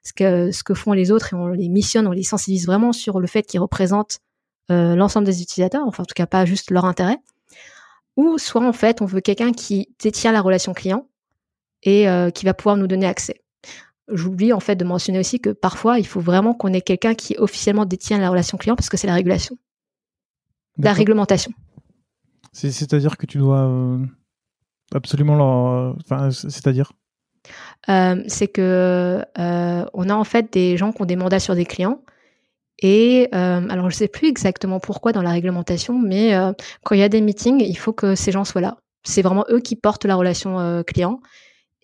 ce 0.02 0.12
que 0.12 0.50
ce 0.50 0.62
que 0.62 0.74
font 0.74 0.92
les 0.92 1.10
autres 1.10 1.32
et 1.32 1.36
on 1.36 1.48
les 1.48 1.70
missionne, 1.70 2.06
on 2.06 2.12
les 2.12 2.22
sensibilise 2.22 2.66
vraiment 2.66 2.92
sur 2.92 3.18
le 3.18 3.26
fait 3.26 3.44
qu'ils 3.44 3.60
représentent 3.60 4.18
euh, 4.70 4.94
l'ensemble 4.94 5.26
des 5.26 5.42
utilisateurs, 5.42 5.82
enfin 5.86 6.04
en 6.04 6.06
tout 6.06 6.14
cas 6.14 6.26
pas 6.26 6.44
juste 6.44 6.70
leur 6.70 6.84
intérêt, 6.84 7.18
ou 8.16 8.38
soit 8.38 8.64
en 8.64 8.72
fait 8.72 9.02
on 9.02 9.06
veut 9.06 9.20
quelqu'un 9.20 9.52
qui 9.52 9.88
détient 10.00 10.32
la 10.32 10.40
relation 10.40 10.72
client 10.72 11.08
et 11.82 12.08
euh, 12.08 12.30
qui 12.30 12.44
va 12.44 12.54
pouvoir 12.54 12.76
nous 12.76 12.86
donner 12.86 13.06
accès. 13.06 13.42
J'oublie 14.08 14.52
en 14.52 14.60
fait 14.60 14.76
de 14.76 14.84
mentionner 14.84 15.18
aussi 15.18 15.40
que 15.40 15.50
parfois 15.50 15.98
il 15.98 16.06
faut 16.06 16.20
vraiment 16.20 16.54
qu'on 16.54 16.72
ait 16.72 16.80
quelqu'un 16.80 17.14
qui 17.14 17.36
officiellement 17.38 17.86
détient 17.86 18.18
la 18.18 18.30
relation 18.30 18.56
client 18.56 18.76
parce 18.76 18.88
que 18.88 18.96
c'est 18.96 19.06
la 19.08 19.14
régulation, 19.14 19.56
la 20.78 20.92
réglementation. 20.92 21.52
C'est-à-dire 22.52 23.16
que 23.16 23.26
tu 23.26 23.38
dois 23.38 23.66
euh, 23.66 23.98
absolument 24.94 25.34
leur, 25.36 25.96
enfin, 26.04 26.30
c'est-à-dire? 26.30 26.92
c'est 28.28 28.46
que 28.46 29.24
on 29.92 30.08
a 30.08 30.14
en 30.14 30.24
fait 30.24 30.52
des 30.52 30.76
gens 30.76 30.92
qui 30.92 31.02
ont 31.02 31.06
des 31.06 31.16
mandats 31.16 31.40
sur 31.40 31.56
des 31.56 31.64
clients 31.64 32.00
et 32.82 33.28
euh, 33.32 33.68
alors, 33.68 33.88
je 33.90 33.94
ne 33.94 33.98
sais 33.98 34.08
plus 34.08 34.28
exactement 34.28 34.80
pourquoi 34.80 35.12
dans 35.12 35.22
la 35.22 35.30
réglementation, 35.30 35.98
mais 35.98 36.34
euh, 36.34 36.52
quand 36.84 36.94
il 36.94 36.98
y 36.98 37.04
a 37.04 37.08
des 37.08 37.20
meetings, 37.20 37.60
il 37.60 37.76
faut 37.76 37.92
que 37.92 38.14
ces 38.14 38.32
gens 38.32 38.44
soient 38.44 38.60
là. 38.60 38.76
C'est 39.04 39.22
vraiment 39.22 39.44
eux 39.50 39.60
qui 39.60 39.76
portent 39.76 40.04
la 40.04 40.16
relation 40.16 40.58
euh, 40.58 40.82
client. 40.82 41.20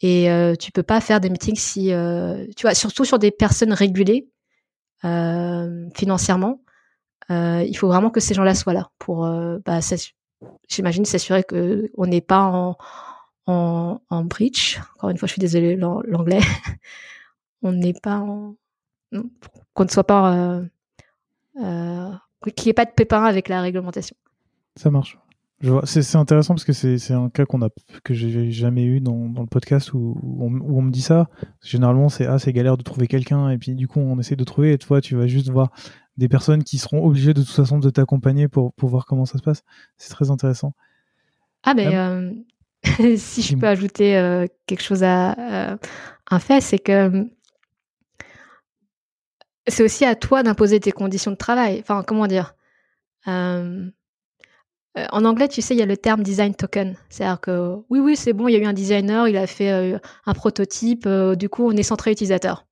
Et 0.01 0.31
euh, 0.31 0.55
tu 0.55 0.73
peux 0.73 0.83
pas 0.83 1.01
faire 1.01 1.21
des 1.21 1.31
meetings 1.31 1.57
si, 1.57 1.93
euh, 1.93 2.47
tu 2.57 2.63
vois, 2.63 2.75
surtout 2.75 3.05
sur 3.05 3.19
des 3.19 3.31
personnes 3.31 3.73
régulées 3.73 4.29
euh, 5.05 5.89
financièrement, 5.95 6.61
il 7.31 7.75
faut 7.77 7.89
vraiment 7.89 8.11
que 8.11 8.21
ces 8.21 8.35
gens-là 8.35 8.55
soient 8.55 8.73
là 8.73 8.91
pour, 8.99 9.29
bah, 9.65 9.81
j'imagine, 10.69 11.05
s'assurer 11.05 11.45
que 11.45 11.91
on 11.97 12.07
n'est 12.07 12.23
pas 12.23 12.41
en, 12.41 12.77
en, 13.47 14.01
en 14.09 14.25
breach. 14.25 14.81
Encore 14.97 15.11
une 15.11 15.19
fois, 15.19 15.27
je 15.27 15.33
suis 15.33 15.41
désolée 15.41 15.77
l'anglais. 15.77 16.41
on 17.63 17.73
n'est 17.73 17.93
pas 17.93 18.17
en, 18.17 18.55
qu'on 19.75 19.85
ne 19.85 19.89
soit 19.89 20.05
pas, 20.05 20.35
euh, 20.35 20.65
qu'il 21.59 22.67
n'y 22.67 22.71
ait 22.71 22.75
pas 22.75 22.85
de 22.85 22.91
pépin 22.91 23.25
avec 23.25 23.49
la 23.49 23.61
réglementation. 23.61 24.17
Ça 24.77 24.91
marche. 24.91 25.19
C'est 25.85 26.15
intéressant 26.15 26.55
parce 26.55 26.65
que 26.65 26.73
c'est 26.73 27.13
un 27.13 27.31
cas 27.31 27.45
qu'on 27.45 27.63
a 27.63 27.69
que 28.05 28.15
j'ai 28.15 28.53
jamais 28.53 28.85
eu 28.85 29.01
dans, 29.01 29.29
dans, 29.29 29.41
le 29.41 29.49
podcast 29.49 29.93
où, 29.93 30.17
où, 30.23 30.45
on, 30.79 30.83
me 30.83 30.93
dit 30.93 31.03
ça. 31.03 31.29
Généralement, 31.65 32.09
c'est 32.09 32.27
ah 32.27 32.39
c'est 32.39 32.53
galère 32.53 32.77
de 32.77 32.85
trouver 32.85 33.09
quelqu'un 33.09 33.51
et 33.51 33.59
puis 33.59 33.75
du 33.75 33.89
coup 33.89 33.99
on 33.99 34.21
essaie 34.21 34.37
de 34.37 34.45
trouver 34.45 34.73
et 34.73 34.79
toi 34.79 35.01
tu 35.01 35.17
vas 35.17 35.27
juste 35.27 35.51
voir 35.51 35.73
des 36.17 36.29
personnes 36.29 36.63
qui 36.63 36.79
seront 36.79 37.05
obligées 37.05 37.35
de 37.35 37.43
toute 37.43 37.51
façon 37.51 37.81
de 37.81 37.91
t'accompagner 37.91 38.47
pour, 38.47 38.73
pour 38.75 38.89
voir 38.89 39.05
comment 39.05 39.25
ça 39.25 39.39
se 39.39 39.43
passe. 39.43 39.63
C'est 39.97 40.11
très 40.11 40.31
intéressant. 40.31 40.75
Ah 41.65 41.75
mais 41.75 41.97
euh, 41.97 42.31
si 43.17 43.43
je 43.43 43.57
peux 43.57 43.67
ajouter 43.67 44.17
euh, 44.17 44.47
quelque 44.67 44.83
chose 44.83 45.03
à 45.03 45.77
un 46.31 46.39
fait, 46.39 46.61
c'est 46.61 46.79
que 46.79 47.27
c'est 49.69 49.83
aussi 49.83 50.05
à 50.05 50.15
toi 50.15 50.43
d'imposer 50.43 50.81
tes 50.81 50.93
conditions 50.93 51.31
de 51.31 51.37
travail. 51.37 51.79
Enfin 51.81 52.03
comment 52.07 52.27
dire. 52.27 52.55
Euh, 53.27 53.91
euh, 54.97 55.07
en 55.13 55.25
anglais, 55.25 55.49
tu 55.49 55.61
sais, 55.61 55.75
il 55.75 55.79
y 55.79 55.83
a 55.83 55.87
le 55.87 55.97
terme 55.97 56.23
design 56.23 56.55
token. 56.55 56.97
C'est-à-dire 57.09 57.41
que 57.41 57.77
oui, 57.91 57.99
oui, 58.01 58.17
c'est 58.17 58.33
bon, 58.33 58.49
il 58.49 58.53
y 58.53 58.57
a 58.57 58.61
eu 58.61 58.67
un 58.67 58.73
designer, 58.73 59.29
il 59.29 59.37
a 59.37 59.47
fait 59.47 59.71
euh, 59.71 59.99
un 60.27 60.35
prototype, 60.35 61.09
du 61.09 61.49
coup, 61.49 61.69
on 61.69 61.73
est 61.73 61.83
centré 61.83 62.13
utilisateur. 62.13 62.67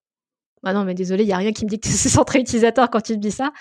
Bah 0.62 0.72
non, 0.72 0.84
mais 0.84 0.94
désolé, 0.94 1.24
il 1.24 1.26
n'y 1.26 1.32
a 1.32 1.36
rien 1.36 1.52
qui 1.52 1.64
me 1.64 1.70
dit 1.70 1.78
que 1.78 1.88
c'est 1.88 2.08
centré 2.08 2.40
utilisateur 2.40 2.90
quand 2.90 3.00
tu 3.00 3.12
me 3.12 3.18
dis 3.18 3.30
ça. 3.30 3.52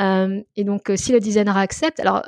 et 0.00 0.64
donc, 0.64 0.92
si 0.96 1.12
le 1.12 1.20
designer 1.20 1.56
accepte, 1.56 1.98
alors 2.00 2.22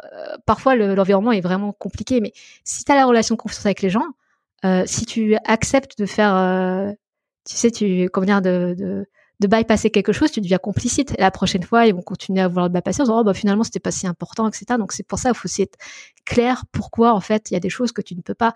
parfois 0.46 0.74
l'environnement 0.74 1.32
est 1.32 1.40
vraiment 1.40 1.72
compliqué, 1.72 2.20
mais 2.20 2.32
si 2.64 2.84
tu 2.84 2.92
as 2.92 2.96
la 2.96 3.06
relation 3.06 3.34
de 3.36 3.40
confiance 3.40 3.66
avec 3.66 3.82
les 3.82 3.90
gens, 3.90 4.06
si 4.86 5.06
tu 5.06 5.36
acceptes 5.44 5.98
de 5.98 6.06
faire, 6.06 6.94
tu 7.48 7.54
sais, 7.54 7.70
tu, 7.70 8.08
comment 8.10 8.26
dire, 8.26 8.42
de 8.42 9.06
bypasser 9.46 9.90
quelque 9.90 10.12
chose, 10.12 10.30
tu 10.30 10.40
deviens 10.40 10.58
complicite. 10.58 11.12
Et 11.18 11.20
la 11.20 11.30
prochaine 11.30 11.62
fois, 11.62 11.86
ils 11.86 11.94
vont 11.94 12.02
continuer 12.02 12.40
à 12.40 12.48
vouloir 12.48 12.66
le 12.66 12.72
bypasser 12.72 13.02
en 13.02 13.04
disant, 13.04 13.20
oh, 13.20 13.24
bah, 13.24 13.34
finalement, 13.34 13.64
c'était 13.64 13.80
pas 13.80 13.90
si 13.90 14.06
important, 14.06 14.48
etc. 14.48 14.64
Donc, 14.78 14.92
c'est 14.92 15.06
pour 15.06 15.18
ça, 15.18 15.30
il 15.30 15.34
faut 15.34 15.46
aussi 15.46 15.62
être 15.62 15.78
clair 16.24 16.64
pourquoi, 16.72 17.14
en 17.14 17.20
fait, 17.20 17.50
il 17.50 17.54
y 17.54 17.56
a 17.56 17.60
des 17.60 17.70
choses 17.70 17.92
que 17.92 18.02
tu 18.02 18.14
ne 18.14 18.22
peux 18.22 18.34
pas. 18.34 18.52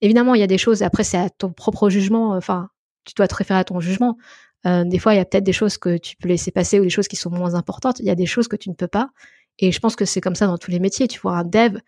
Évidemment, 0.00 0.34
il 0.34 0.40
y 0.40 0.44
a 0.44 0.46
des 0.46 0.58
choses, 0.58 0.82
après, 0.82 1.04
c'est 1.04 1.16
à 1.16 1.30
ton 1.30 1.52
propre 1.52 1.88
jugement, 1.88 2.30
enfin, 2.32 2.68
tu 3.04 3.14
dois 3.14 3.28
te 3.28 3.34
référer 3.34 3.60
à 3.60 3.64
ton 3.64 3.80
jugement. 3.80 4.18
Euh, 4.66 4.84
des 4.84 4.98
fois, 4.98 5.14
il 5.14 5.18
y 5.18 5.20
a 5.20 5.24
peut-être 5.24 5.44
des 5.44 5.52
choses 5.52 5.78
que 5.78 5.96
tu 5.96 6.16
peux 6.16 6.28
laisser 6.28 6.50
passer 6.50 6.80
ou 6.80 6.82
des 6.82 6.90
choses 6.90 7.08
qui 7.08 7.16
sont 7.16 7.30
moins 7.30 7.54
importantes. 7.54 8.00
Il 8.00 8.06
y 8.06 8.10
a 8.10 8.14
des 8.14 8.26
choses 8.26 8.48
que 8.48 8.56
tu 8.56 8.68
ne 8.68 8.74
peux 8.74 8.88
pas. 8.88 9.10
Et 9.58 9.72
je 9.72 9.78
pense 9.78 9.96
que 9.96 10.04
c'est 10.04 10.20
comme 10.20 10.34
ça 10.34 10.46
dans 10.46 10.58
tous 10.58 10.70
les 10.70 10.80
métiers. 10.80 11.08
Tu 11.08 11.20
vois, 11.20 11.38
un 11.38 11.44
dev, 11.44 11.78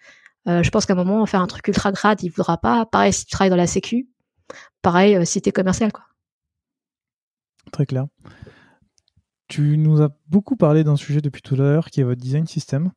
euh, 0.49 0.63
je 0.63 0.71
pense 0.71 0.87
qu'à 0.87 0.95
un 0.95 0.97
moment, 0.97 1.25
faire 1.27 1.43
un 1.43 1.47
truc 1.47 1.67
ultra 1.69 1.93
grade, 1.93 2.23
il 2.23 2.31
voudra 2.31 2.59
pas. 2.59 2.87
Pareil 2.87 3.13
si 3.13 3.27
tu 3.27 3.33
travailles 3.33 3.51
dans 3.51 3.57
la 3.57 3.67
sécu. 3.67 4.09
Pareil 4.83 5.17
euh, 5.17 5.25
si 5.25 5.43
tu 5.43 5.49
es 5.49 5.53
commercial, 5.53 5.93
quoi. 5.93 6.08
Très 7.73 7.87
clair. 7.87 8.07
Tu 9.49 9.79
nous 9.79 10.03
as 10.03 10.11
beaucoup 10.29 10.57
parlé 10.57 10.85
d'un 10.85 10.97
sujet 10.97 11.21
depuis 11.21 11.43
tout 11.43 11.55
à 11.55 11.59
l'heure 11.59 11.91
qui 11.91 12.01
est 12.01 12.05
votre 12.05 12.21
design 12.21 12.47
system. 12.47 12.93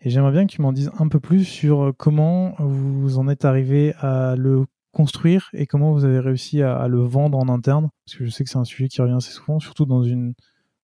Et 0.00 0.10
j'aimerais 0.10 0.32
bien 0.32 0.46
que 0.46 0.52
tu 0.52 0.60
m'en 0.60 0.72
dises 0.72 0.90
un 0.98 1.08
peu 1.08 1.18
plus 1.18 1.44
sur 1.44 1.82
euh, 1.82 1.92
comment 1.96 2.54
vous 2.58 3.18
en 3.18 3.26
êtes 3.28 3.46
arrivé 3.46 3.94
à 4.00 4.36
le 4.36 4.66
construire 4.92 5.48
et 5.52 5.66
comment 5.66 5.92
vous 5.92 6.04
avez 6.04 6.20
réussi 6.20 6.62
à, 6.62 6.88
le 6.88 7.00
vendre 7.00 7.38
en 7.38 7.48
interne. 7.48 7.88
Parce 8.06 8.18
que 8.18 8.24
je 8.24 8.30
sais 8.30 8.44
que 8.44 8.50
c'est 8.50 8.58
un 8.58 8.64
sujet 8.64 8.88
qui 8.88 9.00
revient 9.00 9.14
assez 9.14 9.32
souvent, 9.32 9.58
surtout 9.60 9.86
dans 9.86 10.02
une. 10.02 10.34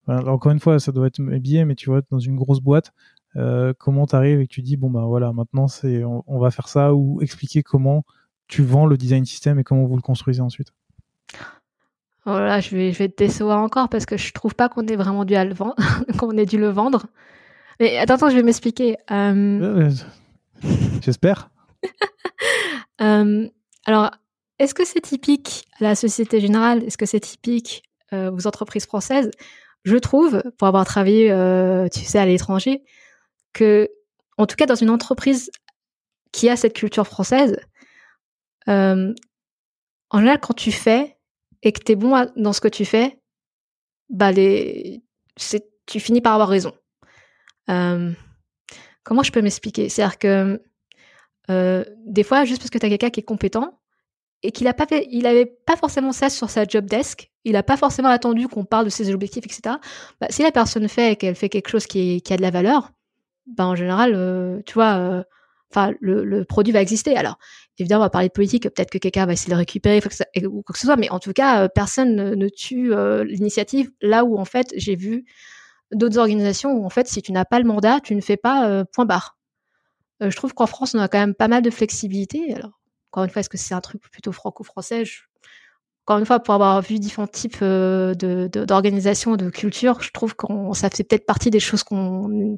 encore 0.07 0.53
une 0.53 0.59
fois, 0.59 0.79
ça 0.81 0.93
doit 0.93 1.07
être 1.07 1.21
billet, 1.21 1.65
mais 1.65 1.75
tu 1.75 1.91
vois, 1.91 2.01
dans 2.11 2.19
une 2.19 2.37
grosse 2.37 2.61
boîte, 2.61 2.93
euh, 3.37 3.73
comment 3.79 4.07
tu 4.07 4.17
arrives 4.17 4.41
et 4.41 4.47
que 4.47 4.53
tu 4.53 4.63
dis, 4.63 4.77
bon, 4.77 4.91
ben 4.91 5.05
voilà, 5.05 5.33
maintenant, 5.33 5.69
c'est, 5.69 6.03
on, 6.05 6.39
va 6.39 6.51
faire 6.51 6.69
ça, 6.69 6.95
ou 6.95 7.21
expliquer 7.23 7.63
comment 7.63 8.05
tu 8.49 8.63
vends 8.63 8.87
le 8.87 8.97
design 8.97 9.25
system 9.25 9.59
et 9.59 9.65
comment 9.65 9.85
vous 9.85 9.97
le 9.97 10.03
construisez 10.03 10.41
ensuite. 10.41 10.73
Oh 12.27 12.37
je 12.37 12.77
vais, 12.77 12.93
je 12.93 12.99
vais 12.99 13.09
te 13.09 13.17
décevoir 13.17 13.63
encore 13.63 13.89
parce 13.89 14.05
que 14.05 14.19
je 14.19 14.33
trouve 14.33 14.55
pas 14.55 14.69
qu'on 14.69 14.87
ait 14.87 14.97
vraiment 14.97 15.25
dû 15.25 15.35
le 15.35 15.55
vendre, 15.55 15.77
qu'on 16.19 16.37
ait 16.37 16.45
dû 16.45 16.59
le 16.59 16.69
vendre. 16.69 17.07
Mais 17.79 17.97
attends, 17.97 18.15
attends 18.15 18.31
je 18.31 18.37
vais 18.37 18.43
m'expliquer. 18.43 18.97
Euh, 19.11 19.91
j'espère. 21.03 21.51
Euh, 23.03 23.49
alors, 23.87 24.11
est-ce 24.59 24.75
que 24.75 24.85
c'est 24.85 25.01
typique 25.01 25.65
à 25.81 25.85
la 25.85 25.95
Société 25.95 26.39
Générale? 26.39 26.85
Est-ce 26.85 26.99
que 26.99 27.07
c'est 27.07 27.21
typique 27.21 27.83
euh, 28.13 28.31
aux 28.31 28.47
entreprises 28.47 28.85
françaises? 28.85 29.31
Je 29.85 29.97
trouve, 29.97 30.43
pour 30.59 30.69
avoir 30.69 30.85
travaillé, 30.85 31.29
tu 31.91 32.01
sais, 32.01 32.19
à 32.19 32.27
l'étranger, 32.27 32.83
que, 33.55 33.89
en 34.37 34.45
tout 34.45 34.57
cas, 34.57 34.67
dans 34.67 34.75
une 34.75 34.91
entreprise 34.91 35.51
qui 36.31 36.51
a 36.51 36.57
cette 36.57 36.75
culture 36.75 37.07
française, 37.07 37.57
en 38.67 39.15
général, 40.13 40.41
quand 40.41 40.53
tu 40.53 40.71
fais, 40.71 41.17
et 41.63 41.73
que 41.73 41.81
tu 41.83 41.93
es 41.93 41.97
bon 41.97 42.27
dans 42.37 42.53
ce 42.53 42.61
que 42.61 42.69
tu 42.69 42.85
fais, 42.85 43.19
bah 44.09 44.33
les, 44.33 45.03
tu 45.87 46.01
finis 46.01 46.21
par 46.21 46.35
avoir 46.35 46.49
raison. 46.49 46.73
Euh, 47.69 48.13
comment 49.03 49.23
je 49.23 49.33
peux 49.33 49.43
m'expliquer? 49.43 49.89
C'est-à-dire 49.89 50.19
que 50.19 50.63
euh, 51.51 51.85
des 52.07 52.23
fois, 52.23 52.45
juste 52.45 52.61
parce 52.61 52.71
que 52.71 52.79
tu 52.79 52.87
as 52.87 52.89
quelqu'un 52.89 53.11
qui 53.11 53.21
est 53.21 53.25
compétent 53.25 53.81
et 54.43 54.53
qu'il 54.53 54.67
a 54.69 54.75
pas 54.75 54.87
pas 54.87 55.77
forcément 55.77 56.13
ça 56.13 56.31
sur 56.31 56.49
sa 56.49 56.65
job 56.65 56.87
desk, 56.87 57.31
il 57.45 57.57
a 57.57 57.63
pas 57.63 57.77
forcément 57.77 58.09
attendu 58.09 58.49
qu'on 58.49 58.65
parle 58.65 58.87
de 58.87 58.91
ses 58.91 59.13
objectifs, 59.13 59.45
etc. 59.45 59.77
Bah, 60.21 60.29
si 60.31 60.43
la 60.43 60.53
personne 60.53 60.89
fait 60.89 61.13
et 61.13 61.17
qu'elle 61.17 61.35
fait 61.35 61.49
quelque 61.49 61.69
chose 61.69 61.87
qui, 61.87 62.23
a 62.31 62.37
de 62.37 62.43
la 62.43 62.51
valeur, 62.51 62.91
bah 63.47 63.67
en 63.67 63.75
général, 63.75 64.13
euh, 64.15 64.61
tu 64.65 64.75
vois, 64.75 65.25
le, 66.01 66.25
le, 66.25 66.45
produit 66.45 66.73
va 66.73 66.81
exister. 66.81 67.17
Alors 67.17 67.39
évidemment, 67.81 68.03
on 68.03 68.05
va 68.05 68.11
parler 68.11 68.29
de 68.29 68.33
politique, 68.33 68.65
peut-être 68.65 68.91
que 68.91 68.99
quelqu'un 68.99 69.27
va 69.27 69.33
essayer 69.33 69.51
de 69.51 69.57
récupérer 69.57 70.01
ou 70.47 70.63
quoi 70.63 70.73
que 70.73 70.79
ce 70.79 70.87
soit, 70.87 70.97
mais 70.97 71.11
en 71.11 71.19
tout 71.19 71.33
cas, 71.33 71.65
euh, 71.65 71.69
personne 71.69 72.15
ne, 72.15 72.49
tue 72.49 72.93
euh, 72.93 73.25
l'initiative 73.25 73.91
là 74.01 74.25
où 74.25 74.39
en 74.39 74.45
fait 74.45 74.73
j'ai 74.77 74.97
vu 74.97 75.25
d'autres 75.93 76.19
organisations 76.19 76.73
où 76.73 76.85
en 76.85 76.91
fait 76.91 77.09
si 77.09 77.23
tu 77.23 77.33
n'as 77.33 77.45
pas 77.45 77.59
le 77.59 77.65
mandat, 77.65 78.01
tu 78.01 78.15
ne 78.15 78.21
fais 78.21 78.37
pas 78.37 78.69
euh, 78.69 78.85
point 78.85 79.05
barre. 79.05 79.39
je 80.21 80.35
trouve 80.37 80.55
qu'en 80.55 80.67
France, 80.67 80.95
on 80.95 80.99
a 80.99 81.09
quand 81.09 81.19
même 81.19 81.35
pas 81.35 81.49
mal 81.49 81.63
de 81.63 81.71
flexibilité. 81.71 82.55
Alors 82.55 82.81
encore 83.11 83.25
une 83.25 83.31
fois, 83.31 83.41
est-ce 83.41 83.49
que 83.49 83.59
c'est 83.59 83.75
un 83.75 83.81
truc 83.81 84.01
plutôt 84.11 84.33
franco-français? 84.33 85.05
Encore 86.07 86.19
une 86.19 86.27
fois, 86.27 86.41
pour 86.41 86.55
avoir 86.55 86.81
vu 86.83 86.99
différents 86.99 87.27
types 87.27 87.63
d'organisations, 87.63 89.37
de, 89.37 89.45
de, 89.47 89.51
culture, 89.51 90.01
je 90.03 90.11
trouve 90.13 90.35
que 90.35 90.47
ça 90.75 90.91
fait 90.91 91.05
peut-être 91.05 91.27
partie 91.27 91.51
des 91.51 91.61
choses 91.61 91.83
qu'on 91.83 92.57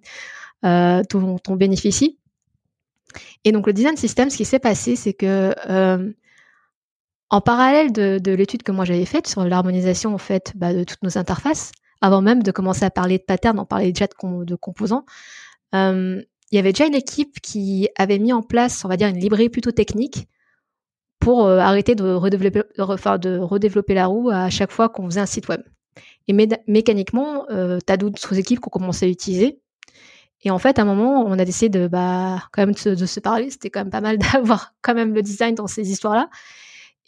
dont 0.62 1.41
on 1.49 1.57
bénéficie. 1.57 2.18
Et 3.45 3.53
donc 3.53 3.67
le 3.67 3.73
design 3.73 3.97
system, 3.97 4.31
ce 4.31 4.37
qui 4.37 4.45
s'est 4.45 4.59
passé, 4.59 4.97
c'est 4.97 5.13
que 5.13 5.55
euh, 5.69 6.13
en 7.31 7.41
parallèle 7.41 7.93
de, 7.93 8.19
de 8.19 8.33
l'étude 8.33 8.63
que 8.63 8.73
moi 8.73 8.85
j'avais 8.85 9.05
faite 9.05 9.27
sur 9.27 9.45
l'harmonisation 9.45 10.15
en 10.15 10.19
fait 10.19 10.53
bah, 10.55 10.75
de 10.75 10.85
toutes 10.85 11.03
nos 11.03 11.19
interfaces, 11.19 11.73
avant 12.01 12.21
même 12.21 12.43
de 12.43 12.51
commencer 12.51 12.85
à 12.85 12.91
parler 12.91 13.19
de 13.19 13.23
patterns, 13.23 13.59
on 13.59 13.65
parlait 13.65 13.93
déjà 13.93 14.07
de, 14.07 14.45
de 14.45 14.55
composants, 14.55 15.05
euh, 15.75 16.21
il 16.51 16.57
y 16.57 16.59
avait 16.59 16.73
déjà 16.73 16.87
une 16.87 16.95
équipe 16.95 17.41
qui 17.41 17.89
avait 17.97 18.19
mis 18.19 18.33
en 18.33 18.43
place, 18.43 18.85
on 18.85 18.89
va 18.89 18.97
dire, 18.97 19.09
une 19.09 19.19
librairie 19.19 19.49
plutôt 19.49 19.73
technique 19.73 20.29
pour 21.19 21.47
euh, 21.47 21.59
arrêter 21.59 21.95
de 21.95 22.13
redévelopper, 22.13 23.95
la 23.95 24.07
roue 24.07 24.29
à 24.29 24.51
chaque 24.51 24.71
fois 24.71 24.91
qu'on 24.91 25.07
faisait 25.07 25.21
un 25.21 25.27
site 25.27 25.49
web. 25.49 25.63
Et 26.29 26.35
mécaniquement, 26.69 27.47
tu 27.49 27.93
as 27.93 27.97
d'autres 27.97 28.39
équipes 28.39 28.61
qui 28.61 28.67
ont 28.67 28.71
commencé 28.71 29.07
à 29.07 29.09
l'utiliser. 29.09 29.62
Et 30.43 30.51
en 30.51 30.59
fait, 30.59 30.78
à 30.78 30.82
un 30.82 30.84
moment, 30.84 31.24
on 31.24 31.38
a 31.38 31.45
décidé 31.45 31.68
de, 31.68 31.86
bah, 31.86 32.43
quand 32.53 32.62
même 32.62 32.74
de, 32.74 33.07
se 33.07 33.20
parler. 33.20 33.51
C'était 33.51 33.70
quand 33.70 33.80
même 33.80 33.90
pas 33.90 34.01
mal 34.01 34.18
d'avoir 34.32 34.74
quand 34.82 34.95
même 34.95 35.14
le 35.14 35.22
design 35.22 35.55
dans 35.55 35.66
ces 35.66 35.90
histoires-là. 35.90 36.28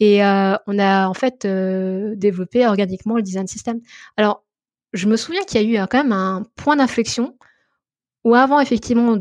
Et 0.01 0.25
euh, 0.25 0.57
on 0.67 0.79
a 0.79 1.09
en 1.09 1.15
fait 1.15 1.45
euh, 1.45 2.15
développé 2.17 2.67
organiquement 2.67 3.17
le 3.17 3.23
design 3.23 3.47
system. 3.47 3.81
Alors, 4.17 4.45
je 4.93 5.09
me 5.09 5.17
souviens 5.17 5.43
qu'il 5.43 5.61
y 5.61 5.79
a 5.79 5.85
eu 5.85 5.87
quand 5.89 5.99
même 5.99 6.13
un 6.13 6.45
point 6.57 6.77
d'inflexion 6.77 7.37
où 8.25 8.35
avant, 8.35 8.61
effectivement, 8.61 9.17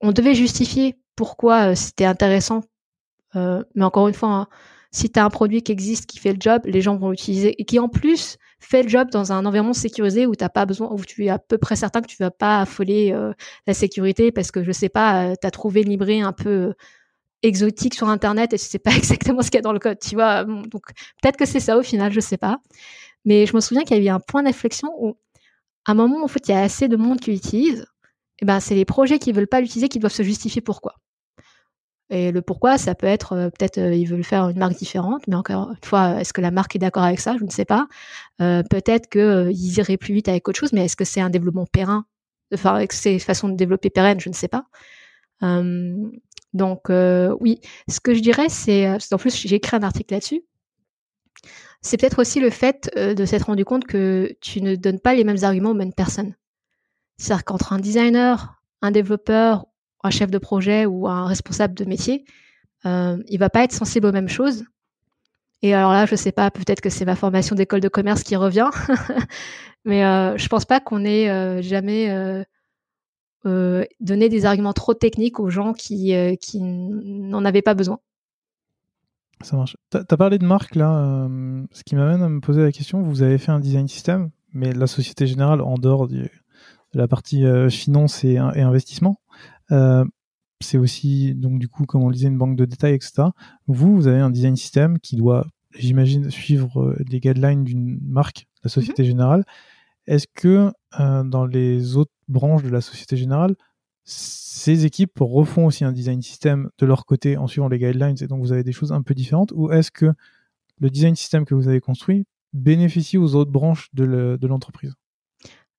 on, 0.00 0.12
devait 0.12 0.34
justifier 0.34 0.98
pourquoi 1.16 1.70
euh, 1.70 1.74
c'était 1.74 2.04
intéressant. 2.04 2.62
mais 3.34 3.84
encore 3.84 4.08
une 4.08 4.14
fois, 4.14 4.28
hein, 4.28 4.48
si 4.94 5.10
tu 5.10 5.18
as 5.18 5.24
un 5.24 5.28
produit 5.28 5.60
qui 5.62 5.72
existe, 5.72 6.06
qui 6.06 6.20
fait 6.20 6.32
le 6.32 6.38
job, 6.38 6.62
les 6.66 6.80
gens 6.80 6.96
vont 6.96 7.10
l'utiliser 7.10 7.60
et 7.60 7.64
qui 7.64 7.80
en 7.80 7.88
plus 7.88 8.38
fait 8.60 8.84
le 8.84 8.88
job 8.88 9.10
dans 9.10 9.32
un 9.32 9.44
environnement 9.44 9.72
sécurisé 9.72 10.24
où 10.24 10.36
t'as 10.36 10.48
pas 10.48 10.66
besoin, 10.66 10.88
où 10.92 11.04
tu 11.04 11.24
es 11.24 11.30
à 11.30 11.40
peu 11.40 11.58
près 11.58 11.74
certain 11.74 12.00
que 12.00 12.06
tu 12.06 12.16
vas 12.20 12.30
pas 12.30 12.60
affoler 12.60 13.12
euh, 13.12 13.32
la 13.66 13.74
sécurité 13.74 14.30
parce 14.30 14.52
que 14.52 14.62
je 14.62 14.70
sais 14.70 14.88
pas, 14.88 15.24
euh, 15.24 15.34
tu 15.38 15.44
as 15.48 15.50
trouvé 15.50 15.82
une 15.82 15.88
librairie 15.88 16.22
un 16.22 16.32
peu 16.32 16.48
euh, 16.48 16.74
exotique 17.42 17.94
sur 17.94 18.08
internet 18.08 18.52
et 18.52 18.58
tu 18.58 18.64
sais 18.64 18.78
pas 18.78 18.92
exactement 18.96 19.42
ce 19.42 19.50
qu'il 19.50 19.58
y 19.58 19.62
a 19.62 19.62
dans 19.62 19.72
le 19.72 19.80
code, 19.80 19.98
tu 19.98 20.14
vois. 20.14 20.44
Donc 20.44 20.84
peut-être 21.20 21.36
que 21.36 21.44
c'est 21.44 21.60
ça 21.60 21.76
au 21.76 21.82
final, 21.82 22.12
je 22.12 22.20
sais 22.20 22.38
pas. 22.38 22.58
Mais 23.24 23.46
je 23.46 23.56
me 23.56 23.60
souviens 23.60 23.82
qu'il 23.82 23.96
y 23.96 24.00
avait 24.00 24.08
un 24.10 24.20
point 24.20 24.44
d'inflexion 24.44 24.90
où 25.00 25.16
à 25.86 25.90
un 25.90 25.94
moment 25.94 26.22
en 26.22 26.28
fait 26.28 26.46
il 26.46 26.52
y 26.52 26.54
a 26.54 26.60
assez 26.60 26.86
de 26.86 26.96
monde 26.96 27.18
qui 27.18 27.32
l'utilise, 27.32 27.84
et 28.40 28.44
ben 28.44 28.60
c'est 28.60 28.76
les 28.76 28.84
projets 28.84 29.18
qui 29.18 29.32
veulent 29.32 29.48
pas 29.48 29.60
l'utiliser 29.60 29.88
qui 29.88 29.98
doivent 29.98 30.12
se 30.12 30.22
justifier 30.22 30.62
pourquoi. 30.62 30.94
Et 32.10 32.32
le 32.32 32.42
pourquoi, 32.42 32.76
ça 32.78 32.94
peut 32.94 33.06
être 33.06 33.50
peut-être 33.58 33.78
ils 33.78 34.04
veulent 34.04 34.24
faire 34.24 34.50
une 34.50 34.58
marque 34.58 34.76
différente, 34.76 35.26
mais 35.26 35.34
encore 35.34 35.70
une 35.70 35.84
fois, 35.84 36.20
est-ce 36.20 36.32
que 36.32 36.40
la 36.40 36.50
marque 36.50 36.76
est 36.76 36.78
d'accord 36.78 37.02
avec 37.02 37.18
ça? 37.20 37.36
Je 37.38 37.44
ne 37.44 37.50
sais 37.50 37.64
pas. 37.64 37.88
peut-être 38.38 39.08
qu'ils 39.08 39.78
iraient 39.78 39.96
plus 39.96 40.14
vite 40.14 40.28
avec 40.28 40.46
autre 40.48 40.58
chose, 40.58 40.72
mais 40.72 40.84
est-ce 40.84 40.96
que 40.96 41.04
c'est 41.04 41.20
un 41.20 41.30
développement 41.30 41.66
périn 41.66 42.04
Enfin, 42.52 42.84
ces 42.90 43.18
façons 43.18 43.48
de 43.48 43.56
développer 43.56 43.90
pérenne, 43.90 44.20
je 44.20 44.28
ne 44.28 44.34
sais 44.34 44.48
pas. 44.48 44.66
donc 46.52 46.90
oui, 47.40 47.60
ce 47.88 48.00
que 48.00 48.14
je 48.14 48.20
dirais, 48.20 48.48
c'est 48.48 48.86
en 49.12 49.16
plus 49.16 49.34
j'ai 49.34 49.56
écrit 49.56 49.76
un 49.76 49.82
article 49.82 50.14
là-dessus. 50.14 50.42
C'est 51.80 51.98
peut-être 51.98 52.20
aussi 52.20 52.40
le 52.40 52.50
fait 52.50 52.90
de 52.96 53.24
s'être 53.24 53.46
rendu 53.46 53.64
compte 53.64 53.86
que 53.86 54.36
tu 54.40 54.62
ne 54.62 54.74
donnes 54.76 55.00
pas 55.00 55.14
les 55.14 55.24
mêmes 55.24 55.42
arguments 55.42 55.70
aux 55.70 55.74
mêmes 55.74 55.92
personnes. 55.92 56.34
C'est-à-dire 57.16 57.44
qu'entre 57.44 57.72
un 57.72 57.78
designer, 57.78 58.62
un 58.82 58.90
développeur, 58.90 59.66
un 60.04 60.10
chef 60.10 60.30
de 60.30 60.38
projet 60.38 60.86
ou 60.86 61.08
un 61.08 61.26
responsable 61.26 61.74
de 61.74 61.84
métier, 61.84 62.24
euh, 62.86 63.20
il 63.28 63.38
va 63.38 63.50
pas 63.50 63.64
être 63.64 63.72
sensible 63.72 64.06
aux 64.06 64.12
mêmes 64.12 64.28
choses. 64.28 64.64
Et 65.64 65.72
alors 65.72 65.92
là, 65.92 66.04
je 66.04 66.14
sais 66.14 66.30
pas, 66.30 66.50
peut-être 66.50 66.82
que 66.82 66.90
c'est 66.90 67.06
ma 67.06 67.16
formation 67.16 67.56
d'école 67.56 67.80
de 67.80 67.88
commerce 67.88 68.22
qui 68.22 68.36
revient, 68.36 68.68
mais 69.86 70.04
euh, 70.04 70.36
je 70.36 70.46
pense 70.48 70.66
pas 70.66 70.78
qu'on 70.78 71.06
ait 71.06 71.30
euh, 71.30 71.62
jamais 71.62 72.44
euh, 73.46 73.84
donné 73.98 74.28
des 74.28 74.44
arguments 74.44 74.74
trop 74.74 74.92
techniques 74.92 75.40
aux 75.40 75.48
gens 75.48 75.72
qui, 75.72 76.12
n'en 76.60 77.44
avaient 77.46 77.62
pas 77.62 77.72
besoin. 77.72 77.98
Ça 79.40 79.56
marche. 79.56 79.78
Tu 79.90 79.96
as 79.96 80.16
parlé 80.18 80.36
de 80.36 80.44
marque 80.44 80.74
là, 80.74 81.26
ce 81.72 81.82
qui 81.82 81.96
m'amène 81.96 82.20
à 82.20 82.28
me 82.28 82.40
poser 82.40 82.60
la 82.60 82.70
question, 82.70 83.00
vous 83.00 83.22
avez 83.22 83.38
fait 83.38 83.50
un 83.50 83.58
design 83.58 83.88
system, 83.88 84.30
mais 84.52 84.74
la 84.74 84.86
Société 84.86 85.26
Générale, 85.26 85.62
en 85.62 85.76
dehors 85.76 86.08
de 86.08 86.28
la 86.92 87.08
partie 87.08 87.46
finance 87.70 88.22
et, 88.22 88.36
investissement, 88.36 89.18
c'est 89.70 90.78
aussi, 90.78 91.34
donc 91.34 91.58
du 91.58 91.68
coup, 91.68 91.84
comme 91.84 92.02
on 92.02 92.08
le 92.08 92.14
disait, 92.14 92.28
une 92.28 92.38
banque 92.38 92.56
de 92.56 92.64
détails, 92.64 92.94
etc. 92.94 93.24
Vous, 93.66 93.94
vous 93.94 94.06
avez 94.06 94.20
un 94.20 94.30
design 94.30 94.56
system 94.56 94.98
qui 94.98 95.16
doit, 95.16 95.46
j'imagine, 95.74 96.30
suivre 96.30 96.96
les 97.08 97.20
guidelines 97.20 97.64
d'une 97.64 97.98
marque, 98.02 98.46
la 98.62 98.70
Société 98.70 99.02
mhm. 99.02 99.08
Générale. 99.08 99.44
Est-ce 100.06 100.26
que 100.32 100.70
euh, 101.00 101.24
dans 101.24 101.46
les 101.46 101.96
autres 101.96 102.12
branches 102.28 102.62
de 102.62 102.68
la 102.68 102.80
Société 102.80 103.16
Générale, 103.16 103.56
ces 104.04 104.84
équipes 104.84 105.18
refont 105.18 105.66
aussi 105.66 105.84
un 105.84 105.92
design 105.92 106.20
system 106.20 106.70
de 106.78 106.86
leur 106.86 107.06
côté 107.06 107.36
en 107.36 107.46
suivant 107.46 107.68
les 107.68 107.78
guidelines 107.78 108.16
et 108.20 108.26
donc 108.26 108.40
vous 108.40 108.52
avez 108.52 108.62
des 108.62 108.72
choses 108.72 108.92
un 108.92 109.02
peu 109.02 109.14
différentes? 109.14 109.52
Ou 109.54 109.72
est-ce 109.72 109.90
que 109.90 110.12
le 110.78 110.90
design 110.90 111.16
system 111.16 111.44
que 111.44 111.54
vous 111.54 111.68
avez 111.68 111.80
construit 111.80 112.26
bénéficie 112.52 113.16
aux 113.16 113.34
autres 113.34 113.50
branches 113.50 113.88
de 113.94 114.46
l'entreprise? 114.46 114.94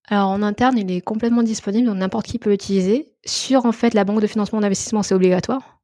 Alors 0.07 0.29
en 0.29 0.41
interne, 0.43 0.77
il 0.77 0.91
est 0.91 1.01
complètement 1.01 1.43
disponible, 1.43 1.87
donc 1.87 1.97
n'importe 1.97 2.27
qui 2.27 2.37
peut 2.37 2.51
l'utiliser. 2.51 3.14
Sur 3.25 3.65
en 3.65 3.71
fait 3.71 3.93
la 3.93 4.03
banque 4.03 4.21
de 4.21 4.27
financement 4.27 4.61
d'investissement, 4.61 5.03
c'est 5.03 5.15
obligatoire. 5.15 5.79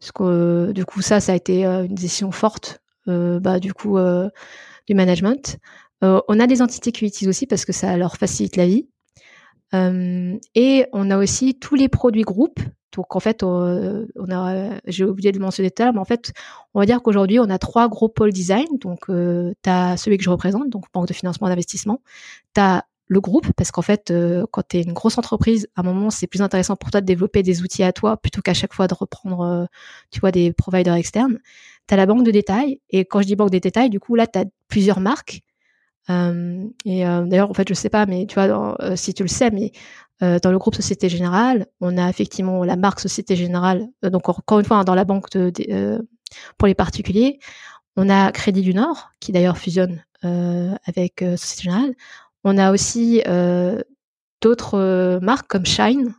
Parce 0.00 0.12
que 0.12 0.22
euh, 0.22 0.72
du 0.72 0.84
coup, 0.84 1.02
ça, 1.02 1.20
ça 1.20 1.32
a 1.32 1.34
été 1.34 1.66
euh, 1.66 1.84
une 1.84 1.94
décision 1.94 2.32
forte 2.32 2.80
euh, 3.08 3.38
bah, 3.38 3.60
du 3.60 3.74
coup 3.74 3.98
du 4.86 4.94
management. 4.94 5.58
on 6.02 6.40
a 6.40 6.46
des 6.46 6.62
entités 6.62 6.92
qui 6.92 7.04
l'utilisent 7.04 7.28
aussi 7.28 7.46
parce 7.46 7.64
que 7.64 7.72
ça 7.72 7.96
leur 7.96 8.16
facilite 8.16 8.56
la 8.56 8.66
vie. 8.66 8.88
et 9.72 10.86
on 10.92 11.10
a 11.10 11.18
aussi 11.18 11.58
tous 11.58 11.74
les 11.74 11.88
produits 11.88 12.22
groupes. 12.22 12.60
Donc 12.92 13.14
en 13.14 13.20
fait, 13.20 13.42
a, 13.44 14.80
j'ai 14.86 15.04
oublié 15.04 15.30
de 15.32 15.38
le 15.38 15.44
mentionner 15.44 15.70
tout 15.70 15.82
à 15.82 15.86
l'heure, 15.86 15.94
mais 15.94 16.00
en 16.00 16.04
fait, 16.04 16.32
on 16.74 16.80
va 16.80 16.86
dire 16.86 17.02
qu'aujourd'hui, 17.02 17.38
on 17.38 17.48
a 17.48 17.58
trois 17.58 17.88
gros 17.88 18.08
pôles 18.08 18.32
design. 18.32 18.66
Donc, 18.80 19.06
tu 19.06 19.70
as 19.70 19.96
celui 19.96 20.18
que 20.18 20.24
je 20.24 20.30
représente, 20.30 20.68
donc 20.70 20.86
banque 20.92 21.06
de 21.06 21.14
financement 21.14 21.48
d'investissement. 21.48 22.02
Le 23.10 23.20
groupe, 23.20 23.52
parce 23.56 23.72
qu'en 23.72 23.82
fait, 23.82 24.12
euh, 24.12 24.46
quand 24.52 24.62
tu 24.68 24.78
es 24.78 24.82
une 24.82 24.92
grosse 24.92 25.18
entreprise, 25.18 25.68
à 25.74 25.80
un 25.80 25.82
moment, 25.82 26.10
c'est 26.10 26.28
plus 26.28 26.42
intéressant 26.42 26.76
pour 26.76 26.92
toi 26.92 27.00
de 27.00 27.06
développer 27.06 27.42
des 27.42 27.60
outils 27.60 27.82
à 27.82 27.92
toi 27.92 28.16
plutôt 28.16 28.40
qu'à 28.40 28.54
chaque 28.54 28.72
fois 28.72 28.86
de 28.86 28.94
reprendre, 28.94 29.40
euh, 29.40 29.64
tu 30.12 30.20
vois, 30.20 30.30
des 30.30 30.52
providers 30.52 30.94
externes. 30.94 31.40
Tu 31.88 31.94
as 31.94 31.96
la 31.96 32.06
banque 32.06 32.24
de 32.24 32.30
détail, 32.30 32.80
et 32.88 33.04
quand 33.04 33.20
je 33.20 33.26
dis 33.26 33.34
banque 33.34 33.50
de 33.50 33.58
détail, 33.58 33.90
du 33.90 33.98
coup, 33.98 34.14
là, 34.14 34.28
tu 34.28 34.38
as 34.38 34.44
plusieurs 34.68 35.00
marques. 35.00 35.40
Euh, 36.08 36.64
et 36.84 37.02
d'ailleurs, 37.02 37.50
en 37.50 37.54
fait, 37.54 37.68
je 37.68 37.74
sais 37.74 37.90
pas, 37.90 38.06
mais 38.06 38.26
tu 38.26 38.34
vois, 38.36 38.76
si 38.94 39.12
tu 39.12 39.24
le 39.24 39.28
sais, 39.28 39.50
mais 39.50 39.72
dans 40.20 40.52
le 40.52 40.58
groupe 40.58 40.76
Société 40.76 41.08
Générale, 41.08 41.66
on 41.80 41.98
a 41.98 42.08
effectivement 42.08 42.62
la 42.62 42.76
marque 42.76 43.00
Société 43.00 43.34
Générale. 43.34 43.88
donc, 44.04 44.28
encore 44.28 44.60
une 44.60 44.64
fois, 44.64 44.78
hein, 44.78 44.84
dans 44.84 44.94
la 44.94 45.04
banque 45.04 45.30
de, 45.30 46.06
pour 46.58 46.68
les 46.68 46.74
particuliers, 46.76 47.40
on 47.96 48.08
a 48.08 48.30
Crédit 48.30 48.62
du 48.62 48.72
Nord, 48.72 49.10
qui 49.18 49.32
d'ailleurs 49.32 49.58
fusionne 49.58 50.04
avec 50.22 51.24
Société 51.36 51.64
Générale. 51.64 51.94
On 52.44 52.58
a 52.58 52.72
aussi 52.72 53.22
euh, 53.26 53.80
d'autres 54.40 54.78
euh, 54.78 55.20
marques 55.20 55.48
comme 55.48 55.66
Shine, 55.66 56.14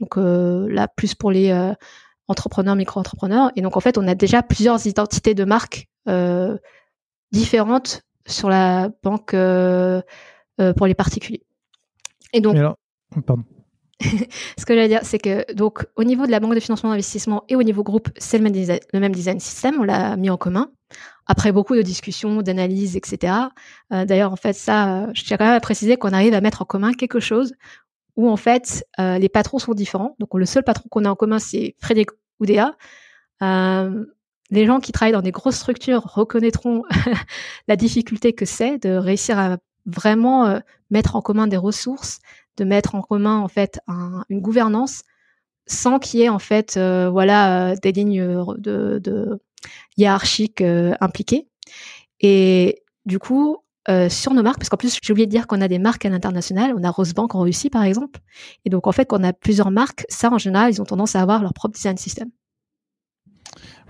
donc 0.00 0.18
euh, 0.18 0.68
là 0.70 0.88
plus 0.88 1.14
pour 1.14 1.30
les 1.30 1.52
entrepreneurs, 2.28 2.76
micro-entrepreneurs. 2.76 3.50
Et 3.56 3.62
donc 3.62 3.76
en 3.76 3.80
fait, 3.80 3.98
on 3.98 4.06
a 4.06 4.14
déjà 4.14 4.42
plusieurs 4.42 4.86
identités 4.86 5.34
de 5.34 5.44
marques 5.44 5.88
différentes 7.32 8.02
sur 8.26 8.48
la 8.48 8.90
banque 9.02 9.30
pour 9.32 10.86
les 10.86 10.94
particuliers. 10.94 11.42
Et 12.32 12.40
donc, 12.40 12.56
pardon. 13.26 13.44
ce 14.58 14.64
que 14.64 14.74
j'allais 14.74 14.88
dire, 14.88 15.00
c'est 15.02 15.18
que 15.18 15.52
donc 15.54 15.86
au 15.96 16.04
niveau 16.04 16.26
de 16.26 16.30
la 16.30 16.40
banque 16.40 16.54
de 16.54 16.60
financement 16.60 16.90
d'investissement 16.90 17.44
et 17.48 17.56
au 17.56 17.62
niveau 17.62 17.82
groupe, 17.82 18.08
c'est 18.18 18.38
le, 18.38 18.44
même 18.98 19.14
design 19.14 19.40
système, 19.40 19.76
on 19.80 19.84
l'a 19.84 20.16
mis 20.16 20.30
en 20.30 20.36
commun. 20.36 20.70
Après 21.26 21.52
beaucoup 21.52 21.76
de 21.76 21.82
discussions, 21.82 22.42
d'analyses, 22.42 22.96
etc. 22.96 23.34
Euh, 23.92 24.04
D'ailleurs, 24.04 24.32
en 24.32 24.36
fait, 24.36 24.54
ça, 24.54 25.08
je 25.14 25.22
tiens 25.24 25.36
quand 25.36 25.44
même 25.44 25.54
à 25.54 25.60
préciser 25.60 25.96
qu'on 25.96 26.12
arrive 26.12 26.34
à 26.34 26.40
mettre 26.40 26.62
en 26.62 26.64
commun 26.64 26.92
quelque 26.92 27.20
chose 27.20 27.54
où 28.16 28.28
en 28.28 28.36
fait 28.36 28.86
euh, 29.00 29.18
les 29.18 29.28
patrons 29.28 29.58
sont 29.58 29.74
différents. 29.74 30.16
Donc 30.18 30.34
le 30.34 30.46
seul 30.46 30.64
patron 30.64 30.88
qu'on 30.90 31.04
a 31.04 31.10
en 31.10 31.16
commun, 31.16 31.38
c'est 31.38 31.76
Frédéric 31.80 32.10
Oudéa. 32.40 32.76
Euh, 33.42 34.04
les 34.50 34.66
gens 34.66 34.80
qui 34.80 34.92
travaillent 34.92 35.12
dans 35.12 35.22
des 35.22 35.30
grosses 35.30 35.56
structures 35.56 36.02
reconnaîtront 36.02 36.82
la 37.68 37.76
difficulté 37.76 38.32
que 38.32 38.44
c'est 38.44 38.78
de 38.78 38.90
réussir 38.90 39.38
à 39.38 39.56
vraiment 39.86 40.46
euh, 40.46 40.58
mettre 40.90 41.16
en 41.16 41.22
commun 41.22 41.46
des 41.46 41.56
ressources, 41.56 42.20
de 42.56 42.64
mettre 42.64 42.94
en 42.94 43.02
commun 43.02 43.38
en 43.38 43.48
fait 43.48 43.80
une 44.28 44.40
gouvernance 44.40 45.02
sans 45.66 45.98
qu'il 45.98 46.20
y 46.20 46.22
ait 46.24 46.28
en 46.28 46.38
fait 46.38 46.76
euh, 46.76 47.08
voilà 47.08 47.70
euh, 47.70 47.76
des 47.80 47.92
lignes 47.92 48.44
de, 48.58 48.98
de 48.98 49.40
hiérarchiques 49.96 50.62
impliquées. 50.62 51.48
Et 52.20 52.82
du 53.06 53.18
coup, 53.18 53.58
sur 54.08 54.32
nos 54.32 54.42
marques, 54.42 54.58
parce 54.58 54.68
qu'en 54.68 54.76
plus 54.76 54.98
j'ai 55.02 55.12
oublié 55.12 55.26
de 55.26 55.30
dire 55.30 55.46
qu'on 55.46 55.60
a 55.60 55.68
des 55.68 55.78
marques 55.78 56.04
à 56.04 56.08
l'international, 56.08 56.74
on 56.76 56.84
a 56.84 56.90
Rosebank 56.90 57.34
en 57.34 57.40
Russie 57.40 57.70
par 57.70 57.82
exemple, 57.84 58.20
et 58.64 58.70
donc 58.70 58.86
en 58.86 58.92
fait 58.92 59.06
quand 59.06 59.20
on 59.20 59.24
a 59.24 59.32
plusieurs 59.32 59.70
marques, 59.70 60.04
ça 60.08 60.30
en 60.30 60.38
général 60.38 60.70
ils 60.72 60.80
ont 60.80 60.84
tendance 60.84 61.16
à 61.16 61.20
avoir 61.20 61.42
leur 61.42 61.52
propre 61.52 61.74
design 61.74 61.96
system. 61.96 62.30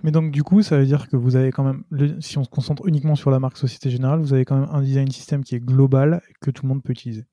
Mais 0.02 0.10
donc, 0.10 0.32
du 0.32 0.42
coup, 0.42 0.62
ça 0.62 0.78
veut 0.78 0.86
dire 0.86 1.08
que 1.08 1.16
vous 1.16 1.36
avez 1.36 1.52
quand 1.52 1.62
même, 1.62 1.84
si 2.20 2.36
on 2.38 2.44
se 2.44 2.48
concentre 2.48 2.86
uniquement 2.86 3.14
sur 3.14 3.30
la 3.30 3.38
marque 3.38 3.56
Société 3.56 3.88
Générale, 3.88 4.20
vous 4.20 4.34
avez 4.34 4.44
quand 4.44 4.58
même 4.58 4.68
un 4.72 4.82
design 4.82 5.10
system 5.10 5.44
qui 5.44 5.54
est 5.54 5.60
global 5.60 6.22
que 6.40 6.50
tout 6.50 6.64
le 6.64 6.70
monde 6.70 6.82
peut 6.82 6.92
utiliser. 6.92 7.24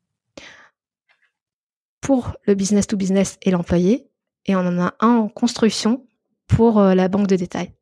Pour 2.02 2.36
le 2.46 2.56
business 2.56 2.88
to 2.88 2.98
business 2.98 3.38
et 3.42 3.52
l'employé, 3.52 4.10
et 4.46 4.56
on 4.56 4.60
en 4.60 4.80
a 4.80 4.94
un 5.00 5.16
en 5.18 5.30
construction 5.30 6.06
pour 6.48 6.80
euh, 6.80 6.96
la 6.96 7.08
banque 7.08 7.28
de 7.28 7.36
détail. 7.36 7.74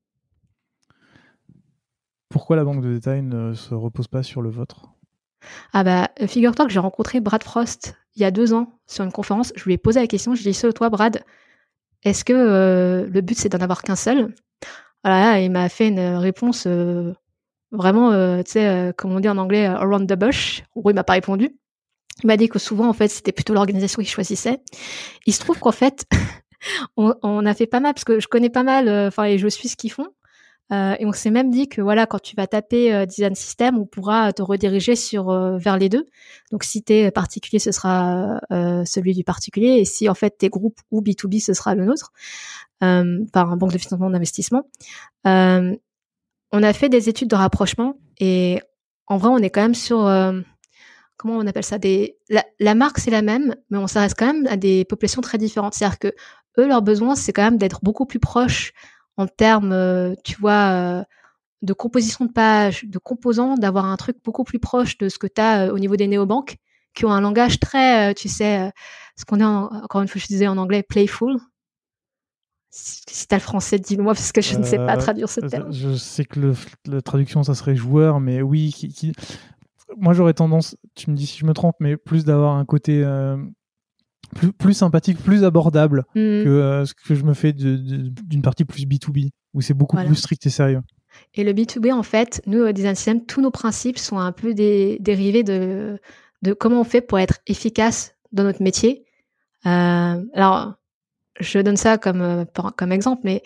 Pourquoi 2.30 2.56
la 2.56 2.64
banque 2.64 2.82
de 2.82 2.94
détail 2.94 3.22
ne 3.22 3.54
se 3.54 3.74
repose 3.74 4.08
pas 4.08 4.24
sur 4.24 4.42
le 4.42 4.50
vôtre? 4.50 4.90
Ah 5.72 5.84
bah, 5.84 6.10
figure-toi 6.28 6.66
que 6.66 6.72
j'ai 6.72 6.80
rencontré 6.80 7.22
Brad 7.22 7.44
Frost 7.44 7.96
il 8.16 8.22
y 8.22 8.26
a 8.26 8.32
deux 8.32 8.54
ans 8.54 8.80
sur 8.88 9.04
une 9.04 9.12
conférence. 9.12 9.54
Je 9.56 9.64
lui 9.66 9.74
ai 9.74 9.78
posé 9.78 10.00
la 10.00 10.08
question, 10.08 10.34
je 10.36 10.42
lui 10.42 10.50
ai 10.50 10.52
dit, 10.52 10.74
toi 10.74 10.90
Brad, 10.90 11.24
est-ce 12.04 12.26
que 12.26 12.34
euh, 12.34 13.08
le 13.08 13.22
but 13.22 13.38
c'est 13.38 13.50
d'en 13.50 13.60
avoir 13.60 13.84
qu'un 13.84 13.96
seul? 13.96 14.34
Voilà, 15.04 15.40
il 15.40 15.52
m'a 15.52 15.70
fait 15.70 15.88
une 15.88 16.00
réponse 16.00 16.66
euh, 16.68 17.14
vraiment, 17.72 18.12
euh, 18.12 18.42
tu 18.44 18.54
sais, 18.54 18.68
euh, 18.68 18.92
comme 18.92 19.12
on 19.12 19.20
dit 19.20 19.30
en 19.30 19.38
anglais, 19.38 19.68
around 19.68 20.10
the 20.10 20.18
bush. 20.18 20.64
En 20.76 20.82
gros, 20.82 20.90
il 20.90 20.96
m'a 20.96 21.04
pas 21.04 21.14
répondu. 21.14 21.56
Il 22.24 22.28
m'a 22.28 22.38
dit 22.38 22.50
que 22.50 22.60
souvent, 22.60 22.88
en 22.88 22.94
fait, 22.94 23.08
c'était 23.08 23.32
plutôt 23.32 23.54
l'organisation 23.54 24.02
qui 24.02 24.10
choisissait. 24.10 24.60
Il 25.26 25.34
se 25.34 25.40
trouve 25.40 25.60
qu'en 25.60 25.72
fait, 25.72 26.06
on, 26.98 27.14
on, 27.24 27.46
a 27.46 27.54
fait 27.54 27.68
pas 27.68 27.80
mal 27.80 27.94
parce 27.94 28.06
que 28.06 28.20
je 28.20 28.28
connais 28.28 28.50
pas 28.50 28.64
mal, 28.64 28.90
enfin, 29.08 29.26
et 29.26 29.38
je 29.38 29.48
suis 29.48 29.70
ce 29.70 29.76
qu'ils 29.76 29.92
font. 29.92 30.08
Euh, 30.74 30.96
et 31.00 31.06
on 31.06 31.14
s'est 31.14 31.32
même 31.32 31.50
dit 31.50 31.70
que 31.70 31.82
voilà, 31.82 32.06
quand 32.06 32.20
tu 32.20 32.36
vas 32.36 32.46
taper 32.46 32.94
euh, 32.94 33.06
design 33.06 33.36
system, 33.36 33.78
on 33.78 33.86
pourra 33.86 34.34
te 34.34 34.42
rediriger 34.42 34.96
sur 34.96 35.30
euh, 35.30 35.58
vers 35.58 35.78
les 35.78 35.88
deux. 35.88 36.06
Donc 36.52 36.64
si 36.64 36.84
tu 36.84 36.94
es 36.94 37.12
particulier, 37.12 37.60
ce 37.60 37.72
sera 37.72 38.40
celui 38.86 39.14
du 39.14 39.24
particulier, 39.24 39.78
et 39.80 39.86
si 39.86 40.10
en 40.10 40.14
fait 40.14 40.38
t'es 40.38 40.50
groupe 40.50 40.80
ou 40.92 41.02
B2B, 41.02 41.42
ce 41.42 41.54
sera 41.54 41.76
le 41.76 41.86
nôtre, 41.86 42.12
par 42.80 43.52
un 43.52 43.58
banque 43.58 43.72
de 43.74 43.78
financement 43.78 44.10
d'investissement. 44.10 44.64
on 45.24 46.64
a 46.64 46.74
fait 46.74 46.90
des 46.90 47.10
études 47.10 47.30
de 47.30 47.36
rapprochement 47.36 47.96
et 48.20 48.62
en 49.08 49.18
vrai, 49.18 49.30
on 49.30 49.38
est 49.38 49.50
quand 49.50 49.62
même 49.62 49.76
sur 49.76 50.00
comment 51.18 51.38
on 51.38 51.48
appelle 51.48 51.66
ça 51.66 51.78
des 51.78 52.18
la, 52.30 52.46
la 52.60 52.76
marque 52.76 53.00
c'est 53.00 53.12
la 53.12 53.22
même, 53.22 53.56
mais 53.70 53.78
on 53.78 53.88
s'arrête 53.88 54.14
quand 54.18 54.28
même 54.28 54.48
à 54.48 54.56
des 54.56 54.86
populations 54.86 55.22
très 55.22 55.38
différentes. 55.38 55.74
C'est-à-dire 55.74 56.00
que 56.00 56.14
eux, 56.60 56.68
leurs 56.68 56.82
besoins, 56.82 57.16
c'est 57.16 57.34
quand 57.34 57.44
même 57.44 57.58
d'être 57.58 57.80
beaucoup 57.84 58.06
plus 58.06 58.20
proches 58.20 58.74
en 59.18 59.28
termes, 59.28 59.72
euh, 59.72 60.14
tu 60.24 60.36
vois, 60.40 60.72
euh, 60.72 61.04
de 61.62 61.74
composition 61.74 62.26
de 62.26 62.32
page, 62.32 62.86
de 62.86 63.00
composants, 63.00 63.56
d'avoir 63.56 63.86
un 63.86 63.98
truc 63.98 64.18
beaucoup 64.24 64.44
plus 64.44 64.60
proche 64.60 64.98
de 64.98 65.10
ce 65.10 65.18
que 65.18 65.28
tu 65.28 65.42
as 65.42 65.68
euh, 65.68 65.74
au 65.74 65.80
niveau 65.80 65.96
des 65.96 66.08
néobanques, 66.08 66.58
qui 66.94 67.06
ont 67.06 67.12
un 67.12 67.22
langage 67.22 67.60
très, 67.60 68.14
tu 68.16 68.28
sais, 68.28 68.72
ce 69.16 69.26
qu'on 69.26 69.40
est 69.40 69.44
encore 69.44 70.02
une 70.02 70.08
fois, 70.08 70.20
je 70.20 70.28
disais 70.28 70.48
en 70.48 70.58
anglais, 70.58 70.82
playful. 70.82 71.38
Si 72.72 73.28
t'as 73.28 73.38
le 73.38 73.42
français, 73.42 73.80
dis-le-moi 73.80 74.14
parce 74.14 74.32
que 74.32 74.42
je 74.42 74.58
ne 74.58 74.64
sais 74.64 74.78
pas 74.78 74.98
traduire 74.98 75.30
ce 75.30 75.42
terme. 75.42 75.72
Je 75.72 75.96
sais 75.96 76.26
que 76.26 76.54
la 76.86 77.02
traduction, 77.02 77.44
ça 77.44 77.56
serait 77.56 77.76
joueur, 77.76 78.20
mais 78.20 78.42
oui. 78.42 78.74
Qui, 78.74 79.14
Moi, 79.96 80.14
j'aurais 80.14 80.34
tendance, 80.34 80.76
tu 80.96 81.10
me 81.10 81.16
dis 81.16 81.26
si 81.26 81.38
je 81.38 81.46
me 81.46 81.54
trompe, 81.54 81.76
mais 81.80 81.98
plus 81.98 82.26
d'avoir 82.26 82.56
un 82.56 82.66
côté 82.66 83.06
plus, 84.36 84.52
plus 84.52 84.74
sympathique, 84.74 85.18
plus 85.24 85.44
abordable 85.44 86.06
mmh. 86.10 86.44
que 86.44 86.84
ce 86.86 86.94
que 86.94 87.16
je 87.16 87.24
me 87.24 87.34
fais 87.34 87.54
d'une 87.54 88.42
partie 88.42 88.66
plus 88.66 88.86
B2B, 88.86 89.30
où 89.54 89.62
c'est 89.62 89.74
beaucoup 89.74 89.98
plus 89.98 90.16
strict 90.16 90.46
et 90.46 90.50
sérieux. 90.50 90.82
Et 91.34 91.44
le 91.44 91.54
B2B, 91.54 91.94
en 91.94 92.04
fait, 92.04 92.42
nous, 92.46 92.60
au 92.60 92.72
Design 92.72 92.96
System, 92.96 93.26
tous 93.26 93.42
nos 93.42 93.52
principes 93.52 93.98
sont 93.98 94.18
un 94.18 94.32
peu 94.32 94.54
des 94.54 94.98
dérivés 95.00 95.44
de, 95.44 96.00
de 96.42 96.54
comment 96.54 96.82
on 96.82 96.84
fait 96.84 97.02
pour 97.02 97.20
être 97.20 97.40
efficace 97.48 98.16
dans 98.32 98.44
notre 98.44 98.62
métier. 98.62 99.06
Euh, 99.66 100.24
alors, 100.34 100.74
je 101.40 101.60
donne 101.60 101.78
ça 101.78 101.98
comme, 101.98 102.22
euh, 102.22 102.46
comme 102.76 102.92
exemple, 102.92 103.22
mais 103.24 103.44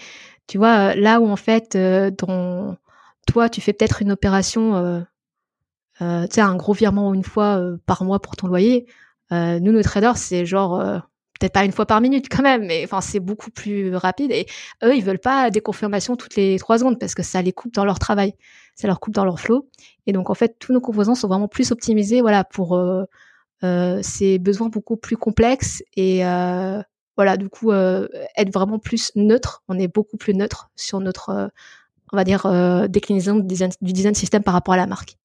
tu 0.48 0.58
vois, 0.58 0.96
là 0.96 1.20
où 1.20 1.30
en 1.30 1.36
fait, 1.36 1.76
euh, 1.76 2.12
toi, 2.12 3.50
tu 3.50 3.62
fais 3.62 3.74
peut-être 3.74 4.02
une 4.02 4.12
opération, 4.12 5.06
tu 6.02 6.36
sais, 6.36 6.42
un 6.42 6.56
gros 6.56 6.74
virement 6.74 7.14
une 7.14 7.24
fois 7.24 7.62
par 7.86 8.04
mois 8.04 8.20
pour 8.20 8.36
ton 8.36 8.48
loyer, 8.48 8.88
nous, 9.32 9.72
nos 9.72 9.84
traders, 9.84 10.18
c'est 10.18 10.46
genre 10.46 11.02
peut-être 11.42 11.54
pas 11.54 11.66
une 11.66 11.72
fois 11.72 11.86
par 11.88 12.02
minute 12.02 12.28
quand 12.30 12.44
même, 12.44 12.66
mais 12.66 12.84
enfin 12.84 13.02
c'est 13.02 13.20
beaucoup 13.20 13.50
plus 13.50 13.96
rapide. 13.96 14.32
Et 14.32 14.46
eux, 14.84 14.96
ils 14.96 15.04
veulent 15.04 15.20
pas 15.20 15.50
des 15.50 15.62
confirmations 15.62 16.16
toutes 16.16 16.36
les 16.36 16.60
trois 16.60 16.78
secondes 16.78 17.00
parce 17.00 17.16
que 17.16 17.24
ça 17.24 17.42
les 17.42 17.52
coupe 17.52 17.74
dans 17.74 17.84
leur 17.84 18.00
travail, 18.00 18.36
ça 18.76 18.88
leur 18.88 19.00
coupe 19.00 19.16
dans 19.16 19.26
leur 19.26 19.40
flow. 19.40 19.68
Et 20.06 20.14
donc 20.14 20.30
en 20.30 20.36
fait, 20.36 20.58
tous 20.60 20.72
nos 20.72 20.82
composants 20.82 21.16
sont 21.16 21.28
vraiment 21.28 21.48
plus 21.48 21.72
optimisés, 21.72 22.22
voilà, 22.22 22.44
pour 22.44 22.76
euh, 22.76 23.04
euh, 23.64 24.00
ces 24.04 24.38
besoins 24.40 24.70
beaucoup 24.70 24.98
plus 24.98 25.18
complexes 25.18 25.84
et 25.96 26.26
euh, 26.26 26.82
voilà, 27.18 27.38
du 27.38 27.50
coup 27.50 27.72
être 27.72 28.54
vraiment 28.54 28.80
plus 28.80 29.12
neutre. 29.16 29.64
On 29.68 29.80
est 29.80 29.88
beaucoup 29.88 30.18
plus 30.18 30.34
neutre 30.34 30.70
sur 30.76 31.00
notre, 31.00 31.52
on 32.14 32.18
va 32.18 32.24
dire, 32.24 32.48
déclinaison 32.90 33.36
du 33.36 33.48
design, 33.48 33.72
du 33.82 33.94
design 33.94 34.16
system 34.16 34.44
par 34.44 34.54
rapport 34.54 34.76
à 34.76 34.78
la 34.78 34.88
marque. 34.88 35.18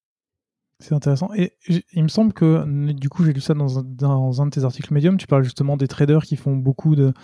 C'est 0.78 0.94
intéressant. 0.94 1.30
Et 1.34 1.54
il 1.94 2.02
me 2.02 2.08
semble 2.08 2.34
que, 2.34 2.92
du 2.92 3.08
coup, 3.08 3.24
j'ai 3.24 3.32
lu 3.32 3.40
ça 3.40 3.54
dans 3.54 3.78
un, 3.78 3.82
dans 3.82 4.42
un, 4.42 4.46
de 4.46 4.50
tes 4.50 4.64
articles 4.64 4.92
Medium. 4.92 5.16
Tu 5.16 5.26
parles 5.26 5.42
justement 5.42 5.78
des 5.78 5.88
traders 5.88 6.22
qui 6.24 6.36
font 6.36 6.54
beaucoup 6.54 6.94
de, 6.94 7.14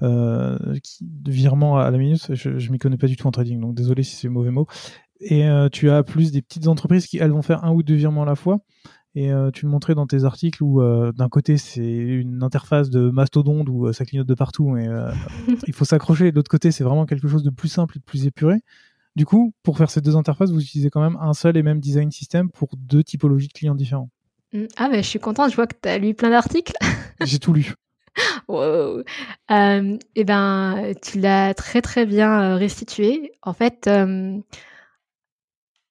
euh, 0.00 0.58
de 1.02 1.30
virements 1.30 1.76
à 1.76 1.90
la 1.90 1.98
minute. 1.98 2.34
Je, 2.34 2.58
je 2.58 2.72
m'y 2.72 2.78
connais 2.78 2.96
pas 2.96 3.08
du 3.08 3.16
tout 3.16 3.26
en 3.26 3.30
trading, 3.30 3.60
donc 3.60 3.74
désolé 3.74 4.02
si 4.02 4.16
c'est 4.16 4.28
mauvais 4.30 4.50
mot. 4.50 4.66
Et 5.20 5.46
euh, 5.46 5.68
tu 5.68 5.90
as 5.90 6.02
plus 6.02 6.32
des 6.32 6.40
petites 6.40 6.68
entreprises 6.68 7.06
qui, 7.06 7.18
elles, 7.18 7.32
vont 7.32 7.42
faire 7.42 7.64
un 7.64 7.72
ou 7.72 7.82
deux 7.82 7.96
virements 7.96 8.22
à 8.22 8.26
la 8.26 8.34
fois. 8.34 8.60
Et 9.14 9.30
euh, 9.30 9.50
tu 9.50 9.66
le 9.66 9.70
montrais 9.70 9.94
dans 9.94 10.06
tes 10.06 10.24
articles 10.24 10.64
où, 10.64 10.80
d'un 11.12 11.28
côté, 11.28 11.58
c'est 11.58 11.84
une 11.84 12.42
interface 12.42 12.88
de 12.88 13.10
mastodonte 13.10 13.68
où 13.68 13.92
ça 13.92 14.06
clignote 14.06 14.26
de 14.26 14.34
partout, 14.34 14.78
et 14.78 14.88
il 15.66 15.74
faut 15.74 15.84
s'accrocher. 15.84 16.28
Et 16.28 16.30
de 16.30 16.36
l'autre 16.36 16.50
côté, 16.50 16.70
c'est 16.70 16.82
vraiment 16.82 17.04
quelque 17.04 17.28
chose 17.28 17.42
de 17.42 17.50
plus 17.50 17.68
simple 17.68 17.98
et 17.98 18.00
de 18.00 18.04
plus 18.04 18.24
épuré. 18.26 18.62
Du 19.14 19.26
coup, 19.26 19.52
pour 19.62 19.76
faire 19.76 19.90
ces 19.90 20.00
deux 20.00 20.16
interfaces, 20.16 20.50
vous 20.50 20.62
utilisez 20.62 20.90
quand 20.90 21.02
même 21.02 21.18
un 21.20 21.34
seul 21.34 21.56
et 21.56 21.62
même 21.62 21.80
design 21.80 22.10
system 22.10 22.50
pour 22.50 22.70
deux 22.76 23.04
typologies 23.04 23.48
de 23.48 23.52
clients 23.52 23.74
différents. 23.74 24.08
Mm. 24.52 24.64
Ah, 24.76 24.88
mais 24.88 25.02
je 25.02 25.08
suis 25.08 25.18
contente, 25.18 25.50
je 25.50 25.56
vois 25.56 25.66
que 25.66 25.76
tu 25.80 25.88
as 25.88 25.98
lu 25.98 26.14
plein 26.14 26.30
d'articles. 26.30 26.72
J'ai 27.24 27.38
tout 27.38 27.52
lu. 27.52 27.74
wow. 28.48 29.02
Euh, 29.50 29.98
eh 30.14 30.24
ben, 30.24 30.92
tu 31.02 31.18
l'as 31.18 31.54
très 31.54 31.82
très 31.82 32.06
bien 32.06 32.42
euh, 32.42 32.56
restitué. 32.56 33.32
En 33.42 33.52
fait, 33.52 33.86
euh, 33.86 34.38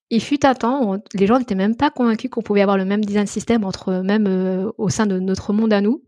il 0.10 0.22
fut 0.22 0.46
un 0.46 0.56
temps 0.56 0.94
où 0.94 0.98
les 1.14 1.28
gens 1.28 1.40
n'étaient 1.40 1.56
même 1.56 1.76
pas 1.76 1.90
convaincus 1.90 2.30
qu'on 2.30 2.42
pouvait 2.42 2.62
avoir 2.62 2.78
le 2.78 2.86
même 2.86 3.04
design 3.04 3.28
system 3.28 3.64
entre 3.64 4.02
même 4.02 4.72
au 4.78 4.90
sein 4.90 5.06
de 5.06 5.20
notre 5.20 5.54
monde 5.54 5.74
à 5.74 5.82
nous. 5.82 6.04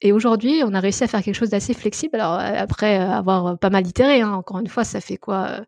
Et 0.00 0.12
aujourd'hui, 0.12 0.62
on 0.64 0.74
a 0.74 0.80
réussi 0.80 1.04
à 1.04 1.08
faire 1.08 1.22
quelque 1.22 1.34
chose 1.34 1.50
d'assez 1.50 1.74
flexible. 1.74 2.16
Alors, 2.16 2.34
euh, 2.34 2.54
après 2.56 2.98
euh, 2.98 3.10
avoir 3.10 3.58
pas 3.58 3.70
mal 3.70 3.86
itéré, 3.86 4.20
hein, 4.20 4.32
encore 4.32 4.58
une 4.58 4.68
fois, 4.68 4.84
ça 4.84 5.00
fait 5.00 5.16
quoi 5.16 5.60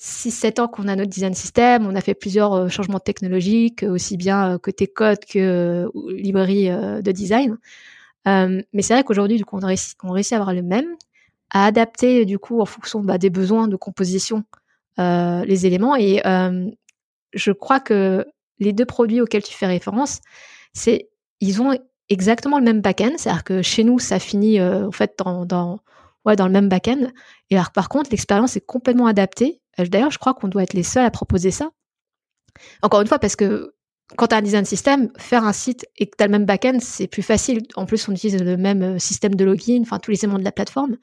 6-7 0.00 0.60
euh, 0.60 0.64
ans 0.64 0.68
qu'on 0.68 0.88
a 0.88 0.96
notre 0.96 1.10
design 1.10 1.34
system. 1.34 1.86
On 1.86 1.94
a 1.94 2.00
fait 2.00 2.14
plusieurs 2.14 2.70
changements 2.70 3.00
technologiques, 3.00 3.84
aussi 3.84 4.16
bien 4.16 4.58
côté 4.58 4.86
code 4.86 5.24
que 5.24 5.88
librairie 6.10 6.68
de 6.68 7.12
design. 7.12 7.56
mais 8.26 8.82
c'est 8.82 8.94
vrai 8.94 9.04
qu'aujourd'hui, 9.04 9.38
du 9.38 9.44
coup, 9.44 9.56
on 9.56 9.66
réussit, 9.66 9.96
on 10.02 10.10
réussit 10.12 10.34
à 10.34 10.36
avoir 10.36 10.54
le 10.54 10.62
même, 10.62 10.96
à 11.50 11.66
adapter, 11.66 12.24
du 12.26 12.38
coup, 12.38 12.60
en 12.60 12.66
fonction 12.66 13.00
bah, 13.00 13.18
des 13.18 13.30
besoins 13.30 13.68
de 13.68 13.76
composition, 13.76 14.44
les 14.98 15.66
éléments. 15.66 15.96
Et 15.96 16.22
je 17.32 17.52
crois 17.52 17.80
que 17.80 18.26
les 18.58 18.72
deux 18.72 18.86
produits 18.86 19.20
auxquels 19.20 19.42
tu 19.42 19.54
fais 19.54 19.66
référence, 19.66 20.20
c'est 20.72 21.08
ils 21.40 21.62
ont 21.62 21.72
exactement 22.08 22.58
le 22.58 22.64
même 22.64 22.80
back-end, 22.80 23.12
c'est-à-dire 23.16 23.44
que 23.44 23.62
chez 23.62 23.84
nous, 23.84 23.98
ça 23.98 24.18
finit 24.18 24.60
euh, 24.60 24.86
en 24.86 24.92
fait 24.92 25.14
dans, 25.18 25.44
dans, 25.44 25.80
ouais, 26.24 26.36
dans 26.36 26.46
le 26.46 26.52
même 26.52 26.68
back-end. 26.68 27.10
Et 27.50 27.56
alors, 27.56 27.70
par 27.70 27.88
contre, 27.88 28.10
l'expérience 28.10 28.56
est 28.56 28.64
complètement 28.64 29.06
adaptée. 29.06 29.60
Euh, 29.78 29.86
d'ailleurs, 29.86 30.10
je 30.10 30.18
crois 30.18 30.34
qu'on 30.34 30.48
doit 30.48 30.62
être 30.62 30.74
les 30.74 30.82
seuls 30.82 31.04
à 31.04 31.10
proposer 31.10 31.50
ça. 31.50 31.70
Encore 32.82 33.00
une 33.00 33.06
fois, 33.06 33.18
parce 33.18 33.36
que 33.36 33.74
quand 34.16 34.28
tu 34.28 34.34
as 34.34 34.38
un 34.38 34.42
design 34.42 34.64
system, 34.64 35.10
faire 35.18 35.44
un 35.44 35.52
site 35.52 35.86
et 35.96 36.06
que 36.06 36.16
tu 36.16 36.24
as 36.24 36.26
le 36.26 36.32
même 36.32 36.46
back-end, 36.46 36.78
c'est 36.80 37.06
plus 37.06 37.22
facile. 37.22 37.62
En 37.76 37.86
plus, 37.86 38.08
on 38.08 38.12
utilise 38.12 38.42
le 38.42 38.56
même 38.56 38.82
euh, 38.82 38.98
système 38.98 39.34
de 39.34 39.44
login, 39.44 39.80
enfin 39.82 39.98
tous 39.98 40.10
les 40.10 40.24
éléments 40.24 40.38
de 40.38 40.44
la 40.44 40.52
plateforme. 40.52 40.96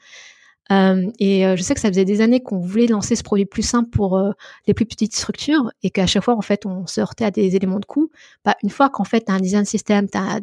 Euh, 0.72 1.12
et 1.20 1.46
euh, 1.46 1.56
je 1.56 1.62
sais 1.62 1.76
que 1.76 1.80
ça 1.80 1.90
faisait 1.90 2.06
des 2.06 2.22
années 2.22 2.42
qu'on 2.42 2.58
voulait 2.58 2.88
lancer 2.88 3.16
ce 3.16 3.24
produit 3.24 3.46
plus 3.46 3.62
simple 3.62 3.90
pour 3.90 4.18
euh, 4.18 4.32
les 4.66 4.74
plus 4.74 4.86
petites 4.86 5.16
structures 5.16 5.72
et 5.84 5.92
qu'à 5.92 6.08
chaque 6.08 6.24
fois, 6.24 6.36
en 6.36 6.42
fait, 6.42 6.66
on 6.66 6.88
se 6.88 7.00
heurtait 7.00 7.26
à 7.26 7.32
des 7.32 7.56
éléments 7.56 7.80
de 7.80 7.86
coût. 7.86 8.10
Bah, 8.44 8.56
une 8.64 8.72
fois 8.72 8.90
qu'en 8.90 9.04
fait, 9.04 9.26
tu 9.26 9.32
un 9.32 9.40
design 9.40 9.66
system, 9.66 10.10
tu 10.10 10.18
as, 10.18 10.40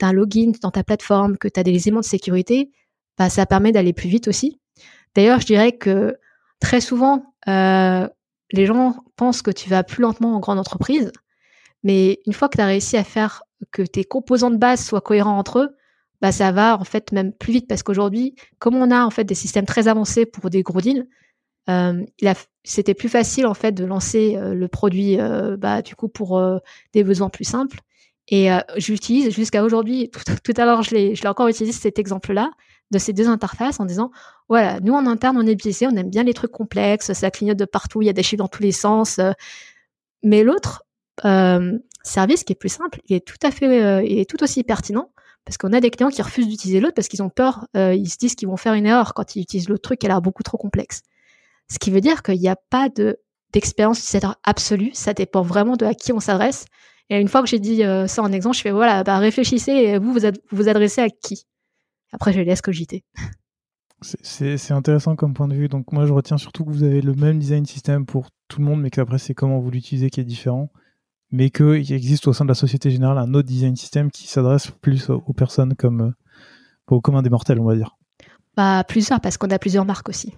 un 0.00 0.12
login 0.12 0.52
dans 0.62 0.70
ta 0.70 0.82
plateforme, 0.82 1.36
que 1.36 1.48
tu 1.48 1.60
as 1.60 1.62
des 1.62 1.88
éléments 1.88 2.00
de 2.00 2.06
sécurité, 2.06 2.70
bah, 3.18 3.28
ça 3.28 3.44
permet 3.44 3.72
d'aller 3.72 3.92
plus 3.92 4.08
vite 4.08 4.28
aussi. 4.28 4.58
D'ailleurs, 5.14 5.40
je 5.40 5.46
dirais 5.46 5.72
que 5.72 6.16
très 6.60 6.80
souvent, 6.80 7.34
les 7.46 8.66
gens 8.66 8.96
pensent 9.16 9.42
que 9.42 9.50
tu 9.50 9.68
vas 9.68 9.82
plus 9.82 10.02
lentement 10.02 10.34
en 10.36 10.40
grande 10.40 10.58
entreprise, 10.58 11.12
mais 11.82 12.20
une 12.26 12.32
fois 12.32 12.48
que 12.48 12.56
tu 12.56 12.62
as 12.62 12.66
réussi 12.66 12.96
à 12.96 13.04
faire 13.04 13.42
que 13.72 13.82
tes 13.82 14.04
composants 14.04 14.50
de 14.50 14.56
base 14.56 14.84
soient 14.84 15.00
cohérents 15.00 15.38
entre 15.38 15.58
eux, 15.58 15.76
bah 16.20 16.32
ça 16.32 16.52
va 16.52 16.78
en 16.78 16.84
fait 16.84 17.12
même 17.12 17.32
plus 17.32 17.52
vite 17.52 17.68
parce 17.68 17.82
qu'aujourd'hui, 17.82 18.34
comme 18.58 18.74
on 18.76 18.90
a 18.90 19.04
en 19.04 19.10
fait 19.10 19.24
des 19.24 19.34
systèmes 19.34 19.66
très 19.66 19.88
avancés 19.88 20.26
pour 20.26 20.50
des 20.50 20.62
gros 20.62 20.80
deals, 20.80 21.06
euh, 21.68 22.04
c'était 22.64 22.94
plus 22.94 23.08
facile 23.08 23.46
en 23.46 23.54
fait 23.54 23.72
de 23.72 23.84
lancer 23.84 24.36
euh, 24.36 24.54
le 24.54 24.68
produit 24.68 25.18
euh, 25.20 25.56
bah, 25.56 25.82
du 25.82 25.94
coup 25.94 26.08
pour 26.08 26.38
euh, 26.38 26.58
des 26.92 27.04
besoins 27.04 27.30
plus 27.30 27.44
simples. 27.44 27.78
Et 28.28 28.52
euh, 28.52 28.60
j'utilise 28.76 29.34
jusqu'à 29.34 29.64
aujourd'hui, 29.64 30.10
tout, 30.10 30.20
tout, 30.44 30.54
à 30.56 30.64
l'heure 30.64 30.82
je 30.82 30.94
l'ai, 30.94 31.26
encore 31.26 31.48
utilisé 31.48 31.76
cet 31.76 31.98
exemple-là 31.98 32.50
de 32.90 32.98
ces 32.98 33.12
deux 33.12 33.28
interfaces 33.28 33.80
en 33.80 33.86
disant 33.86 34.10
voilà, 34.48 34.80
nous 34.80 34.92
en 34.92 35.06
interne 35.06 35.36
on 35.38 35.46
est 35.46 35.54
biaisé, 35.54 35.86
on 35.86 35.96
aime 35.96 36.10
bien 36.10 36.22
les 36.22 36.34
trucs 36.34 36.52
complexes, 36.52 37.12
ça 37.12 37.30
clignote 37.30 37.58
de 37.58 37.64
partout, 37.64 38.02
il 38.02 38.06
y 38.06 38.10
a 38.10 38.12
des 38.12 38.22
chiffres 38.22 38.42
dans 38.42 38.48
tous 38.48 38.62
les 38.62 38.72
sens. 38.72 39.20
mais 40.22 40.42
l'autre 40.42 40.84
service 42.02 42.44
qui 42.44 42.52
est 42.52 42.56
plus 42.56 42.68
simple, 42.68 43.00
il 43.06 43.16
est 43.16 43.26
tout 43.26 43.38
à 43.42 43.50
fait, 43.50 44.04
il 44.06 44.18
est 44.18 44.28
tout 44.28 44.42
aussi 44.42 44.64
pertinent 44.64 45.10
parce 45.44 45.56
qu'on 45.56 45.72
a 45.72 45.80
des 45.80 45.90
clients 45.90 46.10
qui 46.10 46.22
refusent 46.22 46.48
d'utiliser 46.48 46.80
l'autre 46.80 46.94
parce 46.94 47.08
qu'ils 47.08 47.22
ont 47.22 47.30
peur, 47.30 47.66
euh, 47.76 47.94
ils 47.94 48.08
se 48.08 48.18
disent 48.18 48.34
qu'ils 48.34 48.48
vont 48.48 48.56
faire 48.56 48.74
une 48.74 48.86
erreur 48.86 49.14
quand 49.14 49.36
ils 49.36 49.42
utilisent 49.42 49.68
l'autre 49.68 49.82
truc 49.82 50.00
qui 50.00 50.06
a 50.06 50.08
l'air 50.08 50.22
beaucoup 50.22 50.42
trop 50.42 50.58
complexe. 50.58 51.02
Ce 51.68 51.78
qui 51.78 51.90
veut 51.90 52.00
dire 52.00 52.22
qu'il 52.22 52.38
n'y 52.38 52.48
a 52.48 52.56
pas 52.56 52.88
de 52.88 53.18
d'expérience 53.52 53.98
utilisateur 53.98 54.36
absolue, 54.44 54.90
ça 54.92 55.12
dépend 55.12 55.42
vraiment 55.42 55.76
de 55.76 55.84
à 55.84 55.94
qui 55.94 56.12
on 56.12 56.20
s'adresse. 56.20 56.66
Et 57.08 57.18
une 57.18 57.26
fois 57.26 57.42
que 57.42 57.48
j'ai 57.48 57.58
dit 57.58 57.82
euh, 57.82 58.06
ça 58.06 58.22
en 58.22 58.30
exemple, 58.30 58.56
je 58.56 58.62
fais 58.62 58.70
voilà, 58.70 59.02
bah 59.02 59.18
réfléchissez 59.18 59.72
et 59.72 59.98
vous 59.98 60.12
vous, 60.12 60.68
adressez 60.68 61.00
à 61.00 61.10
qui? 61.10 61.46
Après, 62.12 62.32
je 62.32 62.40
laisse 62.40 62.62
cogiter. 62.62 63.04
C'est 64.02 64.70
intéressant 64.70 65.14
comme 65.14 65.34
point 65.34 65.48
de 65.48 65.54
vue. 65.54 65.68
Donc 65.68 65.92
moi, 65.92 66.06
je 66.06 66.12
retiens 66.12 66.38
surtout 66.38 66.64
que 66.64 66.70
vous 66.70 66.84
avez 66.84 67.02
le 67.02 67.14
même 67.14 67.38
design 67.38 67.66
system 67.66 68.06
pour 68.06 68.30
tout 68.48 68.60
le 68.60 68.64
monde, 68.64 68.80
mais 68.80 68.88
qu'après, 68.88 69.18
c'est 69.18 69.34
comment 69.34 69.58
vous 69.58 69.70
l'utilisez 69.70 70.08
qui 70.08 70.20
est 70.20 70.24
différent 70.24 70.70
mais 71.32 71.50
qu'il 71.50 71.92
existe 71.92 72.26
au 72.26 72.32
sein 72.32 72.44
de 72.44 72.50
la 72.50 72.54
Société 72.54 72.90
Générale 72.90 73.18
un 73.18 73.34
autre 73.34 73.48
design 73.48 73.76
system 73.76 74.10
qui 74.10 74.26
s'adresse 74.26 74.70
plus 74.80 75.10
aux 75.10 75.32
personnes 75.32 75.74
comme 75.74 76.00
euh, 76.00 76.10
au 76.88 77.00
commun 77.00 77.22
des 77.22 77.30
mortels, 77.30 77.60
on 77.60 77.64
va 77.64 77.76
dire. 77.76 77.96
Bah, 78.56 78.84
plusieurs, 78.86 79.20
parce 79.20 79.38
qu'on 79.38 79.50
a 79.50 79.58
plusieurs 79.58 79.84
marques 79.84 80.08
aussi. 80.08 80.34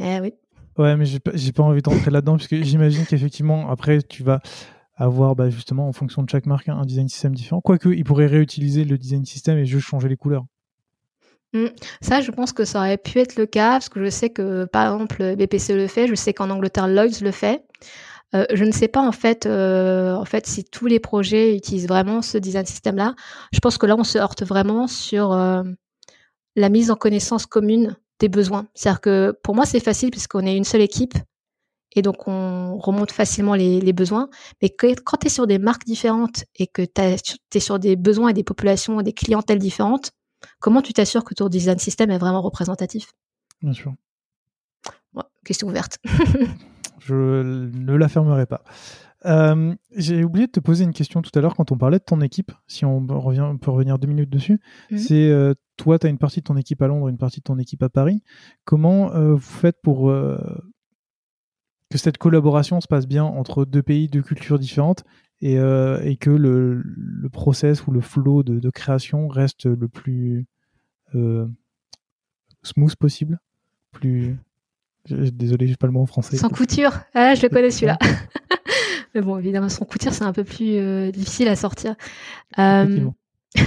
Eh 0.00 0.20
oui. 0.20 0.34
Ouais, 0.76 0.96
mais 0.96 1.06
j'ai 1.06 1.18
pas, 1.18 1.32
pas 1.32 1.62
envie 1.62 1.82
d'entrer 1.82 2.10
là-dedans, 2.10 2.36
parce 2.36 2.46
que 2.46 2.62
j'imagine 2.62 3.04
qu'effectivement, 3.04 3.70
après, 3.70 4.00
tu 4.02 4.22
vas 4.22 4.40
avoir 4.94 5.34
bah, 5.34 5.50
justement, 5.50 5.88
en 5.88 5.92
fonction 5.92 6.22
de 6.22 6.30
chaque 6.30 6.46
marque, 6.46 6.68
un 6.68 6.84
design 6.84 7.08
system 7.08 7.34
différent. 7.34 7.60
Quoique, 7.60 7.88
ils 7.88 8.04
pourraient 8.04 8.26
réutiliser 8.26 8.84
le 8.84 8.98
design 8.98 9.24
system 9.24 9.58
et 9.58 9.64
juste 9.64 9.86
changer 9.86 10.08
les 10.08 10.16
couleurs. 10.16 10.44
Mmh. 11.54 11.66
Ça, 12.00 12.20
je 12.20 12.30
pense 12.30 12.52
que 12.52 12.64
ça 12.64 12.80
aurait 12.80 12.98
pu 12.98 13.18
être 13.18 13.36
le 13.36 13.46
cas, 13.46 13.72
parce 13.72 13.88
que 13.88 14.04
je 14.04 14.10
sais 14.10 14.30
que, 14.30 14.66
par 14.66 14.92
exemple, 14.92 15.36
BPC 15.36 15.74
le 15.74 15.86
fait, 15.86 16.06
je 16.06 16.14
sais 16.14 16.34
qu'en 16.34 16.50
Angleterre, 16.50 16.86
Lloyds 16.88 17.22
le 17.22 17.30
fait. 17.30 17.64
Euh, 18.34 18.44
je 18.52 18.64
ne 18.64 18.72
sais 18.72 18.88
pas 18.88 19.00
en 19.00 19.12
fait, 19.12 19.46
euh, 19.46 20.14
en 20.14 20.24
fait 20.24 20.46
si 20.46 20.64
tous 20.64 20.86
les 20.86 21.00
projets 21.00 21.56
utilisent 21.56 21.88
vraiment 21.88 22.20
ce 22.20 22.36
design 22.36 22.66
system-là. 22.66 23.14
Je 23.52 23.58
pense 23.60 23.78
que 23.78 23.86
là, 23.86 23.96
on 23.96 24.04
se 24.04 24.18
heurte 24.18 24.42
vraiment 24.42 24.86
sur 24.86 25.32
euh, 25.32 25.62
la 26.54 26.68
mise 26.68 26.90
en 26.90 26.96
connaissance 26.96 27.46
commune 27.46 27.96
des 28.18 28.28
besoins. 28.28 28.66
C'est-à-dire 28.74 29.00
que 29.00 29.38
pour 29.42 29.54
moi, 29.54 29.64
c'est 29.64 29.80
facile 29.80 30.10
puisqu'on 30.10 30.44
est 30.44 30.56
une 30.56 30.64
seule 30.64 30.82
équipe 30.82 31.14
et 31.96 32.02
donc 32.02 32.28
on 32.28 32.76
remonte 32.76 33.12
facilement 33.12 33.54
les, 33.54 33.80
les 33.80 33.92
besoins. 33.94 34.28
Mais 34.60 34.68
que, 34.68 34.94
quand 35.00 35.16
tu 35.18 35.28
es 35.28 35.30
sur 35.30 35.46
des 35.46 35.58
marques 35.58 35.86
différentes 35.86 36.44
et 36.56 36.66
que 36.66 36.82
tu 36.82 37.00
es 37.54 37.60
sur 37.60 37.78
des 37.78 37.96
besoins 37.96 38.28
et 38.28 38.34
des 38.34 38.44
populations, 38.44 39.00
des 39.00 39.14
clientèles 39.14 39.58
différentes, 39.58 40.10
comment 40.60 40.82
tu 40.82 40.92
t'assures 40.92 41.24
que 41.24 41.32
ton 41.32 41.48
design 41.48 41.78
system 41.78 42.10
est 42.10 42.18
vraiment 42.18 42.42
représentatif? 42.42 43.12
Bien 43.62 43.72
sûr. 43.72 43.94
question 45.44 45.68
ouverte. 45.68 45.96
Je 47.08 47.70
ne 47.74 47.94
la 47.94 48.08
fermerai 48.08 48.44
pas. 48.44 48.62
Euh, 49.24 49.74
j'ai 49.96 50.22
oublié 50.24 50.46
de 50.46 50.52
te 50.52 50.60
poser 50.60 50.84
une 50.84 50.92
question 50.92 51.22
tout 51.22 51.30
à 51.36 51.40
l'heure 51.40 51.56
quand 51.56 51.72
on 51.72 51.78
parlait 51.78 51.98
de 51.98 52.04
ton 52.04 52.20
équipe, 52.20 52.52
si 52.66 52.84
on, 52.84 53.06
revient, 53.06 53.56
peut 53.60 53.70
revenir 53.70 53.98
deux 53.98 54.08
minutes 54.08 54.28
dessus. 54.28 54.60
Mhm. 54.90 54.98
C'est 54.98 55.30
euh, 55.30 55.54
toi, 55.78 55.98
tu 55.98 56.06
as 56.06 56.10
une 56.10 56.18
partie 56.18 56.40
de 56.40 56.44
ton 56.44 56.56
équipe 56.56 56.82
à 56.82 56.86
Londres, 56.86 57.08
une 57.08 57.16
partie 57.16 57.40
de 57.40 57.44
ton 57.44 57.58
équipe 57.58 57.82
à 57.82 57.88
Paris. 57.88 58.22
Comment 58.64 59.14
euh, 59.14 59.32
vous 59.32 59.40
faites 59.40 59.80
pour 59.82 60.12
que 61.90 61.96
cette 61.96 62.18
collaboration 62.18 62.80
se 62.82 62.88
passe 62.88 63.06
bien 63.06 63.24
entre 63.24 63.64
deux 63.64 63.82
pays, 63.82 64.08
deux 64.08 64.22
cultures 64.22 64.58
différentes 64.58 65.04
et, 65.40 65.54
que 65.54 66.30
le, 66.30 66.82
le, 66.84 67.28
process 67.30 67.86
ou 67.86 67.90
le 67.90 68.02
flow 68.02 68.42
de, 68.42 68.70
création 68.70 69.28
reste 69.28 69.64
le 69.64 69.88
plus 69.88 70.46
smooth 72.62 72.96
possible 72.96 73.40
plus 73.92 74.38
Désolé, 75.10 75.66
j'ai 75.66 75.76
pas 75.76 75.86
le 75.86 75.92
mot 75.92 76.00
en 76.00 76.06
français. 76.06 76.36
Sans 76.36 76.48
couture. 76.48 76.92
Ah, 77.14 77.34
je 77.34 77.42
le 77.42 77.48
connais 77.48 77.70
celui-là. 77.70 77.98
Mais 79.14 79.20
bon, 79.20 79.38
évidemment, 79.38 79.68
sans 79.68 79.84
couture, 79.84 80.12
c'est 80.12 80.24
un 80.24 80.32
peu 80.32 80.44
plus 80.44 80.76
euh, 80.76 81.10
difficile 81.10 81.48
à 81.48 81.56
sortir. 81.56 81.94
Euh, 82.58 83.08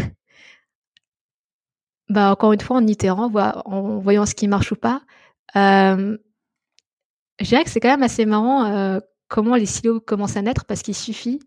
bah, 2.09 2.31
encore 2.31 2.53
une 2.53 2.61
fois, 2.61 2.77
en 2.77 2.87
itérant, 2.87 3.31
en 3.33 3.99
voyant 3.99 4.25
ce 4.25 4.35
qui 4.35 4.47
marche 4.47 4.71
ou 4.71 4.75
pas, 4.75 5.01
euh, 5.55 6.17
je 7.39 7.45
dirais 7.45 7.63
que 7.63 7.69
c'est 7.69 7.79
quand 7.79 7.89
même 7.89 8.03
assez 8.03 8.25
marrant 8.25 8.99
comment 9.27 9.55
les 9.55 9.65
silos 9.65 10.01
commencent 10.01 10.37
à 10.37 10.41
naître 10.41 10.65
parce 10.65 10.81
qu'il 10.81 10.93
suffit 10.93 11.39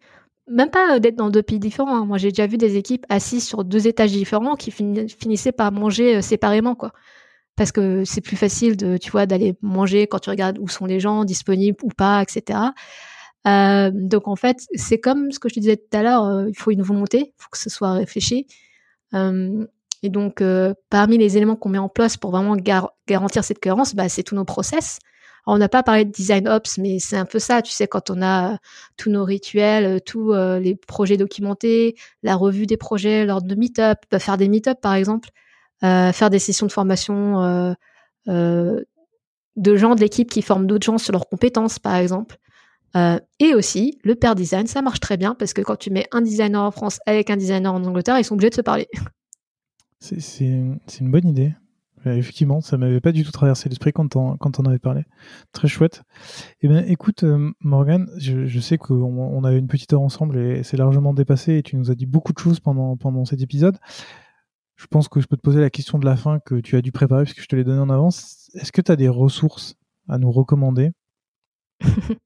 même 0.51 0.71
pas 0.71 0.99
d'être 0.99 1.17
dans 1.17 1.31
deux 1.31 1.43
pays 1.43 1.59
différents. 1.59 1.97
Hein. 1.97 2.05
Moi, 2.05 2.19
j'ai 2.19 2.31
déjà 2.31 2.47
vu 2.47 2.59
des 2.59 2.77
équipes 2.77 3.07
assises 3.09 3.47
sur 3.47 3.65
deux 3.65 3.87
étages 3.87 4.13
différents 4.13 4.57
qui 4.57 4.71
finissaient 4.71 5.53
par 5.53 5.73
manger 5.73 6.21
séparément, 6.21 6.75
quoi 6.75 6.93
parce 7.57 7.73
que 7.73 8.05
c'est 8.05 8.21
plus 8.21 8.37
facile 8.37 8.77
de, 8.77 8.97
tu 8.97 9.11
vois, 9.11 9.27
d'aller 9.27 9.55
manger 9.63 10.07
quand 10.07 10.19
tu 10.19 10.31
regardes 10.31 10.59
où 10.59 10.69
sont 10.69 10.87
les 10.87 11.01
gens 11.01 11.25
disponibles 11.25 11.79
ou 11.83 11.89
pas, 11.89 12.23
etc. 12.23 12.59
Euh, 13.47 13.91
donc 13.93 14.27
en 14.29 14.37
fait, 14.37 14.67
c'est 14.75 14.99
comme 14.99 15.31
ce 15.31 15.39
que 15.39 15.49
je 15.49 15.55
te 15.55 15.61
disais 15.61 15.77
tout 15.77 15.97
à 15.97 16.03
l'heure, 16.03 16.25
euh, 16.25 16.49
il 16.49 16.57
faut 16.57 16.71
une 16.71 16.83
volonté, 16.83 17.19
il 17.37 17.43
faut 17.43 17.51
que 17.51 17.59
ce 17.59 17.71
soit 17.71 17.93
réfléchi. 17.93 18.47
Euh, 19.15 19.67
et 20.03 20.11
donc, 20.11 20.43
parmi 20.91 21.17
les 21.17 21.39
éléments 21.39 21.57
qu'on 21.57 21.71
met 21.71 21.79
en 21.79 21.89
place 21.89 22.19
pour 22.19 22.31
vraiment 22.31 22.57
garantir 22.57 23.43
cette 23.43 23.59
cohérence, 23.59 23.95
bah, 23.95 24.11
c'est 24.11 24.23
tous 24.23 24.35
nos 24.35 24.45
process. 24.45 24.99
Alors, 25.47 25.57
on 25.57 25.59
n'a 25.59 25.71
pas 25.71 25.83
parlé 25.83 26.05
de 26.05 26.11
design 26.11 26.47
ops, 26.47 26.77
mais 26.77 26.99
c'est 26.99 27.17
un 27.17 27.25
peu 27.25 27.39
ça, 27.39 27.63
tu 27.63 27.73
sais, 27.73 27.87
quand 27.87 28.11
on 28.11 28.21
a 28.21 28.59
tous 28.99 29.09
nos 29.11 29.25
rituels, 29.25 30.03
tous 30.03 30.35
les 30.35 30.77
projets 30.77 31.17
documentés, 31.17 31.97
la 32.23 32.37
revue 32.37 32.67
des 32.67 32.77
projets 32.77 33.25
lors 33.25 33.41
de 33.41 33.55
meet-up, 33.55 33.99
faire 34.19 34.37
des 34.37 34.49
meet-up 34.49 34.79
par 34.83 34.93
exemple, 34.93 35.31
faire 35.83 36.31
des 36.31 36.39
sessions 36.39 36.67
de 36.67 36.73
formation 36.73 37.43
euh, 37.43 37.75
euh, 38.29 38.83
de 39.57 39.77
gens 39.77 39.95
de 39.95 40.01
l'équipe 40.01 40.31
qui 40.31 40.43
forment 40.43 40.67
d'autres 40.67 40.87
gens 40.87 40.99
sur 40.99 41.13
leurs 41.13 41.29
compétences, 41.29 41.79
par 41.79 41.97
exemple. 41.97 42.39
et 43.41 43.55
aussi, 43.55 43.99
le 44.05 44.15
pair 44.15 44.35
design, 44.35 44.67
ça 44.67 44.83
marche 44.83 45.01
très 45.01 45.17
bien 45.17 45.35
parce 45.35 45.53
que 45.53 45.63
quand 45.63 45.77
tu 45.77 45.91
mets 45.91 46.07
un 46.13 46.23
designer 46.23 46.63
en 46.63 46.71
France 46.71 47.01
avec 47.07 47.29
un 47.31 47.37
designer 47.37 47.73
en 47.73 47.85
Angleterre, 47.85 48.19
ils 48.19 48.25
sont 48.25 48.35
obligés 48.35 48.51
de 48.51 48.55
se 48.55 48.61
parler. 48.61 48.89
C'est 50.01 50.45
une 51.01 51.11
bonne 51.11 51.27
idée. 51.27 51.55
Effectivement, 52.07 52.61
ça 52.61 52.77
m'avait 52.77 53.01
pas 53.01 53.13
du 53.13 53.25
tout 53.25 53.33
traversé 53.33 53.69
l'esprit 53.71 53.93
quand 53.93 54.15
on, 54.15 54.37
quand 54.37 54.61
on 54.61 54.65
avait 54.65 54.79
parlé. 54.79 55.05
Très 55.53 55.69
chouette. 55.69 56.03
Eh 56.61 56.69
bien, 56.69 56.85
écoute, 56.87 57.25
Morgan, 57.61 58.07
je, 58.19 58.47
je 58.47 58.61
sais 58.61 58.77
qu'on 58.77 58.95
on 58.95 59.45
avait 59.45 59.59
une 59.59 59.69
petite 59.69 59.93
heure 59.95 60.03
ensemble 60.03 60.39
et 60.39 60.63
c'est 60.63 60.77
largement 60.77 61.15
dépassé 61.15 61.55
et 61.55 61.63
tu 61.63 61.77
nous 61.77 61.91
as 61.91 61.95
dit 61.95 62.07
beaucoup 62.07 62.33
de 62.35 62.39
choses 62.39 62.61
pendant, 62.61 62.97
pendant 62.97 63.25
cet 63.25 63.41
épisode. 63.41 63.79
Je 64.77 64.87
pense 64.87 65.09
que 65.09 65.21
je 65.21 65.27
peux 65.27 65.37
te 65.37 65.43
poser 65.43 65.61
la 65.61 65.71
question 65.71 65.99
de 65.99 66.05
la 66.05 66.17
fin 66.17 66.41
que 66.41 66.57
tu 66.57 66.77
as 66.77 66.83
dû 66.83 66.93
préparer 66.93 67.25
parce 67.25 67.35
que 67.35 67.43
je 67.43 67.47
te 67.47 67.57
l'ai 67.57 67.65
donné 67.65 67.81
en 67.81 67.91
avance. 67.91 68.51
Est-ce 68.55 68.73
que 68.73 68.81
tu 68.81 68.91
as 68.91 68.97
des 68.97 69.09
ressources 69.09 69.77
à 70.09 70.19
nous 70.19 70.31
recommander? 70.31 70.93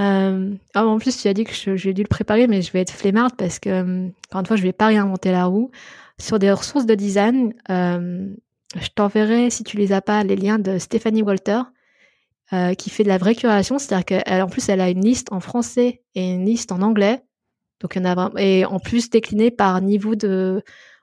Euh, 0.00 0.54
ah, 0.74 0.86
En 0.86 0.98
plus, 0.98 1.20
tu 1.20 1.26
as 1.26 1.34
dit 1.34 1.42
que 1.42 1.76
j'ai 1.76 1.92
dû 1.92 2.02
le 2.02 2.08
préparer, 2.08 2.46
mais 2.46 2.62
je 2.62 2.70
vais 2.70 2.80
être 2.80 2.92
flemmarde 2.92 3.34
parce 3.36 3.58
que, 3.58 3.68
euh, 3.68 4.08
encore 4.28 4.42
une 4.42 4.46
fois, 4.46 4.56
je 4.56 4.62
vais 4.62 4.72
pas 4.72 4.86
réinventer 4.86 5.32
la 5.32 5.46
roue. 5.46 5.72
Sur 6.20 6.38
des 6.38 6.52
ressources 6.52 6.86
de 6.86 6.94
design, 6.94 7.52
euh, 7.68 8.28
je 8.76 8.88
t'enverrai, 8.94 9.50
si 9.50 9.64
tu 9.64 9.76
les 9.76 9.92
as 9.92 10.00
pas, 10.00 10.22
les 10.22 10.36
liens 10.36 10.60
de 10.60 10.78
Stéphanie 10.78 11.22
Walter, 11.22 11.62
qui 12.78 12.90
fait 12.90 13.02
de 13.02 13.08
la 13.08 13.18
vraie 13.18 13.34
curation. 13.34 13.80
C'est-à-dire 13.80 14.22
qu'en 14.24 14.48
plus, 14.48 14.68
elle 14.68 14.80
a 14.80 14.88
une 14.88 15.04
liste 15.04 15.32
en 15.32 15.40
français 15.40 16.02
et 16.14 16.32
une 16.32 16.46
liste 16.46 16.70
en 16.70 16.80
anglais. 16.80 17.24
Donc, 17.80 17.96
il 17.96 18.02
y 18.02 18.06
en 18.06 18.16
a 18.16 18.30
et 18.40 18.64
en 18.64 18.78
plus 18.78 19.10
décliné 19.10 19.50
par 19.50 19.80
niveau 19.80 20.14
de 20.14 20.62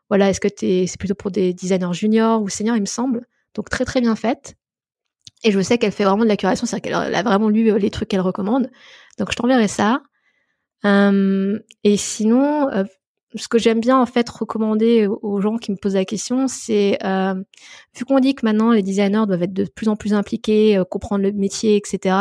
voilà, 0.10 0.30
est-ce 0.30 0.40
que 0.40 0.48
c'est 0.56 0.98
plutôt 1.00 1.16
pour 1.16 1.32
des 1.32 1.54
designers 1.54 1.94
juniors 1.94 2.42
ou 2.42 2.50
seniors, 2.50 2.76
il 2.76 2.82
me 2.82 2.86
semble. 2.86 3.26
Donc 3.56 3.70
très 3.70 3.86
très 3.86 4.02
bien 4.02 4.16
faite. 4.16 4.56
Et 5.44 5.52
je 5.52 5.60
sais 5.60 5.78
qu'elle 5.78 5.92
fait 5.92 6.04
vraiment 6.04 6.24
de 6.24 6.30
la 6.30 6.38
curation, 6.38 6.66
c'est-à-dire 6.66 6.92
qu'elle 6.92 7.16
a 7.16 7.24
vraiment 7.24 7.50
lu 7.50 7.72
euh, 7.72 7.78
les 7.78 7.90
trucs 7.90 8.10
qu'elle 8.10 8.22
recommande. 8.22 8.70
Donc 9.18 9.32
je 9.32 9.36
t'enverrai 9.36 9.68
ça. 9.68 10.02
Et 10.84 11.98
sinon, 11.98 12.70
euh, 12.70 12.84
ce 13.34 13.48
que 13.48 13.58
j'aime 13.58 13.80
bien 13.80 14.00
en 14.00 14.06
fait 14.06 14.30
recommander 14.30 15.08
aux 15.08 15.42
gens 15.42 15.58
qui 15.58 15.72
me 15.72 15.78
posent 15.78 15.96
la 15.96 16.06
question, 16.06 16.48
c'est 16.48 17.00
euh, 17.04 17.34
vu 17.98 18.06
qu'on 18.06 18.20
dit 18.20 18.36
que 18.36 18.46
maintenant 18.46 18.72
les 18.72 18.84
designers 18.84 19.26
doivent 19.26 19.42
être 19.42 19.54
de 19.54 19.66
plus 19.66 19.90
en 19.90 19.96
plus 19.96 20.14
impliqués, 20.14 20.80
comprendre 20.92 21.24
le 21.24 21.32
métier, 21.32 21.76
etc. 21.76 22.16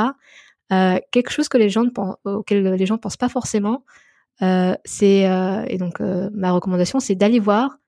quelque 0.70 1.30
chose 1.30 1.48
que 1.48 1.58
les 1.58 1.68
gens 1.68 1.86
pensent, 1.90 2.16
auquel 2.24 2.64
les 2.64 2.86
gens 2.86 2.94
ne 2.94 3.00
pensent 3.00 3.18
pas 3.18 3.28
forcément, 3.28 3.84
euh, 3.84 4.03
c'est 4.40 5.28
euh, 5.28 5.64
et 5.68 5.78
donc 5.78 6.00
euh, 6.00 6.30
ma 6.32 6.52
recommandation, 6.52 7.00
c'est 7.00 7.14
d'aller 7.14 7.40
voir 7.40 7.78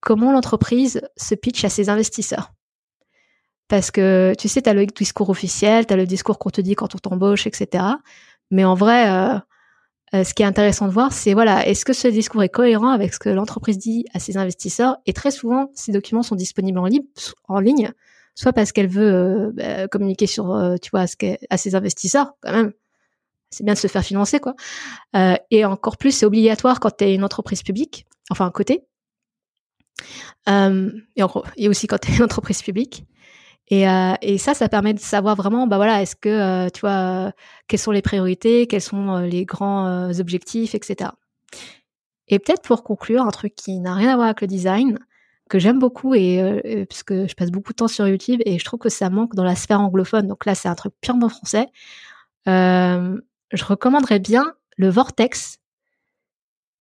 comment 0.00 0.32
l'entreprise 0.32 1.00
se 1.16 1.34
pitch 1.34 1.64
à 1.64 1.68
ses 1.68 1.88
investisseurs. 1.88 2.52
Parce 3.68 3.90
que 3.90 4.32
tu 4.38 4.48
sais, 4.48 4.62
tu 4.62 4.70
as 4.70 4.74
le 4.74 4.86
discours 4.86 5.30
officiel, 5.30 5.86
tu 5.86 5.92
as 5.92 5.96
le 5.96 6.06
discours 6.06 6.38
qu'on 6.38 6.50
te 6.50 6.60
dit 6.60 6.74
quand 6.74 6.94
on 6.94 6.98
t'embauche, 6.98 7.46
etc. 7.46 7.84
Mais 8.52 8.64
en 8.64 8.74
vrai, 8.74 9.06
ce 10.12 10.34
qui 10.34 10.44
est 10.44 10.46
intéressant 10.46 10.86
de 10.86 10.92
voir, 10.92 11.12
c'est 11.12 11.34
voilà, 11.34 11.66
est-ce 11.66 11.84
que 11.84 11.92
ce 11.92 12.06
discours 12.06 12.44
est 12.44 12.48
cohérent 12.48 12.90
avec 12.90 13.12
ce 13.12 13.18
que 13.18 13.28
l'entreprise 13.28 13.76
dit 13.78 14.04
à 14.14 14.20
ses 14.20 14.36
investisseurs? 14.36 14.98
Et 15.06 15.12
très 15.12 15.32
souvent, 15.32 15.72
ces 15.74 15.90
documents 15.90 16.22
sont 16.22 16.36
disponibles 16.36 16.78
en, 16.78 17.58
ligne, 17.58 17.90
soit 18.36 18.52
parce 18.52 18.70
qu'elle 18.70 18.86
veut 18.86 19.50
bah, 19.56 19.88
communiquer 19.88 20.28
sur, 20.28 20.76
tu 20.80 20.90
vois, 20.90 21.06
à 21.50 21.56
ses 21.56 21.74
investisseurs 21.74 22.34
quand 22.40 22.52
même 22.52 22.72
c'est 23.50 23.64
bien 23.64 23.74
de 23.74 23.78
se 23.78 23.86
faire 23.86 24.04
financer, 24.04 24.40
quoi. 24.40 24.54
Euh, 25.52 25.56
et 25.56 25.64
encore 25.64 25.96
plus, 25.96 26.12
c'est 26.12 26.26
obligatoire 26.26 26.80
quand 26.80 26.96
tu 26.96 27.04
es 27.04 27.14
une 27.14 27.24
entreprise 27.24 27.62
publique, 27.62 28.06
enfin, 28.30 28.46
un 28.46 28.50
côté. 28.50 28.86
Euh, 30.48 30.90
et, 31.16 31.22
en, 31.22 31.42
et 31.56 31.68
aussi 31.68 31.86
quand 31.86 31.98
tu 31.98 32.12
es 32.12 32.16
une 32.16 32.22
entreprise 32.22 32.62
publique. 32.62 33.04
Et, 33.68 33.88
euh, 33.88 34.14
et, 34.22 34.38
ça, 34.38 34.54
ça 34.54 34.68
permet 34.68 34.94
de 34.94 35.00
savoir 35.00 35.34
vraiment, 35.34 35.66
bah 35.66 35.76
voilà, 35.76 36.00
est-ce 36.00 36.14
que, 36.14 36.68
tu 36.70 36.80
vois, 36.80 37.32
quelles 37.66 37.80
sont 37.80 37.90
les 37.90 38.02
priorités, 38.02 38.68
quels 38.68 38.80
sont 38.80 39.18
les 39.18 39.44
grands 39.44 40.08
objectifs, 40.20 40.76
etc. 40.76 41.10
Et 42.28 42.38
peut-être 42.38 42.62
pour 42.62 42.84
conclure, 42.84 43.22
un 43.22 43.30
truc 43.30 43.56
qui 43.56 43.80
n'a 43.80 43.94
rien 43.94 44.12
à 44.12 44.14
voir 44.14 44.26
avec 44.26 44.40
le 44.40 44.46
design, 44.46 44.98
que 45.48 45.58
j'aime 45.58 45.80
beaucoup 45.80 46.14
et 46.14 46.86
puisque 46.88 47.26
je 47.26 47.34
passe 47.34 47.50
beaucoup 47.50 47.72
de 47.72 47.76
temps 47.76 47.88
sur 47.88 48.06
YouTube 48.06 48.40
et 48.46 48.58
je 48.58 48.64
trouve 48.64 48.78
que 48.78 48.88
ça 48.88 49.10
manque 49.10 49.34
dans 49.34 49.44
la 49.44 49.56
sphère 49.56 49.80
anglophone. 49.80 50.28
Donc 50.28 50.46
là, 50.46 50.54
c'est 50.54 50.68
un 50.68 50.74
truc 50.76 50.92
purement 51.00 51.28
français. 51.28 51.68
Euh, 52.48 53.20
je 53.52 53.64
recommanderais 53.64 54.18
bien 54.18 54.54
le 54.76 54.88
Vortex. 54.88 55.58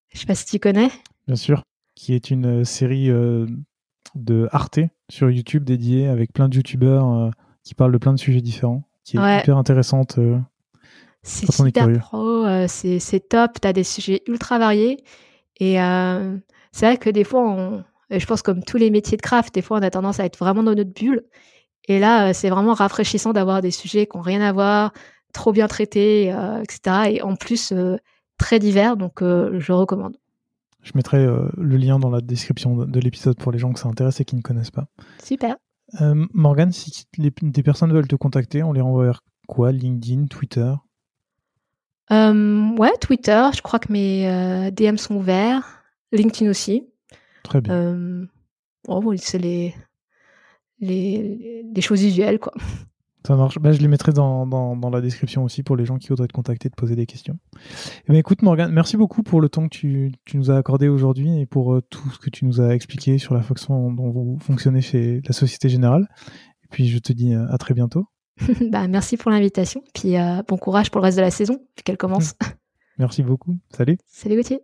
Je 0.10 0.20
sais 0.20 0.26
pas 0.26 0.36
si 0.36 0.46
tu 0.46 0.60
connais. 0.60 0.90
Bien 1.28 1.36
sûr, 1.36 1.64
qui 1.96 2.14
est 2.14 2.30
une 2.30 2.62
euh, 2.62 2.64
série 2.64 3.10
euh, 3.10 3.48
de 4.14 4.48
Arte 4.52 4.80
sur 5.10 5.30
YouTube 5.30 5.64
dédiée 5.64 6.08
avec 6.08 6.32
plein 6.34 6.48
de 6.48 6.56
youtubeurs 6.56 7.10
euh, 7.10 7.30
qui 7.64 7.74
parlent 7.74 7.92
de 7.92 7.98
plein 7.98 8.14
de 8.14 8.20
sujets 8.20 8.42
différents, 8.42 8.84
qui 9.04 9.18
est 9.18 9.40
hyper 9.40 9.58
intéressante. 9.58 10.20
c'est 11.24 11.52
super 11.52 11.92
pro, 12.00 12.46
c'est 12.68 13.30
top, 13.30 13.60
tu 13.62 13.68
as 13.68 13.74
des 13.74 13.84
sujets 13.84 14.22
ultra 14.28 14.60
variés. 14.60 15.04
Et 15.60 15.76
c'est 16.72 16.86
vrai 16.86 16.98
que 16.98 17.10
des 17.10 17.24
fois, 17.24 17.42
on, 17.42 17.84
je 18.12 18.26
pense 18.26 18.44
comme 18.44 18.64
tous 18.64 18.78
les 18.78 18.92
métiers 18.92 19.18
de 19.18 19.22
craft, 19.24 19.56
des 19.56 19.64
fois 19.64 19.80
on 19.80 19.82
a 19.82 19.90
tendance 19.90 20.20
à 20.20 20.26
être 20.26 20.38
vraiment 20.38 20.62
dans 20.62 20.76
notre 20.76 20.94
bulle. 20.94 21.24
Et 21.88 21.98
là, 22.00 22.34
c'est 22.34 22.50
vraiment 22.50 22.74
rafraîchissant 22.74 23.34
d'avoir 23.34 23.62
des 23.62 23.72
sujets 23.72 24.06
qui 24.06 24.18
n'ont 24.18 24.24
rien 24.24 24.42
à 24.42 24.52
voir, 24.52 24.94
trop 25.36 25.52
bien 25.52 25.68
traité, 25.68 26.34
euh, 26.34 26.64
etc. 26.64 27.12
Et 27.12 27.22
en 27.22 27.36
plus, 27.36 27.72
euh, 27.72 27.98
très 28.38 28.58
divers, 28.58 28.98
donc 28.98 29.22
euh, 29.22 29.60
je 29.60 29.72
recommande. 29.72 30.18
Je 30.82 30.92
mettrai 30.96 31.26
le 31.26 31.78
lien 31.78 31.98
dans 31.98 32.12
la 32.12 32.22
description 32.22 32.78
de, 32.78 33.00
l'épisode 33.00 33.38
pour 33.38 33.52
les 33.52 33.58
gens 33.58 33.74
que 33.74 33.80
ça 33.80 33.90
intéresse 33.90 34.20
et 34.20 34.26
qui 34.26 34.36
ne 34.36 34.42
connaissent 34.42 34.72
pas. 34.72 34.86
Super. 35.24 35.56
Morgan, 36.00 36.72
si 36.72 37.06
des 37.18 37.64
personnes 37.64 37.92
veulent 37.92 38.08
te 38.08 38.16
contacter, 38.16 38.62
on 38.62 38.72
les 38.72 38.82
renvoie 38.82 39.06
vers 39.06 39.24
quoi? 39.48 39.72
LinkedIn, 39.72 40.28
Twitter? 40.28 40.74
Ouais, 42.12 42.94
Twitter, 43.02 43.48
je 43.56 43.64
crois 43.64 43.80
que 43.80 43.92
mes 43.92 44.70
DM 44.74 44.98
sont 44.98 45.16
ouverts. 45.16 45.84
LinkedIn 46.12 46.52
aussi. 46.52 46.88
Très 47.42 47.62
bien. 47.62 48.28
Oh, 48.88 49.12
c'est 49.18 49.40
les, 49.40 49.74
les, 50.80 51.64
les 51.64 51.82
choses 51.82 52.04
usuelles, 52.04 52.38
quoi. 52.38 52.54
Ça 53.26 53.36
marche. 53.36 53.58
Bah, 53.60 53.72
je 53.72 53.80
les 53.80 53.88
mettrai 53.88 54.12
dans, 54.12 54.46
dans, 54.46 54.90
la 54.90 55.02
description 55.02 55.44
aussi 55.44 55.64
pour 55.64 55.76
les 55.76 55.86
gens 55.86 55.98
qui 55.98 56.10
voudraient 56.10 56.28
te 56.28 56.34
contacter, 56.34 56.70
te 56.70 56.76
poser 56.76 56.96
des 56.96 57.08
questions. 57.08 57.38
Eh 58.08 58.12
ben, 58.12 58.18
écoute, 58.18 58.44
Morgan, 58.44 58.72
merci 58.72 58.98
beaucoup 58.98 59.24
pour 59.24 59.42
le 59.42 59.50
temps 59.50 59.68
que 59.68 59.76
tu, 59.76 60.12
tu 60.26 60.38
nous 60.38 60.52
as 60.52 60.58
accordé 60.58 60.88
aujourd'hui 60.88 61.40
et 61.40 61.48
pour 61.48 61.74
euh, 61.74 61.82
tout 61.82 62.08
ce 62.12 62.20
que 62.20 62.30
tu 62.30 62.46
nous 62.46 62.62
as 62.62 62.76
expliqué 62.76 63.18
sur 63.18 63.34
la 63.34 63.42
façon 63.42 63.92
dont 63.92 64.12
vous 64.12 64.38
fonctionnez 64.40 64.82
chez 64.82 65.22
la 65.26 65.34
Société 65.34 65.70
Générale. 65.70 66.08
Et 66.64 66.68
puis 66.70 66.88
je 66.88 67.00
te 67.00 67.14
dis 67.14 67.34
à 67.34 67.58
très 67.58 67.74
bientôt. 67.74 68.06
bah, 68.72 68.88
merci 68.88 69.18
pour 69.18 69.32
l'invitation. 69.32 69.84
Puis 69.96 70.14
bon 70.48 70.58
courage 70.58 70.92
pour 70.92 71.02
le 71.02 71.06
reste 71.06 71.18
de 71.18 71.24
la 71.24 71.32
saison, 71.32 71.60
qu'elle 71.84 71.98
commence. 71.98 72.36
Merci 73.00 73.24
beaucoup. 73.24 73.58
Salut. 73.76 73.98
Salut 74.06 74.36
Gauthier. 74.36 74.60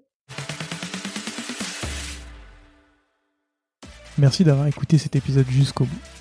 Merci 4.17 4.43
d'avoir 4.43 4.67
écouté 4.67 4.97
cet 4.99 5.15
épisode 5.15 5.47
jusqu'au 5.47 5.85
bout. 5.85 6.20